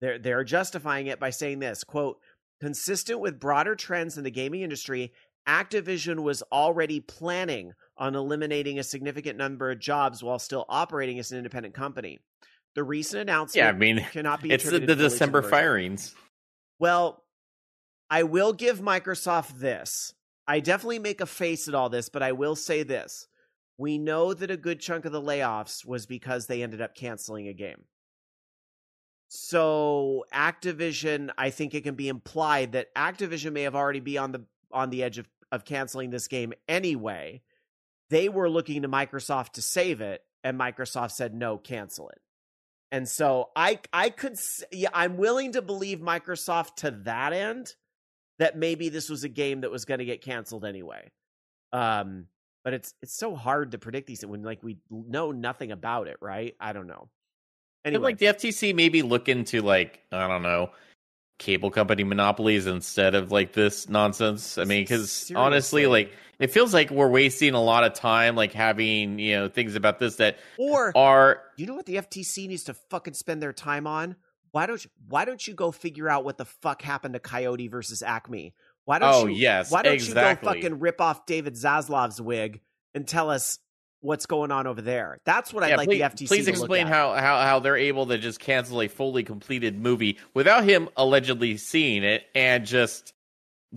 they're 0.00 0.18
they're 0.18 0.44
justifying 0.44 1.06
it 1.06 1.20
by 1.20 1.30
saying 1.30 1.58
this, 1.58 1.84
quote, 1.84 2.18
consistent 2.60 3.20
with 3.20 3.40
broader 3.40 3.74
trends 3.74 4.18
in 4.18 4.24
the 4.24 4.30
gaming 4.30 4.62
industry, 4.62 5.12
Activision 5.46 6.20
was 6.20 6.42
already 6.52 7.00
planning 7.00 7.72
on 7.96 8.14
eliminating 8.14 8.78
a 8.78 8.84
significant 8.84 9.38
number 9.38 9.70
of 9.70 9.80
jobs 9.80 10.22
while 10.22 10.38
still 10.38 10.66
operating 10.68 11.18
as 11.18 11.32
an 11.32 11.38
independent 11.38 11.74
company. 11.74 12.18
The 12.74 12.84
recent 12.84 13.22
announcement 13.22 13.64
Yeah, 13.64 13.70
I 13.70 13.72
mean, 13.72 14.06
cannot 14.12 14.42
be 14.42 14.50
it's 14.50 14.68
the, 14.68 14.78
the 14.78 14.94
December 14.94 15.42
firings. 15.42 16.14
Well, 16.78 17.24
I 18.10 18.24
will 18.24 18.52
give 18.52 18.80
Microsoft 18.80 19.58
this. 19.58 20.12
I 20.46 20.60
definitely 20.60 20.98
make 20.98 21.20
a 21.20 21.26
face 21.26 21.66
at 21.66 21.74
all 21.74 21.88
this, 21.88 22.08
but 22.08 22.22
I 22.22 22.32
will 22.32 22.54
say 22.56 22.82
this. 22.82 23.26
We 23.78 23.98
know 23.98 24.34
that 24.34 24.50
a 24.50 24.56
good 24.56 24.80
chunk 24.80 25.04
of 25.04 25.12
the 25.12 25.20
layoffs 25.20 25.84
was 25.84 26.06
because 26.06 26.46
they 26.46 26.62
ended 26.62 26.80
up 26.80 26.94
canceling 26.94 27.48
a 27.48 27.52
game. 27.52 27.84
So 29.28 30.24
Activision, 30.32 31.30
I 31.36 31.50
think 31.50 31.74
it 31.74 31.82
can 31.82 31.94
be 31.94 32.08
implied 32.08 32.72
that 32.72 32.94
Activision 32.94 33.52
may 33.52 33.62
have 33.62 33.76
already 33.76 34.00
be 34.00 34.18
on 34.18 34.32
the 34.32 34.44
on 34.72 34.90
the 34.90 35.02
edge 35.02 35.18
of, 35.18 35.28
of 35.52 35.64
canceling 35.64 36.10
this 36.10 36.28
game 36.28 36.52
anyway. 36.66 37.42
They 38.10 38.30
were 38.30 38.48
looking 38.48 38.82
to 38.82 38.88
Microsoft 38.88 39.52
to 39.52 39.62
save 39.62 40.00
it, 40.00 40.22
and 40.42 40.58
Microsoft 40.58 41.12
said 41.12 41.34
no, 41.34 41.58
cancel 41.58 42.08
it. 42.08 42.20
And 42.90 43.06
so 43.06 43.50
I 43.54 43.80
I 43.92 44.08
could 44.08 44.38
yeah 44.72 44.88
I'm 44.94 45.18
willing 45.18 45.52
to 45.52 45.62
believe 45.62 45.98
Microsoft 45.98 46.76
to 46.76 46.90
that 47.04 47.34
end 47.34 47.74
that 48.38 48.56
maybe 48.56 48.88
this 48.88 49.10
was 49.10 49.24
a 49.24 49.28
game 49.28 49.60
that 49.60 49.70
was 49.70 49.84
going 49.84 49.98
to 49.98 50.06
get 50.06 50.22
canceled 50.22 50.64
anyway. 50.64 51.10
Um 51.72 52.28
but 52.64 52.72
it's 52.72 52.94
it's 53.02 53.14
so 53.14 53.34
hard 53.34 53.72
to 53.72 53.78
predict 53.78 54.06
these 54.06 54.24
when 54.24 54.42
like 54.42 54.62
we 54.62 54.78
know 54.90 55.32
nothing 55.32 55.70
about 55.70 56.08
it, 56.08 56.16
right? 56.22 56.54
I 56.58 56.72
don't 56.72 56.86
know. 56.86 57.10
Anyway, 57.88 58.02
like 58.04 58.18
the 58.18 58.26
FTC 58.26 58.74
maybe 58.74 59.02
look 59.02 59.28
into 59.28 59.62
like 59.62 60.00
I 60.12 60.26
don't 60.28 60.42
know 60.42 60.70
cable 61.38 61.70
company 61.70 62.02
monopolies 62.02 62.66
instead 62.66 63.14
of 63.14 63.30
like 63.30 63.52
this 63.52 63.88
nonsense. 63.88 64.58
I 64.58 64.64
mean, 64.64 64.82
because 64.82 65.30
honestly, 65.34 65.86
like 65.86 66.12
it 66.38 66.48
feels 66.50 66.74
like 66.74 66.90
we're 66.90 67.08
wasting 67.08 67.54
a 67.54 67.62
lot 67.62 67.84
of 67.84 67.94
time 67.94 68.36
like 68.36 68.52
having 68.52 69.18
you 69.18 69.36
know 69.36 69.48
things 69.48 69.74
about 69.74 69.98
this 69.98 70.16
that 70.16 70.38
or 70.58 70.96
are 70.96 71.42
you 71.56 71.66
know 71.66 71.74
what 71.74 71.86
the 71.86 71.96
FTC 71.96 72.48
needs 72.48 72.64
to 72.64 72.74
fucking 72.74 73.14
spend 73.14 73.42
their 73.42 73.52
time 73.52 73.86
on? 73.86 74.16
Why 74.50 74.66
don't 74.66 74.82
you 74.82 74.90
why 75.08 75.24
don't 75.24 75.46
you 75.46 75.54
go 75.54 75.70
figure 75.70 76.08
out 76.08 76.24
what 76.24 76.38
the 76.38 76.44
fuck 76.44 76.82
happened 76.82 77.14
to 77.14 77.20
Coyote 77.20 77.68
versus 77.68 78.02
Acme? 78.02 78.54
Why 78.84 78.98
don't 78.98 79.14
Oh, 79.14 79.26
you 79.26 79.36
yes, 79.36 79.70
why 79.70 79.82
don't 79.82 79.94
exactly. 79.94 80.48
you 80.48 80.54
go 80.54 80.60
fucking 80.60 80.80
rip 80.80 81.00
off 81.00 81.26
David 81.26 81.54
Zaslav's 81.54 82.20
wig 82.20 82.60
and 82.94 83.06
tell 83.06 83.30
us 83.30 83.58
what's 84.00 84.26
going 84.26 84.50
on 84.50 84.66
over 84.66 84.80
there? 84.80 85.18
That's 85.24 85.52
what 85.52 85.62
I'd 85.64 85.70
yeah, 85.70 85.76
like 85.76 85.88
please, 85.88 85.98
the 85.98 86.04
FTC 86.04 86.28
please 86.28 86.44
to 86.44 86.52
look 86.52 86.60
explain 86.60 86.86
how, 86.86 87.14
how 87.14 87.40
how 87.42 87.58
they're 87.58 87.76
able 87.76 88.06
to 88.06 88.18
just 88.18 88.40
cancel 88.40 88.80
a 88.80 88.88
fully 88.88 89.22
completed 89.22 89.78
movie 89.80 90.18
without 90.34 90.64
him 90.64 90.88
allegedly 90.96 91.56
seeing 91.56 92.04
it 92.04 92.24
and 92.34 92.64
just 92.66 93.12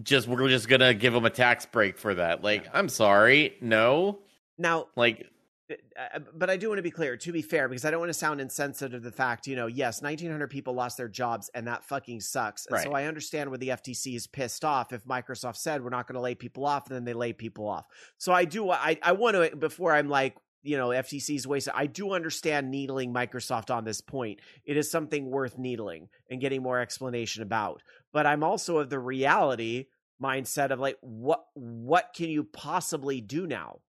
just 0.01 0.27
we're 0.27 0.47
just 0.49 0.69
gonna 0.69 0.93
give 0.93 1.13
him 1.13 1.25
a 1.25 1.29
tax 1.29 1.65
break 1.65 1.97
for 1.97 2.13
that. 2.15 2.43
Like, 2.43 2.67
I'm 2.73 2.89
sorry, 2.89 3.55
no, 3.61 4.19
Now, 4.57 4.87
like 4.95 5.27
Uh, 5.71 6.01
uh, 6.15 6.19
but 6.33 6.49
I 6.49 6.57
do 6.57 6.69
want 6.69 6.79
to 6.79 6.83
be 6.83 6.91
clear, 6.91 7.17
to 7.17 7.31
be 7.31 7.41
fair, 7.41 7.67
because 7.67 7.85
I 7.85 7.91
don't 7.91 7.99
want 7.99 8.09
to 8.09 8.17
sound 8.17 8.41
insensitive 8.41 8.91
to 8.91 8.99
the 8.99 9.11
fact, 9.11 9.47
you 9.47 9.55
know, 9.55 9.67
yes, 9.67 10.01
1,900 10.01 10.47
people 10.49 10.73
lost 10.73 10.97
their 10.97 11.07
jobs 11.07 11.49
and 11.53 11.67
that 11.67 11.83
fucking 11.83 12.21
sucks. 12.21 12.65
And 12.65 12.75
so 12.83 12.93
I 12.93 13.05
understand 13.05 13.49
where 13.49 13.57
the 13.57 13.69
FTC 13.69 14.15
is 14.15 14.27
pissed 14.27 14.65
off 14.65 14.93
if 14.93 15.05
Microsoft 15.05 15.57
said 15.57 15.83
we're 15.83 15.89
not 15.89 16.07
going 16.07 16.15
to 16.15 16.21
lay 16.21 16.35
people 16.35 16.65
off, 16.65 16.87
and 16.87 16.95
then 16.95 17.03
they 17.03 17.13
lay 17.13 17.33
people 17.33 17.67
off. 17.67 17.85
So 18.17 18.33
I 18.33 18.45
do, 18.45 18.69
I, 18.69 18.97
I 19.01 19.13
want 19.13 19.35
to, 19.35 19.55
before 19.55 19.93
I'm 19.93 20.09
like, 20.09 20.35
you 20.63 20.77
know, 20.77 20.89
FTC's 20.89 21.47
wasted, 21.47 21.73
I 21.75 21.87
do 21.87 22.13
understand 22.13 22.69
needling 22.69 23.13
Microsoft 23.13 23.73
on 23.73 23.83
this 23.83 24.01
point. 24.01 24.39
It 24.65 24.77
is 24.77 24.91
something 24.91 25.29
worth 25.29 25.57
needling 25.57 26.09
and 26.29 26.39
getting 26.39 26.61
more 26.61 26.79
explanation 26.79 27.41
about. 27.41 27.81
But 28.13 28.27
I'm 28.27 28.43
also 28.43 28.77
of 28.77 28.89
the 28.89 28.99
reality 28.99 29.87
mindset 30.21 30.71
of 30.71 30.79
like, 30.79 30.97
what, 31.01 31.45
what 31.55 32.11
can 32.15 32.29
you 32.29 32.43
possibly 32.43 33.21
do 33.21 33.47
now? 33.47 33.79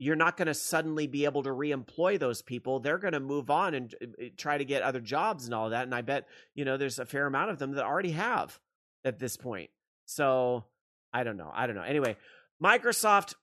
You're 0.00 0.16
not 0.16 0.38
going 0.38 0.46
to 0.46 0.54
suddenly 0.54 1.06
be 1.06 1.26
able 1.26 1.42
to 1.42 1.50
reemploy 1.50 2.18
those 2.18 2.40
people. 2.40 2.80
They're 2.80 2.96
going 2.96 3.12
to 3.12 3.20
move 3.20 3.50
on 3.50 3.74
and 3.74 3.94
uh, 4.02 4.24
try 4.38 4.56
to 4.56 4.64
get 4.64 4.82
other 4.82 4.98
jobs 4.98 5.44
and 5.44 5.54
all 5.54 5.66
of 5.66 5.72
that. 5.72 5.84
And 5.84 5.94
I 5.94 6.00
bet, 6.00 6.26
you 6.54 6.64
know, 6.64 6.78
there's 6.78 6.98
a 6.98 7.04
fair 7.04 7.26
amount 7.26 7.50
of 7.50 7.58
them 7.58 7.72
that 7.72 7.84
already 7.84 8.12
have 8.12 8.58
at 9.04 9.18
this 9.18 9.36
point. 9.36 9.68
So 10.06 10.64
I 11.12 11.22
don't 11.22 11.36
know. 11.36 11.52
I 11.54 11.66
don't 11.66 11.76
know. 11.76 11.82
Anyway, 11.82 12.16
Microsoft, 12.64 13.34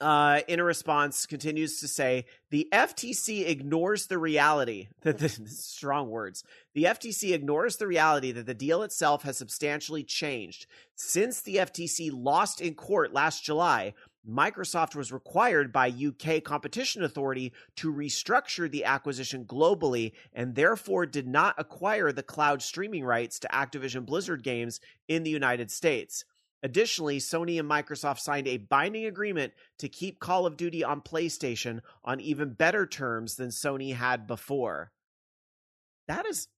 uh, 0.00 0.40
in 0.48 0.60
a 0.60 0.64
response, 0.64 1.26
continues 1.26 1.80
to 1.80 1.88
say 1.88 2.24
the 2.48 2.66
FTC 2.72 3.46
ignores 3.46 4.06
the 4.06 4.16
reality 4.16 4.88
that 5.02 5.18
this 5.18 5.38
strong 5.46 6.08
words. 6.08 6.42
The 6.72 6.84
FTC 6.84 7.32
ignores 7.34 7.76
the 7.76 7.86
reality 7.86 8.32
that 8.32 8.46
the 8.46 8.54
deal 8.54 8.82
itself 8.82 9.24
has 9.24 9.36
substantially 9.36 10.04
changed. 10.04 10.66
Since 10.94 11.42
the 11.42 11.56
FTC 11.56 12.10
lost 12.14 12.62
in 12.62 12.74
court 12.74 13.12
last 13.12 13.44
July, 13.44 13.92
Microsoft 14.28 14.94
was 14.94 15.12
required 15.12 15.72
by 15.72 15.88
UK 15.88 16.44
Competition 16.44 17.02
Authority 17.02 17.52
to 17.76 17.92
restructure 17.92 18.70
the 18.70 18.84
acquisition 18.84 19.44
globally 19.44 20.12
and 20.32 20.54
therefore 20.54 21.06
did 21.06 21.26
not 21.26 21.54
acquire 21.56 22.12
the 22.12 22.22
cloud 22.22 22.60
streaming 22.60 23.04
rights 23.04 23.38
to 23.38 23.48
Activision 23.48 24.04
Blizzard 24.04 24.42
games 24.42 24.80
in 25.08 25.22
the 25.22 25.30
United 25.30 25.70
States. 25.70 26.24
Additionally, 26.62 27.18
Sony 27.18 27.58
and 27.58 27.70
Microsoft 27.70 28.18
signed 28.18 28.46
a 28.46 28.58
binding 28.58 29.06
agreement 29.06 29.54
to 29.78 29.88
keep 29.88 30.20
Call 30.20 30.44
of 30.44 30.58
Duty 30.58 30.84
on 30.84 31.00
PlayStation 31.00 31.80
on 32.04 32.20
even 32.20 32.52
better 32.52 32.86
terms 32.86 33.36
than 33.36 33.48
Sony 33.48 33.94
had 33.94 34.26
before. 34.26 34.92
That 36.06 36.26
is 36.26 36.48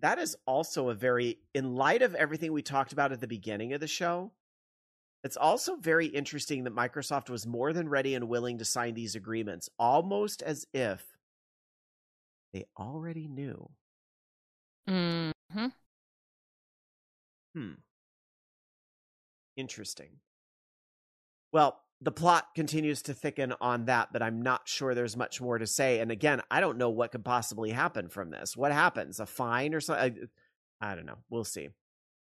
that 0.00 0.18
is 0.18 0.36
also 0.46 0.88
a 0.88 0.94
very 0.94 1.38
in 1.54 1.76
light 1.76 2.02
of 2.02 2.14
everything 2.16 2.52
we 2.52 2.62
talked 2.62 2.92
about 2.92 3.12
at 3.12 3.20
the 3.20 3.28
beginning 3.28 3.72
of 3.72 3.80
the 3.80 3.86
show. 3.86 4.32
It's 5.24 5.38
also 5.38 5.76
very 5.76 6.06
interesting 6.06 6.64
that 6.64 6.74
Microsoft 6.74 7.30
was 7.30 7.46
more 7.46 7.72
than 7.72 7.88
ready 7.88 8.14
and 8.14 8.28
willing 8.28 8.58
to 8.58 8.64
sign 8.64 8.92
these 8.92 9.14
agreements, 9.14 9.70
almost 9.78 10.42
as 10.42 10.66
if 10.74 11.02
they 12.52 12.66
already 12.78 13.26
knew. 13.26 13.70
hmm 14.86 15.30
Hmm. 17.54 17.74
Interesting. 19.56 20.20
Well, 21.52 21.80
the 22.00 22.10
plot 22.10 22.48
continues 22.54 23.00
to 23.02 23.14
thicken 23.14 23.54
on 23.60 23.86
that, 23.86 24.12
but 24.12 24.22
I'm 24.22 24.42
not 24.42 24.68
sure 24.68 24.94
there's 24.94 25.16
much 25.16 25.40
more 25.40 25.56
to 25.56 25.66
say. 25.66 26.00
And 26.00 26.10
again, 26.10 26.42
I 26.50 26.60
don't 26.60 26.76
know 26.76 26.90
what 26.90 27.12
could 27.12 27.24
possibly 27.24 27.70
happen 27.70 28.08
from 28.08 28.30
this. 28.30 28.56
What 28.56 28.72
happens? 28.72 29.20
A 29.20 29.26
fine 29.26 29.72
or 29.72 29.80
something? 29.80 30.28
I, 30.82 30.92
I 30.92 30.94
don't 30.96 31.06
know. 31.06 31.18
We'll 31.30 31.44
see. 31.44 31.70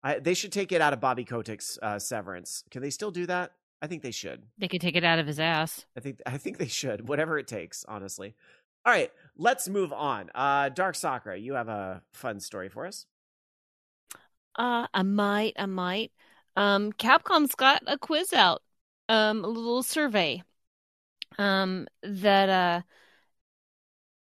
I, 0.07 0.19
they 0.19 0.33
should 0.33 0.53
take 0.53 0.71
it 0.71 0.79
out 0.79 0.93
of 0.93 1.01
Bobby 1.01 1.25
Kotick's 1.25 1.77
uh, 1.81 1.99
severance. 1.99 2.63
Can 2.71 2.81
they 2.81 2.91
still 2.91 3.11
do 3.11 3.25
that? 3.25 3.51
I 3.81 3.87
think 3.87 4.03
they 4.03 4.11
should. 4.11 4.43
They 4.57 4.69
could 4.69 4.79
take 4.79 4.95
it 4.95 5.03
out 5.03 5.19
of 5.19 5.27
his 5.27 5.37
ass. 5.37 5.85
I 5.97 5.99
think 5.99 6.21
I 6.25 6.37
think 6.37 6.59
they 6.59 6.69
should. 6.69 7.09
Whatever 7.09 7.37
it 7.37 7.45
takes, 7.45 7.83
honestly. 7.89 8.33
All 8.85 8.93
right, 8.93 9.11
let's 9.35 9.67
move 9.67 9.91
on. 9.91 10.31
Uh, 10.33 10.69
Dark 10.69 10.95
Sakura, 10.95 11.37
you 11.37 11.55
have 11.55 11.67
a 11.67 12.01
fun 12.13 12.39
story 12.39 12.69
for 12.69 12.87
us. 12.87 13.05
Uh, 14.55 14.87
I 14.93 15.03
might, 15.03 15.55
I 15.59 15.65
might. 15.65 16.13
Um, 16.55 16.93
Capcom's 16.93 17.53
got 17.53 17.83
a 17.85 17.97
quiz 17.97 18.31
out, 18.31 18.63
um, 19.09 19.43
a 19.43 19.47
little 19.47 19.83
survey, 19.83 20.41
um, 21.37 21.85
that 22.01 22.47
uh, 22.47 22.81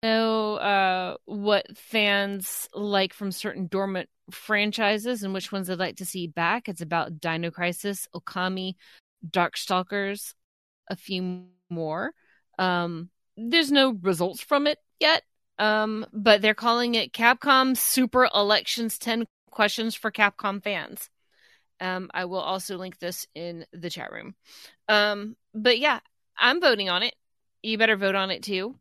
know 0.02 0.56
uh 0.56 1.18
what 1.26 1.66
fans 1.76 2.70
like 2.74 3.14
from 3.14 3.32
certain 3.32 3.68
dormant 3.68 4.08
franchises 4.32 5.24
and 5.24 5.34
which 5.34 5.52
ones 5.52 5.70
I'd 5.70 5.80
like 5.80 5.98
to 5.98 6.06
see 6.06 6.28
back. 6.28 6.68
It's 6.68 6.82
about 6.82 7.20
Dino 7.20 7.52
Crisis, 7.52 8.08
Okami, 8.16 8.76
Darkstalkers, 9.30 10.34
a 10.90 10.96
few 10.96 11.46
more. 11.70 12.12
Um, 12.58 13.10
there's 13.38 13.72
no 13.72 13.92
results 14.02 14.42
from 14.42 14.68
it 14.68 14.80
yet. 15.00 15.24
Um, 15.58 16.06
but 16.12 16.42
they're 16.42 16.54
calling 16.54 16.96
it 16.96 17.14
Capcom 17.14 17.78
Super 17.78 18.28
Elections 18.34 18.98
10 19.00 19.26
questions 19.50 19.96
for 19.96 20.12
Capcom 20.12 20.62
fans. 20.62 21.10
Um, 21.80 22.10
I 22.14 22.26
will 22.26 22.40
also 22.40 22.78
link 22.78 23.00
this 23.00 23.26
in 23.36 23.66
the 23.72 23.90
chat 23.90 24.12
room. 24.12 24.36
Um, 24.88 25.36
but 25.54 25.80
yeah, 25.80 26.00
I'm 26.38 26.62
voting 26.62 26.90
on 26.90 27.04
it. 27.04 27.16
You 27.64 27.78
better 27.78 27.96
vote 27.96 28.16
on 28.16 28.32
it 28.32 28.44
too. 28.44 28.76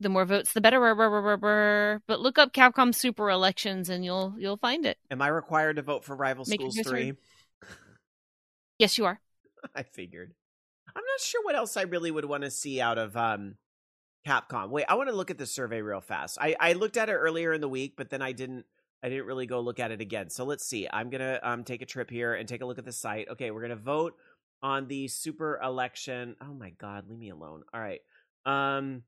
The 0.00 0.08
more 0.08 0.24
votes, 0.24 0.52
the 0.52 0.60
better. 0.60 2.02
But 2.06 2.20
look 2.20 2.38
up 2.38 2.52
Capcom 2.52 2.94
Super 2.94 3.30
Elections, 3.30 3.88
and 3.88 4.04
you'll 4.04 4.34
you'll 4.38 4.56
find 4.56 4.86
it. 4.86 4.98
Am 5.10 5.22
I 5.22 5.28
required 5.28 5.76
to 5.76 5.82
vote 5.82 6.04
for 6.04 6.16
Rival 6.16 6.44
Make 6.48 6.60
Schools 6.60 6.78
3? 6.84 7.12
Yes, 8.78 8.96
you 8.96 9.04
are. 9.04 9.20
I 9.76 9.82
figured. 9.82 10.32
I'm 10.88 11.04
not 11.04 11.20
sure 11.20 11.44
what 11.44 11.54
else 11.54 11.76
I 11.76 11.82
really 11.82 12.10
would 12.10 12.24
want 12.24 12.44
to 12.44 12.50
see 12.50 12.80
out 12.80 12.96
of 12.96 13.14
um 13.14 13.56
Capcom. 14.26 14.70
Wait, 14.70 14.86
I 14.88 14.94
want 14.94 15.10
to 15.10 15.14
look 15.14 15.30
at 15.30 15.38
the 15.38 15.46
survey 15.46 15.82
real 15.82 16.00
fast. 16.00 16.38
I 16.40 16.56
I 16.58 16.72
looked 16.72 16.96
at 16.96 17.10
it 17.10 17.14
earlier 17.14 17.52
in 17.52 17.60
the 17.60 17.68
week, 17.68 17.94
but 17.96 18.08
then 18.10 18.22
I 18.22 18.32
didn't 18.32 18.64
I 19.02 19.08
didn't 19.08 19.26
really 19.26 19.46
go 19.46 19.60
look 19.60 19.80
at 19.80 19.90
it 19.90 20.00
again. 20.00 20.30
So 20.30 20.44
let's 20.44 20.64
see. 20.64 20.88
I'm 20.90 21.10
going 21.10 21.20
to 21.20 21.48
um 21.48 21.64
take 21.64 21.82
a 21.82 21.86
trip 21.86 22.10
here 22.10 22.34
and 22.34 22.48
take 22.48 22.62
a 22.62 22.66
look 22.66 22.78
at 22.78 22.84
the 22.84 22.92
site. 22.92 23.28
Okay, 23.28 23.50
we're 23.50 23.60
going 23.60 23.70
to 23.70 23.76
vote 23.76 24.14
on 24.62 24.88
the 24.88 25.08
super 25.08 25.60
election. 25.62 26.36
Oh 26.40 26.54
my 26.54 26.70
god, 26.70 27.08
leave 27.08 27.18
me 27.18 27.30
alone. 27.30 27.62
All 27.72 27.80
right. 27.80 28.00
Um 28.46 29.02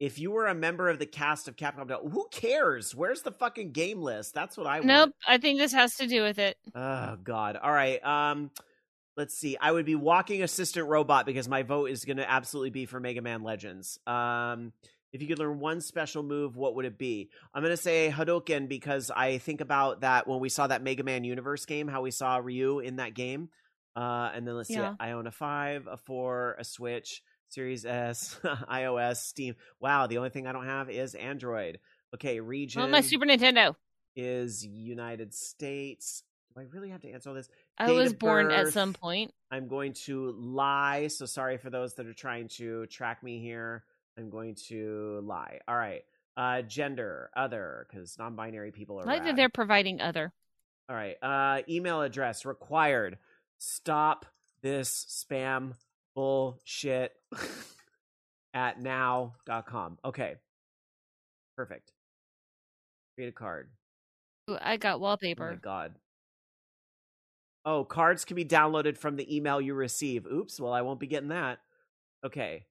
if 0.00 0.18
you 0.18 0.30
were 0.30 0.46
a 0.46 0.54
member 0.54 0.88
of 0.88 0.98
the 0.98 1.06
cast 1.06 1.48
of 1.48 1.56
Capcom, 1.56 1.90
who 2.12 2.28
cares? 2.30 2.94
Where's 2.94 3.22
the 3.22 3.32
fucking 3.32 3.72
game 3.72 4.00
list? 4.00 4.34
That's 4.34 4.56
what 4.56 4.66
I 4.66 4.76
want. 4.76 4.86
Nope. 4.86 5.10
I 5.26 5.38
think 5.38 5.58
this 5.58 5.72
has 5.72 5.96
to 5.96 6.06
do 6.06 6.22
with 6.22 6.38
it. 6.38 6.56
Oh 6.74 7.16
God! 7.22 7.56
All 7.56 7.72
right. 7.72 8.02
Um, 8.04 8.50
let's 9.16 9.34
see. 9.36 9.56
I 9.60 9.72
would 9.72 9.86
be 9.86 9.96
walking 9.96 10.42
assistant 10.42 10.86
robot 10.88 11.26
because 11.26 11.48
my 11.48 11.62
vote 11.62 11.90
is 11.90 12.04
going 12.04 12.18
to 12.18 12.30
absolutely 12.30 12.70
be 12.70 12.86
for 12.86 13.00
Mega 13.00 13.20
Man 13.22 13.42
Legends. 13.42 13.98
Um, 14.06 14.72
if 15.12 15.22
you 15.22 15.26
could 15.28 15.38
learn 15.38 15.58
one 15.58 15.80
special 15.80 16.22
move, 16.22 16.56
what 16.56 16.74
would 16.76 16.84
it 16.84 16.98
be? 16.98 17.30
I'm 17.54 17.62
going 17.62 17.72
to 17.72 17.82
say 17.82 18.12
Hadouken 18.14 18.68
because 18.68 19.10
I 19.10 19.38
think 19.38 19.60
about 19.62 20.02
that 20.02 20.28
when 20.28 20.38
we 20.38 20.50
saw 20.50 20.66
that 20.66 20.82
Mega 20.82 21.02
Man 21.02 21.24
Universe 21.24 21.64
game, 21.64 21.88
how 21.88 22.02
we 22.02 22.10
saw 22.10 22.36
Ryu 22.36 22.80
in 22.80 22.96
that 22.96 23.14
game. 23.14 23.48
Uh, 23.96 24.30
and 24.34 24.46
then 24.46 24.54
let's 24.54 24.70
Yeah. 24.70 24.90
see. 24.92 24.96
I 25.00 25.12
own 25.12 25.26
a 25.26 25.32
five, 25.32 25.88
a 25.90 25.96
four, 25.96 26.56
a 26.58 26.64
Switch, 26.64 27.22
Series 27.48 27.84
S, 27.84 28.38
iOS, 28.44 29.16
Steam. 29.16 29.54
Wow, 29.80 30.06
the 30.06 30.18
only 30.18 30.30
thing 30.30 30.46
I 30.46 30.52
don't 30.52 30.66
have 30.66 30.90
is 30.90 31.14
Android. 31.14 31.78
Okay, 32.14 32.40
region 32.40 32.82
Well, 32.82 32.90
my 32.90 33.00
Super 33.00 33.26
Nintendo. 33.26 33.74
is 34.16 34.64
United 34.64 35.34
States. 35.34 36.22
Do 36.54 36.60
I 36.60 36.64
really 36.64 36.90
have 36.90 37.00
to 37.02 37.10
answer 37.10 37.28
all 37.28 37.34
this? 37.34 37.48
I 37.76 37.86
Date 37.86 37.96
was 37.96 38.12
born 38.12 38.50
at 38.50 38.68
some 38.68 38.92
point. 38.92 39.32
I'm 39.50 39.68
going 39.68 39.92
to 40.04 40.32
lie. 40.32 41.08
So 41.08 41.26
sorry 41.26 41.58
for 41.58 41.70
those 41.70 41.94
that 41.94 42.06
are 42.06 42.14
trying 42.14 42.48
to 42.56 42.86
track 42.86 43.22
me 43.22 43.40
here. 43.40 43.84
I'm 44.18 44.30
going 44.30 44.56
to 44.68 45.20
lie. 45.22 45.60
All 45.68 45.76
right. 45.76 46.02
Uh, 46.36 46.62
gender, 46.62 47.30
other, 47.36 47.86
because 47.88 48.16
non-binary 48.18 48.72
people 48.72 48.98
are. 48.98 49.02
I 49.02 49.14
like 49.14 49.24
that 49.24 49.36
they're 49.36 49.48
providing 49.48 50.00
other. 50.00 50.32
All 50.88 50.96
right. 50.96 51.16
Uh, 51.22 51.62
email 51.68 52.02
address 52.02 52.44
required. 52.44 53.18
Stop 53.58 54.24
this 54.62 55.24
spam 55.28 55.74
bullshit 56.18 57.12
at 58.52 58.82
now.com. 58.82 59.98
Okay. 60.04 60.34
Perfect. 61.56 61.92
Create 63.14 63.28
a 63.28 63.32
card. 63.32 63.68
Ooh, 64.50 64.56
I 64.60 64.78
got 64.78 64.98
wallpaper. 64.98 65.46
Oh 65.46 65.52
my 65.52 65.56
god. 65.56 65.94
Oh, 67.64 67.84
cards 67.84 68.24
can 68.24 68.34
be 68.34 68.44
downloaded 68.44 68.98
from 68.98 69.14
the 69.14 69.36
email 69.36 69.60
you 69.60 69.74
receive. 69.74 70.26
Oops, 70.26 70.58
well 70.58 70.72
I 70.72 70.82
won't 70.82 70.98
be 70.98 71.06
getting 71.06 71.28
that. 71.28 71.60
Okay. 72.26 72.64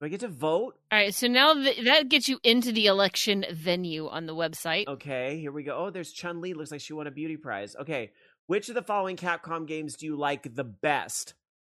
Do 0.00 0.06
I 0.06 0.08
get 0.08 0.20
to 0.20 0.28
vote? 0.28 0.76
All 0.92 0.98
right, 0.98 1.12
so 1.12 1.26
now 1.26 1.54
th- 1.54 1.84
that 1.86 2.08
gets 2.08 2.28
you 2.28 2.38
into 2.44 2.70
the 2.70 2.86
election 2.86 3.44
venue 3.52 4.06
on 4.06 4.26
the 4.26 4.36
website. 4.36 4.86
Okay, 4.86 5.40
here 5.40 5.50
we 5.50 5.64
go. 5.64 5.76
Oh, 5.76 5.90
there's 5.90 6.12
Chun 6.12 6.40
Li. 6.40 6.54
Looks 6.54 6.70
like 6.70 6.80
she 6.80 6.92
won 6.92 7.08
a 7.08 7.10
beauty 7.10 7.36
prize. 7.36 7.74
Okay. 7.74 8.12
Which 8.46 8.68
of 8.68 8.76
the 8.76 8.82
following 8.82 9.16
Capcom 9.16 9.66
games 9.66 9.96
do 9.96 10.06
you 10.06 10.14
like 10.14 10.54
the 10.54 10.62
best? 10.62 11.34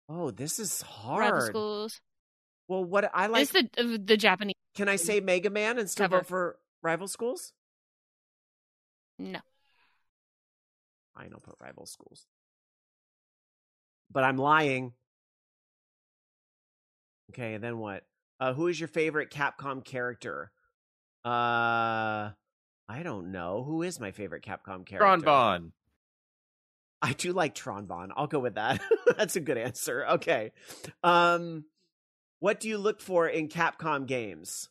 Oh, 0.09 0.31
this 0.31 0.59
is 0.59 0.81
hard. 0.81 1.31
Rival 1.33 1.41
schools. 1.47 2.01
Well, 2.67 2.83
what 2.83 3.09
I 3.13 3.27
like 3.27 3.43
is 3.43 3.51
the 3.51 3.69
uh, 3.77 3.97
the 4.03 4.17
Japanese. 4.17 4.55
Can 4.75 4.89
I 4.89 4.95
say 4.95 5.19
Mega 5.19 5.49
Man 5.49 5.77
and 5.79 5.89
still 5.89 6.05
Cover. 6.05 6.17
vote 6.17 6.27
for 6.27 6.59
Rival 6.81 7.07
Schools? 7.07 7.53
No, 9.19 9.39
I 11.15 11.27
don't 11.27 11.41
put 11.41 11.55
Rival 11.61 11.85
Schools. 11.85 12.25
But 14.11 14.23
I'm 14.23 14.37
lying. 14.37 14.93
Okay, 17.31 17.55
and 17.55 17.63
then 17.63 17.77
what? 17.79 18.03
Uh, 18.39 18.53
who 18.53 18.67
is 18.67 18.79
your 18.79 18.87
favorite 18.87 19.31
Capcom 19.31 19.83
character? 19.83 20.51
Uh, 21.25 22.31
I 22.87 23.03
don't 23.03 23.31
know. 23.31 23.63
Who 23.65 23.81
is 23.81 23.99
my 23.99 24.11
favorite 24.11 24.43
Capcom 24.43 24.85
character? 24.85 24.97
Tron 24.99 25.21
Bonne. 25.21 25.71
I 27.01 27.13
do 27.13 27.31
like 27.31 27.53
Tron 27.53 27.85
Bonne. 27.85 28.11
I'll 28.15 28.27
go 28.27 28.39
with 28.39 28.55
that. 28.55 28.81
That's 29.17 29.35
a 29.35 29.41
good 29.41 29.57
answer. 29.57 30.05
Okay. 30.13 30.51
Um 31.03 31.65
what 32.39 32.59
do 32.59 32.69
you 32.69 32.77
look 32.77 33.01
for 33.01 33.27
in 33.27 33.49
Capcom 33.49 34.05
games? 34.05 34.69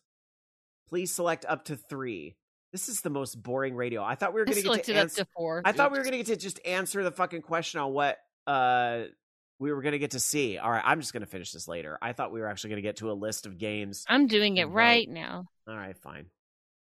Please 0.88 1.12
select 1.12 1.44
up 1.48 1.64
to 1.64 1.76
3. 1.76 2.36
This 2.72 2.88
is 2.88 3.00
the 3.00 3.10
most 3.10 3.42
boring 3.42 3.74
radio. 3.74 4.02
I 4.04 4.14
thought 4.14 4.34
we 4.34 4.40
were 4.40 4.46
I 4.46 4.52
going 4.52 4.56
to 4.56 4.62
get 4.62 4.66
selected 4.66 4.92
to 4.92 4.98
up 4.98 5.02
answer 5.04 5.24
to 5.24 5.28
four. 5.34 5.62
I 5.64 5.72
thought 5.72 5.92
we 5.92 5.98
were 5.98 6.04
going 6.04 6.12
to 6.12 6.18
get 6.18 6.26
to 6.26 6.36
just 6.36 6.60
answer 6.64 7.02
the 7.02 7.10
fucking 7.10 7.42
question 7.42 7.80
on 7.80 7.92
what 7.92 8.18
uh 8.46 9.04
we 9.58 9.72
were 9.72 9.80
going 9.80 9.92
to 9.92 9.98
get 9.98 10.10
to 10.10 10.20
see. 10.20 10.58
All 10.58 10.70
right, 10.70 10.82
I'm 10.84 11.00
just 11.00 11.12
going 11.12 11.22
to 11.22 11.26
finish 11.26 11.52
this 11.52 11.66
later. 11.66 11.98
I 12.02 12.12
thought 12.12 12.32
we 12.32 12.40
were 12.40 12.48
actually 12.48 12.70
going 12.70 12.82
to 12.82 12.88
get 12.88 12.96
to 12.96 13.10
a 13.10 13.14
list 13.14 13.46
of 13.46 13.56
games. 13.56 14.04
I'm 14.06 14.26
doing 14.26 14.58
it 14.58 14.66
Vote. 14.66 14.74
right 14.74 15.08
now. 15.08 15.46
All 15.66 15.76
right, 15.76 15.96
fine. 15.96 16.26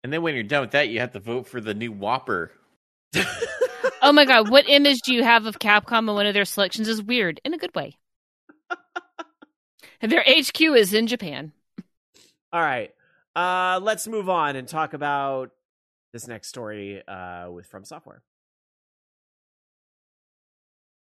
And 0.03 0.14
then 0.14 0.22
when 0.22 0.36
you're 0.36 0.44
done 0.44 0.61
with 0.61 0.72
that, 0.72 0.90
you 0.90 0.99
have 0.99 1.14
to 1.14 1.20
vote 1.20 1.48
for 1.48 1.60
the 1.60 1.74
new 1.74 1.91
Whopper. 1.91 2.52
Oh 4.02 4.11
my 4.11 4.26
god, 4.26 4.49
what 4.49 4.68
image 4.70 5.02
do 5.02 5.14
you 5.14 5.24
have 5.24 5.45
of 5.45 5.60
Capcom 5.60 5.99
and 5.99 6.07
one 6.16 6.26
of 6.26 6.34
their 6.34 6.45
selections 6.45 6.88
is 6.88 7.02
weird 7.02 7.40
in 7.44 7.53
a 7.53 7.57
good 7.57 7.74
way. 7.76 7.95
And 10.02 10.11
their 10.11 10.24
HQ 10.26 10.61
is 10.61 10.94
in 10.94 11.07
Japan. 11.07 11.52
All 12.53 12.61
right. 12.61 12.94
Uh 13.36 13.80
let's 13.82 14.07
move 14.07 14.30
on 14.30 14.56
and 14.56 14.68
talk 14.68 14.94
about 14.94 15.52
this 16.14 16.28
next 16.28 16.48
story 16.48 17.03
uh 17.07 17.49
with 17.52 17.66
From 17.68 17.84
Software. 17.84 18.22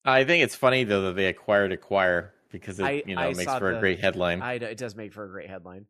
I 0.03 0.23
think 0.23 0.43
it's 0.43 0.55
funny 0.55 0.83
though 0.83 1.01
that 1.03 1.15
they 1.15 1.25
acquired 1.27 1.71
Acquire 1.71 2.33
because 2.51 2.79
it 2.79 2.83
I- 2.83 3.03
you 3.05 3.15
know 3.15 3.21
I 3.21 3.33
makes 3.33 3.45
for 3.45 3.71
the- 3.71 3.77
a 3.77 3.79
great 3.79 3.99
headline. 3.99 4.41
I 4.41 4.53
it 4.53 4.77
does 4.77 4.95
make 4.95 5.13
for 5.13 5.23
a 5.25 5.29
great 5.29 5.49
headline. 5.49 5.87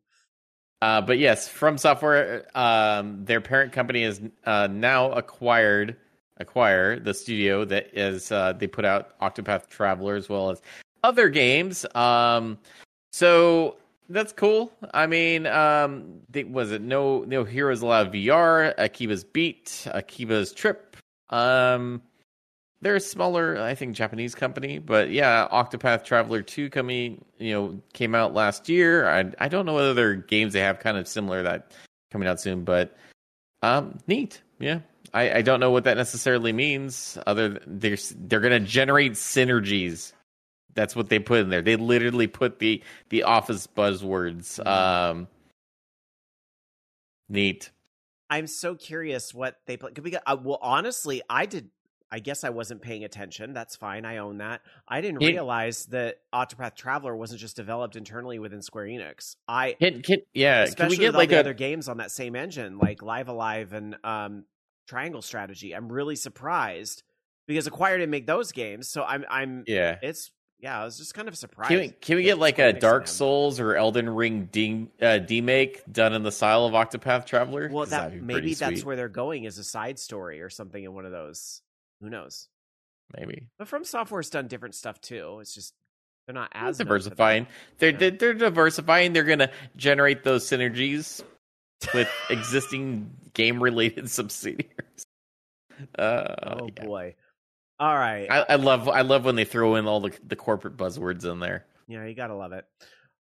Uh, 0.82 1.00
but 1.00 1.18
yes, 1.18 1.48
From 1.48 1.78
Software, 1.78 2.46
um, 2.54 3.24
their 3.24 3.40
parent 3.40 3.72
company 3.72 4.02
is 4.02 4.20
uh, 4.44 4.68
now 4.70 5.10
acquired 5.12 5.96
acquire 6.38 6.98
the 6.98 7.14
studio 7.14 7.64
that 7.64 7.88
is 7.92 8.30
uh, 8.30 8.52
they 8.52 8.66
put 8.66 8.84
out 8.84 9.18
Octopath 9.20 9.68
Traveler 9.68 10.16
as 10.16 10.28
well 10.28 10.50
as 10.50 10.60
other 11.02 11.28
games. 11.28 11.86
Um, 11.94 12.58
so 13.12 13.76
that's 14.08 14.32
cool. 14.32 14.72
I 14.92 15.06
mean, 15.06 15.46
um, 15.46 16.20
they, 16.28 16.44
was 16.44 16.72
it 16.72 16.82
no 16.82 17.24
no 17.24 17.44
Heroes 17.44 17.82
Allowed 17.82 18.12
VR, 18.12 18.74
Akiba's 18.78 19.24
Beat, 19.24 19.86
Akiba's 19.92 20.52
Trip. 20.52 20.96
Um, 21.30 22.02
they're 22.82 22.96
a 22.96 23.00
smaller, 23.00 23.60
I 23.60 23.74
think, 23.74 23.96
Japanese 23.96 24.34
company, 24.34 24.78
but 24.78 25.10
yeah, 25.10 25.48
Octopath 25.50 26.04
Traveler 26.04 26.42
Two 26.42 26.70
coming, 26.70 27.24
you 27.38 27.52
know, 27.52 27.80
came 27.94 28.14
out 28.14 28.34
last 28.34 28.68
year. 28.68 29.08
I 29.08 29.32
I 29.38 29.48
don't 29.48 29.66
know 29.66 29.74
whether 29.74 29.94
there 29.94 30.10
are 30.10 30.14
games 30.14 30.52
they 30.52 30.60
have 30.60 30.78
kind 30.78 30.96
of 30.96 31.08
similar 31.08 31.42
that 31.42 31.72
coming 32.12 32.28
out 32.28 32.40
soon, 32.40 32.64
but 32.64 32.96
um, 33.62 33.98
neat. 34.06 34.42
Yeah, 34.58 34.80
I 35.16 35.38
I 35.38 35.42
don't 35.42 35.60
know 35.60 35.70
what 35.70 35.84
that 35.84 35.96
necessarily 35.96 36.52
means. 36.52 37.16
Other 37.26 37.48
than 37.48 37.60
they're 37.66 37.96
they're 38.16 38.40
gonna 38.40 38.60
generate 38.60 39.12
synergies. 39.12 40.12
That's 40.74 40.94
what 40.94 41.08
they 41.08 41.18
put 41.18 41.40
in 41.40 41.48
there. 41.48 41.62
They 41.62 41.76
literally 41.76 42.26
put 42.26 42.58
the 42.58 42.82
the 43.08 43.22
office 43.22 43.66
buzzwords. 43.66 44.64
Um, 44.64 45.26
neat. 47.28 47.70
I'm 48.28 48.46
so 48.46 48.74
curious 48.74 49.32
what 49.32 49.56
they 49.66 49.76
play. 49.76 49.92
Because, 49.92 50.20
uh, 50.26 50.36
well, 50.42 50.58
honestly, 50.60 51.22
I 51.30 51.46
did. 51.46 51.70
I 52.08 52.20
guess 52.20 52.44
I 52.44 52.50
wasn't 52.50 52.82
paying 52.82 53.02
attention. 53.02 53.52
That's 53.52 53.74
fine. 53.74 54.04
I 54.04 54.18
own 54.18 54.38
that. 54.38 54.60
I 54.86 55.00
didn't 55.00 55.18
realize 55.18 55.86
that 55.86 56.18
Octopath 56.32 56.76
Traveler 56.76 57.16
wasn't 57.16 57.40
just 57.40 57.56
developed 57.56 57.96
internally 57.96 58.38
within 58.38 58.62
Square 58.62 58.86
Enix. 58.86 59.34
I 59.48 59.72
Can, 59.80 60.02
can, 60.02 60.18
yeah, 60.32 60.66
can 60.66 60.88
we 60.88 60.96
get 60.98 61.08
with 61.08 61.16
like 61.16 61.32
a 61.32 61.40
other 61.40 61.52
games 61.52 61.88
on 61.88 61.96
that 61.96 62.12
same 62.12 62.36
engine, 62.36 62.78
like 62.78 63.02
Live 63.02 63.28
Alive 63.28 63.72
and 63.72 63.96
um, 64.04 64.44
Triangle 64.86 65.22
Strategy. 65.22 65.72
I'm 65.74 65.90
really 65.90 66.16
surprised 66.16 67.02
because 67.46 67.66
Acquire 67.66 67.98
didn't 67.98 68.10
make 68.10 68.26
those 68.26 68.52
games. 68.52 68.88
So 68.88 69.02
I'm. 69.04 69.24
I'm. 69.28 69.64
yeah? 69.66 69.98
It's 70.02 70.30
yeah. 70.60 70.80
I 70.80 70.84
was 70.84 70.96
just 70.98 71.14
kind 71.14 71.28
of 71.28 71.36
surprised. 71.36 71.68
Can 71.70 71.78
we, 71.80 71.88
can 71.88 72.16
we 72.16 72.22
get 72.22 72.38
like 72.38 72.58
a 72.58 72.72
Dark. 72.72 73.08
Souls 73.08 73.60
or 73.60 73.76
Elden 73.76 74.08
Ring 74.10 74.48
de- 74.50 74.88
uh, 75.00 75.18
demake 75.18 75.80
done 75.90 76.12
in 76.12 76.22
the 76.22 76.32
style 76.32 76.64
of 76.66 76.72
Octopath 76.72 77.26
Traveler? 77.26 77.68
Well, 77.72 77.86
that 77.86 78.14
maybe 78.22 78.54
that's 78.54 78.84
where 78.84 78.96
they're 78.96 79.08
going 79.08 79.46
as 79.46 79.58
a 79.58 79.64
side 79.64 79.98
story 79.98 80.40
or 80.40 80.50
something 80.50 80.82
in 80.82 80.94
one 80.94 81.04
of 81.04 81.12
those. 81.12 81.62
Who 82.00 82.10
knows? 82.10 82.48
maybe 83.16 83.46
But 83.56 83.68
From 83.68 83.84
Software's 83.84 84.30
done 84.30 84.48
different 84.48 84.74
stuff 84.74 85.00
too. 85.00 85.38
It's 85.40 85.54
just 85.54 85.72
they're 86.26 86.34
not 86.34 86.50
as 86.52 86.78
diversifying. 86.78 87.46
They're, 87.78 87.90
Yeah. 87.90 87.98
they're 87.98 88.10
they're 88.10 88.34
diversifying. 88.34 89.12
They're 89.12 89.22
gonna 89.24 89.50
generate 89.76 90.24
those 90.24 90.44
synergies 90.44 91.22
with 91.94 92.08
existing 92.30 93.10
game 93.34 93.62
related 93.62 94.10
subsidiaries. 94.10 95.06
Uh, 95.98 96.34
Oh 96.42 96.68
yeah. 96.76 96.84
boy! 96.84 97.14
All 97.78 97.94
right, 97.94 98.26
I, 98.30 98.46
I 98.50 98.54
love 98.56 98.88
I 98.88 99.02
love 99.02 99.24
when 99.24 99.36
they 99.36 99.44
throw 99.44 99.74
in 99.76 99.86
all 99.86 100.00
the 100.00 100.12
the 100.26 100.36
corporate 100.36 100.76
buzzwords 100.76 101.30
in 101.30 101.40
there. 101.40 101.66
yeah, 101.86 102.04
you 102.06 102.14
gotta 102.14 102.34
love 102.34 102.52
it. 102.52 102.64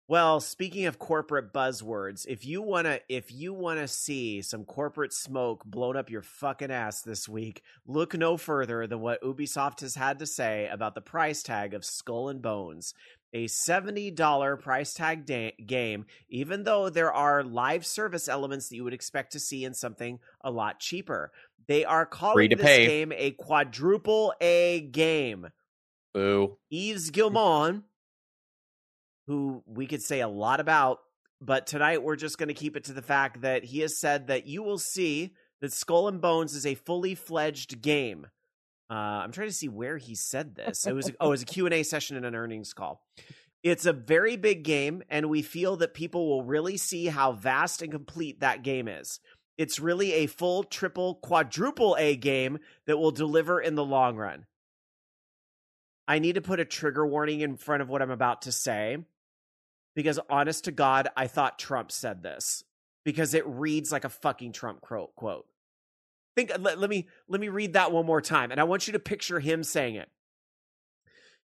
Well, 0.09 0.40
speaking 0.40 0.86
of 0.86 0.98
corporate 0.98 1.52
buzzwords, 1.52 2.27
if 2.27 2.44
you 2.44 2.60
wanna 2.62 2.98
if 3.09 3.31
you 3.31 3.52
wanna 3.55 3.86
see 3.86 4.43
some 4.43 4.64
corporate 4.64 5.12
smoke 5.12 5.64
blown 5.64 5.97
up 5.97 6.10
your 6.10 6.22
fucking 6.22 6.72
ass 6.72 7.02
this 7.02 7.28
week, 7.28 7.62
look 7.86 8.14
no 8.18 8.36
further 8.36 8.89
than 8.89 8.98
what 8.98 9.22
Ubisoft 9.22 9.82
has 9.82 9.94
had 9.94 10.18
to 10.18 10.27
say 10.27 10.66
about 10.66 10.97
the 10.97 11.01
price 11.01 11.44
tag 11.44 11.74
of 11.74 11.85
Skull 11.85 12.28
and 12.28 12.43
Bones. 12.43 12.93
A 13.32 13.47
$70 13.47 14.61
price 14.61 14.93
tag 14.93 15.24
da- 15.24 15.55
game, 15.65 16.07
even 16.28 16.65
though 16.65 16.90
there 16.90 17.12
are 17.12 17.44
live 17.44 17.86
service 17.86 18.28
elements 18.28 18.69
that 18.69 18.77
you 18.77 18.85
would 18.85 18.94
expect 18.94 19.32
to 19.32 19.40
see 19.40 19.65
in 19.65 19.74
something 19.74 20.19
a 20.40 20.51
lot 20.51 20.81
cheaper. 20.81 21.31
They 21.69 21.85
are 21.85 22.07
calling 22.07 22.51
this 22.51 22.61
pay. 22.61 22.86
game 22.86 23.12
a 23.15 23.31
quadruple 23.31 24.35
A 24.40 24.81
game. 24.81 25.48
Boo. 26.12 26.59
Yves 26.73 27.11
Guillemot, 27.11 27.82
who 29.28 29.62
we 29.65 29.86
could 29.86 30.02
say 30.02 30.20
a 30.20 30.28
lot 30.28 30.59
about, 30.59 30.98
but 31.40 31.69
tonight 31.69 32.02
we're 32.02 32.16
just 32.16 32.36
going 32.36 32.48
to 32.48 32.55
keep 32.55 32.77
it 32.77 32.85
to 32.85 32.93
the 32.93 33.02
fact 33.02 33.43
that 33.43 33.62
he 33.62 33.78
has 33.81 34.01
said 34.01 34.27
that 34.27 34.47
you 34.47 34.65
will 34.65 34.78
see 34.78 35.35
that 35.61 35.73
Skull 35.73 36.09
and 36.09 36.20
Bones 36.20 36.55
is 36.55 36.66
a 36.66 36.74
fully 36.74 37.15
fledged 37.15 37.81
game. 37.81 38.27
Uh, 38.91 39.23
I'm 39.23 39.31
trying 39.31 39.49
to 39.49 39.55
see 39.55 39.69
where 39.69 39.99
he 39.99 40.15
said 40.15 40.57
this. 40.57 40.87
It 40.87 40.95
was 40.95 41.11
oh, 41.21 41.29
it 41.29 41.31
was 41.31 41.43
a 41.43 41.47
Q&A 41.47 41.83
session 41.85 42.17
and 42.17 42.27
an 42.27 42.35
earnings 42.35 42.73
call. 42.73 43.03
It's 43.62 43.87
a 43.87 43.93
very 43.93 44.37
big 44.37 44.65
game, 44.65 45.03
and 45.11 45.29
we 45.29 45.43
feel 45.43 45.77
that 45.77 45.95
people 45.95 46.29
will 46.29 46.43
really 46.43 46.77
see 46.77 47.07
how 47.07 47.33
vast 47.33 47.83
and 47.83 47.93
complete 47.93 48.41
that 48.41 48.62
game 48.62 48.89
is. 48.89 49.21
It's 49.59 49.79
really 49.79 50.12
a 50.15 50.27
full, 50.27 50.65
triple, 50.65 51.17
quadruple 51.17 51.95
A 51.99 52.17
game 52.17 52.59
that 52.87 52.97
will 52.97 53.11
deliver 53.11 53.61
in 53.61 53.75
the 53.75 53.85
long 53.85 54.17
run. 54.17 54.47
I 56.09 56.19
need 56.19 56.37
to 56.37 56.41
put 56.41 56.59
a 56.59 56.65
trigger 56.65 57.07
warning 57.07 57.43
in 57.43 57.57
front 57.57 57.83
of 57.83 57.89
what 57.89 58.03
I'm 58.03 58.11
about 58.11 58.43
to 58.43 58.53
say 58.53 58.97
because, 59.95 60.19
honest 60.31 60.65
to 60.65 60.73
God, 60.73 61.09
I 61.17 61.27
thought 61.27 61.59
Trump 61.59 61.93
said 61.93 62.23
this 62.23 62.65
because 63.05 63.35
it 63.35 63.47
reads 63.47 63.93
like 63.93 64.05
a 64.05 64.09
fucking 64.09 64.53
Trump 64.53 64.81
quote. 64.81 65.47
Quote. 66.47 66.49
Think. 66.49 66.61
Uh, 66.61 66.62
let, 66.62 66.79
let 66.79 66.91
me 66.91 67.09
let 67.29 67.41
me 67.41 67.49
read 67.49 67.73
that 67.75 67.93
one 67.93 68.07
more 68.07 68.21
time, 68.21 68.51
and 68.51 68.61
I 68.61 68.65
want 68.65 68.87
you 68.87 68.93
to 68.95 68.99
picture 68.99 69.41
him 69.41 69.62
saying 69.65 69.97
it. 69.97 70.09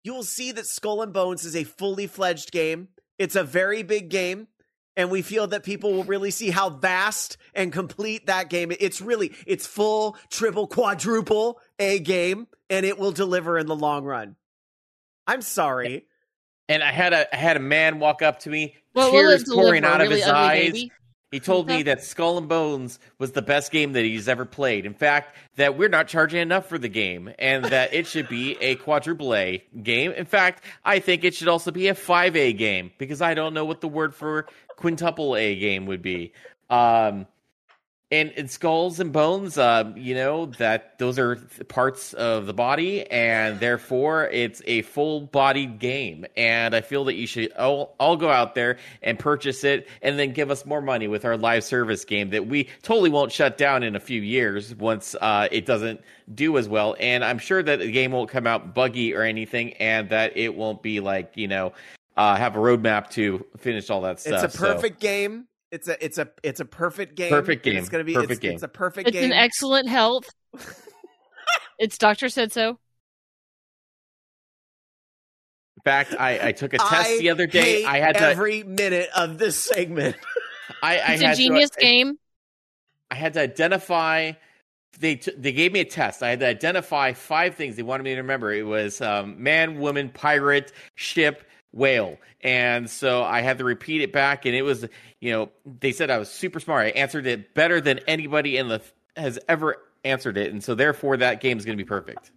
You 0.04 0.14
will 0.14 0.22
see 0.22 0.52
that 0.52 0.66
Skull 0.66 1.02
and 1.02 1.12
Bones 1.12 1.44
is 1.44 1.56
a 1.56 1.64
fully 1.64 2.06
fledged 2.06 2.52
game. 2.52 2.88
It's 3.18 3.36
a 3.36 3.44
very 3.44 3.82
big 3.82 4.08
game, 4.10 4.46
and 4.96 5.10
we 5.10 5.22
feel 5.22 5.48
that 5.48 5.64
people 5.64 5.92
will 5.92 6.04
really 6.04 6.30
see 6.30 6.50
how 6.50 6.70
vast 6.70 7.36
and 7.54 7.72
complete 7.72 8.26
that 8.26 8.48
game. 8.48 8.72
It's 8.78 9.00
really 9.00 9.32
it's 9.46 9.66
full, 9.66 10.16
triple, 10.30 10.66
quadruple 10.66 11.60
a 11.78 11.98
game, 11.98 12.46
and 12.70 12.86
it 12.86 12.98
will 12.98 13.12
deliver 13.12 13.58
in 13.58 13.66
the 13.66 13.76
long 13.76 14.04
run. 14.04 14.36
I'm 15.26 15.42
sorry. 15.42 16.06
And 16.68 16.82
I 16.82 16.92
had 16.92 17.12
a 17.12 17.34
I 17.34 17.38
had 17.38 17.56
a 17.56 17.60
man 17.60 17.98
walk 17.98 18.22
up 18.22 18.40
to 18.40 18.50
me, 18.50 18.76
Well, 18.94 19.10
tears 19.10 19.42
it 19.42 19.46
deliver 19.46 19.62
pouring 19.68 19.84
out 19.84 20.00
of 20.00 20.08
really 20.08 20.20
his 20.20 20.28
ugly 20.28 20.38
eyes. 20.38 20.72
baby? 20.72 20.92
He 21.30 21.40
told 21.40 21.66
me 21.66 21.82
that 21.84 22.02
Skull 22.04 22.38
and 22.38 22.48
Bones 22.48 22.98
was 23.18 23.32
the 23.32 23.42
best 23.42 23.70
game 23.70 23.92
that 23.92 24.04
he's 24.04 24.28
ever 24.28 24.44
played. 24.44 24.86
In 24.86 24.94
fact, 24.94 25.36
that 25.56 25.76
we're 25.76 25.88
not 25.88 26.08
charging 26.08 26.40
enough 26.40 26.66
for 26.66 26.78
the 26.78 26.88
game 26.88 27.30
and 27.38 27.64
that 27.66 27.92
it 27.92 28.06
should 28.06 28.28
be 28.28 28.56
a 28.60 28.76
quadruple 28.76 29.34
A 29.34 29.62
game. 29.82 30.12
In 30.12 30.24
fact, 30.24 30.64
I 30.84 30.98
think 31.00 31.24
it 31.24 31.34
should 31.34 31.48
also 31.48 31.70
be 31.70 31.88
a 31.88 31.94
5A 31.94 32.56
game 32.56 32.92
because 32.98 33.20
I 33.20 33.34
don't 33.34 33.54
know 33.54 33.64
what 33.64 33.80
the 33.80 33.88
word 33.88 34.14
for 34.14 34.46
quintuple 34.76 35.36
A 35.36 35.54
game 35.58 35.86
would 35.86 36.02
be. 36.02 36.32
Um, 36.70 37.26
and, 38.10 38.32
and 38.38 38.50
skulls 38.50 39.00
and 39.00 39.12
bones, 39.12 39.58
uh, 39.58 39.92
you 39.94 40.14
know, 40.14 40.46
that 40.58 40.98
those 40.98 41.18
are 41.18 41.36
parts 41.68 42.14
of 42.14 42.46
the 42.46 42.54
body, 42.54 43.04
and 43.10 43.60
therefore 43.60 44.28
it's 44.28 44.62
a 44.66 44.80
full 44.82 45.22
bodied 45.22 45.78
game. 45.78 46.24
And 46.36 46.74
I 46.74 46.80
feel 46.80 47.04
that 47.04 47.16
you 47.16 47.26
should 47.26 47.52
all, 47.52 47.94
all 48.00 48.16
go 48.16 48.30
out 48.30 48.54
there 48.54 48.78
and 49.02 49.18
purchase 49.18 49.62
it 49.62 49.88
and 50.00 50.18
then 50.18 50.32
give 50.32 50.50
us 50.50 50.64
more 50.64 50.80
money 50.80 51.06
with 51.06 51.26
our 51.26 51.36
live 51.36 51.64
service 51.64 52.04
game 52.06 52.30
that 52.30 52.46
we 52.46 52.68
totally 52.82 53.10
won't 53.10 53.30
shut 53.30 53.58
down 53.58 53.82
in 53.82 53.94
a 53.94 54.00
few 54.00 54.22
years 54.22 54.74
once 54.74 55.14
uh, 55.20 55.48
it 55.52 55.66
doesn't 55.66 56.00
do 56.34 56.56
as 56.56 56.66
well. 56.66 56.96
And 56.98 57.22
I'm 57.22 57.38
sure 57.38 57.62
that 57.62 57.80
the 57.80 57.90
game 57.92 58.12
won't 58.12 58.30
come 58.30 58.46
out 58.46 58.74
buggy 58.74 59.14
or 59.14 59.22
anything, 59.22 59.74
and 59.74 60.08
that 60.08 60.34
it 60.34 60.54
won't 60.54 60.82
be 60.82 61.00
like, 61.00 61.32
you 61.34 61.48
know, 61.48 61.74
uh, 62.16 62.36
have 62.36 62.56
a 62.56 62.58
roadmap 62.58 63.10
to 63.10 63.44
finish 63.58 63.90
all 63.90 64.00
that 64.00 64.18
stuff. 64.18 64.44
It's 64.44 64.54
a 64.54 64.58
So- 64.58 64.74
perfect 64.74 64.98
game. 64.98 65.47
It's 65.70 65.86
a 65.88 66.02
it's 66.04 66.18
a 66.18 66.28
it's 66.42 66.60
a 66.60 66.64
perfect 66.64 67.14
game. 67.16 67.30
Perfect 67.30 67.62
game. 67.62 67.76
It's 67.76 67.88
gonna 67.88 68.04
be 68.04 68.14
Perfect 68.14 68.32
it's, 68.32 68.40
game. 68.40 68.52
it's 68.54 68.62
a 68.62 68.68
perfect 68.68 69.08
It's 69.08 69.14
game. 69.14 69.24
It's 69.24 69.32
an 69.34 69.38
excellent 69.38 69.88
health. 69.88 70.28
its 71.78 71.98
doctor 71.98 72.28
said 72.28 72.52
so. 72.52 72.78
In 75.76 75.82
fact, 75.84 76.14
I, 76.18 76.48
I 76.48 76.52
took 76.52 76.74
a 76.74 76.78
test 76.78 76.92
I 76.92 77.18
the 77.18 77.30
other 77.30 77.46
day. 77.46 77.82
hate 77.82 77.86
I 77.86 77.98
had 77.98 78.16
to. 78.16 78.22
every 78.22 78.62
minute 78.64 79.08
of 79.16 79.38
this 79.38 79.56
segment. 79.56 80.16
I, 80.82 80.98
I 80.98 81.12
It's 81.12 81.22
had 81.22 81.34
a 81.34 81.36
genius 81.36 81.70
to, 81.70 81.80
game. 81.80 82.18
I 83.10 83.14
had 83.14 83.34
to 83.34 83.40
identify. 83.40 84.32
They 84.98 85.16
t- 85.16 85.32
they 85.36 85.52
gave 85.52 85.72
me 85.72 85.80
a 85.80 85.84
test. 85.84 86.22
I 86.22 86.30
had 86.30 86.40
to 86.40 86.46
identify 86.46 87.12
five 87.12 87.54
things 87.54 87.76
they 87.76 87.82
wanted 87.82 88.02
me 88.04 88.10
to 88.14 88.20
remember. 88.20 88.52
It 88.52 88.64
was 88.66 89.00
um, 89.00 89.40
man, 89.42 89.78
woman, 89.78 90.08
pirate, 90.08 90.72
ship, 90.96 91.44
whale, 91.72 92.18
and 92.40 92.88
so 92.88 93.22
I 93.22 93.40
had 93.40 93.58
to 93.58 93.64
repeat 93.64 94.00
it 94.02 94.12
back. 94.12 94.46
And 94.46 94.54
it 94.54 94.62
was, 94.62 94.86
you 95.20 95.32
know, 95.32 95.50
they 95.64 95.92
said 95.92 96.10
I 96.10 96.18
was 96.18 96.28
super 96.30 96.60
smart. 96.60 96.86
I 96.86 96.90
answered 96.90 97.26
it 97.26 97.54
better 97.54 97.80
than 97.80 97.98
anybody 98.06 98.56
in 98.56 98.68
the 98.68 98.80
has 99.16 99.38
ever 99.48 99.76
answered 100.04 100.36
it, 100.38 100.52
and 100.52 100.62
so 100.62 100.74
therefore 100.74 101.16
that 101.18 101.40
game 101.40 101.58
is 101.58 101.64
going 101.64 101.76
to 101.76 101.82
be 101.84 101.88
perfect. 101.88 102.30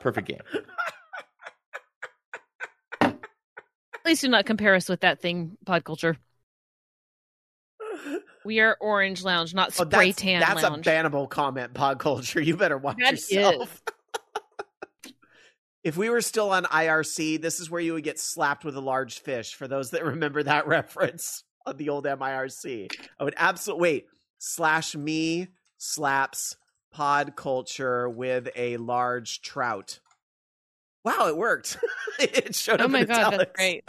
Perfect 0.00 0.28
game. 0.28 0.40
Please 4.04 4.20
do 4.20 4.28
not 4.28 4.46
compare 4.46 4.74
us 4.74 4.88
with 4.88 5.00
that 5.00 5.20
thing, 5.20 5.56
pod 5.64 5.84
culture. 5.84 6.16
We 8.44 8.58
are 8.58 8.76
Orange 8.80 9.22
Lounge, 9.22 9.54
not 9.54 9.68
Oh, 9.78 9.84
Spray 9.84 10.08
that's 10.08 10.20
Tan 10.20 10.40
that's 10.40 10.62
Lounge. 10.64 10.84
a 10.84 10.90
bannable 10.90 11.30
comment, 11.30 11.72
pod 11.74 12.00
culture. 12.00 12.40
You 12.40 12.56
better 12.56 12.76
watch 12.76 12.96
That 12.98 13.12
yourself. 13.12 13.80
If 15.84 15.96
we 15.96 16.08
were 16.08 16.20
still 16.20 16.50
on 16.50 16.64
IRC, 16.64 17.40
this 17.40 17.58
is 17.60 17.70
where 17.70 17.80
you 17.80 17.94
would 17.94 18.04
get 18.04 18.18
slapped 18.18 18.64
with 18.64 18.76
a 18.76 18.80
large 18.80 19.20
fish. 19.20 19.54
For 19.54 19.66
those 19.66 19.90
that 19.90 20.04
remember 20.04 20.42
that 20.42 20.66
reference 20.66 21.44
on 21.66 21.76
the 21.76 21.88
old 21.88 22.04
MIRC, 22.04 22.92
I 23.18 23.24
would 23.24 23.34
absolutely 23.36 23.82
wait. 23.82 24.06
Slash 24.38 24.96
me 24.96 25.48
slaps 25.78 26.56
pod 26.92 27.36
culture 27.36 28.08
with 28.08 28.48
a 28.56 28.76
large 28.76 29.40
trout. 29.40 30.00
Wow, 31.04 31.28
it 31.28 31.36
worked. 31.36 31.78
it 32.18 32.54
showed 32.54 32.80
oh 32.80 32.84
up. 32.84 32.90
my 32.90 33.00
in 33.00 33.06
god, 33.06 33.32
that's 33.32 33.52
great. 33.54 33.88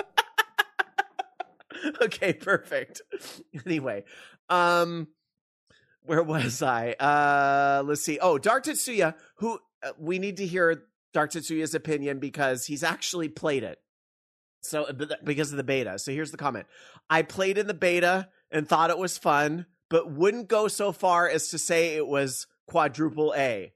okay, 2.01 2.33
perfect. 2.33 3.01
Anyway, 3.65 4.03
um 4.49 5.07
where 6.03 6.23
was 6.23 6.61
I? 6.61 6.93
Uh 6.93 7.83
let's 7.85 8.01
see. 8.01 8.19
Oh, 8.19 8.37
Dark 8.37 8.65
Tetsuya, 8.65 9.15
who 9.37 9.59
uh, 9.83 9.91
we 9.97 10.19
need 10.19 10.37
to 10.37 10.45
hear 10.45 10.83
Dark 11.13 11.31
Tetsuya's 11.31 11.75
opinion 11.75 12.19
because 12.19 12.65
he's 12.65 12.83
actually 12.83 13.29
played 13.29 13.63
it. 13.63 13.79
So 14.61 14.83
uh, 14.83 14.93
because 15.23 15.51
of 15.51 15.57
the 15.57 15.63
beta. 15.63 15.99
So 15.99 16.11
here's 16.11 16.31
the 16.31 16.37
comment. 16.37 16.65
I 17.09 17.21
played 17.21 17.57
in 17.57 17.67
the 17.67 17.73
beta 17.73 18.29
and 18.51 18.67
thought 18.67 18.89
it 18.89 18.97
was 18.97 19.17
fun, 19.17 19.65
but 19.89 20.11
wouldn't 20.11 20.47
go 20.47 20.67
so 20.67 20.91
far 20.91 21.27
as 21.29 21.49
to 21.49 21.57
say 21.57 21.95
it 21.95 22.07
was 22.07 22.47
quadruple 22.67 23.33
A. 23.35 23.73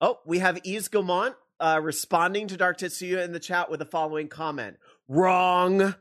Oh, 0.00 0.18
we 0.24 0.38
have 0.38 0.60
Yves 0.64 0.88
Gilmont 0.88 1.34
uh, 1.60 1.80
responding 1.82 2.48
to 2.48 2.56
Dark 2.56 2.78
Tetsuya 2.78 3.24
in 3.24 3.32
the 3.32 3.40
chat 3.40 3.70
with 3.70 3.80
the 3.80 3.86
following 3.86 4.28
comment. 4.28 4.76
Wrong. 5.08 5.94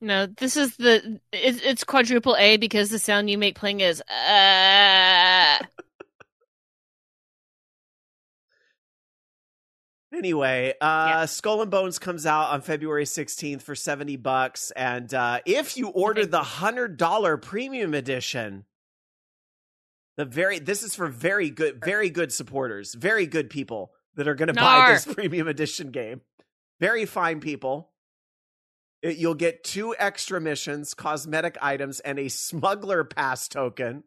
No, 0.00 0.26
this 0.26 0.56
is 0.56 0.76
the 0.76 1.18
it's, 1.32 1.60
it's 1.62 1.84
quadruple 1.84 2.36
A 2.38 2.58
because 2.58 2.90
the 2.90 2.98
sound 2.98 3.30
you 3.30 3.38
make 3.38 3.54
playing 3.54 3.80
is 3.80 4.02
uh 4.02 5.58
Anyway, 10.16 10.74
uh 10.80 11.06
Yeah. 11.08 11.24
Skull 11.26 11.62
and 11.62 11.70
Bones 11.70 11.98
comes 11.98 12.24
out 12.26 12.50
on 12.50 12.60
February 12.60 13.04
16th 13.04 13.62
for 13.62 13.74
70 13.74 14.16
bucks 14.16 14.70
and 14.70 15.12
uh 15.12 15.40
if 15.44 15.76
you 15.76 15.88
order 15.88 16.24
the 16.26 16.40
$100 16.40 17.42
premium 17.42 17.94
edition 17.94 18.64
the 20.16 20.24
very 20.24 20.58
this 20.60 20.82
is 20.84 20.94
for 20.94 21.08
very 21.08 21.50
good 21.50 21.84
very 21.84 22.10
good 22.10 22.32
supporters, 22.32 22.94
very 22.94 23.26
good 23.26 23.50
people 23.50 23.92
that 24.14 24.28
are 24.28 24.34
going 24.36 24.46
to 24.48 24.54
buy 24.54 24.92
this 24.92 25.04
premium 25.14 25.48
edition 25.48 25.90
game. 25.90 26.20
Very 26.80 27.04
fine 27.04 27.40
people. 27.40 27.90
It- 29.02 29.16
you'll 29.16 29.34
get 29.34 29.64
two 29.64 29.94
extra 29.98 30.40
missions, 30.40 30.94
cosmetic 30.94 31.58
items 31.60 31.98
and 32.00 32.18
a 32.20 32.28
smuggler 32.28 33.02
pass 33.02 33.48
token 33.48 34.04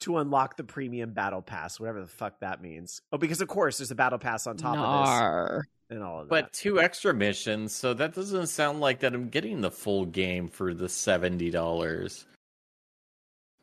to 0.00 0.18
unlock 0.18 0.56
the 0.56 0.64
premium 0.64 1.12
battle 1.12 1.42
pass, 1.42 1.78
whatever 1.78 2.00
the 2.00 2.06
fuck 2.06 2.40
that 2.40 2.62
means. 2.62 3.00
Oh, 3.12 3.18
because 3.18 3.40
of 3.40 3.48
course 3.48 3.78
there's 3.78 3.90
a 3.90 3.94
battle 3.94 4.18
pass 4.18 4.46
on 4.46 4.56
top 4.56 4.76
of 4.76 5.58
this 5.58 5.66
and 5.90 6.02
all 6.02 6.20
of 6.20 6.28
that. 6.28 6.30
But 6.30 6.52
two 6.52 6.80
extra 6.80 7.12
missions, 7.12 7.74
so 7.74 7.94
that 7.94 8.14
doesn't 8.14 8.46
sound 8.48 8.80
like 8.80 9.00
that 9.00 9.14
I'm 9.14 9.28
getting 9.28 9.60
the 9.60 9.70
full 9.70 10.06
game 10.06 10.48
for 10.48 10.72
the 10.74 10.88
seventy 10.88 11.50
dollars. 11.50 12.26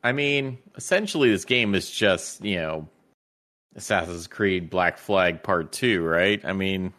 I 0.02 0.12
mean, 0.12 0.58
essentially, 0.76 1.30
this 1.30 1.44
game 1.44 1.74
is 1.74 1.90
just 1.90 2.44
you 2.44 2.56
know 2.56 2.88
Assassin's 3.74 4.26
Creed 4.26 4.70
Black 4.70 4.98
Flag 4.98 5.42
Part 5.42 5.72
Two, 5.72 6.02
right? 6.04 6.44
I 6.44 6.52
mean, 6.52 6.92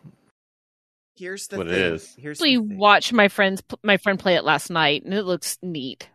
Here's 1.15 1.47
the 1.47 1.57
what 1.57 1.67
thing. 1.67 1.75
it 1.75 1.81
is. 1.81 2.15
Here's 2.17 2.39
the 2.39 2.45
actually 2.53 2.67
thing. 2.67 2.77
watched 2.77 3.13
my 3.13 3.27
friends 3.27 3.61
my 3.83 3.97
friend 3.97 4.17
play 4.19 4.35
it 4.35 4.43
last 4.43 4.69
night, 4.69 5.03
and 5.03 5.13
it 5.13 5.23
looks 5.23 5.57
neat. 5.61 6.09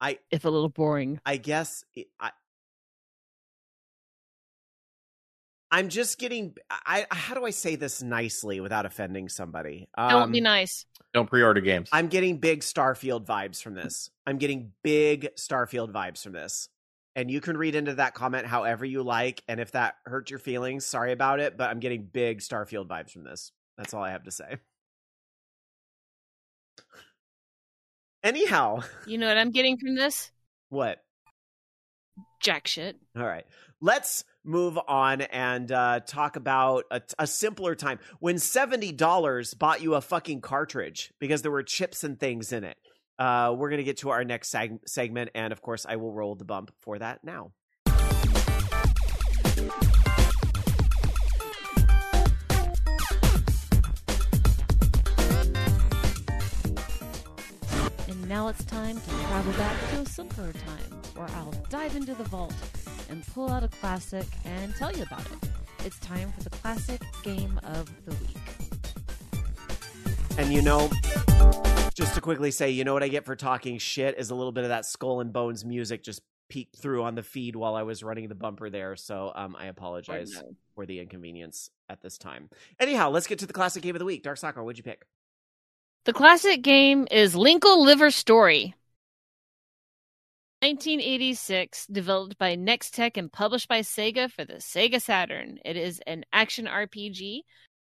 I- 0.00 0.18
if 0.30 0.44
a 0.44 0.50
little 0.50 0.68
boring. 0.68 1.20
I 1.24 1.36
guess 1.36 1.84
it- 1.94 2.08
I. 2.20 2.32
I'm 5.70 5.88
just 5.88 6.18
getting. 6.18 6.54
I 6.70 7.06
how 7.10 7.34
do 7.34 7.44
I 7.44 7.50
say 7.50 7.74
this 7.74 8.00
nicely 8.00 8.60
without 8.60 8.86
offending 8.86 9.28
somebody? 9.28 9.88
Don't 9.98 10.30
be 10.30 10.38
Um, 10.38 10.44
nice. 10.44 10.86
Don't 11.12 11.28
pre-order 11.28 11.60
games. 11.60 11.88
I'm 11.90 12.06
getting 12.08 12.38
big 12.38 12.60
Starfield 12.60 13.24
vibes 13.26 13.60
from 13.60 13.74
this. 13.74 14.08
I'm 14.24 14.38
getting 14.38 14.72
big 14.84 15.30
Starfield 15.36 15.90
vibes 15.90 16.22
from 16.22 16.32
this. 16.32 16.68
And 17.16 17.30
you 17.30 17.40
can 17.40 17.56
read 17.56 17.74
into 17.74 17.94
that 17.94 18.14
comment 18.14 18.46
however 18.46 18.84
you 18.84 19.02
like. 19.02 19.42
And 19.48 19.58
if 19.60 19.72
that 19.72 19.96
hurt 20.06 20.30
your 20.30 20.38
feelings, 20.38 20.84
sorry 20.86 21.12
about 21.12 21.40
it. 21.40 21.56
But 21.56 21.70
I'm 21.70 21.80
getting 21.80 22.04
big 22.04 22.38
Starfield 22.40 22.86
vibes 22.86 23.10
from 23.10 23.24
this. 23.24 23.50
That's 23.76 23.94
all 23.94 24.02
I 24.02 24.10
have 24.10 24.24
to 24.24 24.30
say. 24.32 24.58
Anyhow, 28.24 28.80
You 29.06 29.18
know 29.18 29.28
what 29.28 29.36
I'm 29.36 29.50
getting 29.50 29.76
from 29.76 29.94
this? 29.94 30.30
what? 30.70 30.98
Jack 32.40 32.66
shit. 32.66 32.96
All 33.16 33.26
right. 33.26 33.44
Let's 33.80 34.24
move 34.44 34.78
on 34.88 35.20
and 35.22 35.70
uh, 35.70 36.00
talk 36.00 36.36
about 36.36 36.84
a, 36.90 37.02
a 37.18 37.26
simpler 37.26 37.74
time 37.74 37.98
when 38.20 38.36
$70 38.36 39.58
bought 39.58 39.82
you 39.82 39.94
a 39.94 40.00
fucking 40.00 40.40
cartridge 40.40 41.12
because 41.20 41.42
there 41.42 41.50
were 41.50 41.62
chips 41.62 42.02
and 42.04 42.18
things 42.18 42.52
in 42.52 42.64
it. 42.64 42.76
Uh, 43.18 43.54
we're 43.56 43.68
going 43.70 43.78
to 43.78 43.84
get 43.84 43.98
to 43.98 44.10
our 44.10 44.24
next 44.24 44.52
seg- 44.52 44.78
segment. 44.86 45.30
And 45.34 45.52
of 45.52 45.60
course, 45.62 45.84
I 45.88 45.96
will 45.96 46.12
roll 46.12 46.34
the 46.34 46.44
bump 46.44 46.70
for 46.80 46.98
that 46.98 47.20
now. 47.24 47.52
And 58.24 58.30
now 58.30 58.48
it's 58.48 58.64
time 58.64 58.98
to 58.98 59.10
travel 59.10 59.52
back 59.52 59.78
to 59.90 60.00
a 60.00 60.06
simpler 60.06 60.50
time 60.50 60.98
where 61.14 61.28
I'll 61.36 61.52
dive 61.68 61.94
into 61.94 62.14
the 62.14 62.24
vault 62.24 62.54
and 63.10 63.22
pull 63.34 63.50
out 63.50 63.62
a 63.62 63.68
classic 63.68 64.24
and 64.46 64.74
tell 64.76 64.90
you 64.90 65.02
about 65.02 65.20
it. 65.20 65.50
It's 65.84 65.98
time 65.98 66.32
for 66.32 66.42
the 66.42 66.48
classic 66.48 67.02
game 67.22 67.60
of 67.64 67.92
the 68.06 68.12
week. 68.12 68.38
And 70.38 70.50
you 70.50 70.62
know, 70.62 70.88
just 71.92 72.14
to 72.14 72.22
quickly 72.22 72.50
say, 72.50 72.70
you 72.70 72.82
know 72.82 72.94
what 72.94 73.02
I 73.02 73.08
get 73.08 73.26
for 73.26 73.36
talking 73.36 73.76
shit 73.76 74.16
is 74.16 74.30
a 74.30 74.34
little 74.34 74.52
bit 74.52 74.64
of 74.64 74.70
that 74.70 74.86
Skull 74.86 75.20
and 75.20 75.30
Bones 75.30 75.62
music 75.62 76.02
just 76.02 76.22
peeked 76.48 76.78
through 76.78 77.02
on 77.02 77.16
the 77.16 77.22
feed 77.22 77.56
while 77.56 77.74
I 77.74 77.82
was 77.82 78.02
running 78.02 78.28
the 78.28 78.34
bumper 78.34 78.70
there. 78.70 78.96
So 78.96 79.32
um, 79.34 79.54
I 79.54 79.66
apologize 79.66 80.32
no. 80.32 80.56
for 80.74 80.86
the 80.86 80.98
inconvenience 80.98 81.68
at 81.90 82.00
this 82.00 82.16
time. 82.16 82.48
Anyhow, 82.80 83.10
let's 83.10 83.26
get 83.26 83.38
to 83.40 83.46
the 83.46 83.52
classic 83.52 83.82
game 83.82 83.94
of 83.94 83.98
the 83.98 84.06
week. 84.06 84.22
Dark 84.22 84.38
Sakura, 84.38 84.64
what'd 84.64 84.78
you 84.78 84.82
pick? 84.82 85.04
The 86.04 86.12
classic 86.12 86.60
game 86.60 87.08
is 87.10 87.34
Linkle 87.34 87.78
Liver 87.78 88.10
Story. 88.10 88.74
1986, 90.60 91.86
developed 91.86 92.36
by 92.36 92.56
Nextech 92.56 93.16
and 93.16 93.32
published 93.32 93.68
by 93.68 93.80
Sega 93.80 94.30
for 94.30 94.44
the 94.44 94.56
Sega 94.56 95.00
Saturn. 95.00 95.58
It 95.64 95.78
is 95.78 96.02
an 96.06 96.26
action 96.30 96.66
RPG. 96.66 97.40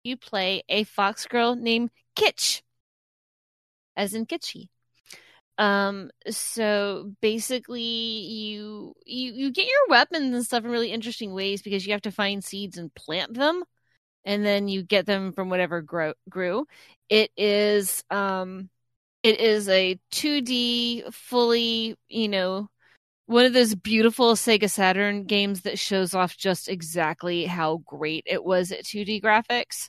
You 0.04 0.16
play 0.16 0.62
a 0.68 0.84
fox 0.84 1.26
girl 1.26 1.56
named 1.56 1.90
Kitsch, 2.14 2.62
as 3.96 4.14
in 4.14 4.26
Kitschy. 4.26 4.68
Um, 5.58 6.10
so 6.30 7.14
basically, 7.20 7.82
you 7.82 8.94
you 9.04 9.32
you 9.32 9.50
get 9.50 9.66
your 9.66 9.88
weapons 9.88 10.32
and 10.32 10.44
stuff 10.44 10.64
in 10.64 10.70
really 10.70 10.92
interesting 10.92 11.32
ways 11.32 11.62
because 11.62 11.84
you 11.84 11.92
have 11.92 12.02
to 12.02 12.12
find 12.12 12.44
seeds 12.44 12.78
and 12.78 12.94
plant 12.94 13.34
them, 13.34 13.64
and 14.24 14.44
then 14.44 14.68
you 14.68 14.82
get 14.82 15.06
them 15.06 15.32
from 15.32 15.50
whatever 15.50 15.82
grow, 15.82 16.14
grew. 16.28 16.66
It 17.08 17.30
is 17.36 18.02
um 18.10 18.70
it 19.22 19.40
is 19.40 19.68
a 19.68 19.98
2D 20.10 21.04
fully, 21.10 21.96
you 22.08 22.28
know, 22.28 22.68
one 23.26 23.46
of 23.46 23.54
those 23.54 23.74
beautiful 23.74 24.34
Sega 24.34 24.70
Saturn 24.70 25.24
games 25.24 25.62
that 25.62 25.78
shows 25.78 26.14
off 26.14 26.36
just 26.36 26.68
exactly 26.68 27.46
how 27.46 27.78
great 27.86 28.24
it 28.26 28.44
was 28.44 28.70
at 28.72 28.84
2D 28.84 29.20
graphics. 29.22 29.88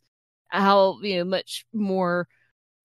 How, 0.49 0.99
you 1.01 1.17
know, 1.17 1.25
much 1.25 1.65
more 1.73 2.27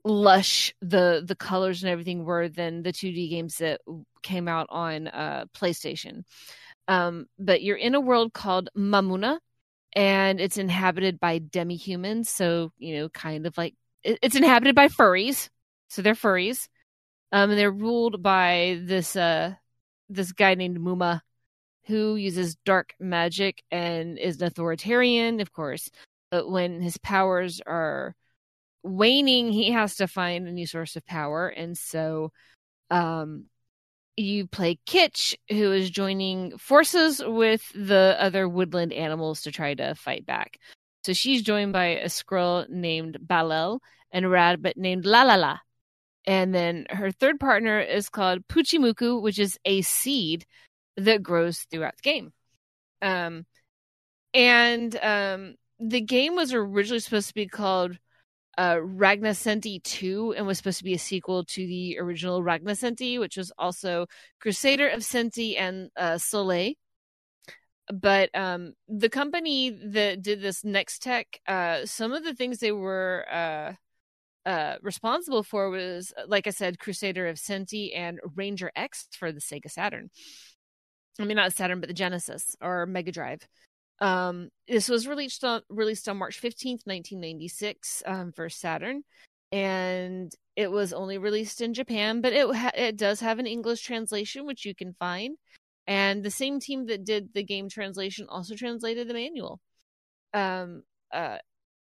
lush 0.04 0.74
the 0.80 1.22
the 1.26 1.36
colors 1.36 1.82
and 1.82 1.90
everything 1.90 2.24
were 2.24 2.48
than 2.48 2.82
the 2.82 2.92
2D 2.92 3.28
games 3.30 3.58
that 3.58 3.80
came 4.22 4.48
out 4.48 4.66
on 4.70 5.08
uh 5.08 5.44
PlayStation. 5.56 6.24
Um 6.88 7.26
but 7.38 7.62
you're 7.62 7.76
in 7.76 7.94
a 7.94 8.00
world 8.00 8.32
called 8.32 8.70
Mamuna 8.76 9.38
and 9.94 10.40
it's 10.40 10.58
inhabited 10.58 11.20
by 11.20 11.38
demi-humans, 11.38 12.30
so, 12.30 12.72
you 12.78 12.96
know, 12.96 13.08
kind 13.08 13.46
of 13.46 13.56
like 13.58 13.74
it's 14.02 14.36
inhabited 14.36 14.74
by 14.74 14.88
furries, 14.88 15.48
so 15.88 16.02
they're 16.02 16.14
furries. 16.14 16.68
Um, 17.32 17.50
and 17.50 17.58
they're 17.58 17.70
ruled 17.70 18.22
by 18.22 18.80
this 18.82 19.14
uh 19.16 19.54
this 20.08 20.32
guy 20.32 20.54
named 20.54 20.78
Muma, 20.78 21.20
who 21.86 22.16
uses 22.16 22.56
dark 22.64 22.94
magic 22.98 23.62
and 23.70 24.18
is 24.18 24.40
an 24.40 24.46
authoritarian, 24.48 25.40
of 25.40 25.52
course. 25.52 25.90
But 26.30 26.50
when 26.50 26.80
his 26.80 26.98
powers 26.98 27.60
are 27.66 28.14
waning, 28.82 29.52
he 29.52 29.72
has 29.72 29.96
to 29.96 30.08
find 30.08 30.48
a 30.48 30.52
new 30.52 30.66
source 30.66 30.96
of 30.96 31.06
power, 31.06 31.48
and 31.48 31.76
so 31.78 32.32
um 32.90 33.44
you 34.16 34.46
play 34.46 34.78
Kitsch, 34.86 35.34
who 35.48 35.72
is 35.72 35.90
joining 35.90 36.56
forces 36.58 37.22
with 37.24 37.62
the 37.74 38.16
other 38.18 38.48
woodland 38.48 38.92
animals 38.92 39.42
to 39.42 39.52
try 39.52 39.74
to 39.74 39.94
fight 39.94 40.26
back. 40.26 40.58
So 41.04 41.12
she's 41.12 41.42
joined 41.42 41.72
by 41.72 41.86
a 41.86 42.08
squirrel 42.08 42.66
named 42.68 43.18
Balel 43.24 43.80
and 44.10 44.24
a 44.24 44.28
rabbit 44.28 44.76
named 44.76 45.04
Lalala. 45.04 45.58
And 46.26 46.54
then 46.54 46.86
her 46.90 47.10
third 47.10 47.40
partner 47.40 47.80
is 47.80 48.08
called 48.08 48.46
Puchimuku, 48.46 49.22
which 49.22 49.38
is 49.38 49.58
a 49.64 49.82
seed 49.82 50.44
that 50.96 51.22
grows 51.22 51.60
throughout 51.70 51.96
the 51.96 52.02
game. 52.02 52.32
Um, 53.00 53.46
and 54.34 54.94
um, 55.02 55.54
the 55.78 56.02
game 56.02 56.36
was 56.36 56.52
originally 56.52 57.00
supposed 57.00 57.28
to 57.28 57.34
be 57.34 57.48
called 57.48 57.98
uh, 58.60 58.76
Ragnacenty 58.76 59.82
2 59.82 60.34
and 60.36 60.46
was 60.46 60.58
supposed 60.58 60.76
to 60.78 60.84
be 60.84 60.92
a 60.92 60.98
sequel 60.98 61.44
to 61.44 61.66
the 61.66 61.98
original 61.98 62.42
Ragnacenty, 62.42 63.18
which 63.18 63.38
was 63.38 63.50
also 63.56 64.06
Crusader 64.38 64.86
of 64.86 65.00
Centy 65.00 65.58
and 65.58 65.90
uh, 65.96 66.18
Soleil. 66.18 66.74
But 67.90 68.28
um 68.34 68.74
the 68.86 69.08
company 69.08 69.70
that 69.70 70.22
did 70.22 70.42
this 70.42 70.62
Nextech 70.62 71.24
uh 71.48 71.86
some 71.86 72.12
of 72.12 72.22
the 72.22 72.34
things 72.34 72.58
they 72.58 72.70
were 72.70 73.26
uh 73.32 73.72
uh 74.48 74.76
responsible 74.80 75.42
for 75.42 75.70
was 75.70 76.12
like 76.28 76.46
i 76.46 76.50
said 76.50 76.78
crusader 76.78 77.26
of 77.26 77.36
centy 77.36 77.90
and 77.96 78.20
ranger 78.36 78.70
x 78.76 79.08
for 79.18 79.32
the 79.32 79.40
sega 79.40 79.68
saturn. 79.68 80.10
I 81.18 81.24
mean 81.24 81.36
not 81.36 81.52
saturn 81.52 81.80
but 81.80 81.88
the 81.88 81.94
genesis 81.94 82.54
or 82.60 82.86
mega 82.86 83.10
drive 83.10 83.40
um 84.00 84.48
this 84.68 84.88
was 84.88 85.06
released 85.06 85.44
on 85.44 85.62
released 85.68 86.08
on 86.08 86.16
march 86.16 86.40
15th 86.40 86.82
1996 86.84 88.02
um 88.06 88.32
for 88.32 88.48
saturn 88.48 89.02
and 89.52 90.32
it 90.56 90.70
was 90.70 90.92
only 90.92 91.18
released 91.18 91.60
in 91.60 91.74
japan 91.74 92.20
but 92.20 92.32
it 92.32 92.54
ha- 92.54 92.70
it 92.74 92.96
does 92.96 93.20
have 93.20 93.38
an 93.38 93.46
english 93.46 93.82
translation 93.82 94.46
which 94.46 94.64
you 94.64 94.74
can 94.74 94.94
find 94.98 95.36
and 95.90 96.22
the 96.22 96.30
same 96.30 96.60
team 96.60 96.86
that 96.86 97.04
did 97.04 97.34
the 97.34 97.42
game 97.42 97.68
translation 97.68 98.26
also 98.28 98.54
translated 98.54 99.08
the 99.08 99.14
manual. 99.14 99.60
Um, 100.32 100.84
uh, 101.12 101.38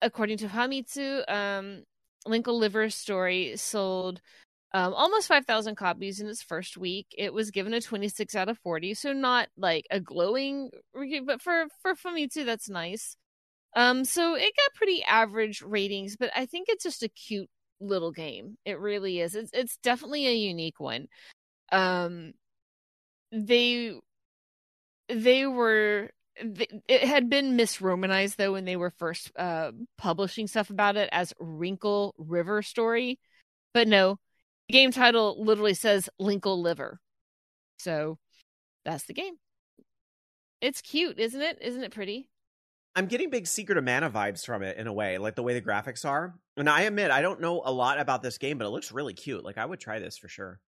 according 0.03 0.37
to 0.37 0.47
Famitsu, 0.47 1.23
um, 1.27 1.83
Linkle 2.27 2.59
Liver 2.59 2.91
Story 2.91 3.55
sold 3.55 4.21
um, 4.77 4.93
almost 4.93 5.27
5,000 5.27 5.73
copies 5.75 6.19
in 6.19 6.27
its 6.27 6.43
first 6.43 6.77
week. 6.77 7.07
It 7.17 7.33
was 7.33 7.49
given 7.49 7.73
a 7.73 7.81
26 7.81 8.35
out 8.35 8.47
of 8.47 8.59
40, 8.59 8.93
so 8.93 9.11
not 9.11 9.49
like 9.57 9.87
a 9.89 9.99
glowing 9.99 10.69
review, 10.93 11.23
but 11.25 11.41
for, 11.41 11.65
for 11.81 11.95
Famitsu, 11.95 12.45
that's 12.45 12.69
nice. 12.69 13.17
Um, 13.75 14.05
so 14.05 14.35
it 14.35 14.53
got 14.55 14.75
pretty 14.75 15.03
average 15.03 15.63
ratings, 15.63 16.15
but 16.15 16.29
I 16.35 16.45
think 16.45 16.67
it's 16.69 16.83
just 16.83 17.01
a 17.01 17.09
cute 17.09 17.49
little 17.79 18.11
game. 18.11 18.59
It 18.65 18.79
really 18.79 19.19
is. 19.19 19.33
It's, 19.33 19.49
it's 19.51 19.77
definitely 19.77 20.27
a 20.27 20.35
unique 20.35 20.79
one. 20.79 21.07
Um, 21.71 22.33
they 23.31 23.95
they 25.09 25.47
were 25.47 26.11
it 26.87 27.01
had 27.03 27.29
been 27.29 27.57
misromanized 27.57 28.35
though 28.35 28.51
when 28.51 28.65
they 28.65 28.75
were 28.75 28.91
first 28.91 29.31
uh 29.37 29.71
publishing 29.97 30.45
stuff 30.45 30.69
about 30.69 30.97
it 30.97 31.09
as 31.11 31.33
Wrinkle 31.39 32.13
River 32.19 32.61
Story, 32.61 33.19
but 33.73 33.87
no, 33.87 34.19
the 34.67 34.73
game 34.73 34.91
title 34.91 35.43
literally 35.43 35.73
says 35.73 36.09
Linkle 36.21 36.61
Liver, 36.61 36.99
so 37.77 38.17
that's 38.85 39.05
the 39.05 39.13
game. 39.13 39.35
It's 40.61 40.81
cute, 40.81 41.19
isn't 41.19 41.41
it? 41.41 41.59
Isn't 41.61 41.83
it 41.83 41.91
pretty? 41.91 42.29
I'm 42.95 43.05
getting 43.05 43.29
big 43.29 43.45
Secret 43.45 43.77
of 43.77 43.83
Mana 43.83 44.09
vibes 44.09 44.43
from 44.43 44.63
it 44.63 44.77
in 44.77 44.87
a 44.87 44.93
way, 44.93 45.19
like 45.19 45.35
the 45.35 45.43
way 45.43 45.53
the 45.53 45.61
graphics 45.61 46.03
are. 46.03 46.33
And 46.57 46.67
I 46.67 46.81
admit, 46.81 47.11
I 47.11 47.21
don't 47.21 47.39
know 47.39 47.61
a 47.63 47.71
lot 47.71 47.99
about 47.99 48.23
this 48.23 48.39
game, 48.39 48.57
but 48.57 48.65
it 48.65 48.71
looks 48.71 48.91
really 48.91 49.13
cute. 49.13 49.45
Like 49.45 49.59
I 49.59 49.65
would 49.65 49.79
try 49.79 49.99
this 49.99 50.17
for 50.17 50.27
sure. 50.27 50.59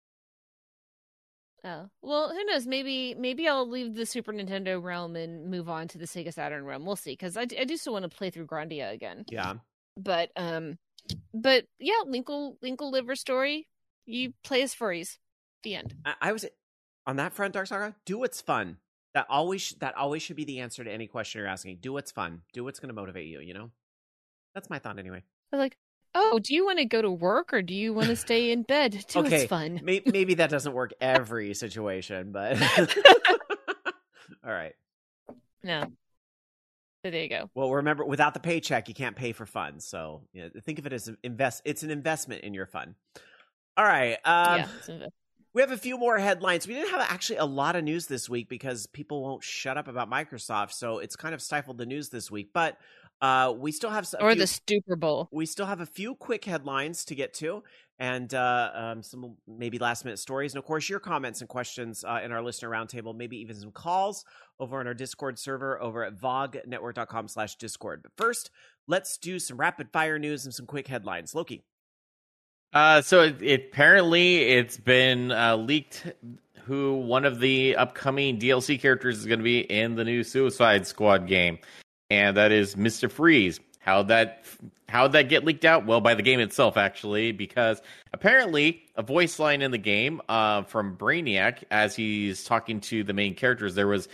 Oh 1.64 1.90
well, 2.00 2.30
who 2.30 2.44
knows? 2.44 2.66
Maybe 2.66 3.14
maybe 3.18 3.48
I'll 3.48 3.68
leave 3.68 3.94
the 3.94 4.06
Super 4.06 4.32
Nintendo 4.32 4.82
realm 4.82 5.16
and 5.16 5.50
move 5.50 5.68
on 5.68 5.88
to 5.88 5.98
the 5.98 6.06
Sega 6.06 6.32
Saturn 6.32 6.64
realm. 6.64 6.86
We'll 6.86 6.96
see, 6.96 7.12
because 7.12 7.36
I, 7.36 7.42
I 7.42 7.64
do 7.64 7.76
still 7.76 7.92
want 7.92 8.04
to 8.04 8.16
play 8.16 8.30
through 8.30 8.46
Grandia 8.46 8.92
again. 8.92 9.24
Yeah. 9.28 9.54
But 9.96 10.30
um, 10.36 10.78
but 11.34 11.64
yeah, 11.78 12.00
Linkle 12.06 12.54
Linkle 12.64 12.92
liver 12.92 13.16
story. 13.16 13.66
You 14.10 14.32
play 14.42 14.62
as 14.62 14.74
furries. 14.74 15.18
The 15.62 15.74
end. 15.74 15.94
I, 16.04 16.14
I 16.20 16.32
was 16.32 16.46
on 17.06 17.16
that 17.16 17.32
front, 17.32 17.54
Dark 17.54 17.66
Sakura. 17.66 17.94
Do 18.04 18.18
what's 18.18 18.40
fun. 18.40 18.78
That 19.14 19.26
always 19.28 19.74
that 19.80 19.96
always 19.96 20.22
should 20.22 20.36
be 20.36 20.44
the 20.44 20.60
answer 20.60 20.84
to 20.84 20.90
any 20.90 21.06
question 21.06 21.40
you're 21.40 21.48
asking. 21.48 21.78
Do 21.80 21.92
what's 21.92 22.12
fun. 22.12 22.42
Do 22.52 22.64
what's 22.64 22.80
going 22.80 22.88
to 22.88 22.94
motivate 22.94 23.26
you. 23.26 23.40
You 23.40 23.54
know, 23.54 23.70
that's 24.54 24.70
my 24.70 24.78
thought 24.78 24.98
anyway. 24.98 25.22
But 25.50 25.58
like, 25.58 25.76
oh, 26.14 26.38
do 26.42 26.54
you 26.54 26.64
want 26.64 26.78
to 26.78 26.84
go 26.84 27.02
to 27.02 27.10
work 27.10 27.52
or 27.52 27.62
do 27.62 27.74
you 27.74 27.92
want 27.92 28.08
to 28.08 28.16
stay 28.16 28.52
in 28.52 28.62
bed? 28.62 28.92
Do 29.08 29.20
okay, 29.20 29.38
what's 29.38 29.44
fun. 29.48 29.80
may- 29.82 30.02
maybe 30.06 30.34
that 30.34 30.50
doesn't 30.50 30.72
work 30.72 30.92
every 31.00 31.54
situation, 31.54 32.32
but 32.32 32.60
all 34.44 34.52
right. 34.52 34.74
No. 35.62 35.82
So 37.04 37.10
there 37.10 37.22
you 37.22 37.28
go. 37.28 37.50
Well, 37.54 37.70
remember, 37.72 38.04
without 38.04 38.34
the 38.34 38.40
paycheck, 38.40 38.88
you 38.88 38.94
can't 38.94 39.16
pay 39.16 39.32
for 39.32 39.46
fun. 39.46 39.80
So 39.80 40.22
you 40.32 40.42
know, 40.42 40.50
think 40.62 40.78
of 40.78 40.86
it 40.86 40.92
as 40.92 41.08
an 41.08 41.16
invest. 41.22 41.62
It's 41.64 41.82
an 41.82 41.90
investment 41.90 42.44
in 42.44 42.54
your 42.54 42.66
fun. 42.66 42.94
All 43.80 43.86
right. 43.86 44.18
Um, 44.26 44.66
yeah. 44.88 45.06
We 45.54 45.62
have 45.62 45.72
a 45.72 45.78
few 45.78 45.96
more 45.96 46.18
headlines. 46.18 46.68
We 46.68 46.74
didn't 46.74 46.90
have 46.90 47.00
actually 47.00 47.38
a 47.38 47.46
lot 47.46 47.76
of 47.76 47.82
news 47.82 48.06
this 48.06 48.28
week 48.28 48.46
because 48.50 48.86
people 48.86 49.22
won't 49.22 49.42
shut 49.42 49.78
up 49.78 49.88
about 49.88 50.10
Microsoft, 50.10 50.74
so 50.74 50.98
it's 50.98 51.16
kind 51.16 51.34
of 51.34 51.40
stifled 51.40 51.78
the 51.78 51.86
news 51.86 52.10
this 52.10 52.30
week. 52.30 52.50
But 52.52 52.76
uh, 53.22 53.54
we 53.56 53.72
still 53.72 53.88
have 53.88 54.06
or 54.20 54.32
few, 54.32 54.40
the 54.42 54.46
Super 54.46 54.96
Bowl. 54.96 55.30
we 55.32 55.46
still 55.46 55.64
have 55.64 55.80
a 55.80 55.86
few 55.86 56.14
quick 56.14 56.44
headlines 56.44 57.06
to 57.06 57.14
get 57.14 57.32
to, 57.34 57.62
and 57.98 58.34
uh, 58.34 58.70
um, 58.74 59.02
some 59.02 59.38
maybe 59.48 59.78
last 59.78 60.04
minute 60.04 60.18
stories, 60.18 60.52
and 60.52 60.58
of 60.58 60.66
course 60.66 60.90
your 60.90 61.00
comments 61.00 61.40
and 61.40 61.48
questions 61.48 62.04
uh, 62.04 62.20
in 62.22 62.32
our 62.32 62.42
listener 62.42 62.68
roundtable. 62.68 63.16
Maybe 63.16 63.38
even 63.38 63.56
some 63.56 63.72
calls 63.72 64.26
over 64.58 64.78
on 64.78 64.86
our 64.86 64.94
Discord 64.94 65.38
server 65.38 65.80
over 65.80 66.04
at 66.04 66.16
vognetwork.com/discord. 66.16 68.02
But 68.02 68.12
first, 68.14 68.50
let's 68.86 69.16
do 69.16 69.38
some 69.38 69.56
rapid 69.56 69.90
fire 69.90 70.18
news 70.18 70.44
and 70.44 70.54
some 70.54 70.66
quick 70.66 70.86
headlines. 70.86 71.34
Loki. 71.34 71.64
Uh, 72.72 73.02
so 73.02 73.22
it, 73.22 73.42
it 73.42 73.68
apparently 73.72 74.42
it's 74.42 74.76
been 74.76 75.32
uh, 75.32 75.56
leaked 75.56 76.06
who 76.64 76.94
one 76.98 77.24
of 77.24 77.40
the 77.40 77.74
upcoming 77.74 78.38
DLC 78.38 78.80
characters 78.80 79.18
is 79.18 79.26
going 79.26 79.40
to 79.40 79.44
be 79.44 79.58
in 79.60 79.96
the 79.96 80.04
new 80.04 80.22
Suicide 80.22 80.86
Squad 80.86 81.26
game, 81.26 81.58
and 82.10 82.36
that 82.36 82.52
is 82.52 82.76
Mister 82.76 83.08
Freeze. 83.08 83.58
How 83.80 84.04
that 84.04 84.44
how 84.88 85.08
that 85.08 85.28
get 85.28 85.44
leaked 85.44 85.64
out? 85.64 85.84
Well, 85.84 86.00
by 86.00 86.14
the 86.14 86.22
game 86.22 86.38
itself, 86.38 86.76
actually, 86.76 87.32
because 87.32 87.82
apparently 88.12 88.82
a 88.94 89.02
voice 89.02 89.38
line 89.40 89.62
in 89.62 89.72
the 89.72 89.78
game 89.78 90.20
uh, 90.28 90.62
from 90.62 90.96
Brainiac, 90.96 91.64
as 91.72 91.96
he's 91.96 92.44
talking 92.44 92.80
to 92.82 93.02
the 93.02 93.14
main 93.14 93.34
characters, 93.34 93.74
there 93.74 93.88
was 93.88 94.08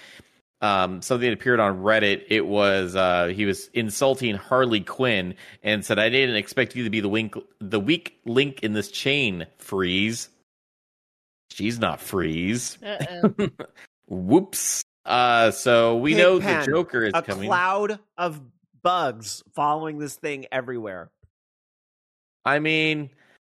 um, 0.60 1.02
something 1.02 1.28
that 1.28 1.34
appeared 1.34 1.60
on 1.60 1.82
Reddit. 1.82 2.24
It 2.28 2.46
was 2.46 2.96
uh, 2.96 3.26
he 3.28 3.44
was 3.44 3.68
insulting 3.74 4.36
Harley 4.36 4.80
Quinn 4.80 5.34
and 5.62 5.84
said, 5.84 5.98
"I 5.98 6.08
didn't 6.08 6.36
expect 6.36 6.74
you 6.74 6.84
to 6.84 6.90
be 6.90 7.00
the 7.00 7.08
wink, 7.08 7.34
the 7.60 7.80
weak 7.80 8.18
link 8.24 8.62
in 8.62 8.72
this 8.72 8.90
chain, 8.90 9.46
Freeze." 9.58 10.28
She's 11.50 11.78
not 11.78 12.00
Freeze. 12.00 12.78
Uh-oh. 12.82 13.48
Whoops. 14.08 14.82
Uh, 15.04 15.52
so 15.52 15.96
we 15.96 16.14
know 16.14 16.38
the 16.38 16.64
Joker 16.66 17.04
is 17.04 17.12
a 17.14 17.22
coming. 17.22 17.48
cloud 17.48 17.98
of 18.18 18.40
bugs 18.82 19.42
following 19.54 19.98
this 19.98 20.16
thing 20.16 20.46
everywhere. 20.50 21.10
I 22.44 22.58
mean, 22.58 23.10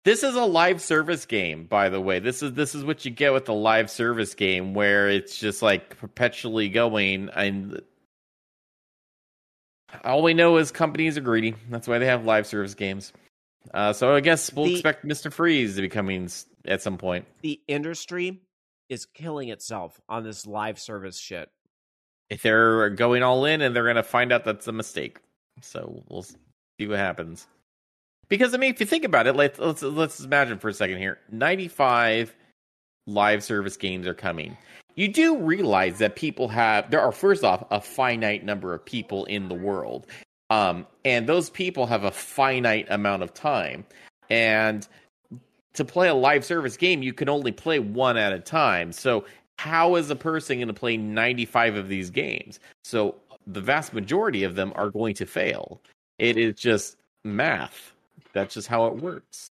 this 0.06 0.22
is 0.22 0.36
a 0.36 0.44
live 0.44 0.80
service 0.80 1.26
game, 1.26 1.64
by 1.64 1.88
the 1.88 2.00
way. 2.00 2.20
This 2.20 2.40
is 2.40 2.52
this 2.52 2.76
is 2.76 2.84
what 2.84 3.04
you 3.04 3.10
get 3.10 3.32
with 3.32 3.48
a 3.48 3.52
live 3.52 3.90
service 3.90 4.34
game 4.34 4.72
where 4.72 5.10
it's 5.10 5.36
just 5.36 5.62
like 5.62 5.98
perpetually 5.98 6.68
going 6.68 7.28
and 7.34 7.82
all 10.04 10.22
we 10.22 10.32
know 10.32 10.58
is 10.58 10.70
companies 10.70 11.18
are 11.18 11.22
greedy. 11.22 11.56
That's 11.70 11.88
why 11.88 11.98
they 11.98 12.06
have 12.06 12.24
live 12.24 12.46
service 12.46 12.74
games. 12.74 13.12
Uh, 13.74 13.92
so 13.92 14.14
I 14.14 14.20
guess 14.20 14.52
we'll 14.52 14.66
The- 14.66 14.74
expect 14.74 15.04
Mr. 15.04 15.32
Freeze 15.32 15.74
to 15.74 15.82
be 15.82 15.88
coming 15.88 16.30
at 16.64 16.82
some 16.82 16.98
point. 16.98 17.26
The 17.42 17.60
industry 17.66 18.38
is 18.88 19.06
killing 19.06 19.48
itself 19.48 20.00
on 20.08 20.22
this 20.22 20.46
live 20.46 20.78
service 20.78 21.18
shit. 21.18 21.48
If 22.30 22.42
they're 22.42 22.90
going 22.90 23.24
all 23.24 23.44
in 23.44 23.60
and 23.60 23.74
they're 23.74 23.82
going 23.82 23.96
to 23.96 24.04
find 24.04 24.32
out 24.32 24.44
that's 24.44 24.68
a 24.68 24.72
mistake. 24.72 25.18
So 25.62 26.04
we'll 26.08 26.22
see 26.22 26.86
what 26.86 26.98
happens. 26.98 27.48
Because 28.28 28.55
I 28.55 28.59
mean, 28.59 28.70
if 28.70 28.81
you 28.81 28.86
think 28.86 29.05
about 29.05 29.27
it, 29.27 29.36
let's 29.36 29.59
let's, 29.59 29.82
let's 29.82 30.20
imagine 30.20 30.59
for 30.59 30.69
a 30.69 30.74
second 30.74 30.98
here. 30.98 31.19
Ninety-five 31.31 32.35
live 33.07 33.44
service 33.44 33.77
games 33.77 34.07
are 34.07 34.15
coming. 34.15 34.57
You 34.97 35.09
do 35.09 35.36
realize 35.36 35.98
that 35.98 36.16
people 36.16 36.48
have 36.48 36.90
there 36.90 37.01
are 37.01 37.12
first 37.12 37.44
off 37.44 37.65
a 37.70 37.81
finite 37.81 38.44
number 38.44 38.74
of 38.74 38.85
people 38.85 39.24
in 39.27 39.48
the 39.48 39.55
world, 39.55 40.07
um, 40.51 40.86
and 41.05 41.28
those 41.28 41.51
people 41.51 41.86
have 41.86 42.05
a 42.05 42.11
finite 42.11 42.86
amount 42.90 43.23
of 43.23 43.32
time. 43.35 43.85
And 44.28 44.86
to 45.74 45.85
play 45.85 46.09
a 46.09 46.15
live 46.15 46.44
service 46.44 46.77
game, 46.77 47.03
you 47.03 47.12
can 47.12 47.28
only 47.28 47.53
play 47.53 47.78
one 47.78 48.16
at 48.16 48.32
a 48.32 48.40
time. 48.40 48.93
So 48.93 49.24
how 49.59 49.94
is 49.97 50.11
a 50.11 50.16
person 50.16 50.59
going 50.59 50.69
to 50.69 50.74
play 50.74 50.97
95 50.97 51.77
of 51.77 51.89
these 51.89 52.11
games? 52.11 52.59
So 52.82 53.16
the 53.47 53.61
vast 53.61 53.93
majority 53.93 54.43
of 54.43 54.55
them 54.55 54.73
are 54.74 54.90
going 54.90 55.15
to 55.16 55.27
fail. 55.27 55.81
It 56.19 56.36
is 56.36 56.55
just 56.55 56.97
math. 57.24 57.93
That's 58.36 58.52
just 58.54 58.68
how 58.68 58.86
it 58.88 58.96
works. 58.96 59.50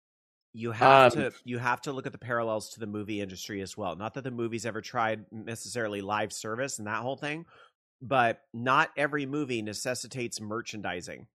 You 0.52 0.72
have 0.72 1.12
Um, 1.12 1.18
to 1.18 1.32
you 1.44 1.58
have 1.58 1.80
to 1.82 1.92
look 1.92 2.04
at 2.04 2.12
the 2.12 2.18
parallels 2.18 2.70
to 2.70 2.80
the 2.80 2.86
movie 2.86 3.20
industry 3.20 3.62
as 3.62 3.76
well. 3.76 3.94
Not 3.96 4.14
that 4.14 4.22
the 4.24 4.30
movies 4.32 4.66
ever 4.66 4.80
tried 4.80 5.24
necessarily 5.30 6.00
live 6.02 6.32
service 6.32 6.78
and 6.78 6.86
that 6.88 7.00
whole 7.00 7.16
thing, 7.16 7.46
but 8.02 8.42
not 8.52 8.90
every 8.96 9.24
movie 9.24 9.62
necessitates 9.62 10.40
merchandising. 10.40 11.28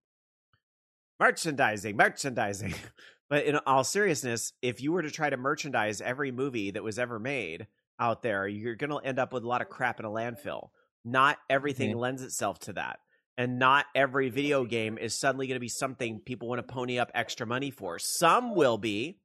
Merchandising, 1.20 1.96
merchandising. 1.96 2.74
But 3.30 3.44
in 3.44 3.58
all 3.66 3.84
seriousness, 3.84 4.54
if 4.62 4.80
you 4.82 4.94
were 4.94 5.02
to 5.02 5.12
try 5.12 5.30
to 5.30 5.36
merchandise 5.36 6.00
every 6.00 6.32
movie 6.32 6.72
that 6.72 6.82
was 6.82 6.98
ever 6.98 7.20
made 7.20 7.68
out 8.00 8.22
there, 8.22 8.48
you're 8.48 8.78
going 8.78 8.90
to 8.90 9.06
end 9.06 9.20
up 9.20 9.34
with 9.34 9.44
a 9.44 9.48
lot 9.50 9.62
of 9.62 9.68
crap 9.68 10.00
in 10.00 10.06
a 10.06 10.10
landfill. 10.10 10.70
Not 11.04 11.38
everything 11.50 11.92
Mhm. 11.94 12.00
lends 12.00 12.22
itself 12.22 12.58
to 12.60 12.74
that. 12.74 13.02
And 13.38 13.60
not 13.60 13.86
every 13.94 14.30
video 14.30 14.66
game 14.66 14.98
is 14.98 15.14
suddenly 15.14 15.46
going 15.46 15.58
to 15.58 15.60
be 15.60 15.70
something 15.70 16.20
people 16.20 16.48
want 16.48 16.58
to 16.58 16.74
pony 16.74 16.98
up 16.98 17.12
extra 17.14 17.46
money 17.46 17.70
for. 17.70 18.00
Some 18.00 18.56
will 18.56 18.80
be, 18.80 19.20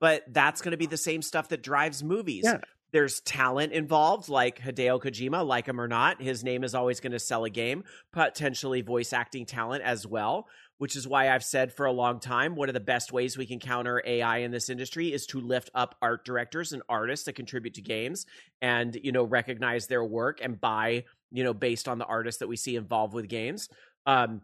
but 0.00 0.22
that's 0.28 0.62
going 0.62 0.70
to 0.70 0.78
be 0.78 0.86
the 0.86 0.96
same 0.96 1.20
stuff 1.20 1.48
that 1.48 1.62
drives 1.62 2.02
movies. 2.02 2.44
Yeah. 2.44 2.60
There's 2.92 3.20
talent 3.20 3.72
involved, 3.72 4.28
like 4.28 4.58
Hideo 4.58 5.00
Kojima, 5.00 5.46
like 5.46 5.66
him 5.66 5.80
or 5.80 5.86
not. 5.86 6.20
His 6.20 6.42
name 6.42 6.64
is 6.64 6.74
always 6.74 6.98
going 6.98 7.12
to 7.12 7.20
sell 7.20 7.44
a 7.44 7.50
game, 7.50 7.84
potentially 8.12 8.80
voice 8.80 9.12
acting 9.12 9.46
talent 9.46 9.84
as 9.84 10.06
well, 10.06 10.48
which 10.80 10.96
is 10.96 11.06
why 11.06 11.28
I've 11.28 11.44
said 11.44 11.74
for 11.74 11.84
a 11.84 11.92
long 11.92 12.20
time 12.20 12.56
one 12.56 12.70
of 12.70 12.72
the 12.72 12.80
best 12.80 13.12
ways 13.12 13.36
we 13.36 13.44
can 13.44 13.58
counter 13.58 14.02
AI 14.02 14.38
in 14.38 14.50
this 14.50 14.70
industry 14.70 15.12
is 15.12 15.26
to 15.26 15.38
lift 15.38 15.68
up 15.74 15.94
art 16.00 16.24
directors 16.24 16.72
and 16.72 16.82
artists 16.88 17.26
that 17.26 17.34
contribute 17.34 17.74
to 17.74 17.82
games 17.82 18.24
and, 18.62 18.98
you 19.02 19.12
know, 19.12 19.22
recognize 19.22 19.88
their 19.88 20.02
work 20.02 20.40
and 20.42 20.58
buy, 20.58 21.04
you 21.30 21.44
know, 21.44 21.52
based 21.52 21.86
on 21.86 21.98
the 21.98 22.06
artists 22.06 22.38
that 22.38 22.48
we 22.48 22.56
see 22.56 22.76
involved 22.76 23.12
with 23.12 23.28
games. 23.28 23.68
Um, 24.06 24.40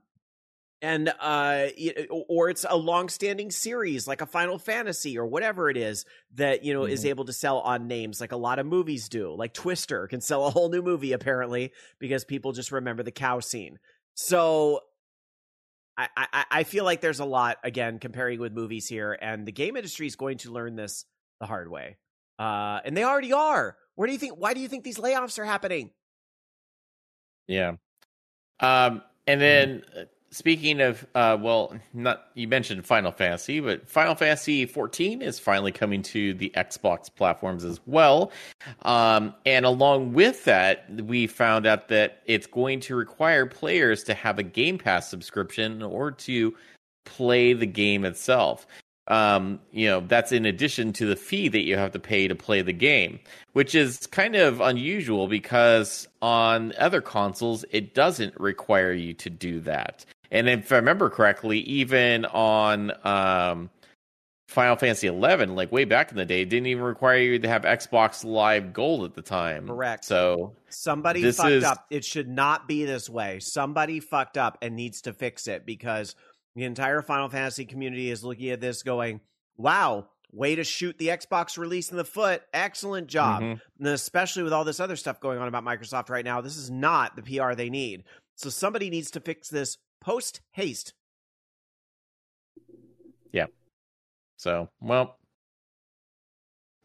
and 0.82 1.08
uh 1.20 1.68
or 2.28 2.50
it's 2.50 2.66
a 2.68 2.76
long-standing 2.76 3.50
series 3.50 4.06
like 4.06 4.20
a 4.20 4.26
final 4.26 4.58
fantasy 4.58 5.16
or 5.16 5.24
whatever 5.24 5.70
it 5.70 5.76
is 5.78 6.04
that 6.34 6.64
you 6.64 6.74
know 6.74 6.84
is 6.84 7.06
able 7.06 7.24
to 7.24 7.32
sell 7.32 7.60
on 7.60 7.88
names 7.88 8.20
like 8.20 8.32
a 8.32 8.36
lot 8.36 8.58
of 8.58 8.66
movies 8.66 9.08
do 9.08 9.34
like 9.34 9.54
twister 9.54 10.06
can 10.06 10.20
sell 10.20 10.44
a 10.44 10.50
whole 10.50 10.68
new 10.68 10.82
movie 10.82 11.14
apparently 11.14 11.72
because 11.98 12.26
people 12.26 12.52
just 12.52 12.72
remember 12.72 13.02
the 13.02 13.10
cow 13.10 13.40
scene 13.40 13.78
so 14.16 14.82
I, 15.98 16.08
I 16.16 16.44
I 16.50 16.64
feel 16.64 16.84
like 16.84 17.00
there's 17.00 17.20
a 17.20 17.24
lot 17.24 17.58
again 17.64 17.98
comparing 17.98 18.38
with 18.38 18.52
movies 18.52 18.86
here, 18.86 19.16
and 19.20 19.46
the 19.46 19.52
game 19.52 19.76
industry 19.76 20.06
is 20.06 20.16
going 20.16 20.38
to 20.38 20.52
learn 20.52 20.76
this 20.76 21.04
the 21.40 21.46
hard 21.46 21.70
way, 21.70 21.96
uh, 22.38 22.80
and 22.84 22.96
they 22.96 23.04
already 23.04 23.32
are. 23.32 23.76
Where 23.94 24.06
do 24.06 24.12
you 24.12 24.18
think? 24.18 24.34
Why 24.36 24.54
do 24.54 24.60
you 24.60 24.68
think 24.68 24.84
these 24.84 24.98
layoffs 24.98 25.38
are 25.38 25.44
happening? 25.44 25.90
Yeah. 27.46 27.76
Um, 28.60 29.02
and 29.26 29.40
then 29.40 29.82
uh, 29.96 30.04
speaking 30.36 30.82
of, 30.82 31.06
uh, 31.14 31.36
well, 31.40 31.74
not 31.94 32.26
you 32.34 32.46
mentioned 32.46 32.84
Final 32.84 33.10
Fantasy, 33.10 33.60
but 33.60 33.88
Final 33.88 34.14
Fantasy 34.14 34.66
14 34.66 35.22
is 35.22 35.38
finally 35.38 35.72
coming 35.72 36.02
to 36.02 36.34
the 36.34 36.52
Xbox 36.54 37.12
platforms 37.14 37.64
as 37.64 37.80
well. 37.86 38.30
Um, 38.82 39.34
and 39.46 39.64
along 39.64 40.12
with 40.12 40.44
that, 40.44 40.90
we 40.90 41.26
found 41.26 41.66
out 41.66 41.88
that 41.88 42.22
it's 42.26 42.46
going 42.46 42.80
to 42.80 42.94
require 42.94 43.46
players 43.46 44.04
to 44.04 44.14
have 44.14 44.38
a 44.38 44.42
Game 44.42 44.76
Pass 44.76 45.08
subscription 45.08 45.82
or 45.82 46.10
to 46.10 46.54
play 47.06 47.54
the 47.54 47.66
game 47.66 48.04
itself. 48.04 48.66
Um, 49.08 49.60
you 49.70 49.86
know, 49.86 50.00
that's 50.00 50.32
in 50.32 50.44
addition 50.46 50.92
to 50.94 51.06
the 51.06 51.14
fee 51.14 51.48
that 51.48 51.62
you 51.62 51.76
have 51.76 51.92
to 51.92 52.00
pay 52.00 52.26
to 52.26 52.34
play 52.34 52.62
the 52.62 52.72
game, 52.72 53.20
which 53.52 53.74
is 53.74 54.06
kind 54.08 54.34
of 54.34 54.60
unusual 54.60 55.28
because 55.28 56.08
on 56.20 56.72
other 56.76 57.00
consoles, 57.00 57.64
it 57.70 57.94
doesn't 57.94 58.38
require 58.40 58.92
you 58.92 59.14
to 59.14 59.30
do 59.30 59.60
that. 59.60 60.04
And 60.30 60.48
if 60.48 60.72
I 60.72 60.76
remember 60.76 61.08
correctly, 61.10 61.60
even 61.60 62.24
on 62.26 62.92
um, 63.06 63.70
Final 64.48 64.76
Fantasy 64.76 65.08
XI, 65.08 65.12
like 65.46 65.72
way 65.72 65.84
back 65.84 66.10
in 66.10 66.16
the 66.16 66.24
day, 66.24 66.44
didn't 66.44 66.66
even 66.66 66.84
require 66.84 67.18
you 67.18 67.38
to 67.38 67.48
have 67.48 67.62
Xbox 67.62 68.24
Live 68.24 68.72
Gold 68.72 69.04
at 69.04 69.14
the 69.14 69.22
time. 69.22 69.66
Correct. 69.66 70.04
So 70.04 70.54
Somebody 70.68 71.30
fucked 71.32 71.50
is- 71.50 71.64
up. 71.64 71.86
It 71.90 72.04
should 72.04 72.28
not 72.28 72.68
be 72.68 72.84
this 72.84 73.08
way. 73.10 73.40
Somebody 73.40 74.00
fucked 74.00 74.38
up 74.38 74.58
and 74.62 74.76
needs 74.76 75.02
to 75.02 75.12
fix 75.12 75.46
it 75.48 75.66
because 75.66 76.14
The 76.54 76.64
entire 76.64 77.02
Final 77.02 77.28
Fantasy 77.28 77.66
community 77.66 78.10
is 78.10 78.24
looking 78.24 78.48
at 78.48 78.62
this 78.62 78.82
going, 78.82 79.20
wow, 79.58 80.06
way 80.32 80.54
to 80.54 80.64
shoot 80.64 80.96
the 80.96 81.08
Xbox 81.08 81.58
release 81.58 81.90
in 81.90 81.98
the 81.98 82.04
foot. 82.04 82.42
Excellent 82.54 83.08
job. 83.08 83.42
Mhm. 83.42 83.60
And 83.78 83.88
especially 83.88 84.42
with 84.42 84.54
all 84.54 84.64
this 84.64 84.80
other 84.80 84.96
stuff 84.96 85.20
going 85.20 85.38
on 85.38 85.48
about 85.48 85.64
Microsoft 85.64 86.08
right 86.08 86.24
now, 86.24 86.40
this 86.40 86.56
is 86.56 86.70
not 86.70 87.14
the 87.14 87.20
PR 87.22 87.54
they 87.54 87.68
need. 87.68 88.04
So 88.36 88.48
somebody 88.48 88.88
needs 88.88 89.10
to 89.10 89.20
fix 89.20 89.50
this 89.50 89.76
post 90.00 90.40
haste. 90.52 90.94
Yeah. 93.32 93.46
So, 94.36 94.68
well, 94.80 95.18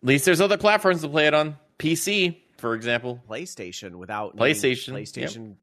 at 0.01 0.07
least 0.07 0.25
there's 0.25 0.41
other 0.41 0.57
platforms 0.57 1.01
to 1.01 1.09
play 1.09 1.27
it 1.27 1.33
on. 1.33 1.57
PC, 1.77 2.37
for 2.57 2.75
example. 2.75 3.21
PlayStation 3.29 3.95
without 3.95 4.35
needing 4.35 4.53
PlayStation, 4.53 4.87
yep. 4.87 5.29
PlayStation, 5.29 5.55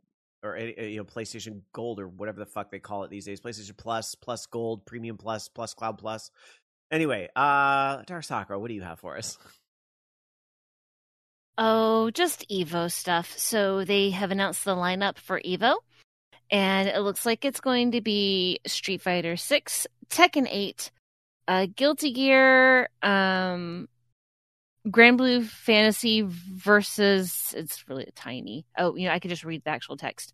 or 0.42 0.56
you 0.56 0.98
know, 0.98 1.04
PlayStation 1.04 1.62
Gold 1.72 2.00
or 2.00 2.08
whatever 2.08 2.38
the 2.40 2.46
fuck 2.46 2.70
they 2.70 2.78
call 2.78 3.04
it 3.04 3.10
these 3.10 3.24
days. 3.24 3.40
PlayStation 3.40 3.76
Plus, 3.76 4.14
Plus 4.14 4.46
Gold, 4.46 4.84
Premium 4.86 5.16
Plus, 5.16 5.48
Plus 5.48 5.74
Cloud 5.74 5.98
Plus. 5.98 6.30
Anyway, 6.90 7.28
uh, 7.36 8.02
Dark 8.06 8.24
Sakura, 8.24 8.58
what 8.58 8.68
do 8.68 8.74
you 8.74 8.82
have 8.82 8.98
for 8.98 9.16
us? 9.16 9.38
Oh, 11.60 12.12
just 12.12 12.48
Evo 12.48 12.88
stuff. 12.90 13.36
So 13.36 13.84
they 13.84 14.10
have 14.10 14.30
announced 14.30 14.64
the 14.64 14.76
lineup 14.76 15.18
for 15.18 15.40
Evo, 15.40 15.78
and 16.50 16.88
it 16.88 17.00
looks 17.00 17.26
like 17.26 17.44
it's 17.44 17.60
going 17.60 17.92
to 17.92 18.00
be 18.00 18.60
Street 18.66 19.02
Fighter 19.02 19.36
Six, 19.36 19.86
Tekken 20.08 20.46
Eight, 20.50 20.90
uh, 21.46 21.66
Guilty 21.74 22.12
Gear, 22.12 22.88
um, 23.02 23.88
Granblue 24.86 25.44
Fantasy 25.44 26.24
versus. 26.26 27.54
It's 27.56 27.88
really 27.88 28.08
tiny. 28.14 28.64
Oh, 28.78 28.96
you 28.96 29.06
know, 29.06 29.12
I 29.12 29.18
could 29.18 29.30
just 29.30 29.44
read 29.44 29.62
the 29.64 29.70
actual 29.70 29.96
text. 29.96 30.32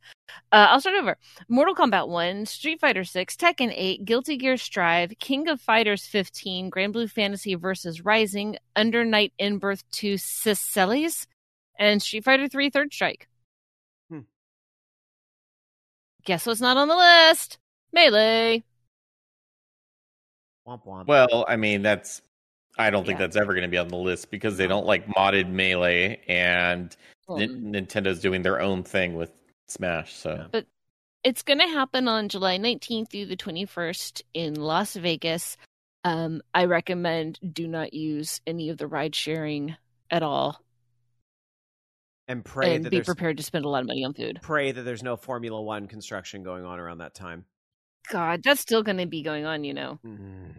Uh, 0.53 0.67
I'll 0.71 0.81
start 0.81 0.97
over. 0.97 1.17
Mortal 1.49 1.75
Kombat 1.75 2.09
1, 2.09 2.47
Street 2.47 2.81
Fighter 2.81 3.05
6, 3.05 3.37
Tekken 3.37 3.73
8, 3.75 4.05
Guilty 4.05 4.37
Gear 4.37 4.57
Strive, 4.57 5.13
King 5.19 5.49
of 5.49 5.61
Fighters 5.61 6.07
15, 6.07 6.71
Granblue 6.71 7.11
Fantasy 7.11 7.55
versus 7.55 8.05
Rising, 8.05 8.57
Under 8.77 9.05
Night 9.05 9.33
In-Birth 9.39 9.85
2 9.91 10.17
Sys:Celes, 10.17 11.27
and 11.79 12.01
Street 12.01 12.25
Fighter 12.25 12.49
3 12.49 12.71
Third 12.71 12.93
Strike. 12.93 13.29
Guess 16.25 16.47
what's 16.47 16.61
not 16.61 16.77
on 16.77 16.89
the 16.89 16.97
list? 16.97 17.59
Melee. 17.93 18.65
Womp 20.67 20.85
womp. 20.87 21.07
Well, 21.07 21.45
I 21.49 21.57
mean, 21.57 21.83
that's. 21.83 22.23
I 22.77 22.91
don't 22.91 23.07
think 23.07 23.21
Yeah. 23.21 23.27
that's 23.27 23.37
ever 23.37 23.53
going 23.53 23.63
to 23.63 23.69
be 23.69 23.79
on 23.79 23.87
the 23.89 23.97
list 23.97 24.31
because 24.33 24.57
they 24.57 24.67
don't 24.67 24.87
like 24.87 25.07
modded 25.07 25.49
melee, 25.49 26.21
and 26.27 26.95
Well, 27.29 27.39
Nin- 27.39 27.73
Nintendo's 27.73 28.21
doing 28.21 28.43
their 28.43 28.61
own 28.61 28.83
thing 28.83 29.15
with 29.15 29.31
Smash. 29.69 30.13
So 30.15 30.49
but 30.51 30.67
it's 31.23 31.43
going 31.43 31.61
to 31.61 31.69
happen 31.69 32.09
on 32.09 32.29
July 32.29 32.59
19th 32.59 33.11
through 33.11 33.27
the 33.27 33.37
21st 33.37 34.23
in 34.35 34.55
Las 34.55 34.95
Vegas. 34.97 35.57
Um, 36.03 36.43
I 36.53 36.65
recommend 36.65 37.39
do 37.53 37.69
not 37.69 37.95
use 37.95 38.41
any 38.47 38.69
of 38.71 38.77
the 38.79 38.87
ride 38.89 39.15
sharing 39.15 39.77
at 40.11 40.23
all 40.23 40.61
and 42.29 42.45
pray 42.45 42.75
and 42.77 42.85
that 42.85 42.91
be 42.91 43.03
prepared 43.03 43.37
to 43.37 43.43
spend 43.43 43.65
a 43.65 43.69
lot 43.69 43.81
of 43.81 43.87
money 43.87 44.05
on 44.05 44.15
food. 44.15 44.39
pray 44.43 44.73
that 44.73 44.83
there's 44.83 45.03
no 45.03 45.17
Formula 45.17 45.61
One 45.61 45.87
construction 45.89 46.43
going 46.43 46.65
on 46.65 46.79
around 46.81 46.99
that 46.99 47.15
time. 47.15 47.45
God, 48.11 48.43
that's 48.43 48.61
still 48.61 48.83
going 48.83 48.99
to 48.99 49.07
be 49.07 49.23
going 49.23 49.45
on, 49.47 49.65
you 49.65 49.73
know. 49.75 49.99
Mm. 50.07 50.53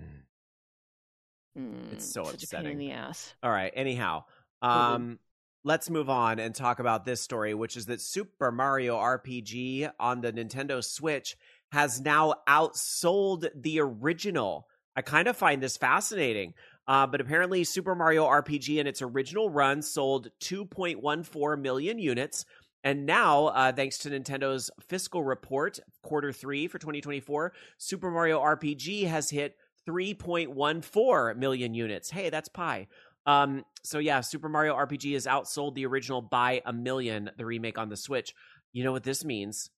Mm, 1.58 1.94
It's 1.94 2.06
so 2.12 2.24
such 2.24 2.34
a 2.34 2.38
pain 2.38 2.44
upsetting. 2.60 2.72
in 2.74 2.78
the 2.80 2.92
ass. 2.92 3.34
All 3.42 3.52
right. 3.52 3.72
Anyhow, 3.76 4.24
um, 4.62 5.20
let's 5.64 5.90
move 5.90 6.10
on 6.10 6.40
and 6.40 6.54
talk 6.54 6.80
about 6.80 7.06
this 7.06 7.22
story, 7.22 7.54
which 7.54 7.78
is 7.78 7.86
that 7.86 8.02
Super 8.02 8.52
Mario 8.52 8.98
RPG 8.98 9.90
on 10.00 10.22
the 10.22 10.34
Nintendo 10.34 10.84
Switch 10.84 11.38
has 11.72 12.02
now 12.02 12.36
outsold 12.48 13.48
the 13.56 13.80
original. 13.80 14.68
I 14.96 15.02
kind 15.02 15.28
of 15.28 15.36
find 15.38 15.62
this 15.62 15.78
fascinating. 15.78 16.54
Uh, 16.88 17.08
but 17.08 17.20
apparently, 17.22 17.64
Super 17.64 17.96
Mario 17.96 18.26
RPG 18.26 18.78
in 18.78 18.88
its 18.88 19.02
original 19.02 19.50
run 19.50 19.82
sold 19.82 20.30
2.14 20.42 21.60
million 21.62 21.98
units. 22.00 22.46
And 22.84 23.08
now, 23.08 23.48
uh, 23.48 23.72
thanks 23.72 23.98
to 24.00 24.10
Nintendo's 24.12 24.70
fiscal 24.88 25.24
report, 25.24 25.80
quarter 26.04 26.32
three 26.32 26.68
for 26.68 26.78
2024, 26.78 27.54
Super 27.80 28.12
Mario 28.12 28.40
RPG 28.40 29.08
has 29.08 29.30
hit 29.32 29.56
3.14 29.90 31.36
million 31.38 31.74
units. 31.74 32.12
Hey, 32.12 32.30
that's 32.30 32.50
pie. 32.50 32.88
Um, 33.26 33.64
so 33.84 33.98
yeah, 33.98 34.22
Super 34.22 34.50
Mario 34.50 34.76
RPG 34.76 35.14
has 35.14 35.26
outsold 35.26 35.74
the 35.74 35.88
original 35.88 36.22
by 36.22 36.62
a 36.66 36.72
million, 36.74 37.32
the 37.38 37.46
remake 37.46 37.80
on 37.80 37.90
the 37.90 37.98
Switch. 37.98 38.36
You 38.72 38.84
know 38.84 38.92
what 38.92 39.04
this 39.04 39.26
means? 39.26 39.72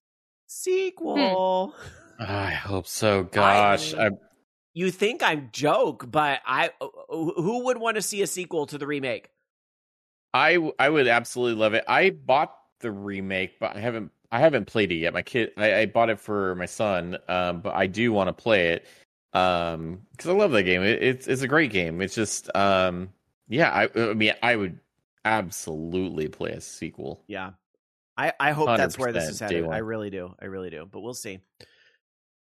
Sequel. 0.46 1.74
I 2.20 2.50
hope 2.50 2.86
so. 2.86 3.22
Gosh, 3.22 3.94
I- 3.94 4.06
I, 4.06 4.10
You 4.78 4.92
think 4.92 5.24
I'm 5.24 5.48
joke, 5.50 6.08
but 6.08 6.38
I 6.46 6.70
who 7.08 7.64
would 7.64 7.78
want 7.78 7.96
to 7.96 8.02
see 8.02 8.22
a 8.22 8.28
sequel 8.28 8.64
to 8.66 8.78
the 8.78 8.86
remake? 8.86 9.28
I 10.32 10.70
I 10.78 10.88
would 10.88 11.08
absolutely 11.08 11.60
love 11.60 11.74
it. 11.74 11.82
I 11.88 12.10
bought 12.10 12.54
the 12.78 12.92
remake, 12.92 13.58
but 13.58 13.74
I 13.74 13.80
haven't 13.80 14.12
I 14.30 14.38
haven't 14.38 14.66
played 14.66 14.92
it 14.92 14.98
yet. 14.98 15.12
My 15.12 15.22
kid, 15.22 15.50
I, 15.56 15.80
I 15.80 15.86
bought 15.86 16.10
it 16.10 16.20
for 16.20 16.54
my 16.54 16.66
son, 16.66 17.18
um, 17.26 17.60
but 17.60 17.74
I 17.74 17.88
do 17.88 18.12
want 18.12 18.28
to 18.28 18.32
play 18.32 18.68
it 18.68 18.86
um 19.32 20.02
because 20.12 20.30
I 20.30 20.34
love 20.34 20.52
that 20.52 20.62
game. 20.62 20.84
It, 20.84 21.02
it's 21.02 21.26
it's 21.26 21.42
a 21.42 21.48
great 21.48 21.72
game. 21.72 22.00
It's 22.00 22.14
just 22.14 22.48
um 22.54 23.08
yeah. 23.48 23.70
I, 23.70 24.00
I 24.00 24.14
mean, 24.14 24.34
I 24.44 24.54
would 24.54 24.78
absolutely 25.24 26.28
play 26.28 26.52
a 26.52 26.60
sequel. 26.60 27.24
Yeah. 27.26 27.50
I, 28.16 28.32
I 28.38 28.52
hope 28.52 28.68
that's 28.76 28.96
where 28.96 29.12
this 29.12 29.28
is 29.28 29.40
headed. 29.40 29.66
I 29.66 29.78
really 29.78 30.10
do. 30.10 30.36
I 30.40 30.44
really 30.44 30.70
do. 30.70 30.86
But 30.88 31.00
we'll 31.00 31.14
see. 31.14 31.40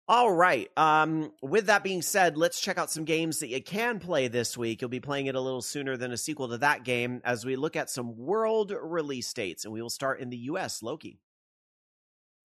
All 0.08 0.32
right. 0.32 0.70
Um, 0.76 1.32
with 1.42 1.68
that 1.68 1.84
being 1.84 2.02
said, 2.02 2.38
let's 2.38 2.60
check 2.60 2.78
out 2.78 2.92
some 2.92 3.06
games 3.06 3.40
that 3.40 3.48
you 3.48 3.64
can 3.64 4.00
play 4.00 4.28
this 4.28 4.58
week. 4.58 4.82
You'll 4.82 4.90
be 4.90 5.00
playing 5.00 5.28
it 5.28 5.36
a 5.36 5.40
little 5.40 5.62
sooner 5.62 5.96
than 5.96 6.12
a 6.12 6.18
sequel 6.18 6.50
to 6.50 6.58
that 6.58 6.84
game 6.84 7.22
as 7.24 7.46
we 7.46 7.56
look 7.56 7.78
at 7.78 7.90
some 7.90 8.18
world 8.18 8.74
release 8.82 9.32
dates, 9.32 9.64
and 9.64 9.74
we 9.74 9.82
will 9.82 9.90
start 9.90 10.20
in 10.20 10.30
the 10.30 10.38
US. 10.38 10.84
Loki. 10.84 11.20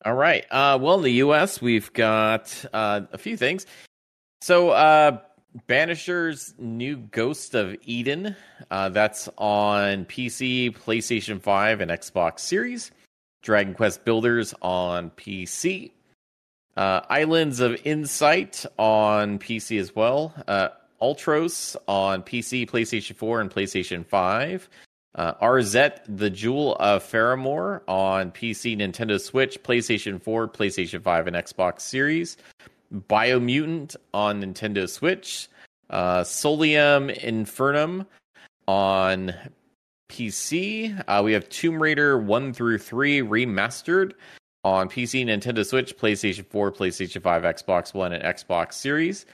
All 0.05 0.15
right. 0.15 0.47
Uh, 0.51 0.79
well, 0.81 0.97
in 0.99 1.03
the 1.03 1.13
U.S., 1.15 1.61
we've 1.61 1.93
got 1.93 2.65
uh, 2.73 3.01
a 3.13 3.19
few 3.19 3.37
things. 3.37 3.67
So, 4.41 4.71
uh, 4.71 5.19
Banisher's 5.69 6.55
new 6.59 6.97
Ghost 6.97 7.55
of 7.55 7.75
Eden. 7.83 8.37
Uh, 8.71 8.91
that's 8.91 9.29
on 9.37 10.05
PC, 10.05 10.77
PlayStation 10.77 11.43
5, 11.43 11.81
and 11.81 11.91
Xbox 11.91 12.41
Series. 12.41 12.93
Dragon 13.43 13.75
Quest 13.75 14.05
Builders 14.05 14.55
on 14.63 15.11
PC. 15.11 15.91
Uh, 16.77 17.01
Islands 17.09 17.61
of 17.61 17.74
Insight 17.85 18.65
on 18.78 19.39
PC 19.39 19.81
as 19.81 19.95
well. 19.95 20.35
Uh, 20.47 20.69
Ultros 21.01 21.77
on 21.86 22.23
PC, 22.23 22.69
PlayStation 22.69 23.16
4, 23.16 23.40
and 23.40 23.51
PlayStation 23.51 24.07
5. 24.07 24.69
Uh, 25.15 25.35
Arzette, 25.35 26.01
The 26.09 26.31
Jewel 26.31 26.77
of 26.77 27.03
Faramore 27.03 27.81
on 27.89 28.31
PC, 28.31 28.77
Nintendo 28.77 29.20
Switch, 29.20 29.62
PlayStation 29.62 30.23
4, 30.23 30.49
PlayStation 30.49 31.03
5, 31.03 31.27
and 31.27 31.36
Xbox 31.36 31.81
Series. 31.81 32.36
Biomutant 32.95 33.97
on 34.15 34.43
Nintendo 34.43 34.89
Switch. 34.89 35.49
Uh, 35.90 36.20
Solium 36.20 37.16
Infernum 37.20 38.07
on 38.66 39.35
PC. 40.09 41.03
Uh, 41.07 41.23
we 41.24 41.32
have 41.32 41.49
Tomb 41.49 41.82
Raider 41.82 42.19
1 42.19 42.53
through 42.53 42.78
3 42.78 43.20
remastered 43.20 44.12
on 44.74 44.89
PC, 44.89 45.24
Nintendo 45.24 45.65
Switch, 45.65 45.97
PlayStation 45.97 46.47
4, 46.47 46.73
PlayStation 46.73 47.23
5, 47.23 47.43
Xbox 47.43 47.95
One, 47.95 48.12
and 48.12 48.23
Xbox 48.23 48.74
Series. 48.74 49.27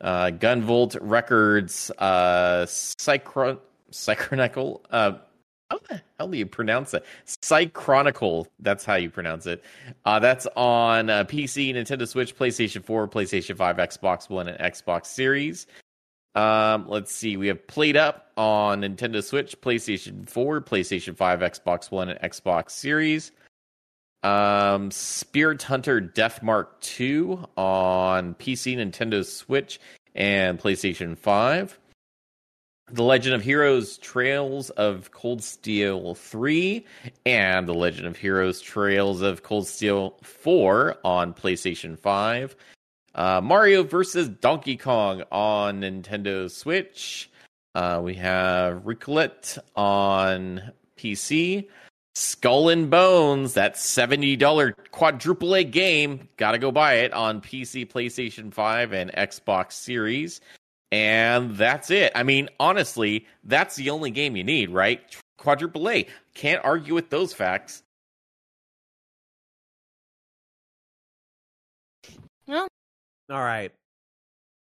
Uh, 0.00 0.30
Gunvolt 0.30 0.96
Records, 1.00 1.90
uh, 1.98 2.64
Psychron-. 2.66 3.58
Uh, 4.90 5.12
how 5.70 5.78
the 5.88 6.00
hell 6.18 6.28
do 6.28 6.38
you 6.38 6.46
pronounce 6.46 6.94
it? 6.94 7.04
Cychronicle. 7.26 8.46
That's 8.60 8.84
how 8.84 8.94
you 8.94 9.10
pronounce 9.10 9.46
it. 9.46 9.62
Uh, 10.04 10.18
that's 10.18 10.46
on 10.56 11.10
uh, 11.10 11.24
PC, 11.24 11.74
Nintendo 11.74 12.08
Switch, 12.08 12.36
PlayStation 12.36 12.82
4, 12.84 13.08
PlayStation 13.08 13.56
5, 13.56 13.76
Xbox 13.76 14.30
One, 14.30 14.48
and 14.48 14.58
Xbox 14.58 15.06
Series. 15.06 15.66
Um, 16.34 16.86
let's 16.88 17.12
see. 17.12 17.36
We 17.36 17.48
have 17.48 17.66
Played 17.66 17.96
Up 17.96 18.30
on 18.36 18.82
Nintendo 18.82 19.22
Switch, 19.22 19.60
PlayStation 19.60 20.28
4, 20.28 20.60
PlayStation 20.62 21.16
5, 21.16 21.40
Xbox 21.40 21.90
One, 21.90 22.08
and 22.08 22.20
Xbox 22.20 22.70
Series. 22.70 23.32
Um, 24.22 24.90
Spirit 24.90 25.62
Hunter 25.62 26.00
Deathmark 26.00 26.80
2 26.80 27.46
on 27.56 28.34
PC, 28.34 28.76
Nintendo 28.76 29.24
Switch, 29.24 29.80
and 30.14 30.58
PlayStation 30.58 31.16
5. 31.16 31.78
The 32.90 33.02
Legend 33.02 33.34
of 33.34 33.42
Heroes 33.42 33.98
Trails 33.98 34.70
of 34.70 35.10
Cold 35.10 35.44
Steel 35.44 36.14
3 36.14 36.86
and 37.26 37.68
The 37.68 37.74
Legend 37.74 38.06
of 38.06 38.16
Heroes 38.16 38.62
Trails 38.62 39.20
of 39.20 39.42
Cold 39.42 39.66
Steel 39.68 40.16
4 40.22 40.96
on 41.04 41.34
PlayStation 41.34 41.98
5. 41.98 42.56
Uh, 43.14 43.40
Mario 43.42 43.82
vs. 43.82 44.28
Donkey 44.28 44.76
Kong 44.76 45.22
on 45.30 45.82
Nintendo 45.82 46.50
Switch. 46.50 47.30
Uh, 47.74 48.00
we 48.02 48.14
have 48.14 48.86
Ricolet 48.86 49.58
on 49.76 50.72
PC. 50.96 51.68
Skull 52.18 52.68
and 52.68 52.90
Bones, 52.90 53.54
that 53.54 53.76
$70 53.76 54.74
quadruple 54.90 55.54
A 55.54 55.62
game. 55.62 56.28
Got 56.36 56.52
to 56.52 56.58
go 56.58 56.72
buy 56.72 56.94
it 56.94 57.12
on 57.12 57.40
PC, 57.40 57.88
PlayStation 57.88 58.52
5, 58.52 58.92
and 58.92 59.12
Xbox 59.12 59.72
Series. 59.72 60.40
And 60.90 61.54
that's 61.56 61.90
it. 61.90 62.10
I 62.14 62.24
mean, 62.24 62.48
honestly, 62.58 63.26
that's 63.44 63.76
the 63.76 63.90
only 63.90 64.10
game 64.10 64.34
you 64.34 64.42
need, 64.42 64.70
right? 64.70 65.00
Quadruple 65.36 65.88
A. 65.88 66.06
Can't 66.34 66.64
argue 66.64 66.94
with 66.94 67.10
those 67.10 67.32
facts. 67.32 67.82
Well, 72.48 72.66
All 73.30 73.42
right. 73.42 73.70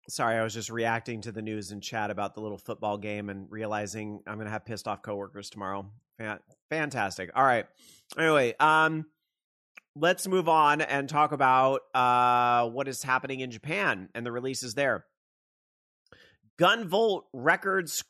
Sorry, 0.08 0.36
I 0.36 0.44
was 0.44 0.54
just 0.54 0.70
reacting 0.70 1.20
to 1.22 1.32
the 1.32 1.42
news 1.42 1.72
in 1.72 1.80
chat 1.80 2.10
about 2.10 2.34
the 2.34 2.40
little 2.40 2.58
football 2.58 2.96
game 2.96 3.28
and 3.28 3.50
realizing 3.50 4.20
I'm 4.26 4.34
going 4.34 4.46
to 4.46 4.52
have 4.52 4.64
pissed 4.64 4.86
off 4.86 5.02
coworkers 5.02 5.50
tomorrow. 5.50 5.90
Fantastic. 6.70 7.30
All 7.34 7.44
right. 7.44 7.66
Anyway, 8.16 8.54
um 8.60 9.06
let's 9.98 10.28
move 10.28 10.48
on 10.48 10.80
and 10.80 11.08
talk 11.08 11.32
about 11.32 11.80
uh 11.94 12.68
what 12.68 12.88
is 12.88 13.02
happening 13.02 13.40
in 13.40 13.50
Japan 13.50 14.08
and 14.14 14.24
the 14.24 14.32
releases 14.32 14.74
there. 14.74 15.04
Gunvolt 16.58 17.22
Records 17.32 18.02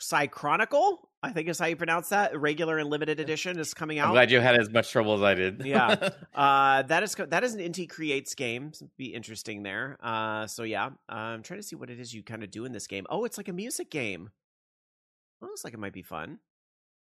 Cychronicle, 0.00 0.98
I 1.22 1.32
think 1.32 1.48
is 1.48 1.58
how 1.58 1.66
you 1.66 1.74
pronounce 1.74 2.10
that. 2.10 2.38
Regular 2.38 2.78
and 2.78 2.88
limited 2.88 3.18
edition 3.18 3.58
is 3.58 3.74
coming 3.74 3.98
out. 3.98 4.06
I'm 4.06 4.12
glad 4.12 4.30
you 4.30 4.38
had 4.38 4.60
as 4.60 4.70
much 4.70 4.92
trouble 4.92 5.14
as 5.14 5.22
I 5.22 5.34
did. 5.34 5.64
Yeah. 5.64 6.10
Uh, 6.34 6.82
that 6.82 7.02
is 7.02 7.16
that 7.16 7.42
is 7.42 7.54
an 7.54 7.60
Inti 7.60 7.88
Creates 7.88 8.36
game. 8.36 8.70
Be 8.96 9.06
interesting 9.06 9.64
there. 9.64 9.98
Uh, 10.00 10.46
so 10.46 10.62
yeah, 10.62 10.86
uh, 10.86 10.90
I'm 11.08 11.42
trying 11.42 11.58
to 11.58 11.66
see 11.66 11.74
what 11.74 11.90
it 11.90 11.98
is 11.98 12.14
you 12.14 12.22
kind 12.22 12.44
of 12.44 12.50
do 12.52 12.64
in 12.64 12.70
this 12.70 12.86
game. 12.86 13.06
Oh, 13.10 13.24
it's 13.24 13.36
like 13.36 13.48
a 13.48 13.52
music 13.52 13.90
game. 13.90 14.30
Well, 15.40 15.50
looks 15.50 15.64
like 15.64 15.74
it 15.74 15.80
might 15.80 15.92
be 15.92 16.02
fun. 16.02 16.38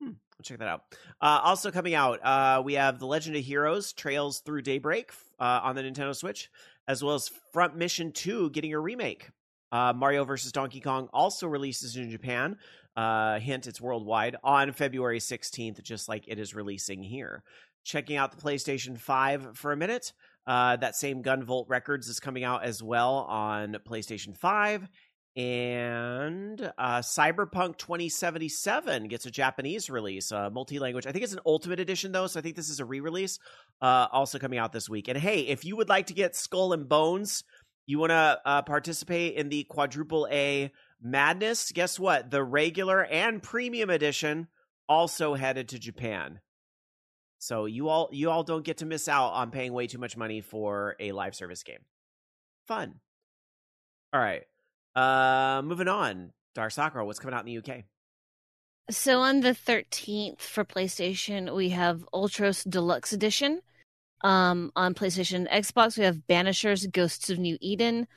Hmm, 0.01 0.11
I'll 0.11 0.45
check 0.45 0.61
that 0.61 0.69
out. 0.69 0.83
Uh, 1.21 1.41
also 1.43 1.73
coming 1.73 1.95
out, 1.95 2.25
uh, 2.25 2.63
we 2.65 2.75
have 2.75 3.01
The 3.01 3.07
Legend 3.07 3.35
of 3.35 3.45
Heroes: 3.45 3.93
Trails 3.93 4.39
Through 4.39 4.63
Daybreak 4.63 5.11
uh, 5.41 5.61
on 5.65 5.75
the 5.75 5.83
Nintendo 5.83 6.15
Switch, 6.15 6.49
as 6.87 7.03
well 7.03 7.17
as 7.17 7.29
Front 7.53 7.77
Mission 7.77 8.13
Two 8.13 8.51
getting 8.51 8.73
a 8.73 8.79
remake. 8.79 9.31
Uh, 9.73 9.93
Mario 9.93 10.25
vs. 10.25 10.53
Donkey 10.53 10.81
Kong 10.81 11.09
also 11.13 11.47
releases 11.47 11.97
in 11.97 12.11
Japan. 12.11 12.57
Uh, 12.99 13.39
hint, 13.39 13.69
it's 13.69 13.81
worldwide 13.81 14.35
on 14.43 14.73
February 14.73 15.21
16th, 15.21 15.81
just 15.85 16.09
like 16.09 16.25
it 16.27 16.37
is 16.37 16.53
releasing 16.53 17.01
here. 17.01 17.45
Checking 17.85 18.17
out 18.17 18.33
the 18.33 18.43
PlayStation 18.43 18.99
5 18.99 19.57
for 19.57 19.71
a 19.71 19.77
minute. 19.77 20.13
Uh, 20.49 20.75
that 20.75 20.97
same 20.97 21.23
Gunvolt 21.23 21.67
Records 21.69 22.09
is 22.09 22.19
coming 22.19 22.43
out 22.43 22.65
as 22.65 22.83
well 22.83 23.19
on 23.29 23.77
PlayStation 23.89 24.37
5. 24.37 24.89
And 25.37 26.73
uh, 26.77 26.99
Cyberpunk 26.99 27.79
2077 27.79 29.07
gets 29.07 29.27
a 29.27 29.31
Japanese 29.31 29.89
release, 29.89 30.33
uh, 30.33 30.51
multi 30.51 30.81
language. 30.81 31.07
I 31.07 31.13
think 31.13 31.23
it's 31.23 31.33
an 31.33 31.39
Ultimate 31.47 31.79
Edition, 31.79 32.11
though, 32.11 32.27
so 32.27 32.41
I 32.41 32.43
think 32.43 32.57
this 32.57 32.69
is 32.69 32.81
a 32.81 32.85
re 32.85 32.99
release, 32.99 33.39
uh, 33.81 34.09
also 34.11 34.41
coming 34.41 34.59
out 34.59 34.73
this 34.73 34.89
week. 34.89 35.07
And 35.07 35.17
hey, 35.17 35.43
if 35.43 35.65
you 35.65 35.77
would 35.77 35.89
like 35.89 36.09
to 36.09 36.15
get 36.15 36.35
Skull 36.35 36.73
and 36.73 36.89
Bones, 36.89 37.45
you 37.87 38.01
want 38.01 38.11
to 38.11 38.41
uh, 38.45 38.63
participate 38.63 39.37
in 39.37 39.51
the 39.51 39.63
quadruple 39.63 40.27
A 40.33 40.73
madness, 41.01 41.73
guess 41.73 41.99
what? 41.99 42.31
The 42.31 42.43
regular 42.43 43.05
and 43.05 43.43
premium 43.43 43.91
edition 43.91 44.49
also 44.89 45.35
headed 45.35 45.69
to 45.69 45.79
Japan. 45.79 46.41
So 47.39 47.67
you 47.67 47.89
all 47.89 48.09
you 48.13 48.31
all 48.31 48.43
don't 48.43 48.65
get 48.65 48.79
to 48.79 48.87
miss 48.87 49.09
out 49.09 49.29
on 49.31 49.51
paying 49.51 49.73
way 49.73 49.87
too 49.87 49.99
much 49.99 50.17
money 50.17 50.41
for 50.41 50.97
a 50.99 51.13
live 51.13 51.35
service 51.35 51.63
game. 51.63 51.85
Fun. 52.67 52.95
All 54.13 54.21
right. 54.21 54.43
Uh 54.97 55.63
moving 55.63 55.89
on. 55.89 56.33
Dark 56.55 56.73
Sakura, 56.73 57.05
what's 57.07 57.21
coming 57.21 57.35
out 57.35 57.47
in 57.47 57.55
the 57.55 57.59
UK? 57.59 57.85
So 58.91 59.21
on 59.21 59.41
the 59.41 59.51
13th 59.51 60.41
for 60.41 60.65
PlayStation, 60.65 61.55
we 61.55 61.69
have 61.69 62.07
Ultros 62.13 62.69
Deluxe 62.69 63.13
Edition. 63.13 63.61
Um, 64.23 64.73
on 64.75 64.95
PlayStation 64.95 65.49
Xbox, 65.49 65.99
we 65.99 66.05
have 66.05 66.27
Banishers 66.29 66.91
Ghosts 66.91 67.29
of 67.29 67.39
New 67.39 67.59
Eden. 67.61 68.09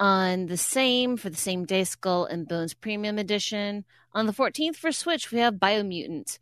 On 0.00 0.46
the 0.46 0.56
same, 0.56 1.18
for 1.18 1.28
the 1.28 1.36
same 1.36 1.66
day, 1.66 1.84
Skull 1.84 2.24
and 2.24 2.48
Bones 2.48 2.72
Premium 2.72 3.18
Edition. 3.18 3.84
On 4.14 4.24
the 4.24 4.32
14th 4.32 4.76
for 4.76 4.92
Switch, 4.92 5.30
we 5.30 5.38
have 5.40 5.54
Biomutant. 5.54 6.38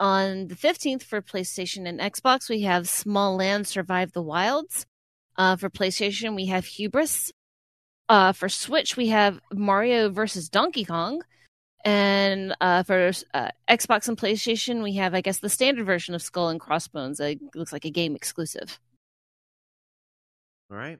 On 0.00 0.48
the 0.48 0.56
15th 0.56 1.04
for 1.04 1.22
PlayStation 1.22 1.86
and 1.88 2.00
Xbox, 2.00 2.50
we 2.50 2.62
have 2.62 2.84
Smalland 2.84 3.66
Survive 3.66 4.10
the 4.10 4.22
Wilds. 4.22 4.86
Uh, 5.36 5.54
for 5.54 5.70
PlayStation, 5.70 6.34
we 6.34 6.46
have 6.46 6.66
Hubris. 6.66 7.30
Uh, 8.08 8.32
for 8.32 8.48
Switch, 8.48 8.96
we 8.96 9.08
have 9.08 9.40
Mario 9.52 10.10
versus 10.10 10.48
Donkey 10.48 10.84
Kong. 10.84 11.22
And 11.84 12.56
uh, 12.60 12.82
for 12.82 13.12
uh, 13.32 13.50
Xbox 13.70 14.08
and 14.08 14.18
PlayStation, 14.18 14.82
we 14.82 14.94
have, 14.94 15.14
I 15.14 15.20
guess, 15.20 15.38
the 15.38 15.48
standard 15.48 15.86
version 15.86 16.16
of 16.16 16.22
Skull 16.22 16.48
and 16.48 16.58
Crossbones. 16.58 17.20
It 17.20 17.38
looks 17.54 17.72
like 17.72 17.84
a 17.84 17.90
game 17.90 18.16
exclusive. 18.16 18.80
All 20.68 20.76
right. 20.76 20.98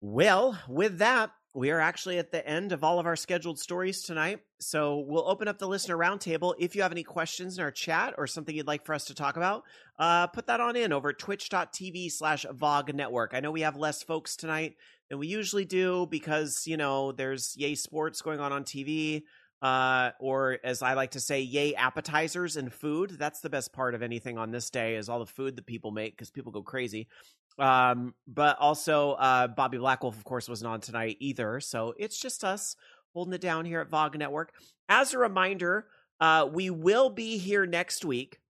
Well, 0.00 0.58
with 0.68 0.98
that, 0.98 1.30
we 1.56 1.70
are 1.70 1.80
actually 1.80 2.18
at 2.18 2.32
the 2.32 2.46
end 2.46 2.72
of 2.72 2.84
all 2.84 2.98
of 2.98 3.06
our 3.06 3.16
scheduled 3.16 3.58
stories 3.58 4.02
tonight. 4.02 4.40
So 4.60 5.04
we'll 5.08 5.26
open 5.26 5.48
up 5.48 5.58
the 5.58 5.66
listener 5.66 5.96
roundtable. 5.96 6.54
If 6.58 6.76
you 6.76 6.82
have 6.82 6.92
any 6.92 7.02
questions 7.02 7.56
in 7.56 7.64
our 7.64 7.70
chat 7.70 8.14
or 8.18 8.26
something 8.26 8.54
you'd 8.54 8.66
like 8.66 8.84
for 8.84 8.94
us 8.94 9.06
to 9.06 9.14
talk 9.14 9.38
about, 9.38 9.62
uh, 9.98 10.26
put 10.26 10.48
that 10.48 10.60
on 10.60 10.76
in 10.76 10.92
over 10.92 11.14
twitch.tv 11.14 12.12
slash 12.12 12.44
VOG 12.44 12.94
network. 12.94 13.32
I 13.32 13.40
know 13.40 13.50
we 13.50 13.62
have 13.62 13.76
less 13.76 14.02
folks 14.02 14.36
tonight 14.36 14.74
than 15.08 15.18
we 15.18 15.28
usually 15.28 15.64
do 15.64 16.06
because, 16.10 16.66
you 16.66 16.76
know, 16.76 17.12
there's 17.12 17.54
yay 17.56 17.74
sports 17.74 18.20
going 18.20 18.40
on 18.40 18.52
on 18.52 18.64
TV. 18.64 19.22
Uh, 19.62 20.10
or 20.20 20.58
as 20.62 20.82
I 20.82 20.92
like 20.92 21.12
to 21.12 21.20
say, 21.20 21.40
yay 21.40 21.74
appetizers 21.74 22.58
and 22.58 22.70
food. 22.70 23.16
That's 23.18 23.40
the 23.40 23.48
best 23.48 23.72
part 23.72 23.94
of 23.94 24.02
anything 24.02 24.36
on 24.36 24.50
this 24.50 24.68
day 24.68 24.96
is 24.96 25.08
all 25.08 25.20
the 25.20 25.26
food 25.26 25.56
that 25.56 25.64
people 25.64 25.90
make 25.90 26.12
because 26.12 26.30
people 26.30 26.52
go 26.52 26.62
crazy. 26.62 27.08
Um, 27.58 28.14
but 28.26 28.58
also, 28.58 29.12
uh, 29.12 29.48
Bobby 29.48 29.78
Blackwolf, 29.78 30.16
of 30.16 30.24
course, 30.24 30.48
wasn't 30.48 30.70
on 30.70 30.80
tonight 30.80 31.16
either. 31.20 31.60
So 31.60 31.94
it's 31.98 32.18
just 32.18 32.44
us 32.44 32.76
holding 33.12 33.34
it 33.34 33.40
down 33.40 33.64
here 33.64 33.80
at 33.80 33.90
VOG 33.90 34.16
Network. 34.16 34.52
As 34.88 35.14
a 35.14 35.18
reminder, 35.18 35.86
uh, 36.20 36.48
we 36.50 36.70
will 36.70 37.10
be 37.10 37.38
here 37.38 37.66
next 37.66 38.04
week. 38.04 38.40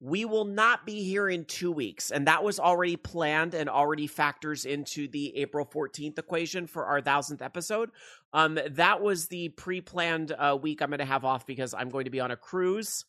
We 0.00 0.24
will 0.24 0.44
not 0.44 0.84
be 0.84 1.02
here 1.02 1.28
in 1.28 1.46
two 1.46 1.72
weeks. 1.72 2.10
And 2.10 2.26
that 2.26 2.44
was 2.44 2.60
already 2.60 2.96
planned 2.96 3.54
and 3.54 3.68
already 3.68 4.06
factors 4.06 4.64
into 4.64 5.08
the 5.08 5.36
April 5.36 5.64
14th 5.64 6.18
equation 6.18 6.66
for 6.66 6.84
our 6.84 7.00
thousandth 7.00 7.40
episode. 7.40 7.90
Um, 8.32 8.58
that 8.70 9.00
was 9.02 9.28
the 9.28 9.50
pre 9.50 9.80
planned 9.80 10.32
uh, 10.32 10.58
week 10.60 10.82
I'm 10.82 10.90
going 10.90 10.98
to 10.98 11.06
have 11.06 11.24
off 11.24 11.46
because 11.46 11.72
I'm 11.72 11.88
going 11.88 12.04
to 12.04 12.10
be 12.10 12.20
on 12.20 12.30
a 12.30 12.36
cruise 12.36 13.04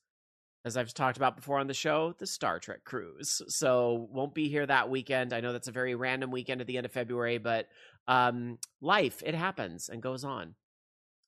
as 0.65 0.75
I've 0.77 0.93
talked 0.93 1.17
about 1.17 1.35
before 1.35 1.59
on 1.59 1.67
the 1.67 1.73
show, 1.73 2.13
the 2.17 2.27
Star 2.27 2.59
Trek 2.59 2.84
cruise. 2.84 3.41
So 3.47 4.07
won't 4.11 4.34
be 4.34 4.49
here 4.49 4.65
that 4.65 4.89
weekend. 4.89 5.34
I 5.34 5.39
know 5.39 5.53
that's 5.53 5.67
a 5.67 5.71
very 5.71 5.95
random 5.95 6.29
weekend 6.31 6.61
at 6.61 6.67
the 6.67 6.77
end 6.77 6.85
of 6.85 6.91
February, 6.91 7.38
but 7.38 7.67
um, 8.07 8.57
life 8.81 9.23
it 9.25 9.35
happens 9.35 9.89
and 9.89 10.01
goes 10.01 10.23
on. 10.23 10.55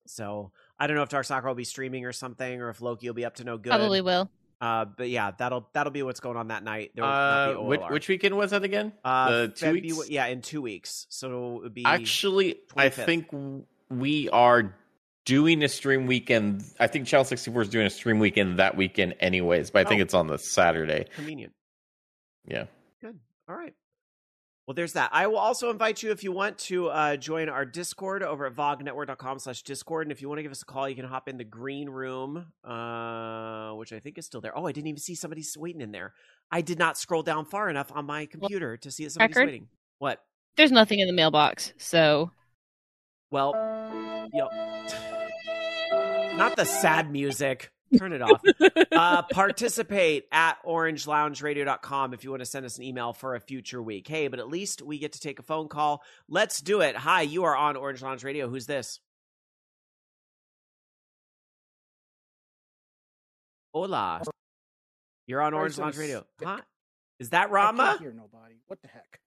So 0.07 0.51
I 0.79 0.87
don't 0.87 0.95
know 0.95 1.03
if 1.03 1.09
Dark 1.09 1.25
Sakura 1.25 1.51
will 1.51 1.55
be 1.55 1.63
streaming 1.63 2.05
or 2.05 2.11
something, 2.11 2.61
or 2.61 2.69
if 2.69 2.81
Loki 2.81 3.07
will 3.07 3.13
be 3.13 3.25
up 3.25 3.35
to 3.35 3.43
no 3.43 3.57
good. 3.57 3.69
Probably 3.69 4.01
will. 4.01 4.29
Uh, 4.59 4.83
but 4.85 5.07
yeah, 5.09 5.31
that'll 5.37 5.69
that'll 5.73 5.91
be 5.93 6.03
what's 6.03 6.19
going 6.19 6.35
on 6.35 6.49
that 6.49 6.63
night. 6.63 6.91
There 6.95 7.03
will 7.05 7.09
not 7.11 7.49
Uh, 7.49 7.53
be 7.53 7.59
which, 7.67 7.81
which 7.91 8.07
weekend 8.09 8.35
was 8.35 8.51
that 8.51 8.63
again? 8.63 8.91
uh, 9.05 9.29
the 9.43 9.47
two 9.49 9.65
Febu- 9.67 9.81
weeks? 9.97 10.09
Yeah, 10.09 10.25
in 10.25 10.41
two 10.41 10.61
weeks. 10.61 11.05
So 11.09 11.57
it 11.57 11.61
would 11.63 11.73
be 11.73 11.85
Actually, 11.85 12.57
I 12.75 12.89
think 12.89 13.27
we 13.89 14.27
are 14.29 14.75
doing 15.29 15.61
a 15.63 15.69
stream 15.69 16.07
weekend. 16.07 16.63
I 16.79 16.87
think 16.87 17.05
Channel 17.05 17.23
64 17.25 17.61
is 17.61 17.69
doing 17.69 17.85
a 17.85 17.89
stream 17.91 18.17
weekend 18.17 18.57
that 18.57 18.75
weekend, 18.75 19.13
anyways, 19.19 19.69
but 19.69 19.85
I 19.85 19.89
think 19.89 19.99
Oh. 19.99 20.03
it's 20.03 20.13
on 20.15 20.25
the 20.27 20.39
Saturday. 20.39 21.05
convenient. 21.13 21.53
Yeah. 22.47 22.65
Good. 22.99 23.19
All 23.47 23.55
right. 23.55 23.73
Well, 24.65 24.73
there's 24.75 24.93
that. 24.93 25.09
I 25.13 25.27
will 25.27 25.37
also 25.37 25.69
invite 25.69 26.01
you 26.03 26.11
if 26.11 26.23
you 26.23 26.31
want 26.31 26.57
to 26.69 26.89
uh, 26.89 27.15
join 27.17 27.47
our 27.49 27.63
Discord 27.65 28.21
over 28.23 28.45
at 28.47 28.53
vognetwork.com 28.53 29.39
slash 29.39 29.61
Discord. 29.63 30.05
And 30.07 30.11
if 30.11 30.21
you 30.21 30.29
want 30.29 30.39
to 30.39 30.43
give 30.43 30.51
us 30.51 30.61
a 30.61 30.65
call, 30.65 30.87
you 30.89 30.95
can 30.95 31.05
hop 31.05 31.27
in 31.27 31.37
the 31.37 31.43
green 31.43 31.89
room, 31.89 32.45
uh, 32.63 33.71
which 33.73 33.93
I 33.93 33.99
think 33.99 34.17
is 34.17 34.25
still 34.25 34.41
there. 34.41 34.55
Oh, 34.57 34.65
I 34.67 34.71
didn't 34.71 34.87
even 34.87 34.99
see 34.99 35.15
somebody 35.15 35.43
waiting 35.57 35.81
in 35.81 35.91
there. 35.91 36.13
I 36.51 36.61
did 36.61 36.77
not 36.79 36.97
scroll 36.97 37.23
down 37.23 37.45
far 37.45 37.69
enough 37.69 37.91
on 37.93 38.05
my 38.05 38.25
computer 38.27 38.77
to 38.77 38.91
see 38.91 39.03
that 39.05 39.11
somebody's 39.11 39.35
Record? 39.35 39.47
waiting. 39.47 39.67
What? 39.99 40.21
There's 40.57 40.71
nothing 40.71 40.99
in 40.99 41.07
the 41.07 41.13
mailbox, 41.13 41.73
so 41.77 42.31
Well, 43.31 43.53
you 44.33 44.39
know, 44.39 44.49
not 46.39 46.55
the 46.55 46.65
sad 46.65 47.11
music. 47.11 47.71
Turn 47.97 48.13
it 48.13 48.21
off. 48.21 48.41
uh, 48.91 49.23
participate 49.23 50.25
at 50.31 50.57
orangeloungeradio.com 50.65 52.13
if 52.13 52.23
you 52.23 52.29
want 52.29 52.41
to 52.41 52.45
send 52.45 52.65
us 52.65 52.77
an 52.77 52.83
email 52.83 53.13
for 53.13 53.35
a 53.35 53.39
future 53.39 53.81
week. 53.81 54.07
Hey, 54.07 54.27
but 54.27 54.39
at 54.39 54.47
least 54.47 54.81
we 54.81 54.99
get 54.99 55.13
to 55.13 55.19
take 55.19 55.39
a 55.39 55.43
phone 55.43 55.67
call. 55.67 56.03
Let's 56.27 56.61
do 56.61 56.81
it. 56.81 56.95
Hi, 56.95 57.21
you 57.23 57.43
are 57.43 57.55
on 57.55 57.75
Orange 57.75 58.01
Lounge 58.01 58.23
Radio. 58.23 58.47
Who's 58.47 58.65
this? 58.65 58.99
Hola. 63.73 64.21
You're 65.27 65.41
on 65.41 65.53
Orange 65.53 65.73
is 65.73 65.79
it 65.79 65.81
a 65.81 65.85
Lounge 65.85 65.97
Radio. 65.97 66.25
Huh? 66.41 66.61
Is 67.19 67.31
that 67.31 67.49
I 67.49 67.51
Rama? 67.51 67.83
can't 67.83 68.01
hear 68.01 68.13
nobody. 68.13 68.55
What 68.67 68.81
the 68.81 68.87
heck? 68.87 69.19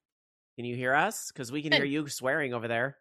Can 0.57 0.65
you 0.65 0.77
hear 0.77 0.95
us? 0.95 1.31
Because 1.33 1.51
we 1.51 1.63
can 1.63 1.73
hear 1.73 1.85
you 1.85 2.09
swearing 2.09 2.55
over 2.55 2.69
there. 2.69 2.97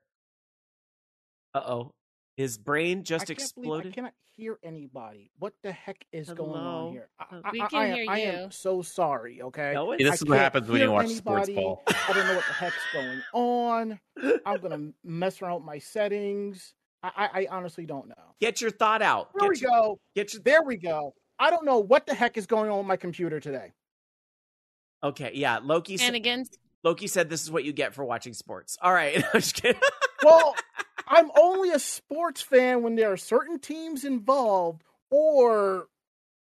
Uh 1.54 1.62
oh. 1.66 1.92
His 2.42 2.58
brain 2.58 3.04
just 3.04 3.28
can't 3.28 3.38
believe 3.38 3.46
exploded. 3.46 3.92
I 3.92 3.96
cannot 3.96 4.14
hear 4.36 4.58
anybody. 4.64 5.30
What 5.38 5.54
the 5.62 5.72
heck 5.72 6.04
is 6.12 6.28
going 6.34 6.60
on 6.60 6.92
here? 6.92 7.08
I, 7.20 7.26
I- 7.44 7.52
we 7.52 7.62
I- 7.62 7.68
can 7.68 7.80
I 7.80 7.86
am- 7.86 7.96
hear 7.96 8.06
I 8.10 8.18
you. 8.18 8.26
am 8.32 8.52
so 8.52 8.82
sorry. 8.82 9.42
Okay. 9.44 9.74
No, 9.76 9.92
See, 9.92 9.96
it's- 10.04 10.12
this 10.14 10.22
I 10.22 10.26
is 10.26 10.30
what 10.30 10.40
happens 10.40 10.68
when 10.68 10.78
you 10.78 10.84
hear 10.88 10.92
watch 10.92 11.10
sports 11.10 11.50
ball. 11.52 11.84
I 11.88 12.14
don't 12.14 12.26
know 12.28 12.36
what 12.36 12.46
the 12.48 12.54
heck's 12.54 12.76
going 12.94 13.22
on. 13.34 14.00
I'm 14.44 14.60
gonna 14.60 14.92
mess 15.04 15.40
around 15.40 15.56
with 15.58 15.66
my 15.66 15.78
settings. 15.78 16.74
I, 17.04 17.12
I, 17.16 17.42
I 17.44 17.48
honestly 17.52 17.86
don't 17.86 18.08
know. 18.10 18.36
Get 18.40 18.60
your 18.60 18.72
thought 18.72 19.04
out. 19.04 19.30
There 19.40 19.48
we 19.50 19.60
your, 19.60 19.70
go. 19.70 20.00
get 20.16 20.34
your 20.34 20.42
There 20.42 20.64
we 20.64 20.78
go. 20.78 21.14
I 21.38 21.52
don't 21.52 21.64
know 21.66 21.78
what 21.78 22.08
the 22.08 22.16
heck 22.16 22.38
is 22.38 22.48
going 22.48 22.72
on 22.72 22.80
with 22.80 22.88
my 22.88 22.98
computer 22.98 23.40
today. 23.40 23.74
Okay, 25.04 25.32
yeah. 25.34 25.60
Loki 25.64 25.98
said, 25.98 26.06
Shenanigans. 26.06 26.50
Loki 26.84 27.06
said 27.08 27.30
this 27.30 27.44
is 27.44 27.52
what 27.52 27.64
you 27.64 27.74
get 27.74 27.94
for 27.94 28.04
watching 28.06 28.34
sports. 28.34 28.78
All 28.82 28.94
right. 28.94 29.16
I'm 29.34 29.42
just 29.42 29.56
kidding. 29.62 29.80
Well, 30.24 30.56
I'm 31.12 31.32
only 31.38 31.72
a 31.72 31.80
sports 31.80 32.42
fan 32.42 32.84
when 32.84 32.96
there 32.96 33.12
are 33.12 33.18
certain 33.18 33.60
teams 33.60 34.06
involved, 34.06 34.84
or 35.10 35.88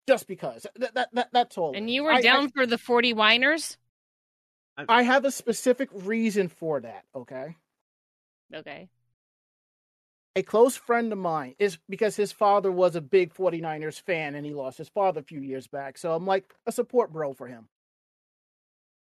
just 0.09 0.27
because. 0.27 0.67
That, 0.77 0.95
that, 0.95 1.09
that 1.15 1.29
that's 1.33 1.59
all. 1.59 1.75
And 1.75 1.91
you 1.91 2.05
were 2.05 2.13
I- 2.13 2.17
I- 2.17 2.23
down 2.23 2.51
for 2.51 2.67
the 2.67 2.79
40 2.79 3.13
whiners? 3.15 3.77
I 4.89 5.03
have 5.03 5.27
a 5.27 5.31
specific 5.31 5.91
reason 5.93 6.49
for 6.49 6.81
that. 6.81 7.05
Okay. 7.15 7.55
Okay. 8.55 8.89
a 10.37 10.43
close 10.43 10.75
friend 10.77 11.13
of 11.13 11.19
mine 11.19 11.55
is 11.59 11.77
because 11.89 12.17
his 12.17 12.33
father 12.33 12.73
was 12.73 12.97
a 12.97 13.01
big 13.01 13.35
49ers 13.35 14.01
fan 14.01 14.35
and 14.35 14.47
he 14.47 14.55
lost 14.55 14.79
his 14.79 14.89
father 14.89 15.21
a 15.21 15.25
few 15.25 15.41
years 15.41 15.67
back. 15.67 15.99
So 15.99 16.15
I'm 16.15 16.25
like 16.27 16.55
a 16.67 16.73
support 16.73 17.13
bro 17.13 17.35
for 17.35 17.47
him. 17.47 17.69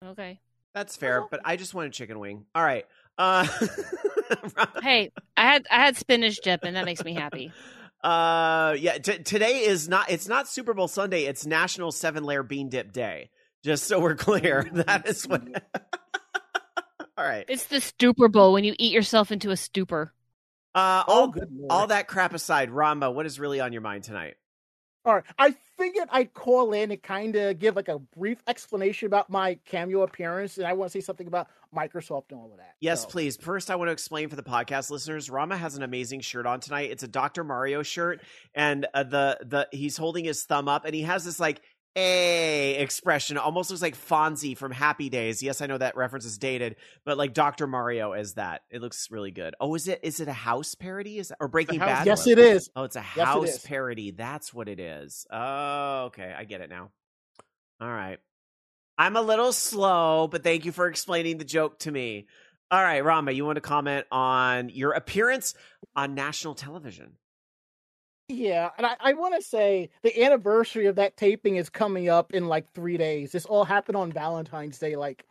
Okay. 0.04 0.40
That's 0.74 0.96
fair, 0.96 1.26
but 1.30 1.40
I 1.44 1.56
just 1.56 1.74
want 1.74 1.88
a 1.88 1.90
chicken 1.90 2.18
wing. 2.18 2.46
All 2.54 2.62
right. 2.64 2.86
Uh 3.20 3.46
Hey, 4.82 5.12
I 5.36 5.42
had 5.42 5.66
I 5.70 5.76
had 5.76 5.96
spinach 5.96 6.40
dip 6.40 6.64
and 6.64 6.74
that 6.76 6.86
makes 6.86 7.04
me 7.04 7.12
happy. 7.12 7.52
Uh 8.02 8.74
yeah, 8.78 8.96
t- 8.96 9.18
today 9.18 9.64
is 9.64 9.88
not 9.88 10.10
it's 10.10 10.26
not 10.26 10.48
Super 10.48 10.72
Bowl 10.72 10.88
Sunday, 10.88 11.24
it's 11.24 11.44
National 11.44 11.92
7 11.92 12.24
Layer 12.24 12.42
Bean 12.42 12.70
Dip 12.70 12.92
Day. 12.92 13.28
Just 13.62 13.84
so 13.84 14.00
we're 14.00 14.14
clear. 14.14 14.66
That 14.72 15.06
is 15.06 15.28
what 15.28 15.42
All 17.18 17.26
right. 17.26 17.44
It's 17.46 17.66
the 17.66 17.82
stupor 17.82 18.28
bowl 18.28 18.54
when 18.54 18.64
you 18.64 18.74
eat 18.78 18.92
yourself 18.94 19.30
into 19.30 19.50
a 19.50 19.56
stupor. 19.56 20.14
Uh 20.74 21.04
Oh, 21.06 21.12
all 21.12 21.28
good 21.28 21.50
all 21.68 21.86
that 21.88 22.08
crap 22.08 22.32
aside, 22.32 22.70
Rama, 22.70 23.10
what 23.10 23.26
is 23.26 23.38
really 23.38 23.60
on 23.60 23.74
your 23.74 23.82
mind 23.82 24.04
tonight? 24.04 24.36
All 25.04 25.14
right. 25.14 25.24
I 25.38 25.54
figured 25.78 26.08
I'd 26.10 26.32
call 26.32 26.72
in 26.72 26.90
and 26.90 27.02
kind 27.02 27.36
of 27.36 27.58
give 27.58 27.76
like 27.76 27.88
a 27.88 27.98
brief 27.98 28.42
explanation 28.46 29.06
about 29.06 29.28
my 29.28 29.58
cameo 29.66 30.02
appearance. 30.02 30.56
And 30.58 30.66
I 30.66 30.72
want 30.74 30.90
to 30.90 30.98
say 30.98 31.02
something 31.04 31.26
about 31.26 31.48
Microsoft 31.74 32.24
and 32.30 32.40
all 32.40 32.50
of 32.52 32.58
that. 32.58 32.74
Yes, 32.80 33.02
So- 33.02 33.08
please. 33.08 33.36
First, 33.36 33.70
I 33.70 33.76
want 33.76 33.88
to 33.88 33.92
explain 33.92 34.28
for 34.28 34.36
the 34.36 34.42
podcast 34.42 34.90
listeners. 34.90 35.30
Rama 35.30 35.56
has 35.56 35.76
an 35.76 35.82
amazing 35.82 36.20
shirt 36.20 36.46
on 36.46 36.60
tonight. 36.60 36.90
It's 36.90 37.02
a 37.02 37.08
Dr. 37.08 37.44
Mario 37.44 37.82
shirt, 37.82 38.20
and 38.54 38.86
uh, 38.94 39.02
the 39.04 39.38
the 39.42 39.68
he's 39.72 39.96
holding 39.96 40.24
his 40.24 40.42
thumb 40.44 40.68
up, 40.68 40.84
and 40.84 40.94
he 40.94 41.02
has 41.02 41.24
this 41.24 41.38
like 41.40 41.60
a 41.96 42.76
expression. 42.76 43.36
Almost 43.36 43.70
looks 43.70 43.82
like 43.82 43.96
Fonzie 43.96 44.56
from 44.56 44.70
Happy 44.72 45.08
Days. 45.08 45.42
Yes, 45.42 45.60
I 45.60 45.66
know 45.66 45.76
that 45.78 45.96
reference 45.96 46.24
is 46.24 46.38
dated, 46.38 46.76
but 47.04 47.18
like 47.18 47.34
Dr. 47.34 47.66
Mario 47.66 48.12
is 48.12 48.34
that. 48.34 48.62
It 48.70 48.80
looks 48.80 49.10
really 49.10 49.32
good. 49.32 49.54
Oh, 49.60 49.74
is 49.74 49.88
it 49.88 50.00
is 50.02 50.20
it 50.20 50.28
a 50.28 50.32
house 50.32 50.74
parody? 50.76 51.18
Is 51.18 51.28
that, 51.28 51.38
or 51.40 51.48
Breaking 51.48 51.80
House- 51.80 51.88
Bad? 51.88 52.06
Yes, 52.06 52.26
it 52.26 52.38
is. 52.38 52.70
Oh, 52.76 52.84
it's 52.84 52.96
a 52.96 53.00
it 53.00 53.04
house 53.04 53.48
is. 53.56 53.58
parody. 53.62 54.12
That's 54.12 54.54
what 54.54 54.68
it 54.68 54.78
is. 54.80 55.26
Oh, 55.32 56.04
okay. 56.06 56.32
I 56.36 56.44
get 56.44 56.60
it 56.60 56.70
now. 56.70 56.90
All 57.80 57.88
right. 57.88 58.18
I'm 59.00 59.16
a 59.16 59.22
little 59.22 59.54
slow, 59.54 60.28
but 60.28 60.42
thank 60.42 60.66
you 60.66 60.72
for 60.72 60.86
explaining 60.86 61.38
the 61.38 61.44
joke 61.46 61.78
to 61.78 61.90
me. 61.90 62.26
All 62.70 62.82
right, 62.82 63.02
Rama, 63.02 63.32
you 63.32 63.46
want 63.46 63.56
to 63.56 63.62
comment 63.62 64.04
on 64.12 64.68
your 64.68 64.92
appearance 64.92 65.54
on 65.96 66.14
national 66.14 66.54
television? 66.54 67.12
Yeah, 68.28 68.68
and 68.76 68.86
I, 68.86 68.96
I 69.00 69.12
want 69.14 69.36
to 69.36 69.42
say 69.42 69.88
the 70.02 70.22
anniversary 70.22 70.84
of 70.84 70.96
that 70.96 71.16
taping 71.16 71.56
is 71.56 71.70
coming 71.70 72.10
up 72.10 72.34
in 72.34 72.46
like 72.46 72.74
three 72.74 72.98
days. 72.98 73.32
This 73.32 73.46
all 73.46 73.64
happened 73.64 73.96
on 73.96 74.12
Valentine's 74.12 74.78
Day, 74.78 74.96
like 74.96 75.24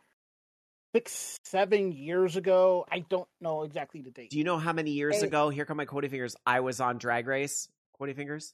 six, 0.92 1.38
seven 1.44 1.92
years 1.92 2.34
ago. 2.34 2.84
I 2.90 3.04
don't 3.08 3.28
know 3.40 3.62
exactly 3.62 4.02
the 4.02 4.10
date. 4.10 4.30
Do 4.30 4.38
you 4.38 4.44
know 4.44 4.58
how 4.58 4.72
many 4.72 4.90
years 4.90 5.22
ago? 5.22 5.48
Here 5.48 5.64
come 5.64 5.76
my 5.76 5.86
quotey 5.86 6.10
fingers. 6.10 6.34
I 6.44 6.58
was 6.58 6.80
on 6.80 6.98
Drag 6.98 7.28
Race. 7.28 7.68
Quotey 8.00 8.16
fingers. 8.16 8.52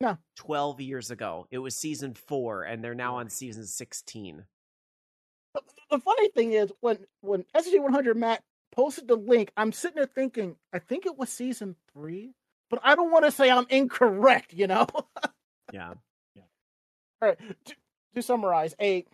No. 0.00 0.18
Twelve 0.36 0.80
years 0.80 1.10
ago. 1.10 1.46
It 1.50 1.58
was 1.58 1.76
season 1.76 2.14
four, 2.14 2.62
and 2.62 2.82
they're 2.82 2.94
now 2.94 3.16
on 3.16 3.28
season 3.28 3.66
sixteen. 3.66 4.44
But 5.52 5.64
the 5.90 5.98
funny 5.98 6.28
thing 6.30 6.52
is, 6.52 6.72
when 6.80 6.98
when 7.20 7.44
SSJ 7.56 7.82
100 7.82 8.16
Matt 8.16 8.42
posted 8.72 9.08
the 9.08 9.16
link, 9.16 9.50
I'm 9.56 9.72
sitting 9.72 9.96
there 9.96 10.06
thinking, 10.06 10.56
I 10.72 10.78
think 10.78 11.06
it 11.06 11.18
was 11.18 11.28
season 11.28 11.76
three, 11.92 12.32
but 12.70 12.80
I 12.82 12.94
don't 12.94 13.10
want 13.10 13.24
to 13.24 13.30
say 13.30 13.50
I'm 13.50 13.66
incorrect. 13.68 14.52
You 14.54 14.66
know. 14.66 14.86
Yeah. 15.72 15.94
All 17.22 17.28
right. 17.28 17.38
To, 17.66 17.74
to 18.14 18.22
summarize, 18.22 18.74
a 18.80 19.04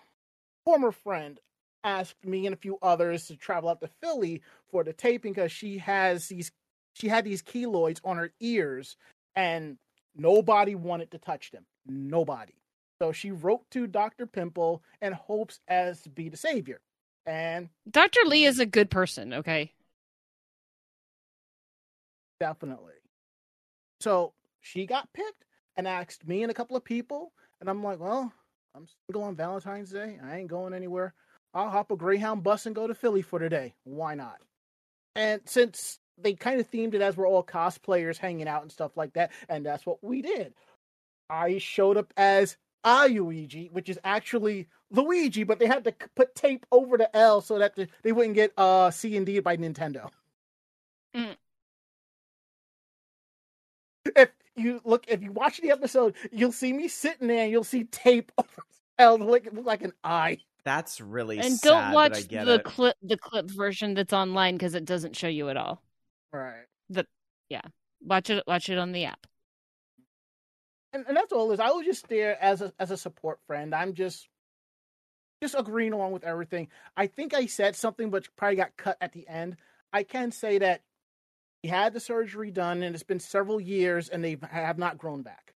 former 0.65 0.93
friend 0.93 1.41
asked 1.85 2.25
me 2.25 2.47
and 2.47 2.55
a 2.55 2.59
few 2.59 2.79
others 2.83 3.27
to 3.27 3.37
travel 3.37 3.69
out 3.69 3.81
to 3.81 3.89
Philly 4.03 4.43
for 4.71 4.85
the 4.85 4.93
taping 4.93 5.33
because 5.33 5.53
she 5.53 5.79
has 5.79 6.29
these 6.29 6.51
she 6.95 7.09
had 7.09 7.25
these 7.25 7.43
keloids 7.43 8.01
on 8.05 8.17
her 8.17 8.33
ears 8.41 8.97
and 9.35 9.77
nobody 10.17 10.75
wanted 10.75 11.11
to 11.13 11.19
touch 11.19 11.51
them. 11.51 11.65
Nobody. 11.87 12.55
So 13.01 13.13
she 13.13 13.31
wrote 13.31 13.63
to 13.73 13.87
Dr. 13.87 14.27
Pimple 14.27 14.83
and 15.01 15.15
hopes 15.15 15.61
as 15.69 16.03
to 16.03 16.09
be 16.09 16.29
the 16.29 16.37
savior. 16.37 16.81
And 17.27 17.69
Dr. 17.91 18.21
Lee 18.27 18.45
is 18.45 18.59
a 18.59 18.67
good 18.67 18.91
person, 18.91 19.35
okay? 19.35 19.73
definitely. 22.39 22.95
So 24.01 24.33
she 24.61 24.87
got 24.87 25.13
picked 25.13 25.45
and 25.77 25.87
asked 25.87 26.27
me 26.27 26.43
and 26.43 26.51
a 26.51 26.55
couple 26.55 26.77
of 26.77 26.85
people, 26.85 27.33
and 27.61 27.69
I'm 27.69 27.83
like, 27.83 28.01
well, 28.01 28.33
I'm 28.75 28.87
single 29.07 29.25
on 29.25 29.37
Valentine's 29.37 29.91
Day. 29.91 30.19
I 30.23 30.39
ain't 30.39 30.49
going 30.49 30.75
anywhere. 30.75 31.15
I'll 31.55 31.71
hop 31.71 31.91
a 31.91 31.97
Greyhound 31.97 32.43
bus 32.43 32.67
and 32.67 32.75
go 32.75 32.87
to 32.87 32.95
Philly 32.95 33.23
for 33.23 33.39
today. 33.39 33.75
Why 33.85 34.15
not? 34.15 34.37
And 35.15 35.41
since 35.47 35.99
they 36.19 36.35
kind 36.35 36.61
of 36.61 36.71
themed 36.71 36.95
it 36.95 37.03
as 37.03 37.17
we're 37.17 37.29
all 37.29 37.45
cosplayers 37.45 38.17
hanging 38.17 38.49
out 38.49 38.63
and 38.63 38.73
stuff 38.73 38.97
like 38.97 39.13
that, 39.15 39.33
and 39.49 39.65
that's 39.65 39.87
what 39.87 40.03
we 40.03 40.23
did. 40.23 40.55
I 41.29 41.59
showed 41.59 41.97
up 41.97 42.13
as 42.17 42.57
Ayuigi, 42.85 43.71
which 43.73 43.89
is 43.89 43.99
actually 44.05 44.69
Luigi, 44.91 45.45
but 45.45 45.59
they 45.59 45.67
had 45.67 45.85
to 45.85 45.95
put 46.15 46.35
tape 46.35 46.65
over 46.71 46.97
the 46.97 47.15
L 47.17 47.41
so 47.41 47.59
that 47.59 47.75
the, 47.77 47.89
they 48.03 48.13
wouldn't 48.13 48.35
get 48.35 48.53
uh 48.57 48.91
C 48.91 49.17
and 49.17 49.27
D 49.27 49.41
by 49.41 49.57
Nintendo. 49.57 50.11
Mm. 51.15 51.37
If 54.15 54.31
you 54.55 54.81
look, 54.85 55.05
if 55.09 55.23
you 55.23 55.33
watch 55.33 55.61
the 55.61 55.71
episode, 55.71 56.15
you'll 56.31 56.53
see 56.53 56.73
me 56.73 56.89
sitting 56.89 57.29
there, 57.29 57.43
and 57.43 57.51
you'll 57.51 57.65
see 57.65 57.85
tape 57.85 58.33
over 58.39 58.63
L, 58.99 59.19
look, 59.19 59.47
look 59.53 59.67
like 59.67 59.83
an 59.83 59.93
eye. 60.05 60.39
That's 60.65 61.01
really 61.01 61.39
and 61.39 61.59
sad, 61.59 61.69
don't 61.69 61.93
but 61.93 61.95
watch 61.95 62.19
I 62.19 62.23
get 62.23 62.47
the 62.47 62.55
it. 62.55 62.65
clip 62.65 62.97
the 63.03 63.17
clip 63.17 63.51
version 63.51 63.95
that's 63.95 64.13
online 64.13 64.55
because 64.57 64.75
it 64.75 64.85
doesn't 64.85 65.15
show 65.17 65.29
you 65.29 65.49
at 65.49 65.57
all. 65.57 65.83
Right. 66.37 67.07
Yeah. 67.49 67.63
Watch 68.03 68.31
it 68.31 68.43
watch 68.47 68.69
it 68.69 68.79
on 68.79 68.93
the 68.93 69.05
app. 69.05 69.27
and, 70.93 71.05
and 71.09 71.17
that's 71.17 71.33
all 71.33 71.51
it 71.51 71.55
is. 71.55 71.61
I 71.61 71.71
was 71.71 71.85
just 71.87 72.09
there 72.09 72.43
as 72.43 72.61
a 72.63 72.73
as 72.79 72.91
a 72.91 72.97
support 72.97 73.39
friend. 73.47 73.75
I'm 73.75 73.95
just 73.95 74.29
just 75.43 75.55
agreeing 75.57 75.93
along 75.93 76.13
with 76.13 76.25
everything. 76.25 76.69
I 76.97 77.07
think 77.07 77.35
I 77.35 77.47
said 77.47 77.77
something, 77.77 78.11
but 78.11 78.27
probably 78.37 78.57
got 78.57 78.77
cut 78.77 78.97
at 79.01 79.13
the 79.13 79.29
end. 79.29 79.57
I 79.93 80.03
can 80.03 80.33
say 80.33 80.59
that 80.59 80.83
he 81.63 81.69
had 81.69 81.93
the 81.93 82.01
surgery 82.01 82.51
done, 82.51 82.83
and 82.83 82.95
it's 82.95 83.05
been 83.05 83.21
several 83.21 83.61
years, 83.61 84.09
and 84.09 84.25
they 84.25 84.37
have 84.51 84.79
not 84.79 84.99
grown 84.99 85.23
back. 85.23 85.55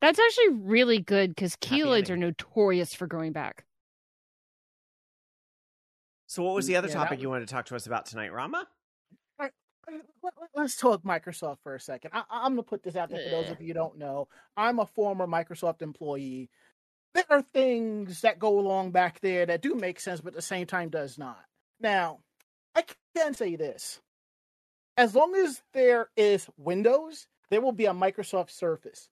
That's 0.00 0.18
actually 0.18 0.60
really 0.60 0.98
good 0.98 1.30
because 1.34 1.56
keloids 1.56 2.10
are 2.10 2.16
notorious 2.16 2.94
for 2.94 3.06
growing 3.06 3.32
back. 3.32 3.64
So, 6.26 6.42
what 6.42 6.54
was 6.54 6.64
mm, 6.64 6.68
the 6.68 6.76
other 6.76 6.88
Yeah, 6.88 6.94
topic 6.94 7.18
was- 7.18 7.22
you 7.22 7.28
wanted 7.30 7.46
to 7.48 7.52
talk 7.54 7.66
to 7.66 7.76
us 7.76 7.86
about 7.86 8.06
tonight, 8.06 8.32
Rama? 8.32 8.66
Uh, 9.88 9.98
let- 10.22 10.64
us 10.64 10.76
talk 10.76 11.02
Microsoft 11.02 11.58
for 11.62 11.74
a 11.74 11.80
second. 11.80 12.10
I, 12.14 12.24
I'm 12.30 12.54
going 12.54 12.64
to 12.64 12.68
put 12.68 12.82
this 12.82 12.96
out 12.96 13.10
there 13.10 13.22
for 13.22 13.30
those 13.30 13.50
of 13.50 13.60
you 13.60 13.68
who 13.68 13.74
don't 13.74 13.98
know. 13.98 14.28
I'm 14.56 14.78
a 14.78 14.86
former 14.86 15.26
Microsoft 15.26 15.82
employee. 15.82 16.50
There 17.14 17.24
are 17.30 17.42
things 17.42 18.20
that 18.22 18.38
go 18.38 18.58
along 18.58 18.90
back 18.90 19.20
there 19.20 19.46
that 19.46 19.62
do 19.62 19.74
make 19.74 20.00
sense, 20.00 20.20
but 20.20 20.28
at 20.32 20.36
the 20.36 20.42
same 20.42 20.66
time 20.66 20.88
does 20.88 21.18
not. 21.18 21.38
Now, 21.80 22.20
I 22.74 22.84
can 23.14 23.34
say 23.34 23.56
this. 23.56 24.00
As 24.96 25.14
long 25.14 25.34
as 25.36 25.62
there 25.72 26.08
is 26.16 26.46
Windows, 26.56 27.26
there 27.50 27.60
will 27.60 27.72
be 27.72 27.86
a 27.86 27.92
Microsoft 27.92 28.50
Surface. 28.50 29.08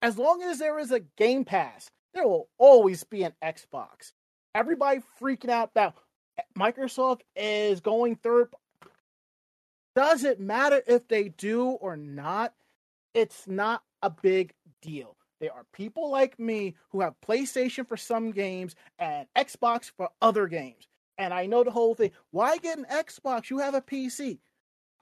As 0.00 0.18
long 0.18 0.42
as 0.42 0.58
there 0.58 0.78
is 0.78 0.90
a 0.90 1.00
Game 1.00 1.44
Pass, 1.44 1.90
there 2.14 2.26
will 2.26 2.48
always 2.58 3.04
be 3.04 3.24
an 3.24 3.34
Xbox. 3.44 4.12
Everybody 4.54 5.00
freaking 5.20 5.50
out 5.50 5.70
about 5.70 5.94
Microsoft 6.56 7.20
is 7.36 7.80
going 7.80 8.16
third 8.16 8.48
does 9.98 10.22
it 10.22 10.38
matter 10.38 10.80
if 10.86 11.08
they 11.08 11.28
do 11.28 11.70
or 11.70 11.96
not? 11.96 12.54
It's 13.14 13.48
not 13.48 13.82
a 14.00 14.08
big 14.08 14.54
deal. 14.80 15.16
There 15.40 15.52
are 15.52 15.64
people 15.72 16.08
like 16.08 16.38
me 16.38 16.76
who 16.90 17.00
have 17.00 17.20
PlayStation 17.20 17.84
for 17.84 17.96
some 17.96 18.30
games 18.30 18.76
and 19.00 19.26
Xbox 19.36 19.90
for 19.96 20.10
other 20.22 20.46
games. 20.46 20.86
And 21.18 21.34
I 21.34 21.46
know 21.46 21.64
the 21.64 21.72
whole 21.72 21.96
thing. 21.96 22.12
Why 22.30 22.58
get 22.58 22.78
an 22.78 22.86
Xbox? 22.88 23.50
You 23.50 23.58
have 23.58 23.74
a 23.74 23.80
PC. 23.80 24.38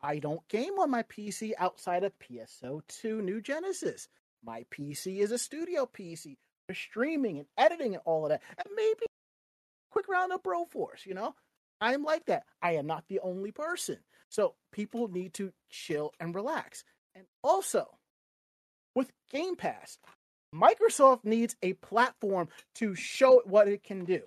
I 0.02 0.18
don't 0.18 0.48
game 0.48 0.78
on 0.78 0.90
my 0.90 1.02
PC 1.02 1.52
outside 1.58 2.02
of 2.02 2.18
PSO2 2.18 3.22
New 3.22 3.42
Genesis. 3.42 4.08
My 4.42 4.64
PC 4.74 5.18
is 5.18 5.30
a 5.30 5.36
studio 5.36 5.84
PC 5.84 6.36
for 6.66 6.74
streaming 6.74 7.36
and 7.36 7.46
editing 7.58 7.92
and 7.92 8.02
all 8.06 8.24
of 8.24 8.30
that. 8.30 8.40
And 8.56 8.74
maybe 8.74 9.04
quick 9.90 10.08
round 10.08 10.32
of 10.32 10.42
Broforce, 10.42 11.04
you 11.04 11.12
know? 11.12 11.34
I'm 11.82 12.02
like 12.02 12.24
that. 12.26 12.44
I 12.62 12.76
am 12.76 12.86
not 12.86 13.04
the 13.08 13.20
only 13.20 13.52
person. 13.52 13.98
So 14.28 14.54
people 14.72 15.08
need 15.08 15.34
to 15.34 15.52
chill 15.70 16.12
and 16.20 16.34
relax. 16.34 16.84
And 17.14 17.24
also, 17.42 17.86
with 18.94 19.10
Game 19.30 19.56
Pass, 19.56 19.98
Microsoft 20.54 21.24
needs 21.24 21.56
a 21.62 21.74
platform 21.74 22.48
to 22.76 22.94
show 22.94 23.42
what 23.44 23.68
it 23.68 23.82
can 23.82 24.04
do. 24.04 24.20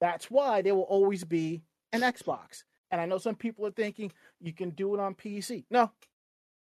That's 0.00 0.30
why 0.30 0.62
there 0.62 0.74
will 0.74 0.82
always 0.82 1.24
be 1.24 1.62
an 1.92 2.02
Xbox. 2.02 2.64
And 2.90 3.00
I 3.00 3.06
know 3.06 3.18
some 3.18 3.34
people 3.34 3.66
are 3.66 3.72
thinking 3.72 4.12
you 4.40 4.52
can 4.52 4.70
do 4.70 4.94
it 4.94 5.00
on 5.00 5.14
PC. 5.14 5.64
No, 5.70 5.90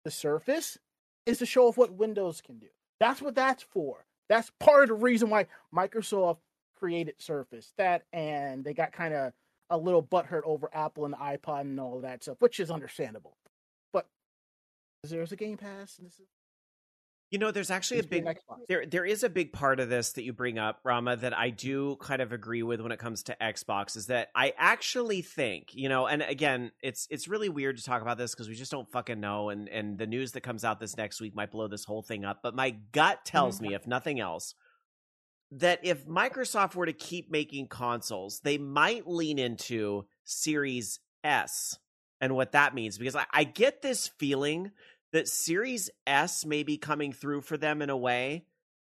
the 0.05 0.11
Surface 0.11 0.79
is 1.27 1.39
to 1.39 1.47
show 1.47 1.69
off 1.69 1.77
what 1.77 1.93
Windows 1.93 2.41
can 2.41 2.59
do. 2.59 2.69
That's 3.01 3.21
what 3.21 3.35
that's 3.35 3.63
for. 3.63 4.05
That's 4.29 4.51
part 4.61 4.85
of 4.85 4.89
the 4.89 4.95
reason 4.95 5.31
why 5.31 5.47
Microsoft 5.75 6.39
created 6.79 7.15
Surface. 7.19 7.73
That 7.77 8.03
and 8.13 8.65
they 8.65 8.75
got 8.75 8.93
kind 8.93 9.15
of 9.15 9.33
a 9.71 9.79
little 9.79 10.03
butthurt 10.03 10.43
over 10.45 10.69
Apple 10.73 11.05
and 11.05 11.15
the 11.15 11.19
iPod 11.19 11.63
and 11.63 11.81
all 11.81 12.01
that 12.01 12.23
stuff, 12.23 12.37
which 12.41 12.61
is 12.61 12.71
understandable. 12.71 13.37
But 13.93 14.07
there's 15.03 15.33
a 15.33 15.37
Game 15.37 15.57
Pass, 15.57 15.99
and 15.99 16.07
this 16.07 16.15
is 16.15 16.27
You 17.31 17.39
know, 17.39 17.51
there's 17.51 17.71
actually 17.71 17.99
a 17.99 18.03
needs 18.03 18.11
to 18.11 18.23
be 18.23 18.29
big 18.29 18.37
there 18.69 18.87
there 18.87 19.05
is 19.05 19.23
a 19.25 19.29
big 19.29 19.53
part 19.53 19.81
of 19.81 19.89
this 19.89 20.13
that 20.13 20.23
you 20.23 20.33
bring 20.33 20.59
up, 20.59 20.81
Rama, 20.85 21.17
that 21.17 21.37
I 21.37 21.51
do 21.51 21.97
kind 21.97 22.23
of 22.23 22.33
agree 22.33 22.63
with 22.63 22.81
when 22.81 22.93
it 22.93 22.99
comes 22.99 23.25
to 23.25 23.37
Xbox 23.41 23.97
is 23.97 24.07
that 24.07 24.31
I 24.35 24.53
actually 24.57 25.23
think, 25.23 25.75
you 25.75 25.89
know, 25.89 26.07
and 26.07 26.23
again, 26.23 26.71
it's 26.83 27.09
it's 27.11 27.27
really 27.27 27.49
weird 27.49 27.79
to 27.79 27.85
talk 27.85 28.03
about 28.03 28.19
this 28.19 28.35
because 28.35 28.49
we 28.49 28.55
just 28.55 28.71
don't 28.71 28.91
fucking 28.91 29.21
know 29.21 29.49
and 29.49 29.69
and 29.69 29.99
the 29.99 30.07
news 30.07 30.33
that 30.33 30.43
comes 30.43 30.65
out 30.65 30.79
this 30.79 30.97
next 30.97 31.21
week 31.21 31.35
might 31.35 31.51
blow 31.51 31.69
this 31.69 31.85
whole 31.85 32.03
thing 32.03 32.25
up, 32.25 32.41
but 32.43 32.55
my 32.55 32.71
gut 32.93 33.19
mm-hmm. 33.19 33.37
tells 33.37 33.61
me 33.61 33.75
if 33.75 33.87
nothing 33.87 34.21
else 34.21 34.55
that 35.59 35.81
if 35.83 36.07
Microsoft 36.07 36.75
were 36.75 36.87
to 36.87 36.93
keep 36.93 37.31
making 37.31 37.69
consoles, 37.69 38.41
they 38.43 38.59
might 38.59 39.07
lean 39.07 39.39
into 39.39 40.07
Series 40.25 41.01
S 41.23 41.79
and 42.21 42.35
what 42.35 42.53
that 42.53 42.75
means 42.75 42.99
because 42.99 43.17
I, 43.17 43.27
I 43.33 43.45
get 43.45 43.83
this 43.83 44.09
feeling 44.19 44.73
that 45.13 45.29
Series 45.29 45.91
S 46.07 46.45
may 46.45 46.63
be 46.63 46.77
coming 46.77 47.13
through 47.13 47.43
for 47.43 47.57
them 47.57 47.83
in 47.83 47.91
a 47.91 47.97
way 47.97 48.47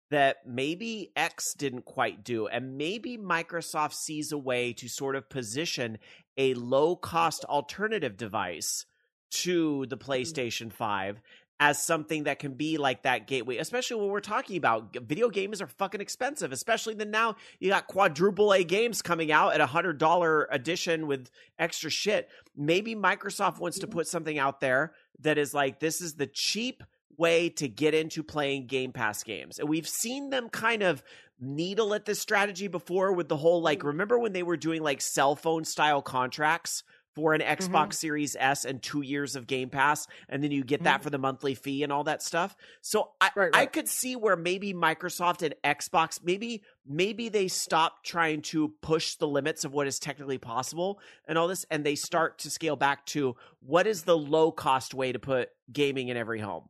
that 0.10 0.38
maybe 0.46 1.12
X 1.16 1.54
didn't 1.54 1.86
quite 1.86 2.24
do. 2.24 2.48
And 2.48 2.78
maybe 2.78 3.18
Microsoft 3.18 3.94
sees 3.94 4.32
a 4.32 4.38
way 4.38 4.74
to 4.74 4.88
sort 4.88 5.16
of 5.16 5.30
position 5.30 5.98
a 6.38 6.54
low 6.54 6.96
cost 6.96 7.46
alternative 7.46 8.18
device 8.18 8.86
to 9.30 9.86
the 9.88 9.98
mm-hmm. 9.98 10.12
PlayStation 10.12 10.72
5 10.72 11.22
as 11.60 11.84
something 11.84 12.26
that 12.26 12.40
can 12.40 12.54
be 12.54 12.78
like 12.78 13.04
that 13.04 13.26
gateway, 13.26 13.58
especially 13.58 14.00
when 14.00 14.10
we're 14.10 14.20
talking 14.20 14.58
about 14.58 14.96
video 14.96 15.30
games 15.30 15.62
are 15.62 15.68
fucking 15.68 16.02
expensive, 16.02 16.52
especially 16.52 16.94
then 16.94 17.10
now 17.10 17.36
you 17.60 17.70
got 17.70 17.88
quadruple 17.88 18.54
A 18.54 18.64
games 18.64 19.02
coming 19.02 19.32
out 19.32 19.54
at 19.54 19.62
a 19.62 19.66
hundred 19.66 19.98
dollar 19.98 20.48
edition 20.52 21.08
with 21.08 21.30
extra 21.58 21.90
shit. 21.90 22.30
Maybe 22.56 22.96
Microsoft 22.96 23.60
wants 23.60 23.80
to 23.80 23.88
mm-hmm. 23.88 23.98
put 23.98 24.08
something 24.08 24.38
out 24.38 24.60
there 24.60 24.94
that 25.22 25.38
is 25.38 25.54
like 25.54 25.80
this 25.80 26.02
is 26.02 26.14
the 26.14 26.28
cheap 26.28 26.84
way 27.18 27.50
to 27.50 27.68
get 27.68 27.96
into 27.96 28.22
playing 28.22 28.68
Game 28.68 28.92
Pass 28.92 29.24
games. 29.24 29.58
And 29.58 29.68
we've 29.68 29.88
seen 29.88 30.30
them 30.30 30.50
kind 30.50 30.84
of 30.84 31.04
needle 31.40 31.94
at 31.94 32.06
this 32.06 32.20
strategy 32.20 32.68
before 32.68 33.14
with 33.14 33.30
the 33.30 33.38
whole 33.38 33.62
like 33.62 33.80
mm-hmm. 33.80 33.88
remember 33.88 34.20
when 34.20 34.34
they 34.34 34.44
were 34.44 34.58
doing 34.58 34.84
like 34.84 35.02
cell 35.02 35.36
phone 35.36 35.66
style 35.66 36.02
contracts 36.02 36.84
for 37.18 37.34
an 37.34 37.42
Xbox 37.42 37.70
mm-hmm. 37.72 37.92
Series 37.94 38.36
S 38.40 38.64
and 38.64 38.80
2 38.80 39.02
years 39.02 39.36
of 39.36 39.48
Game 39.48 39.72
Pass 39.72 40.06
and 40.30 40.44
then 40.44 40.52
you 40.52 40.64
get 40.64 40.84
that 40.84 40.98
mm-hmm. 40.98 41.04
for 41.04 41.10
the 41.10 41.18
monthly 41.18 41.56
fee 41.56 41.82
and 41.82 41.92
all 41.92 42.04
that 42.04 42.22
stuff. 42.22 42.56
So 42.82 43.10
I 43.20 43.32
Right, 43.36 43.50
I 43.56 43.66
could 43.66 43.88
see 43.88 44.16
where 44.16 44.36
maybe 44.36 44.72
Microsoft 44.72 45.42
and 45.42 45.56
Xbox 45.64 46.20
maybe 46.24 46.62
maybe 46.86 47.30
they 47.30 47.48
stop 47.48 48.04
trying 48.04 48.44
to 48.44 48.72
push 48.84 49.16
the 49.16 49.28
limits 49.28 49.66
of 49.66 49.74
what 49.74 49.88
is 49.88 49.98
technically 49.98 50.38
possible 50.38 51.00
and 51.28 51.40
all 51.40 51.48
this 51.48 51.66
and 51.72 51.84
they 51.84 51.96
start 51.96 52.38
to 52.40 52.52
scale 52.52 52.76
back 52.76 53.04
to 53.08 53.36
what 53.62 53.88
is 53.88 54.04
the 54.04 54.18
low 54.18 54.52
cost 54.52 54.94
way 54.94 55.12
to 55.12 55.18
put 55.18 55.50
gaming 55.74 56.10
in 56.10 56.18
every 56.18 56.40
home. 56.40 56.70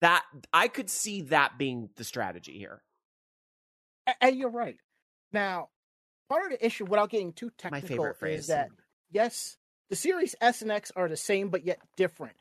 That 0.00 0.24
i 0.52 0.66
could 0.66 0.90
see 0.90 1.22
that 1.22 1.58
being 1.58 1.90
the 1.94 2.02
strategy 2.02 2.58
here. 2.58 2.82
And 4.20 4.36
you're 4.36 4.50
right. 4.50 4.78
Now, 5.32 5.68
part 6.28 6.44
of 6.44 6.50
the 6.50 6.64
issue, 6.64 6.84
without 6.84 7.10
getting 7.10 7.32
too 7.32 7.46
my 7.46 7.70
technical, 7.70 7.88
favorite 7.88 8.18
phrase. 8.18 8.40
is 8.40 8.46
that 8.48 8.68
yes, 9.10 9.56
the 9.90 9.96
Series 9.96 10.34
S 10.40 10.62
and 10.62 10.70
X 10.70 10.92
are 10.96 11.08
the 11.08 11.16
same 11.16 11.48
but 11.48 11.64
yet 11.64 11.78
different. 11.96 12.36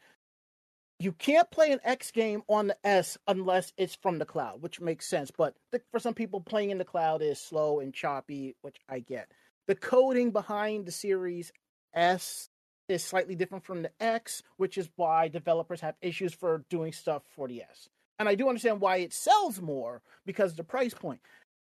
You 1.00 1.12
can't 1.12 1.52
play 1.52 1.72
an 1.72 1.80
X 1.84 2.12
game 2.12 2.44
on 2.48 2.68
the 2.68 2.78
S 2.88 3.18
unless 3.28 3.74
it's 3.78 3.96
from 3.96 4.18
the 4.18 4.26
cloud, 4.26 4.62
which 4.62 4.80
makes 4.80 5.06
sense. 5.06 5.30
But 5.30 5.54
th- 5.72 5.84
for 5.92 6.00
some 6.00 6.14
people, 6.14 6.40
playing 6.40 6.70
in 6.70 6.78
the 6.78 6.86
cloud 6.86 7.22
is 7.22 7.40
slow 7.40 7.80
and 7.82 7.94
choppy, 7.94 8.56
which 8.62 8.78
I 8.88 9.00
get. 9.00 9.30
The 9.68 9.76
coding 9.76 10.32
behind 10.32 10.86
the 10.86 10.92
Series 10.92 11.52
S 11.94 12.50
is 12.88 13.04
slightly 13.04 13.36
different 13.36 13.66
from 13.66 13.82
the 13.82 13.92
X, 14.00 14.42
which 14.58 14.78
is 14.78 14.90
why 14.96 15.28
developers 15.28 15.82
have 15.82 15.96
issues 16.02 16.34
for 16.34 16.64
doing 16.70 16.94
stuff 16.94 17.24
for 17.36 17.48
the 17.48 17.64
S. 17.64 17.90
And 18.18 18.30
I 18.30 18.36
do 18.36 18.48
understand 18.48 18.80
why 18.80 18.98
it 18.98 19.12
sells 19.12 19.60
more 19.60 20.02
because 20.26 20.52
of 20.52 20.58
the 20.58 20.64
price 20.64 20.94
point. 20.94 21.20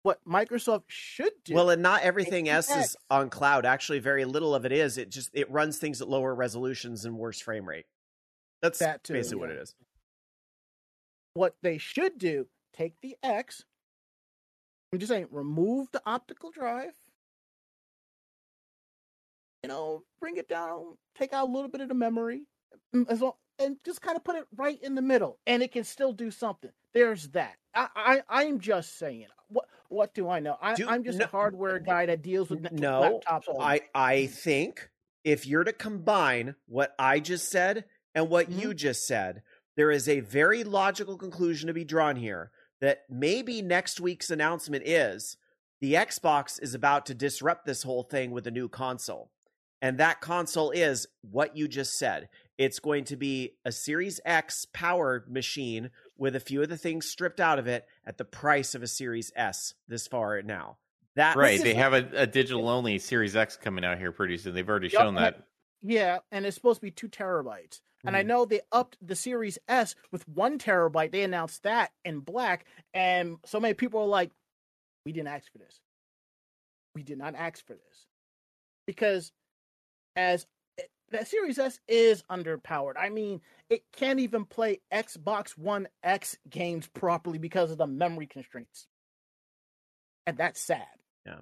What 0.09 0.25
Microsoft 0.27 0.85
should 0.89 1.33
do 1.45 1.55
well 1.55 1.71
and 1.71 1.83
not 1.83 2.03
everything 2.03 2.49
s 2.49 2.71
is 2.75 2.97
on 3.11 3.29
cloud 3.29 3.67
actually 3.67 3.99
very 3.99 4.25
little 4.25 4.55
of 4.55 4.65
it 4.65 4.73
is 4.73 4.97
it 4.97 5.11
just 5.11 5.31
it 5.35 5.51
runs 5.51 5.79
things 5.79 6.01
at 6.01 6.09
lower 6.09 6.35
resolutions 6.35 7.05
and 7.05 7.19
worse 7.19 7.41
frame 7.41 7.69
rate 7.69 7.85
that's 8.63 8.79
That 8.79 9.05
too, 9.05 9.13
basically 9.13 9.41
what 9.41 9.51
it 9.51 9.59
is 9.59 9.75
what 11.35 11.57
they 11.63 11.79
should 11.79 12.19
do 12.19 12.47
take 12.79 12.95
the 13.03 13.17
X. 13.23 13.65
I'm 14.93 14.99
just 14.99 15.11
saying, 15.11 15.29
remove 15.31 15.89
the 15.93 16.03
optical 16.07 16.51
drive. 16.51 16.95
You 19.63 19.69
know, 19.69 20.05
bring 20.21 20.37
it 20.37 20.49
down, 20.49 20.97
take 21.17 21.33
out 21.33 21.49
a 21.49 21.53
little 21.53 21.69
bit 21.69 21.81
of 21.81 21.89
the 21.89 21.95
memory, 21.95 22.43
mm, 22.95 23.05
as 23.11 23.21
long, 23.21 23.33
and 23.59 23.77
just 23.85 24.01
kind 24.01 24.17
of 24.17 24.23
put 24.23 24.37
it 24.37 24.47
right 24.57 24.81
in 24.83 24.95
the 24.95 25.03
middle, 25.03 25.39
and 25.47 25.63
it 25.63 25.73
can 25.73 25.85
still 25.85 26.13
do 26.13 26.31
something. 26.31 26.71
There's 26.95 27.29
that. 27.31 27.57
I, 27.75 27.89
I 27.95 28.23
I'm 28.29 28.61
just 28.61 28.99
saying. 28.99 29.27
What 29.49 29.67
what 29.89 30.15
do 30.15 30.29
I 30.29 30.41
know? 30.41 30.57
I, 30.61 30.75
I'm 30.87 31.05
just 31.05 31.19
no- 31.19 31.25
a 31.25 31.29
hardware 31.29 31.79
guy 31.79 32.07
that 32.07 32.23
deals 32.23 32.51
with 32.51 32.71
no 32.73 33.21
laptops. 33.29 33.49
All 33.49 33.61
i 33.61 33.81
i 33.95 34.27
think 34.27 34.89
if 35.25 35.47
you're 35.47 35.65
to 35.65 35.73
combine 35.73 36.55
what 36.67 36.95
i 36.99 37.21
just 37.21 37.49
said 37.51 37.85
and 38.15 38.29
what 38.29 38.49
Mm-hmm. 38.51 38.61
you 38.61 38.75
just 38.75 39.07
said 39.07 39.43
there 39.77 39.91
is 39.91 40.09
a 40.09 40.21
very 40.21 40.65
logical 40.65 41.17
conclusion 41.17 41.67
to 41.69 41.73
be 41.75 41.85
drawn 41.85 42.17
here 42.17 42.51
that 42.81 43.01
maybe 43.09 43.63
next 43.63 44.01
week's 44.01 44.31
announcement 44.31 44.87
is 44.87 45.37
the 45.81 45.95
Xbox 45.95 46.61
is 46.63 46.75
about 46.75 47.07
to 47.07 47.15
disrupt 47.15 47.65
this 47.65 47.83
whole 47.85 48.03
thing 48.03 48.33
with 48.33 48.47
a 48.49 48.51
new 48.51 48.69
console. 48.69 49.31
And 49.81 49.99
that 49.99 50.21
console 50.21 50.71
is 50.73 51.07
what 51.23 51.57
you 51.57 51.69
just 51.69 51.93
said. 51.97 52.29
It's 52.59 52.81
going 52.81 53.05
to 53.05 53.17
be 53.17 53.55
a 53.65 53.71
Series 53.71 54.21
X 54.25 54.67
powered 54.73 55.31
machine 55.33 55.91
with 56.17 56.35
a 56.35 56.41
few 56.41 56.61
of 56.61 56.69
the 56.69 56.77
things 56.77 57.07
stripped 57.07 57.39
out 57.39 57.61
of 57.61 57.69
it 57.69 57.87
at 58.05 58.19
the 58.19 58.25
price 58.25 58.75
of 58.75 58.83
a 58.83 58.89
Series 58.89 59.31
S 59.37 59.75
this 59.87 60.09
far 60.09 60.43
now. 60.43 60.79
That 61.15 61.37
Right. 61.37 61.63
They 61.63 61.75
have 61.75 61.93
a, 61.95 62.09
a 62.15 62.27
digital 62.27 62.69
only 62.69 62.99
Series 62.99 63.37
X 63.37 63.57
coming 63.57 63.85
out 63.85 63.99
here 63.99 64.11
pretty 64.11 64.37
soon. 64.39 64.55
They've 64.55 64.69
already 64.69 64.89
Yup, 64.89 65.03
shown 65.03 65.15
that. 65.15 65.47
Yeah, 65.83 66.19
and 66.33 66.45
it's 66.45 66.57
supposed 66.57 66.81
to 66.81 66.87
be 66.87 66.91
two 66.91 67.09
terabytes. 67.09 67.81
And 68.05 68.17
I 68.17 68.23
Mhm. 68.23 68.27
know 68.27 68.45
they 68.45 68.61
upped 68.73 68.97
the 69.01 69.17
Series 69.17 69.59
S 69.69 69.95
with 70.11 70.27
one 70.29 70.59
terabyte. 70.59 71.13
They 71.13 71.23
announced 71.23 71.63
that 71.63 71.93
in 72.05 72.21
black, 72.21 72.67
and 72.93 73.39
so 73.45 73.61
many 73.61 73.75
people 73.75 74.01
are 74.01 74.07
like, 74.07 74.33
"We 75.05 75.13
didn't 75.13 75.29
ask 75.29 75.51
for 75.53 75.59
this. 75.59 75.81
We 76.95 77.03
did 77.05 77.19
not 77.19 77.35
ask 77.37 77.65
for 77.65 77.75
this," 77.75 78.07
because 78.87 79.33
as 80.17 80.47
the 81.11 81.25
Series 81.25 81.59
S 81.59 81.81
is 81.89 82.23
underpowered. 82.31 82.95
I 82.99 83.09
mean, 83.09 83.41
it 83.71 83.83
can't 83.93 84.21
even 84.21 84.45
play 84.45 84.81
Xbox 84.93 85.57
One 85.57 85.89
X 86.03 86.37
games 86.49 86.87
properly 86.87 87.39
because 87.39 87.71
of 87.71 87.79
the 87.79 87.87
memory 87.87 88.27
constraints, 88.27 88.87
and 90.27 90.37
that's 90.37 90.61
sad. 90.61 90.87
Yeah. 91.27 91.41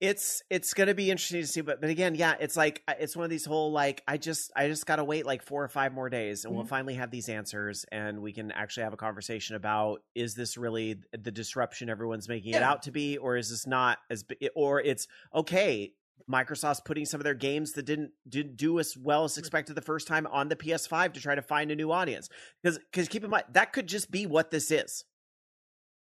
It's 0.00 0.42
it's 0.48 0.74
gonna 0.74 0.94
be 0.94 1.10
interesting 1.10 1.40
to 1.40 1.46
see 1.48 1.60
but 1.60 1.80
but 1.80 1.90
again 1.90 2.14
yeah 2.14 2.36
it's 2.38 2.56
like 2.56 2.84
uh, 2.86 2.94
it's 3.00 3.16
one 3.16 3.24
of 3.24 3.30
these 3.30 3.44
whole 3.44 3.72
like 3.72 4.00
i 4.06 4.16
just 4.16 4.52
i 4.54 4.68
just 4.68 4.86
gotta 4.86 5.02
wait 5.02 5.26
like 5.26 5.42
four 5.42 5.64
or 5.64 5.66
five 5.68 5.92
more 5.92 6.08
days 6.08 6.44
and 6.44 6.54
we'll 6.54 6.62
Mhm. 6.62 6.68
finally 6.68 6.94
have 6.94 7.10
these 7.10 7.28
answers 7.28 7.84
and 7.90 8.22
we 8.22 8.32
can 8.32 8.52
actually 8.52 8.84
have 8.84 8.92
a 8.92 8.96
conversation 8.96 9.56
about 9.56 10.04
is 10.14 10.36
this 10.36 10.56
really 10.56 11.00
the 11.10 11.32
disruption 11.32 11.90
everyone's 11.90 12.28
making 12.28 12.54
it 12.54 12.62
out 12.62 12.84
to 12.84 12.92
be 12.92 13.18
or 13.18 13.36
is 13.36 13.50
this 13.50 13.66
not 13.66 13.98
as 14.08 14.24
or 14.54 14.80
it's 14.80 15.08
okay 15.34 15.92
microsoft's 16.30 16.80
putting 16.80 17.04
some 17.04 17.20
of 17.20 17.24
their 17.24 17.34
games 17.34 17.72
that 17.72 17.84
didn't 17.84 18.10
didn't 18.28 18.56
do 18.56 18.78
as 18.78 18.96
well 18.96 19.24
as 19.24 19.38
expected 19.38 19.74
the 19.74 19.82
first 19.82 20.06
time 20.06 20.26
on 20.28 20.48
the 20.48 20.56
ps5 20.56 21.12
to 21.12 21.20
try 21.20 21.34
to 21.34 21.42
find 21.42 21.70
a 21.70 21.76
new 21.76 21.90
audience 21.92 22.28
because 22.62 22.78
because 22.78 23.08
keep 23.08 23.24
in 23.24 23.30
mind 23.30 23.44
that 23.52 23.72
could 23.72 23.86
just 23.86 24.10
be 24.10 24.26
what 24.26 24.50
this 24.50 24.70
is 24.70 25.04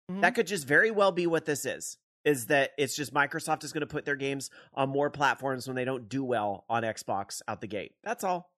Mhm. 0.10 0.22
that 0.22 0.36
could 0.36 0.48
just 0.48 0.66
very 0.68 0.92
well 0.92 1.12
be 1.12 1.28
what 1.28 1.46
this 1.46 1.66
is 1.66 1.98
is 2.24 2.48
that 2.48 2.72
it's 2.78 2.96
just 2.96 3.14
Microsoft 3.14 3.64
is 3.64 3.74
going 3.74 3.82
to 3.82 3.88
put 3.88 4.06
their 4.06 4.16
games 4.16 4.52
on 4.76 4.90
more 4.90 5.10
platforms 5.10 5.66
when 5.68 5.76
they 5.76 5.86
don't 5.86 6.08
do 6.08 6.24
well 6.24 6.66
on 6.70 6.84
Xbox 6.84 7.42
out 7.48 7.62
the 7.62 7.68
gate. 7.68 7.96
That's 8.04 8.24
all. 8.24 8.54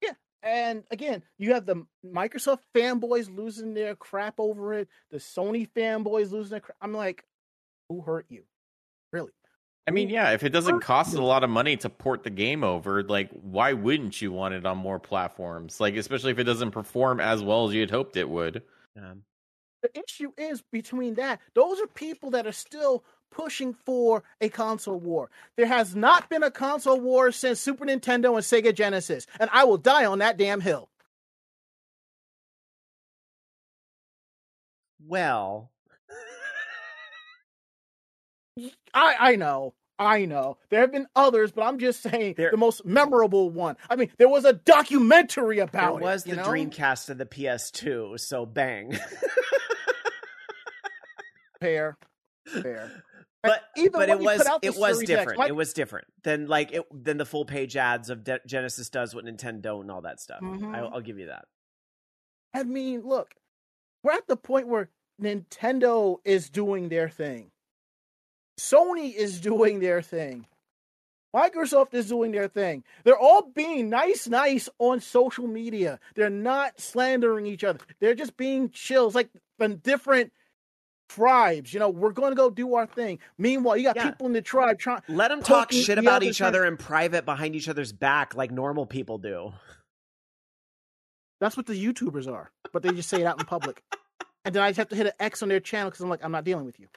Yeah. 0.00 0.12
And 0.44 0.84
again, 0.92 1.24
you 1.36 1.54
have 1.54 1.66
the 1.66 1.86
Microsoft 2.06 2.60
fanboys 2.72 3.34
losing 3.34 3.74
their 3.74 3.96
crap 3.96 4.38
over 4.38 4.74
it, 4.74 4.88
the 5.10 5.16
Sony 5.18 5.68
fanboys 5.68 6.30
losing 6.30 6.50
their 6.50 6.60
crap. 6.60 6.76
I'm 6.80 6.92
like, 6.94 7.24
who 7.88 8.00
hurt 8.00 8.26
you? 8.28 8.44
Really? 9.90 10.02
I 10.02 10.06
mean, 10.06 10.10
yeah, 10.10 10.30
if 10.32 10.44
it 10.44 10.50
doesn't 10.50 10.80
cost 10.80 11.16
a 11.16 11.24
lot 11.24 11.42
of 11.44 11.50
money 11.50 11.76
to 11.78 11.90
port 11.90 12.22
the 12.24 12.30
game 12.30 12.62
over, 12.64 13.02
like, 13.02 13.30
why 13.32 13.72
wouldn't 13.72 14.20
you 14.22 14.30
want 14.32 14.54
it 14.54 14.64
on 14.66 14.78
more 14.78 14.98
platforms? 15.00 15.80
Like, 15.80 15.96
especially 15.96 16.30
if 16.32 16.38
it 16.38 16.44
doesn't 16.44 16.70
perform 16.72 17.20
as 17.20 17.42
well 17.42 17.66
as 17.68 17.74
you 17.74 17.80
had 17.80 17.90
hoped 17.90 18.16
it 18.16 18.28
would. 18.28 18.62
Um, 18.96 19.24
The 19.82 19.90
issue 20.04 20.32
is 20.38 20.62
between 20.72 21.14
that, 21.14 21.40
those 21.54 21.80
are 21.80 21.86
people 21.86 22.30
that 22.32 22.46
are 22.46 22.52
still 22.52 23.04
pushing 23.30 23.72
for 23.74 24.22
a 24.40 24.48
console 24.48 24.98
war. 25.00 25.30
There 25.56 25.66
has 25.66 25.94
not 25.96 26.28
been 26.28 26.42
a 26.42 26.50
console 26.50 27.00
war 27.00 27.30
since 27.32 27.60
Super 27.60 27.86
Nintendo 27.86 28.34
and 28.34 28.44
Sega 28.44 28.74
Genesis, 28.74 29.26
and 29.38 29.48
I 29.52 29.64
will 29.64 29.78
die 29.78 30.04
on 30.06 30.18
that 30.20 30.36
damn 30.36 30.60
hill. 30.60 30.88
well, 35.06 35.70
I 38.94 39.32
I 39.32 39.36
know. 39.36 39.74
I 40.00 40.24
know. 40.24 40.56
There 40.70 40.80
have 40.80 40.92
been 40.92 41.06
others, 41.14 41.52
but 41.52 41.62
I'm 41.62 41.78
just 41.78 42.00
saying 42.02 42.34
There- 42.38 42.50
the 42.50 42.56
most 42.56 42.86
memorable 42.86 43.50
one. 43.50 43.76
I 43.90 43.96
mean, 43.96 44.10
there 44.16 44.30
was 44.30 44.46
a 44.46 44.54
documentary 44.54 45.56
there 45.56 45.64
about 45.66 46.00
was 46.00 46.24
it. 46.24 46.30
you 46.30 46.36
the 46.36 46.42
know? 46.42 46.48
Dreamcast 46.48 47.10
and 47.10 47.20
the 47.20 47.26
PS2, 47.26 48.18
so 48.18 48.46
bang. 48.46 48.98
Fair. 51.60 51.98
Fair. 52.46 53.02
but 53.42 53.62
even 53.76 53.92
but 53.92 54.08
it 54.08 54.18
was 54.18 54.38
put 54.38 54.46
out 54.46 54.62
the 54.62 54.68
it 54.68 54.78
was 54.78 55.00
X, 55.00 55.06
different. 55.06 55.38
like- 55.38 55.48
it 55.50 55.52
was 55.52 55.72
different 55.74 56.06
than 56.24 56.46
like 56.46 56.72
it 56.72 56.82
than 56.92 57.18
the 57.18 57.26
full 57.26 57.44
page 57.44 57.76
ads 57.76 58.08
of 58.10 58.24
De- 58.24 58.40
Genesis 58.46 58.88
does 58.88 59.14
what 59.14 59.24
Nintendo 59.24 59.80
and 59.80 59.90
all 59.90 60.00
that 60.02 60.20
stuff. 60.20 60.40
Mhm. 60.40 60.74
I, 60.74 60.80
I'll 60.80 61.00
give 61.02 61.18
you 61.18 61.26
that. 61.26 61.44
I 62.54 62.62
mean, 62.64 63.02
look, 63.02 63.34
we're 64.02 64.12
at 64.12 64.26
the 64.26 64.36
point 64.36 64.66
where 64.68 64.88
Nintendo 65.22 66.16
is 66.24 66.48
doing 66.50 66.88
their 66.88 67.08
thing. 67.10 67.50
Sony 68.60 69.14
is 69.14 69.40
doing 69.40 69.80
their 69.80 70.02
thing. 70.02 70.46
Microsoft 71.34 71.94
is 71.94 72.08
doing 72.08 72.32
their 72.32 72.48
thing. 72.48 72.82
They're 73.04 73.18
all 73.18 73.42
being 73.54 73.88
nice, 73.88 74.26
nice 74.28 74.68
on 74.78 75.00
social 75.00 75.46
media. 75.46 75.98
They're 76.14 76.28
not 76.28 76.78
slandering 76.80 77.46
each 77.46 77.64
other. 77.64 77.78
They're 78.00 78.14
just 78.16 78.36
being 78.36 78.70
chills, 78.70 79.14
like 79.14 79.30
from 79.56 79.76
different 79.76 80.32
tribes. 81.08 81.72
You 81.72 81.80
know, 81.80 81.88
we're 81.88 82.10
going 82.12 82.32
to 82.32 82.36
go 82.36 82.50
do 82.50 82.74
our 82.74 82.86
thing. 82.86 83.20
Meanwhile, 83.38 83.76
you 83.78 83.84
got 83.84 83.96
Yeah. 83.96 84.10
people 84.10 84.26
in 84.26 84.32
the 84.32 84.42
tribe 84.42 84.78
trying. 84.78 85.02
Let 85.08 85.28
them 85.28 85.42
talk 85.42 85.72
shit 85.72 85.98
about 85.98 86.22
each 86.22 86.42
other 86.42 86.64
in 86.66 86.76
private 86.76 87.24
behind 87.24 87.54
each 87.56 87.68
other's 87.68 87.92
back 87.92 88.34
like 88.34 88.50
normal 88.50 88.84
people 88.86 89.16
do. 89.18 89.52
That's 91.40 91.56
what 91.56 91.66
the 91.66 91.74
YouTubers 91.74 92.30
are, 92.30 92.50
but 92.72 92.82
they 92.82 92.90
just 92.90 93.08
say 93.08 93.20
it 93.20 93.26
out 93.26 93.40
in 93.40 93.46
public. 93.46 93.82
And 94.44 94.54
then 94.54 94.62
I 94.62 94.70
just 94.70 94.78
have 94.78 94.88
to 94.88 94.96
hit 94.96 95.06
an 95.06 95.12
X 95.20 95.42
on 95.42 95.48
their 95.48 95.60
channel 95.60 95.90
because 95.90 96.02
I'm 96.02 96.10
like, 96.10 96.24
I'm 96.24 96.32
not 96.32 96.44
dealing 96.44 96.66
with 96.66 96.78
you. 96.78 96.88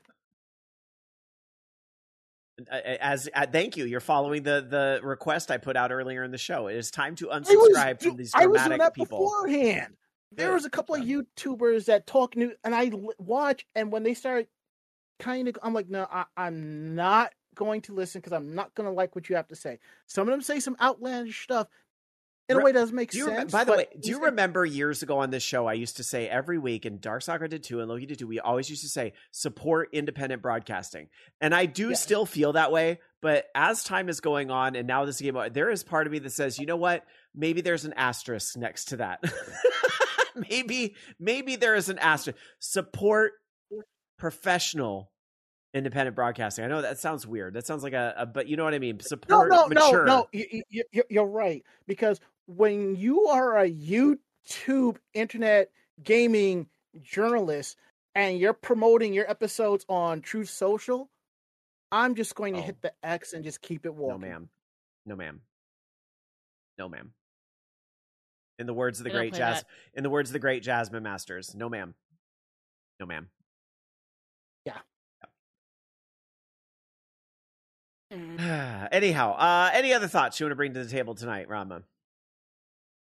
As 2.70 3.30
uh, 3.34 3.46
thank 3.52 3.78
you, 3.78 3.86
you're 3.86 4.00
following 4.00 4.44
the 4.44 4.66
the 4.68 5.00
request 5.04 5.52
I 5.52 5.58
put 5.58 5.76
out 5.76 5.92
earlier 5.92 6.24
in 6.24 6.32
the 6.32 6.38
show. 6.38 6.68
It 6.68 6.78
is 6.78 6.92
time 6.92 7.16
to 7.18 7.28
was, 7.28 7.48
unsubscribe 7.48 8.00
do- 8.00 8.10
from 8.10 8.18
these 8.18 8.32
I 8.34 8.46
was 8.46 8.62
doing 8.64 8.80
that 8.80 8.94
people. 8.94 9.20
beforehand. 9.20 9.96
There 10.36 10.54
was 10.54 10.66
a 10.66 10.70
couple 10.70 10.96
of 10.96 11.02
YouTubers 11.02 11.86
that 11.86 12.08
talk 12.08 12.36
new, 12.36 12.54
and 12.64 12.74
I 12.74 12.92
watch, 13.20 13.68
and 13.76 13.92
when 13.92 14.02
they 14.02 14.16
start 14.16 14.48
kind 15.20 15.48
of, 15.48 15.58
I'm 15.62 15.76
like, 15.76 15.90
no, 15.90 16.08
I, 16.12 16.26
I'm 16.36 16.96
not 16.96 17.34
going 17.56 17.82
to 17.82 17.94
listen 17.94 18.20
because 18.20 18.34
I'm 18.34 18.56
not 18.56 18.74
going 18.74 18.88
to 18.88 18.94
like 18.94 19.16
what 19.16 19.30
you 19.30 19.36
have 19.36 19.48
to 19.50 19.56
say. 19.56 19.80
Some 20.08 20.28
of 20.28 20.32
them 20.32 20.42
say 20.42 20.60
some 20.60 20.76
outlandish 20.82 21.44
stuff. 21.44 21.68
In 22.50 22.58
a 22.58 22.64
way, 22.64 22.72
it 22.72 22.74
doesn't 22.74 22.96
make 22.96 23.12
sense. 23.14 23.26
remember, 23.26 23.52
by 23.52 23.64
the 23.64 23.72
way, 23.72 23.88
do 24.00 24.10
you 24.10 24.26
remember 24.26 24.66
years 24.66 25.02
ago 25.02 25.20
on 25.20 25.30
this 25.30 25.42
show? 25.44 25.66
I 25.66 25.74
used 25.74 25.98
to 25.98 26.04
say 26.04 26.28
every 26.28 26.58
week, 26.58 26.84
and 26.84 27.00
Dark 27.00 27.22
Sakura 27.22 27.48
did 27.48 27.64
too, 27.64 27.80
and 27.80 27.88
Loki 27.90 28.06
did 28.06 28.20
too. 28.20 28.28
We 28.28 28.40
always 28.42 28.70
used 28.70 28.82
to 28.84 28.90
say 28.90 29.14
support 29.32 29.90
independent 29.94 30.42
broadcasting, 30.42 31.08
and 31.40 31.56
I 31.56 31.66
do 31.68 31.90
Yes. 31.90 32.02
still 32.04 32.26
feel 32.26 32.54
that 32.54 32.72
way. 32.72 33.00
But 33.22 33.46
as 33.56 33.84
time 33.86 34.10
is 34.10 34.20
going 34.20 34.52
on, 34.52 34.76
and 34.76 34.86
now 34.88 35.06
this 35.06 35.22
game, 35.22 35.38
there 35.54 35.70
is 35.70 35.84
part 35.86 36.06
of 36.06 36.12
me 36.12 36.20
that 36.20 36.32
says, 36.32 36.60
you 36.60 36.66
know 36.66 36.76
what? 36.76 37.06
Maybe 37.34 37.62
there's 37.62 37.86
an 37.86 37.94
asterisk 37.96 38.58
next 38.58 38.90
to 38.90 38.98
that. 38.98 39.24
maybe, 40.50 40.96
maybe 41.20 41.56
there 41.56 41.76
is 41.76 41.88
an 41.88 42.00
asterisk. 42.00 42.38
Support 42.60 43.34
professional 44.18 45.12
independent 45.74 46.16
broadcasting. 46.16 46.64
I 46.64 46.68
know 46.68 46.82
that 46.82 47.00
sounds 47.00 47.26
weird. 47.26 47.56
That 47.56 47.66
sounds 47.66 47.84
like 47.84 47.94
a, 47.94 48.14
a 48.18 48.26
but 48.26 48.48
you 48.48 48.58
know 48.58 48.64
what 48.64 48.74
I 48.76 48.80
mean. 48.80 49.00
Support 49.00 49.50
no, 49.50 49.68
mature. 49.68 50.06
no, 50.06 50.20
no. 50.20 50.28
You, 50.32 50.62
you, 50.70 50.84
you- 50.92 51.04
you're 51.10 51.26
right 51.26 51.64
because 51.88 52.20
when 52.48 52.96
you 52.96 53.28
are 53.28 53.58
a 53.60 53.70
YouTube 53.70 54.98
internet 55.14 55.72
gaming 56.04 56.68
journalist 57.02 57.78
and 58.16 58.38
you're 58.38 58.54
promoting 58.54 59.14
your 59.14 59.30
episodes 59.30 59.86
on 59.90 60.22
Truth 60.22 60.50
Social, 60.50 61.10
I'm 61.92 62.16
just 62.16 62.36
going 62.36 62.54
to 62.54 62.60
Oh. 62.60 62.64
hit 62.64 62.82
the 62.82 62.94
X 63.04 63.34
and 63.34 63.44
just 63.44 63.62
keep 63.62 63.86
it 63.86 63.94
walking. 63.94 64.22
No, 64.22 64.28
ma'am. 64.28 64.50
No, 65.06 65.16
ma'am. 65.16 65.42
No, 66.78 66.90
ma'am. 66.90 67.14
In 68.60 68.68
the 68.68 68.74
words 68.74 69.00
of 69.00 69.04
the 69.04 69.10
We 69.10 69.16
great 69.16 69.34
jazz, 69.34 69.62
that. 69.62 69.68
in 69.94 70.04
the 70.04 70.10
words 70.10 70.30
of 70.30 70.34
the 70.34 70.40
great 70.40 70.64
Jasmine 70.64 71.04
Masters, 71.04 71.56
no, 71.56 71.70
ma'am. 71.70 71.96
No, 73.00 73.06
ma'am. 73.06 73.30
Yeah. 74.66 74.80
Anyhow, 78.92 79.34
uh, 79.34 79.72
any 79.74 79.94
other 79.94 80.08
thoughts 80.08 80.40
you 80.40 80.46
want 80.46 80.52
to 80.52 80.56
bring 80.56 80.74
to 80.74 80.84
the 80.84 80.90
table 80.90 81.16
tonight, 81.16 81.50
Rama? 81.50 81.84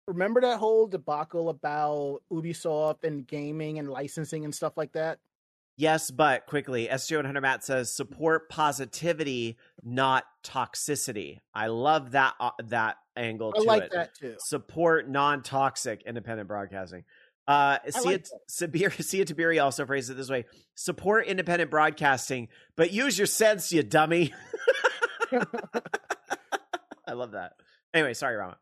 Remember 0.07 0.41
that 0.41 0.59
whole 0.59 0.87
debacle 0.87 1.49
about 1.49 2.21
Ubisoft 2.31 3.03
and 3.03 3.27
gaming 3.27 3.77
and 3.79 3.89
licensing 3.89 4.45
and 4.45 4.55
stuff 4.55 4.77
like 4.77 4.93
that? 4.93 5.19
Yes, 5.79 6.09
but 6.09 6.47
quickly, 6.47 6.87
SSJ 6.87 7.17
100 7.17 7.39
Matt 7.39 7.63
says 7.63 7.91
support 7.91 8.49
positivity, 8.49 9.57
not 9.83 10.23
toxicity. 10.43 11.37
I 11.53 11.67
love 11.67 12.11
that 12.11 12.33
uh, 12.39 12.49
that 12.65 12.97
angle 13.15 13.53
I 13.55 13.59
to 13.59 13.65
like 13.65 13.83
it. 13.83 13.91
that 13.91 14.15
too. 14.15 14.35
support 14.39 15.07
non-toxic 15.07 16.01
independent 16.03 16.47
broadcasting. 16.47 17.03
Uh, 17.47 17.77
Sia, 17.89 18.03
like 18.03 18.27
Sabir, 18.49 18.91
Sia 19.03 19.63
also 19.63 19.85
phrased 19.85 20.09
it 20.09 20.15
this 20.15 20.29
way: 20.29 20.45
support 20.73 21.27
independent 21.27 21.69
broadcasting, 21.69 22.47
but 22.75 22.91
use 22.91 23.15
your 23.15 23.27
sense, 23.27 23.71
you 23.71 23.83
dummy. 23.83 24.33
I 27.07 27.13
love 27.13 27.31
that. 27.31 27.53
Anyway, 27.93 28.15
sorry, 28.15 28.35
Rama. 28.35 28.57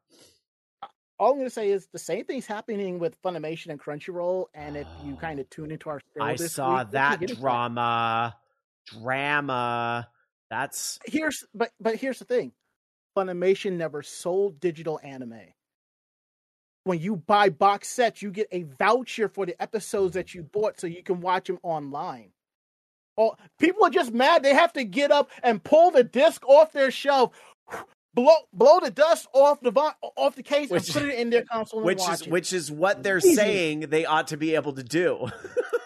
All 1.17 1.31
I'm 1.31 1.37
going 1.37 1.47
to 1.47 1.53
say 1.53 1.69
is 1.69 1.87
the 1.93 1.99
same 1.99 2.25
thing's 2.25 2.45
happening 2.45 2.99
with 2.99 3.21
Funimation 3.21 3.69
and 3.69 3.79
Crunchyroll. 3.79 4.47
And 4.53 4.75
if 4.75 4.87
you 5.05 5.13
oh, 5.13 5.17
kind 5.17 5.39
of 5.39 5.49
tune 5.49 5.71
into 5.71 5.89
our 5.89 6.01
show 6.15 6.23
I 6.23 6.35
saw 6.35 6.79
week, 6.79 6.91
that 6.91 7.27
drama, 7.39 8.35
drama. 8.85 10.09
That's 10.49 10.99
here's 11.05 11.43
but 11.53 11.71
but 11.79 11.95
here's 11.95 12.19
the 12.19 12.25
thing 12.25 12.51
funimation 13.17 13.73
never 13.73 14.03
sold 14.03 14.59
digital 14.59 14.99
anime 15.03 15.39
when 16.83 16.99
you 16.99 17.15
buy 17.15 17.49
box 17.49 17.87
sets 17.87 18.21
you 18.21 18.29
get 18.29 18.47
a 18.51 18.63
voucher 18.77 19.29
for 19.29 19.45
the 19.45 19.59
episodes 19.61 20.13
that 20.13 20.33
you 20.33 20.43
mm. 20.43 20.51
bought 20.51 20.79
so 20.79 20.87
you 20.87 21.01
can 21.01 21.21
watch 21.21 21.47
them 21.47 21.59
online 21.63 22.29
oh 23.17 23.35
people 23.59 23.85
are 23.85 23.89
just 23.89 24.13
mad 24.13 24.43
they 24.43 24.53
have 24.53 24.73
to 24.73 24.83
get 24.83 25.11
up 25.11 25.29
and 25.43 25.63
pull 25.63 25.91
the 25.91 26.03
disc 26.03 26.45
off 26.47 26.73
their 26.73 26.91
shelf 26.91 27.31
blow 28.15 28.33
blow 28.53 28.79
the 28.79 28.89
dust 28.89 29.27
off 29.33 29.59
the 29.61 29.71
off 30.15 30.35
the 30.35 30.43
case 30.43 30.69
Which- 30.69 30.87
and 30.87 30.93
put 30.93 31.03
it 31.13 31.19
in 31.19 31.29
their 31.29 31.43
console 31.43 31.79
and 31.81 31.85
which 31.85 31.99
watch 31.99 32.13
is 32.13 32.21
it. 32.21 32.31
which 32.31 32.53
is 32.53 32.71
what 32.71 33.03
they're 33.03 33.17
Easy. 33.17 33.35
saying 33.35 33.79
they 33.89 34.05
ought 34.05 34.27
to 34.29 34.37
be 34.37 34.55
able 34.55 34.73
to 34.73 34.83
do 34.83 35.27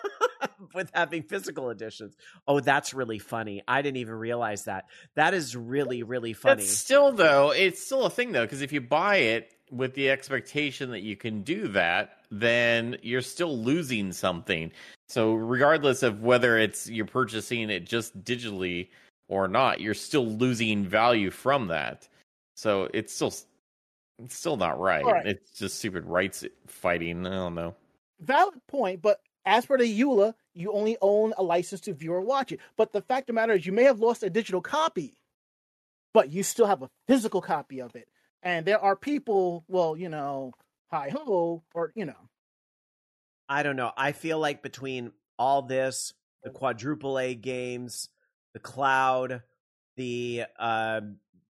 with 0.73 0.91
having 0.93 1.23
physical 1.23 1.69
editions. 1.72 2.15
Oh, 2.47 2.60
that's 2.60 2.93
really 2.93 3.19
funny. 3.19 3.64
I 3.68 3.81
didn't 3.81 3.97
even 3.97 4.14
realize 4.15 4.65
that. 4.65 4.85
That 5.15 5.34
is 5.34 5.56
really 5.56 6.03
really 6.03 6.34
funny. 6.34 6.61
That's 6.64 6.72
still 6.77 7.11
though, 7.11 7.51
it's 7.51 7.84
still 7.84 8.06
a 8.06 8.10
thing 8.10 8.31
though, 8.31 8.45
because 8.45 8.61
if 8.61 8.72
you 8.72 8.81
buy 8.81 9.18
it 9.18 9.53
with 9.72 9.93
the 9.93 10.10
expectation 10.10 10.91
that 10.91 11.01
you 11.01 11.15
can 11.15 11.43
do 11.43 11.68
that, 11.69 12.18
then 12.31 12.97
you're 13.03 13.22
still 13.22 13.56
losing 13.57 14.11
something. 14.11 14.72
So 15.07 15.34
regardless 15.34 16.03
of 16.03 16.22
whether 16.22 16.57
it's 16.57 16.89
you're 16.89 17.06
purchasing 17.06 17.69
it 17.69 17.85
just 17.85 18.23
digitally 18.23 18.89
or 19.27 19.47
not, 19.47 19.80
you're 19.80 19.93
still 19.93 20.26
losing 20.27 20.85
value 20.85 21.30
from 21.31 21.68
that. 21.68 22.07
So 22.60 22.90
it's 22.94 23.14
still 23.14 23.34
it's 24.22 24.36
still 24.36 24.57
not 24.57 24.77
right. 24.81 25.06
All 25.06 25.14
right. 25.14 25.26
It's 25.26 25.52
just 25.52 25.77
stupid 25.77 26.06
rights 26.06 26.44
fighting. 26.68 27.26
I 27.26 27.30
don't 27.30 27.56
know. 27.56 27.73
valid 28.19 28.60
point, 28.68 29.02
but 29.02 29.22
as 29.45 29.64
for 29.64 29.77
the 29.77 29.86
EULA, 29.86 30.34
you 30.53 30.73
only 30.73 30.98
own 31.02 31.34
a 31.38 31.44
license 31.44 31.80
to 31.81 31.94
view 31.94 32.14
or 32.14 32.19
watch 32.19 32.52
it. 32.52 32.60
But 32.76 32.91
the 32.91 33.02
fact 33.02 33.23
of 33.23 33.27
the 33.27 33.34
matter 33.34 33.53
is, 33.53 33.65
you 33.65 33.72
may 33.72 33.84
have 33.84 34.02
lost 34.02 34.23
a 34.23 34.30
digital 34.30 34.60
copy, 34.60 35.14
but 36.14 36.31
you 36.31 36.44
still 36.44 36.65
have 36.65 36.81
a 36.81 36.90
physical 37.07 37.41
copy 37.41 37.80
of 37.80 37.95
it. 37.95 38.10
And 38.44 38.65
there 38.65 38.80
are 38.80 38.98
people, 38.98 39.64
well, 39.69 39.95
you 39.95 40.10
know, 40.10 40.52
hi 40.91 41.11
ho, 41.11 41.64
or 41.73 41.94
you 41.95 42.03
know, 42.03 42.30
I 43.48 43.64
don't 43.64 43.77
know. 43.77 43.94
I 43.95 44.11
feel 44.11 44.38
like 44.38 44.61
between 44.61 45.14
all 45.38 45.61
this, 45.61 46.14
the 46.44 46.49
quadruple 46.49 47.18
A 47.18 47.36
games, 47.36 48.10
the 48.52 48.60
cloud, 48.60 49.44
the 49.95 50.44
uh, 50.57 51.02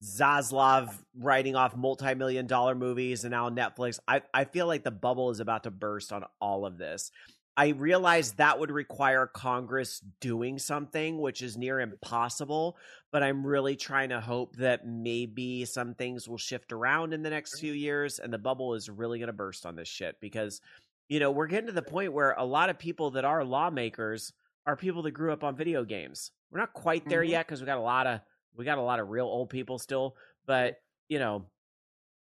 Zaslav 0.04 1.04
writing 1.18 1.56
off 1.56 1.76
multi-million 1.76 2.46
dollar 2.48 2.76
movies, 2.76 3.24
and 3.24 3.32
now 3.32 3.50
Netflix. 3.50 4.00
I 4.08 4.22
I 4.34 4.46
feel 4.46 4.68
like 4.68 4.84
the 4.84 4.92
bubble 4.92 5.30
is 5.32 5.40
about 5.40 5.64
to 5.64 5.72
burst 5.72 6.14
on 6.14 6.26
all 6.40 6.66
of 6.66 6.78
this. 6.78 7.12
I 7.60 7.70
realize 7.70 8.34
that 8.34 8.60
would 8.60 8.70
require 8.70 9.26
Congress 9.26 10.00
doing 10.22 10.60
something, 10.60 11.20
which 11.20 11.42
is 11.42 11.58
near 11.58 11.80
impossible. 11.80 12.78
But 13.12 13.24
I'm 13.24 13.46
really 13.46 13.76
trying 13.76 14.10
to 14.10 14.22
hope 14.22 14.56
that 14.58 14.86
maybe 14.86 15.66
some 15.66 15.96
things 15.96 16.30
will 16.30 16.38
shift 16.38 16.72
around 16.72 17.14
in 17.14 17.24
the 17.24 17.32
next 17.32 17.60
few 17.60 17.74
years, 17.74 18.20
and 18.20 18.32
the 18.32 18.38
bubble 18.38 18.76
is 18.76 18.90
really 18.92 19.18
going 19.18 19.28
to 19.28 19.34
burst 19.34 19.66
on 19.66 19.76
this 19.76 19.88
shit 19.88 20.20
because, 20.22 20.62
you 21.10 21.20
know, 21.20 21.32
we're 21.32 21.48
getting 21.48 21.66
to 21.66 21.74
the 21.74 21.82
point 21.82 22.14
where 22.14 22.34
a 22.34 22.46
lot 22.46 22.70
of 22.70 22.78
people 22.78 23.10
that 23.12 23.26
are 23.26 23.44
lawmakers 23.44 24.32
are 24.68 24.76
people 24.76 25.02
that 25.02 25.12
grew 25.12 25.34
up 25.34 25.44
on 25.44 25.56
video 25.56 25.84
games. 25.84 26.30
We're 26.52 26.60
not 26.60 26.74
quite 26.74 27.10
there 27.10 27.24
Mhm. 27.24 27.30
yet 27.30 27.48
because 27.48 27.60
we 27.62 27.66
got 27.66 27.80
a 27.80 27.82
lot 27.82 28.06
of 28.06 28.22
we 28.56 28.66
got 28.66 28.78
a 28.78 28.82
lot 28.82 29.00
of 29.00 29.10
real 29.10 29.26
old 29.26 29.50
people 29.50 29.80
still, 29.80 30.16
but 30.46 30.82
you 31.10 31.20
know, 31.20 31.46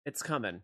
it's 0.04 0.22
coming. 0.22 0.62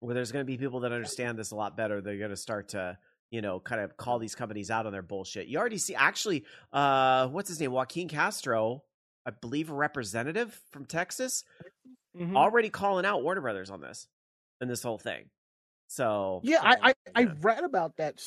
Where 0.00 0.14
there's 0.14 0.32
going 0.32 0.44
to 0.44 0.50
be 0.50 0.58
people 0.58 0.80
that 0.80 0.92
understand 0.92 1.38
this 1.38 1.50
a 1.52 1.56
lot 1.56 1.76
better. 1.76 2.00
They're 2.00 2.18
going 2.18 2.30
to 2.30 2.36
start 2.36 2.70
to 2.70 2.98
you 3.34 3.42
know, 3.42 3.58
kind 3.58 3.80
of 3.80 3.96
call 3.96 4.20
these 4.20 4.36
companies 4.36 4.70
out 4.70 4.86
on 4.86 4.92
their 4.92 5.02
bullshit. 5.02 5.48
You 5.48 5.58
already 5.58 5.78
see, 5.78 5.96
actually, 5.96 6.44
uh, 6.72 7.26
what's 7.26 7.48
his 7.48 7.58
name? 7.58 7.72
Joaquin 7.72 8.06
Castro, 8.06 8.84
I 9.26 9.30
believe 9.30 9.70
a 9.70 9.74
representative 9.74 10.60
from 10.70 10.86
Texas, 10.86 11.42
Mhm. 12.16 12.36
already 12.36 12.70
calling 12.70 13.04
out 13.04 13.24
Warner 13.24 13.40
Brothers 13.40 13.70
on 13.70 13.80
this 13.80 14.06
and 14.60 14.70
this 14.70 14.84
whole 14.84 14.98
thing. 14.98 15.30
So 15.88 16.42
Yeah, 16.44 16.60
I 16.62 16.90
I, 16.90 16.94
I 17.16 17.24
Yeah. 17.24 17.32
read 17.40 17.64
about 17.64 17.96
that 17.96 18.22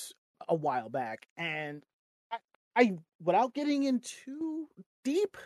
a 0.50 0.56
while 0.56 0.90
back, 0.90 1.26
and 1.38 1.86
I, 2.32 2.40
I 2.76 2.98
without 3.24 3.54
getting 3.54 3.84
in 3.84 4.02
too 4.02 4.68
deep, 5.06 5.38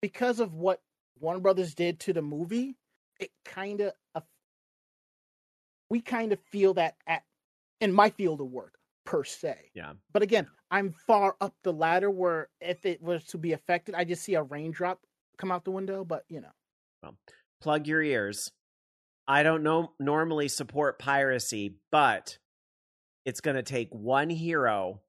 because 0.00 0.40
of 0.40 0.54
what 0.54 0.80
Warner 1.20 1.40
Brothers 1.40 1.74
did 1.74 2.00
to 2.00 2.12
the 2.12 2.22
movie, 2.22 2.76
it 3.20 3.30
kind 3.44 3.80
of 3.80 3.92
we 5.90 6.00
kind 6.00 6.32
of 6.32 6.38
feel 6.40 6.74
that 6.74 6.96
at 7.06 7.22
in 7.80 7.92
my 7.92 8.10
field 8.10 8.40
of 8.40 8.48
work 8.48 8.74
per 9.06 9.24
se. 9.24 9.70
yeah, 9.74 9.92
But 10.12 10.22
again, 10.22 10.46
I'm 10.70 10.92
far 11.06 11.34
up 11.40 11.54
the 11.62 11.72
ladder 11.72 12.10
where 12.10 12.48
if 12.60 12.84
it 12.84 13.00
was 13.00 13.24
to 13.26 13.38
be 13.38 13.52
affected, 13.52 13.94
I 13.94 14.04
just 14.04 14.22
see 14.22 14.34
a 14.34 14.42
raindrop 14.42 15.00
come 15.38 15.50
out 15.50 15.64
the 15.64 15.70
window. 15.70 16.04
But 16.04 16.24
you 16.28 16.40
know, 16.40 16.52
well, 17.02 17.16
plug 17.60 17.86
your 17.86 18.02
ears. 18.02 18.50
I 19.26 19.42
don't 19.42 19.62
know 19.62 19.92
normally 19.98 20.48
support 20.48 20.98
piracy, 20.98 21.76
but 21.90 22.38
it's 23.24 23.40
going 23.40 23.56
to 23.56 23.62
take 23.62 23.88
one 23.90 24.30
hero 24.30 25.00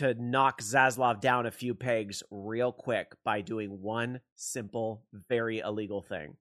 to 0.00 0.14
knock 0.14 0.60
Zaslav 0.60 1.20
down 1.20 1.46
a 1.46 1.50
few 1.50 1.74
pegs 1.74 2.22
real 2.30 2.72
quick 2.72 3.12
by 3.24 3.40
doing 3.40 3.80
one 3.80 4.20
simple, 4.34 5.02
very 5.28 5.60
illegal 5.60 6.02
thing. 6.02 6.36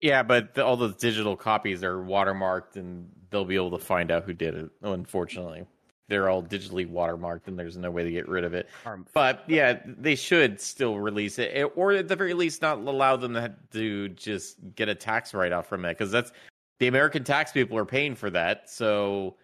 Yeah, 0.00 0.22
but 0.22 0.54
the, 0.54 0.64
all 0.64 0.76
those 0.76 0.96
digital 0.96 1.36
copies 1.36 1.82
are 1.82 1.98
watermarked, 1.98 2.76
and 2.76 3.08
they'll 3.30 3.44
be 3.44 3.56
able 3.56 3.70
to 3.70 3.84
find 3.84 4.10
out 4.10 4.24
who 4.24 4.32
did 4.32 4.54
it. 4.54 4.70
Unfortunately, 4.82 5.64
they're 6.08 6.28
all 6.28 6.42
digitally 6.42 6.90
watermarked, 6.90 7.46
and 7.46 7.58
there's 7.58 7.76
no 7.76 7.90
way 7.90 8.04
to 8.04 8.10
get 8.10 8.28
rid 8.28 8.44
of 8.44 8.52
it. 8.52 8.68
But 9.14 9.44
yeah, 9.46 9.80
they 9.86 10.14
should 10.14 10.60
still 10.60 10.98
release 10.98 11.38
it, 11.38 11.72
or 11.76 11.92
at 11.92 12.08
the 12.08 12.16
very 12.16 12.34
least, 12.34 12.62
not 12.62 12.78
allow 12.78 13.16
them 13.16 13.34
to, 13.34 13.54
to 13.72 14.08
just 14.10 14.56
get 14.74 14.88
a 14.88 14.94
tax 14.94 15.32
write 15.32 15.52
off 15.52 15.68
from 15.68 15.84
it, 15.84 15.96
because 15.96 16.10
that's 16.10 16.32
the 16.78 16.88
American 16.88 17.24
tax 17.24 17.52
people 17.52 17.78
are 17.78 17.86
paying 17.86 18.14
for 18.14 18.28
that. 18.30 18.68
So 18.68 19.36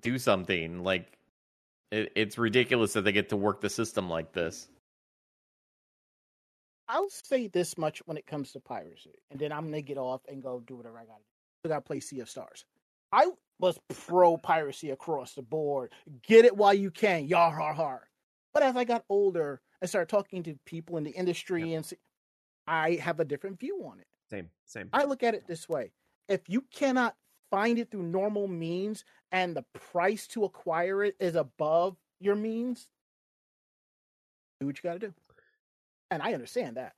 do 0.00 0.18
something. 0.18 0.84
Like 0.84 1.18
it, 1.90 2.12
it's 2.14 2.38
ridiculous 2.38 2.92
that 2.92 3.02
they 3.02 3.12
get 3.12 3.28
to 3.30 3.36
work 3.36 3.60
the 3.60 3.70
system 3.70 4.08
like 4.08 4.32
this. 4.32 4.68
I'll 6.88 7.08
say 7.08 7.46
this 7.46 7.78
much 7.78 8.02
when 8.06 8.16
it 8.16 8.26
comes 8.26 8.52
to 8.52 8.60
piracy, 8.60 9.14
and 9.30 9.38
then 9.38 9.52
I'm 9.52 9.66
gonna 9.66 9.82
get 9.82 9.98
off 9.98 10.22
and 10.28 10.42
go 10.42 10.62
do 10.66 10.76
whatever 10.76 10.98
I 10.98 11.04
gotta 11.04 11.20
do. 11.20 11.68
I 11.68 11.74
gotta 11.74 11.80
play 11.82 12.00
Sea 12.00 12.20
of 12.20 12.28
Stars. 12.28 12.64
I 13.12 13.30
was 13.60 13.78
pro 14.06 14.36
piracy 14.36 14.90
across 14.90 15.34
the 15.34 15.42
board. 15.42 15.92
Get 16.22 16.44
it 16.44 16.56
while 16.56 16.74
you 16.74 16.90
can, 16.90 17.26
yar 17.26 17.50
har 17.50 17.74
har. 17.74 18.08
But 18.52 18.64
as 18.64 18.76
I 18.76 18.84
got 18.84 19.04
older 19.08 19.60
and 19.80 19.88
started 19.88 20.08
talking 20.08 20.42
to 20.44 20.58
people 20.66 20.96
in 20.96 21.04
the 21.04 21.10
industry, 21.10 21.74
and 21.74 21.86
see, 21.86 21.96
I 22.66 22.94
have 22.94 23.20
a 23.20 23.24
different 23.24 23.60
view 23.60 23.84
on 23.84 24.00
it. 24.00 24.06
Same, 24.28 24.50
same. 24.64 24.88
I 24.92 25.04
look 25.04 25.22
at 25.22 25.34
it 25.34 25.46
this 25.46 25.68
way: 25.68 25.92
if 26.28 26.40
you 26.48 26.64
cannot 26.72 27.14
find 27.50 27.78
it 27.78 27.90
through 27.90 28.02
normal 28.04 28.46
means, 28.48 29.04
and 29.32 29.56
the 29.56 29.64
price 29.92 30.26
to 30.28 30.44
acquire 30.44 31.02
it 31.04 31.16
is 31.20 31.34
above 31.34 31.96
your 32.20 32.36
means, 32.36 32.86
do 34.60 34.66
what 34.66 34.76
you 34.76 34.82
got 34.82 34.94
to 35.00 35.06
do. 35.08 35.14
And 36.10 36.22
I 36.22 36.34
understand 36.34 36.76
that. 36.76 36.94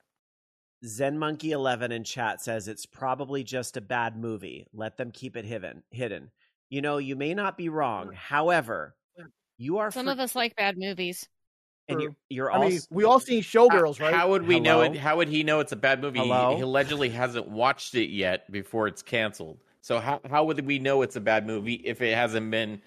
Zen 0.85 1.17
Monkey 1.17 1.51
11 1.51 1.91
in 1.91 2.03
chat 2.03 2.41
says 2.41 2.67
it's 2.67 2.85
probably 2.85 3.43
just 3.43 3.77
a 3.77 3.81
bad 3.81 4.17
movie. 4.17 4.67
Let 4.73 4.97
them 4.97 5.11
keep 5.11 5.37
it 5.37 5.45
hidden. 5.45 5.83
Hidden. 5.91 6.29
You 6.69 6.81
know, 6.81 6.97
you 6.97 7.15
may 7.15 7.33
not 7.33 7.57
be 7.57 7.69
wrong. 7.69 8.11
However, 8.13 8.95
you 9.57 9.77
are 9.77 9.91
Some 9.91 10.07
for- 10.07 10.11
of 10.11 10.19
us 10.19 10.35
like 10.35 10.55
bad 10.55 10.77
movies. 10.77 11.29
and 11.87 12.01
you're, 12.01 12.09
True. 12.11 12.17
you're 12.29 12.51
I 12.51 12.55
also 12.57 12.69
mean, 12.69 12.79
we 12.91 13.03
all 13.05 13.19
seen 13.19 13.41
Showgirls, 13.43 13.99
right? 14.01 14.13
How 14.13 14.29
would 14.31 14.45
we 14.47 14.59
know 14.59 14.81
it? 14.81 14.97
How 14.97 15.17
would 15.17 15.27
he 15.29 15.43
know 15.43 15.59
it's 15.61 15.71
a 15.71 15.77
bad 15.77 16.01
movie? 16.01 16.19
He- 16.19 16.25
Hello? 16.27 16.55
He, 16.57 16.61
allegedly 16.61 17.09
hasn't 17.09 17.47
watched 17.47 17.95
it 17.95 18.09
yet 18.09 18.51
before 18.51 18.87
it's 18.87 19.01
canceled. 19.01 19.59
So 19.83 19.99
how 19.99 20.21
how 20.29 20.45
would 20.45 20.65
we 20.65 20.79
know 20.79 21.01
it's 21.01 21.17
a 21.17 21.21
bad 21.21 21.45
movie 21.45 21.73
if 21.73 22.01
it 22.01 22.15
hasn't 22.15 22.49
been 22.49 22.81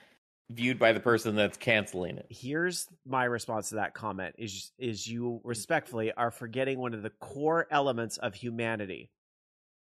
viewed 0.50 0.78
by 0.78 0.92
the 0.92 1.00
person 1.00 1.36
that's 1.36 1.58
canceling 1.58 2.16
it? 2.16 2.26
here's 2.30 2.88
my 3.06 3.24
response 3.24 3.68
to 3.68 3.74
that 3.74 3.92
comment 3.92 4.34
is 4.38 4.72
is 4.78 5.06
you 5.06 5.40
respectfully 5.44 6.10
are 6.12 6.30
forgetting 6.30 6.78
one 6.78 6.94
of 6.94 7.02
the 7.02 7.10
core 7.10 7.68
elements 7.70 8.16
of 8.16 8.34
humanity. 8.34 9.10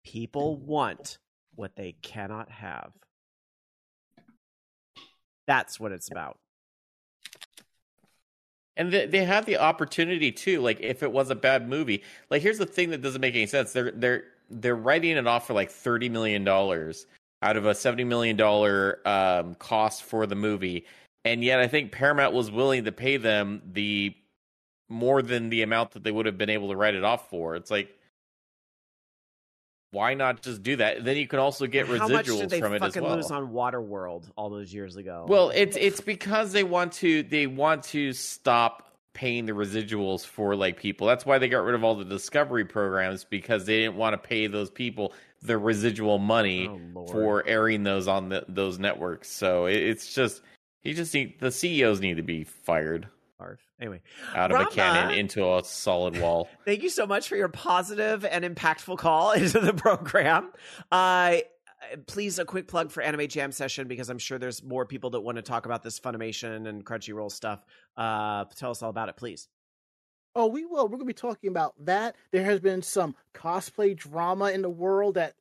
People 0.04 0.56
want 0.56 1.18
what 1.54 1.76
they 1.76 1.94
cannot 2.02 2.50
have. 2.50 2.90
That's 5.46 5.78
what 5.78 5.92
it's 5.92 6.10
about. 6.10 6.38
And 8.76 8.92
they, 8.92 9.06
they 9.06 9.24
have 9.24 9.46
the 9.46 9.58
opportunity 9.58 10.32
too. 10.32 10.60
Like 10.62 10.80
if 10.80 11.04
it 11.04 11.12
was 11.12 11.30
a 11.30 11.36
bad 11.36 11.68
movie, 11.68 12.02
like 12.28 12.42
here's 12.42 12.58
the 12.58 12.66
thing 12.66 12.90
that 12.90 13.02
doesn't 13.02 13.20
make 13.20 13.36
any 13.36 13.46
sense. 13.46 13.72
They're 13.72 13.92
they're 13.92 14.24
they're 14.50 14.76
writing 14.76 15.16
it 15.16 15.26
off 15.26 15.46
for 15.46 15.54
like 15.54 15.70
thirty 15.70 16.08
million 16.08 16.44
dollars 16.44 17.06
out 17.42 17.56
of 17.56 17.66
a 17.66 17.74
seventy 17.74 18.04
million 18.04 18.36
dollar 18.36 19.00
um, 19.06 19.54
cost 19.56 20.02
for 20.02 20.26
the 20.26 20.34
movie, 20.34 20.86
and 21.24 21.44
yet 21.44 21.60
I 21.60 21.68
think 21.68 21.92
Paramount 21.92 22.34
was 22.34 22.50
willing 22.50 22.84
to 22.84 22.92
pay 22.92 23.16
them 23.16 23.62
the 23.72 24.14
more 24.88 25.22
than 25.22 25.50
the 25.50 25.62
amount 25.62 25.92
that 25.92 26.02
they 26.02 26.10
would 26.10 26.26
have 26.26 26.38
been 26.38 26.50
able 26.50 26.68
to 26.70 26.76
write 26.76 26.94
it 26.94 27.04
off 27.04 27.28
for. 27.30 27.56
It's 27.56 27.70
like. 27.70 27.94
Why 29.90 30.12
not 30.12 30.42
just 30.42 30.62
do 30.62 30.76
that? 30.76 31.02
Then 31.02 31.16
you 31.16 31.26
can 31.26 31.38
also 31.38 31.66
get 31.66 31.86
How 31.86 32.08
much 32.08 32.26
residuals 32.26 32.40
did 32.40 32.50
they 32.50 32.60
from 32.60 32.74
it 32.74 32.82
as 32.82 32.92
fucking 32.92 33.02
well. 33.02 33.16
lose 33.16 33.30
on 33.30 33.52
Waterworld 33.52 34.30
all 34.36 34.50
those 34.50 34.70
years 34.70 34.96
ago? 34.96 35.24
Well, 35.26 35.48
it's 35.48 35.78
it's 35.78 36.02
because 36.02 36.52
they 36.52 36.62
want 36.62 36.92
to 36.94 37.22
they 37.22 37.46
want 37.46 37.84
to 37.84 38.12
stop 38.12 38.87
paying 39.14 39.46
the 39.46 39.52
residuals 39.52 40.24
for 40.24 40.54
like 40.54 40.78
people. 40.78 41.06
That's 41.06 41.26
why 41.26 41.38
they 41.38 41.48
got 41.48 41.64
rid 41.64 41.74
of 41.74 41.84
all 41.84 41.94
the 41.94 42.04
discovery 42.04 42.64
programs 42.64 43.24
because 43.24 43.66
they 43.66 43.80
didn't 43.80 43.96
want 43.96 44.14
to 44.14 44.18
pay 44.18 44.46
those 44.46 44.70
people 44.70 45.12
the 45.42 45.56
residual 45.56 46.18
money 46.18 46.68
Oh, 46.68 47.06
for 47.06 47.46
airing 47.46 47.84
those 47.84 48.08
on 48.08 48.28
the, 48.28 48.44
those 48.48 48.78
networks. 48.78 49.30
So 49.30 49.66
it, 49.66 49.76
it's 49.76 50.12
just 50.12 50.42
you 50.82 50.94
just 50.94 51.14
need 51.14 51.40
the 51.40 51.50
CEOs 51.50 52.00
need 52.00 52.16
to 52.16 52.22
be 52.22 52.44
fired. 52.44 53.08
Anyway, 53.80 54.00
out 54.34 54.50
of 54.50 54.60
a 54.60 54.66
cannon 54.66 55.16
into 55.16 55.54
a 55.54 55.62
solid 55.62 56.20
wall. 56.20 56.48
thank 56.64 56.82
you 56.82 56.88
so 56.88 57.06
much 57.06 57.28
for 57.28 57.36
your 57.36 57.48
positive 57.48 58.24
and 58.24 58.44
impactful 58.44 58.98
call 58.98 59.30
into 59.32 59.60
the 59.60 59.72
program. 59.72 60.50
Uh, 60.90 61.36
please, 62.06 62.38
a 62.38 62.44
quick 62.44 62.68
plug 62.68 62.90
for 62.90 63.02
Anime 63.02 63.28
Jam 63.28 63.52
Session 63.52 63.88
because 63.88 64.08
I'm 64.08 64.18
sure 64.18 64.38
there's 64.38 64.62
more 64.62 64.84
people 64.86 65.10
that 65.10 65.20
want 65.20 65.36
to 65.36 65.42
talk 65.42 65.66
about 65.66 65.82
this 65.82 65.98
Funimation 66.00 66.68
and 66.68 66.84
Crunchyroll 66.84 67.30
stuff. 67.30 67.64
Uh, 67.96 68.44
tell 68.56 68.70
us 68.70 68.82
all 68.82 68.90
about 68.90 69.08
it, 69.08 69.16
please. 69.16 69.48
Oh, 70.34 70.46
we 70.46 70.64
will. 70.64 70.84
We're 70.84 70.98
going 70.98 71.00
to 71.00 71.06
be 71.06 71.14
talking 71.14 71.50
about 71.50 71.74
that. 71.84 72.16
There 72.30 72.44
has 72.44 72.60
been 72.60 72.82
some 72.82 73.16
cosplay 73.34 73.96
drama 73.96 74.50
in 74.50 74.62
the 74.62 74.70
world 74.70 75.14
that 75.14 75.34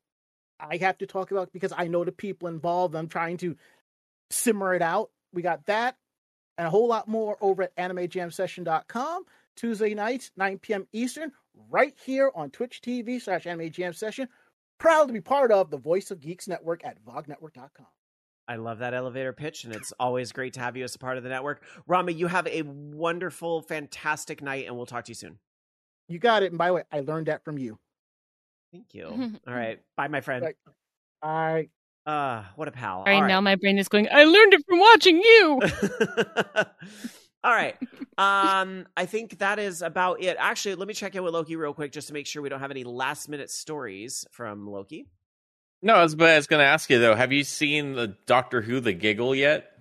I 0.60 0.78
have 0.78 0.98
to 1.00 1.06
talk 1.06 1.32
about 1.32 1.54
because 1.54 1.74
I 1.76 1.88
know 1.88 2.04
the 2.04 2.12
people 2.12 2.48
involved. 2.48 2.96
I'm 2.96 3.08
trying 3.08 3.38
to 3.38 3.56
simmer 4.30 4.74
it 4.74 4.82
out. 4.82 5.12
We 5.34 5.42
got 5.42 5.66
that 5.68 5.98
and 6.58 6.68
a 6.68 6.70
whole 6.70 6.88
lot 6.88 7.08
more 7.08 7.38
over 7.42 7.64
at 7.64 7.76
animejamsession.com. 7.76 9.26
Tuesday 9.56 9.94
nights, 9.94 10.32
9 10.38 10.60
p.m. 10.60 10.88
Eastern, 10.94 11.32
right 11.70 11.96
here 12.06 12.32
on 12.36 12.50
Twitch 12.50 12.82
TV 12.82 13.22
slash 13.22 13.48
Anime 13.48 13.72
Jam 13.72 13.94
Session. 13.94 14.28
Proud 14.80 15.08
to 15.08 15.14
be 15.14 15.22
part 15.22 15.52
of 15.52 15.72
the 15.72 15.78
Voice 15.78 16.12
of 16.12 16.20
Geeks 16.20 16.48
Network 16.48 16.86
at 16.86 17.04
vognetwork.com. 17.04 17.88
I 18.50 18.56
love 18.56 18.80
that 18.80 18.94
elevator 18.94 19.34
pitch, 19.34 19.66
and 19.66 19.76
it's 19.76 19.92
always 20.00 20.32
great 20.32 20.54
to 20.54 20.62
have 20.62 20.78
you 20.78 20.84
as 20.84 20.96
a 20.96 21.00
part 21.00 21.18
of 21.18 21.24
the 21.24 21.30
network. 21.30 21.64
Rama, 21.86 22.12
you 22.12 22.28
have 22.28 22.48
a 22.48 22.62
wonderful, 22.62 23.62
fantastic 23.62 24.42
night, 24.42 24.68
and 24.68 24.78
we'll 24.78 24.86
talk 24.86 25.06
to 25.06 25.12
you 25.12 25.16
soon. 25.16 25.40
You 26.08 26.20
got 26.20 26.44
it. 26.44 26.52
And 26.52 26.58
by 26.58 26.68
the 26.68 26.74
way, 26.76 26.84
I 26.92 27.02
learned 27.02 27.28
that 27.28 27.44
from 27.44 27.58
you. 27.58 27.78
Thank 28.72 28.94
you. 28.94 29.08
all 29.48 29.54
right. 29.54 29.80
Bye, 29.98 30.08
my 30.08 30.22
friend. 30.22 30.46
Right. 30.46 30.56
I 31.22 31.70
Uh, 32.06 32.44
what 32.56 32.70
a 32.70 32.72
pal. 32.72 33.04
Right, 33.06 33.16
All 33.16 33.28
now, 33.28 33.42
my 33.42 33.56
brain 33.56 33.78
is 33.78 33.90
going. 33.90 34.08
I 34.12 34.24
learned 34.24 34.54
it 34.54 34.62
from 34.68 34.80
watching 34.80 35.18
you. 35.18 35.60
All 37.44 37.54
right. 37.54 37.76
Um, 38.18 38.88
I 38.98 39.06
think 39.06 39.40
that 39.40 39.60
is 39.60 39.82
about 39.82 40.22
it. 40.22 40.36
Actually, 40.40 40.76
let 40.76 40.88
me 40.88 40.94
check 40.94 41.16
in 41.16 41.24
with 41.24 41.34
Loki 41.34 41.56
real 41.56 41.74
quick 41.74 41.92
just 41.92 42.08
to 42.08 42.14
make 42.14 42.26
sure 42.28 42.42
we 42.42 42.50
don't 42.50 42.60
have 42.60 42.72
any 42.72 42.84
last 42.84 43.30
minute 43.30 43.50
stories 43.52 44.26
from 44.32 44.68
Loki. 44.68 45.08
No, 45.82 45.94
I 45.96 46.04
was, 46.04 46.16
but 46.16 46.30
I 46.30 46.36
was 46.36 46.48
going 46.48 46.60
to 46.60 46.66
ask 46.66 46.90
you 46.90 47.00
though. 47.00 47.16
Have 47.16 47.32
you 47.32 47.44
seen 47.44 47.94
the 47.94 48.16
Doctor 48.26 48.62
Who 48.62 48.80
the 48.80 48.94
Giggle 48.94 49.36
yet? 49.36 49.72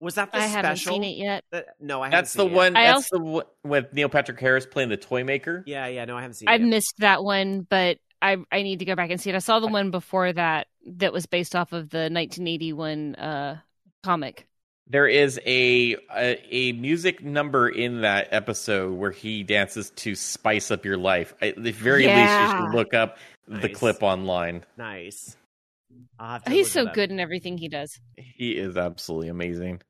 Was 0.00 0.14
that 0.16 0.30
the 0.30 0.38
I 0.38 0.42
special? 0.42 0.56
haven't 0.56 0.76
seen 0.76 1.04
it 1.04 1.16
yet. 1.16 1.44
That- 1.50 1.66
no, 1.80 2.02
I 2.02 2.06
haven't 2.06 2.18
That's 2.18 2.32
the 2.34 2.38
seen 2.42 2.48
it 2.48 2.50
yet. 2.50 2.56
one. 2.56 2.76
I 2.76 2.84
That's 2.92 3.10
the 3.10 3.18
one 3.18 3.44
with 3.64 3.92
Neil 3.92 4.08
Patrick 4.08 4.38
Harris 4.38 4.66
playing 4.66 4.90
the 4.90 4.96
toy 4.96 5.24
maker. 5.24 5.64
Yeah, 5.66 5.86
yeah, 5.86 6.04
no, 6.04 6.16
I 6.16 6.20
haven't 6.20 6.34
seen 6.34 6.48
I've 6.48 6.60
it. 6.60 6.64
yet. 6.64 6.70
missed 6.70 6.94
that 6.98 7.24
one, 7.24 7.62
but 7.68 7.98
I 8.20 8.36
I 8.52 8.62
need 8.62 8.80
to 8.80 8.84
go 8.84 8.94
back 8.94 9.10
and 9.10 9.20
see 9.20 9.30
it. 9.30 9.36
I 9.36 9.40
saw 9.40 9.58
the 9.60 9.66
one 9.68 9.90
before 9.90 10.32
that 10.32 10.66
that 10.86 11.12
was 11.12 11.26
based 11.26 11.56
off 11.56 11.72
of 11.72 11.88
the 11.90 12.10
1981 12.10 13.14
uh, 13.14 13.58
comic. 14.04 14.47
There 14.90 15.06
is 15.06 15.38
a, 15.44 15.96
a 16.16 16.42
a 16.50 16.72
music 16.72 17.22
number 17.22 17.68
in 17.68 18.00
that 18.00 18.28
episode 18.30 18.94
where 18.94 19.10
he 19.10 19.42
dances 19.42 19.90
to 19.96 20.14
"Spice 20.14 20.70
Up 20.70 20.84
Your 20.84 20.96
Life." 20.96 21.34
At 21.42 21.62
the 21.62 21.72
very 21.72 22.06
least, 22.06 22.40
you 22.40 22.48
should 22.50 22.74
look 22.74 22.94
up 22.94 23.18
the 23.46 23.68
clip 23.68 24.02
online. 24.02 24.64
Nice. 24.76 25.36
I'll 26.18 26.32
have 26.32 26.44
to 26.44 26.50
He's 26.50 26.70
so 26.70 26.86
good 26.86 27.10
in 27.10 27.20
everything 27.20 27.58
he 27.58 27.68
does. 27.68 27.98
He 28.16 28.52
is 28.52 28.76
absolutely 28.76 29.28
amazing. 29.28 29.80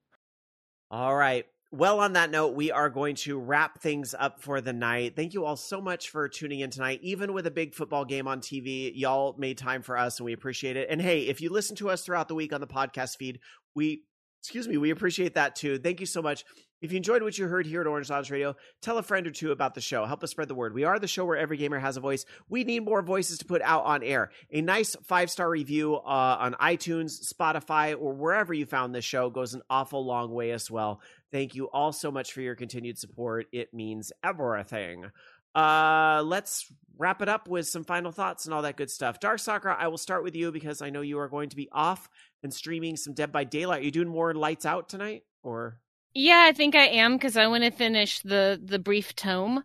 All 0.90 1.14
right. 1.14 1.46
Well, 1.70 2.00
on 2.00 2.14
that 2.14 2.30
note, 2.30 2.54
we 2.54 2.70
are 2.70 2.88
going 2.88 3.14
to 3.16 3.38
wrap 3.38 3.82
things 3.82 4.14
up 4.18 4.40
for 4.40 4.62
the 4.62 4.72
night. 4.72 5.16
Thank 5.16 5.34
you 5.34 5.44
all 5.44 5.56
so 5.56 5.82
much 5.82 6.08
for 6.08 6.26
tuning 6.26 6.60
in 6.60 6.70
tonight. 6.70 7.00
Even 7.02 7.34
with 7.34 7.46
a 7.46 7.50
big 7.50 7.74
football 7.74 8.06
game 8.06 8.26
on 8.26 8.40
TV, 8.40 8.90
y'all 8.94 9.34
made 9.36 9.58
time 9.58 9.82
for 9.82 9.98
us 9.98 10.18
and 10.18 10.24
we 10.24 10.32
appreciate 10.32 10.78
it. 10.78 10.88
And 10.90 11.00
hey, 11.00 11.26
if 11.26 11.42
you 11.42 11.50
listen 11.50 11.76
to 11.76 11.90
us 11.90 12.02
throughout 12.02 12.28
the 12.28 12.34
week 12.34 12.54
on 12.54 12.62
the 12.62 12.66
podcast 12.66 13.18
feed, 13.18 13.40
we, 13.74 14.04
excuse 14.40 14.68
me, 14.68 14.76
we 14.76 14.90
appreciate 14.90 15.34
that 15.34 15.56
too. 15.56 15.78
Thank 15.78 16.00
you 16.00 16.06
so 16.06 16.22
much. 16.22 16.44
If 16.80 16.92
you 16.92 16.96
enjoyed 16.96 17.24
what 17.24 17.36
you 17.36 17.48
heard 17.48 17.66
here 17.66 17.80
at 17.80 17.88
Orange 17.88 18.08
Lounge 18.08 18.30
Radio, 18.30 18.54
tell 18.82 18.98
a 18.98 19.02
friend 19.02 19.26
or 19.26 19.32
two 19.32 19.50
about 19.50 19.74
the 19.74 19.80
show. 19.80 20.06
Help 20.06 20.22
us 20.22 20.30
spread 20.30 20.46
the 20.46 20.54
word. 20.54 20.74
We 20.74 20.84
are 20.84 20.98
the 21.00 21.08
show 21.08 21.24
where 21.24 21.36
every 21.36 21.56
gamer 21.56 21.78
has 21.78 21.96
a 21.96 22.00
voice. 22.00 22.24
We 22.48 22.62
need 22.62 22.84
more 22.84 23.02
voices 23.02 23.38
to 23.38 23.44
put 23.46 23.62
out 23.62 23.84
on 23.84 24.04
air. 24.04 24.30
A 24.52 24.60
nice 24.60 24.94
five 25.02 25.28
star 25.28 25.50
review 25.50 25.96
uh, 25.96 26.36
on 26.38 26.54
iTunes, 26.54 27.32
Spotify, 27.32 27.96
or 27.98 28.12
wherever 28.14 28.54
you 28.54 28.64
found 28.64 28.94
this 28.94 29.04
show 29.04 29.28
goes 29.28 29.54
an 29.54 29.62
awful 29.68 30.06
long 30.06 30.32
way 30.32 30.52
as 30.52 30.70
well. 30.70 31.00
Thank 31.32 31.56
you 31.56 31.68
all 31.68 31.92
so 31.92 32.12
much 32.12 32.32
for 32.32 32.42
your 32.42 32.54
continued 32.54 32.98
support. 32.98 33.46
It 33.52 33.74
means 33.74 34.12
everything. 34.22 35.10
Uh, 35.54 36.22
let's 36.24 36.72
wrap 36.98 37.22
it 37.22 37.28
up 37.28 37.48
with 37.48 37.66
some 37.66 37.84
final 37.84 38.12
thoughts 38.12 38.44
and 38.44 38.54
all 38.54 38.62
that 38.62 38.76
good 38.76 38.90
stuff. 38.90 39.18
Dark 39.18 39.38
Sakura, 39.38 39.76
I 39.78 39.88
will 39.88 39.98
start 39.98 40.22
with 40.22 40.36
you 40.36 40.52
because 40.52 40.82
I 40.82 40.90
know 40.90 41.00
you 41.00 41.18
are 41.18 41.28
going 41.28 41.48
to 41.48 41.56
be 41.56 41.68
off 41.72 42.08
and 42.42 42.52
streaming 42.52 42.96
some 42.96 43.14
Dead 43.14 43.32
by 43.32 43.44
Daylight. 43.44 43.82
Are 43.82 43.84
you 43.84 43.90
doing 43.90 44.08
more 44.08 44.34
lights 44.34 44.66
out 44.66 44.88
tonight 44.88 45.24
or? 45.42 45.80
Yeah, 46.14 46.44
I 46.46 46.52
think 46.52 46.74
I 46.74 46.86
am 46.86 47.16
because 47.16 47.36
I 47.36 47.46
want 47.46 47.64
to 47.64 47.70
finish 47.70 48.20
the 48.20 48.60
the 48.62 48.78
brief 48.78 49.14
tome. 49.14 49.62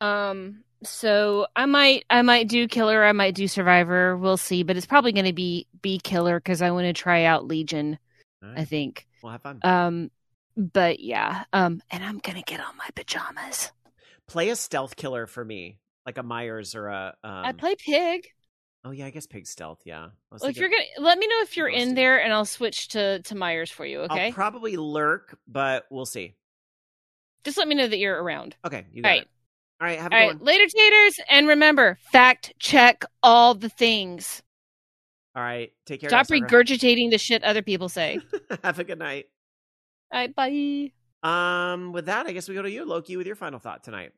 Um, 0.00 0.64
so 0.82 1.46
I 1.54 1.66
might 1.66 2.04
I 2.10 2.22
might 2.22 2.48
do 2.48 2.68
Killer, 2.68 3.04
I 3.04 3.12
might 3.12 3.34
do 3.34 3.48
Survivor. 3.48 4.16
We'll 4.16 4.36
see, 4.36 4.62
but 4.62 4.76
it's 4.76 4.86
probably 4.86 5.12
going 5.12 5.26
to 5.26 5.32
be 5.32 5.66
be 5.80 5.98
Killer 5.98 6.38
because 6.38 6.62
I 6.62 6.70
want 6.70 6.86
to 6.86 6.92
try 6.92 7.24
out 7.24 7.46
Legion. 7.46 7.98
I 8.56 8.64
think. 8.64 9.06
We'll 9.22 9.32
have 9.32 9.42
fun. 9.42 9.60
Um, 9.62 10.10
but 10.56 11.00
yeah. 11.00 11.44
Um, 11.52 11.82
and 11.90 12.04
I'm 12.04 12.18
gonna 12.18 12.42
get 12.42 12.60
on 12.60 12.76
my 12.76 12.88
pajamas. 12.94 13.70
Play 14.26 14.50
a 14.50 14.56
stealth 14.56 14.96
killer 14.96 15.26
for 15.26 15.44
me, 15.44 15.78
like 16.06 16.18
a 16.18 16.22
Myers 16.22 16.74
or 16.74 16.88
a. 16.88 17.14
Um, 17.22 17.44
I 17.44 17.52
play 17.52 17.74
Pig. 17.76 18.28
Oh 18.84 18.90
yeah, 18.90 19.06
I 19.06 19.10
guess 19.10 19.26
pig 19.26 19.46
stealth. 19.46 19.82
Yeah. 19.84 20.08
Well, 20.30 20.50
if 20.50 20.56
you're 20.56 20.68
gonna 20.68 20.82
let 20.98 21.18
me 21.18 21.28
know 21.28 21.40
if 21.42 21.56
you're 21.56 21.68
in 21.68 21.94
there, 21.94 22.20
and 22.20 22.32
I'll 22.32 22.44
switch 22.44 22.88
to 22.88 23.20
to 23.22 23.34
Myers 23.36 23.70
for 23.70 23.86
you. 23.86 24.00
Okay. 24.00 24.26
I'll 24.26 24.32
probably 24.32 24.76
lurk, 24.76 25.38
but 25.46 25.86
we'll 25.90 26.06
see. 26.06 26.34
Just 27.44 27.58
let 27.58 27.68
me 27.68 27.74
know 27.74 27.86
that 27.86 27.98
you're 27.98 28.20
around. 28.20 28.56
Okay, 28.64 28.84
you 28.92 29.02
All 29.02 29.08
got 29.08 29.08
right. 29.10 29.22
it. 29.22 29.28
All 29.80 29.86
right, 29.86 29.98
have 29.98 30.12
a 30.12 30.14
All 30.14 30.20
good 30.20 30.26
right. 30.26 30.36
one. 30.36 30.44
Later, 30.44 30.66
taters, 30.66 31.20
and 31.28 31.48
remember, 31.48 31.98
fact 32.12 32.54
check 32.58 33.04
all 33.22 33.54
the 33.54 33.68
things. 33.68 34.42
All 35.34 35.42
right, 35.42 35.72
take 35.86 36.00
care. 36.00 36.10
Stop 36.10 36.26
regurgitating 36.26 37.10
the 37.10 37.18
shit 37.18 37.42
other 37.44 37.62
people 37.62 37.88
say. 37.88 38.20
have 38.64 38.78
a 38.78 38.84
good 38.84 38.98
night. 38.98 39.26
All 40.12 40.20
right, 40.20 40.34
bye. 40.34 40.92
Um, 41.22 41.92
with 41.92 42.06
that, 42.06 42.26
I 42.26 42.32
guess 42.32 42.48
we 42.48 42.54
go 42.54 42.62
to 42.62 42.70
you, 42.70 42.84
Loki, 42.84 43.16
with 43.16 43.26
your 43.26 43.36
final 43.36 43.58
thought 43.60 43.84
tonight. 43.84 44.12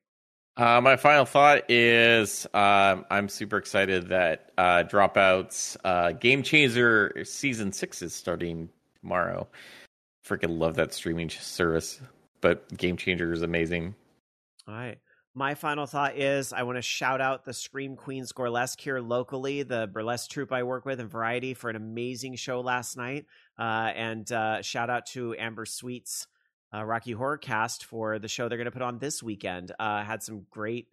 Uh, 0.57 0.81
my 0.81 0.97
final 0.97 1.25
thought 1.25 1.69
is 1.69 2.47
um, 2.55 3.05
I'm 3.11 3.29
super 3.29 3.57
excited 3.57 4.09
that 4.09 4.53
uh, 4.57 4.85
Dropouts 4.85 5.77
uh, 5.85 6.13
Game 6.13 6.45
Changer 6.45 7.25
season 7.25 7.73
six 7.73 8.03
is 8.03 8.15
starting 8.15 8.69
tomorrow. 9.01 9.49
Freaking 10.25 10.59
love 10.59 10.77
that 10.77 10.95
streaming 10.95 11.29
service, 11.29 12.01
but 12.41 12.69
Game 12.77 12.97
Changer 12.97 13.33
is 13.33 13.43
amazing. 13.43 13.97
All 14.69 14.75
right. 14.75 14.99
My 15.37 15.57
final 15.57 15.87
thought 15.87 16.17
is 16.17 16.53
I 16.53 16.63
want 16.63 16.79
to 16.79 16.83
shout 16.83 17.21
out 17.21 17.45
the 17.45 17.53
Scream 17.53 17.97
Queens 17.97 18.31
Burlesque 18.33 18.81
here 18.81 19.01
locally, 19.01 19.65
the 19.65 19.89
burlesque 19.93 20.31
troupe 20.31 20.53
I 20.53 20.63
work 20.63 20.85
with 20.85 21.01
in 21.01 21.09
Variety 21.09 21.55
for 21.55 21.69
an 21.69 21.75
amazing 21.75 22.37
show 22.37 22.61
last 22.61 22.97
night. 22.97 23.27
Uh, 23.59 23.91
and 23.97 24.31
uh, 24.31 24.63
shout 24.63 24.91
out 24.91 25.07
to 25.07 25.35
Amber 25.37 25.67
Sweets, 25.67 26.29
uh, 26.75 26.85
Rocky 26.85 27.13
Horror 27.13 27.39
Cast 27.39 27.85
for 27.85 28.19
the 28.19 28.29
show 28.29 28.49
they're 28.49 28.59
going 28.59 28.67
to 28.67 28.73
put 28.73 28.83
on 28.83 28.99
this 28.99 29.23
weekend. 29.23 29.73
Uh, 29.79 30.03
had 30.03 30.23
some 30.23 30.47
great, 30.51 30.89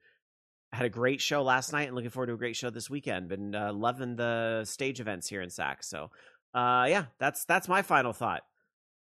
had 0.72 0.86
a 0.86 0.90
great 0.90 1.22
show 1.22 1.42
last 1.42 1.74
night 1.74 1.88
and 1.88 1.96
looking 1.96 2.12
forward 2.12 2.28
to 2.28 2.34
a 2.34 2.38
great 2.38 2.56
show 2.56 2.70
this 2.70 2.90
weekend. 2.90 3.30
Been 3.30 3.56
uh, 3.56 3.74
loving 3.74 4.16
the 4.16 4.64
stage 4.66 5.00
events 5.00 5.28
here 5.28 5.42
in 5.42 5.50
Sac. 5.50 5.84
So, 5.84 6.12
uh, 6.54 6.86
yeah, 6.90 7.06
that's 7.20 7.46
that's 7.46 7.68
my 7.68 7.82
final 7.82 8.14
thought. 8.14 8.44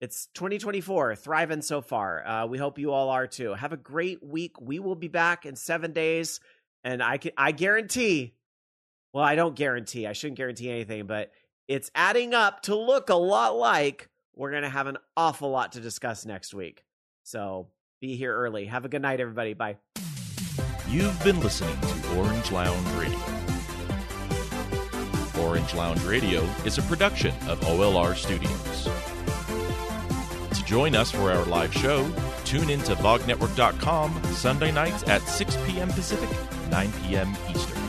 It's 0.01 0.27
2024, 0.35 1.17
thriving 1.17 1.63
so 1.63 1.81
far. 1.81 2.25
Uh, 2.25 2.47
we 2.47 2.59
hope 2.59 2.79
you 2.79 2.93
all 2.93 3.09
are 3.09 3.27
too. 3.27 3.55
Have 3.55 3.73
a 3.73 3.77
great 3.77 4.23
week. 4.23 4.61
We 4.61 4.79
will 4.79 4.95
be 4.95 5.09
back 5.09 5.45
in 5.45 5.57
seven 5.57 5.93
days, 5.93 6.39
and 6.85 7.03
I 7.03 7.19
can 7.19 7.33
I 7.37 7.53
guarantee. 7.53 8.35
Well, 9.13 9.25
I 9.25 9.37
don't 9.37 9.57
guarantee. 9.57 10.07
I 10.07 10.13
shouldn't 10.13 10.37
guarantee 10.37 10.71
anything, 10.71 11.07
but 11.07 11.33
it's 11.67 11.91
adding 11.95 12.35
up 12.35 12.63
to 12.65 12.77
look 12.77 13.09
a 13.09 13.15
lot 13.15 13.57
like 13.57 14.11
we're 14.39 14.53
gonna 14.53 14.71
have 14.71 14.87
an 14.87 14.97
awful 15.17 15.51
lot 15.51 15.73
to 15.73 15.81
discuss 15.81 16.25
next 16.25 16.55
week. 16.55 16.85
So 17.25 17.67
be 18.01 18.17
here 18.17 18.35
early. 18.35 18.67
Have 18.67 18.85
a 18.87 18.89
good 18.89 19.03
night, 19.03 19.21
everybody. 19.21 19.53
Bye. 19.53 19.77
You've 20.89 21.23
been 21.23 21.41
listening 21.41 21.79
to 21.81 22.17
Orange 22.17 22.51
Lounge 22.53 22.89
Radio. 22.93 23.19
Orange 25.45 25.75
Lounge 25.75 26.03
Radio 26.05 26.43
is 26.65 26.79
a 26.79 26.83
production 26.83 27.35
of 27.49 27.61
OLR 27.61 28.15
Studios. 28.15 28.89
To 30.57 30.65
join 30.65 30.95
us 30.95 31.11
for 31.11 31.33
our 31.33 31.45
live 31.47 31.75
show, 31.75 32.09
tune 32.45 32.71
in 32.71 32.81
to 32.85 32.95
VogNetwork.com 32.95 34.23
Sunday 34.33 34.71
nights 34.71 35.07
at 35.09 35.23
6 35.23 35.57
p.m. 35.67 35.89
Pacific, 35.89 36.31
9 36.71 36.93
p.m. 37.03 37.37
Eastern. 37.51 37.88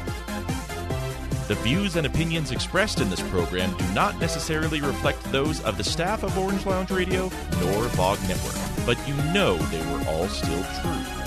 The 1.49 1.55
views 1.55 1.95
and 1.95 2.05
opinions 2.05 2.51
expressed 2.51 3.01
in 3.01 3.09
this 3.09 3.27
program 3.31 3.75
do 3.75 3.93
not 3.95 4.19
necessarily 4.19 4.81
reflect 4.81 5.23
those 5.31 5.59
of 5.61 5.79
the 5.79 5.83
staff 5.83 6.21
of 6.21 6.37
Orange 6.37 6.63
Lounge 6.67 6.91
Radio 6.91 7.23
nor 7.59 7.85
Vog 7.95 8.19
Network, 8.27 8.53
but 8.85 8.99
you 9.07 9.15
know 9.33 9.57
they 9.57 9.81
were 9.91 10.07
all 10.07 10.27
still 10.27 10.63
true. 10.79 11.18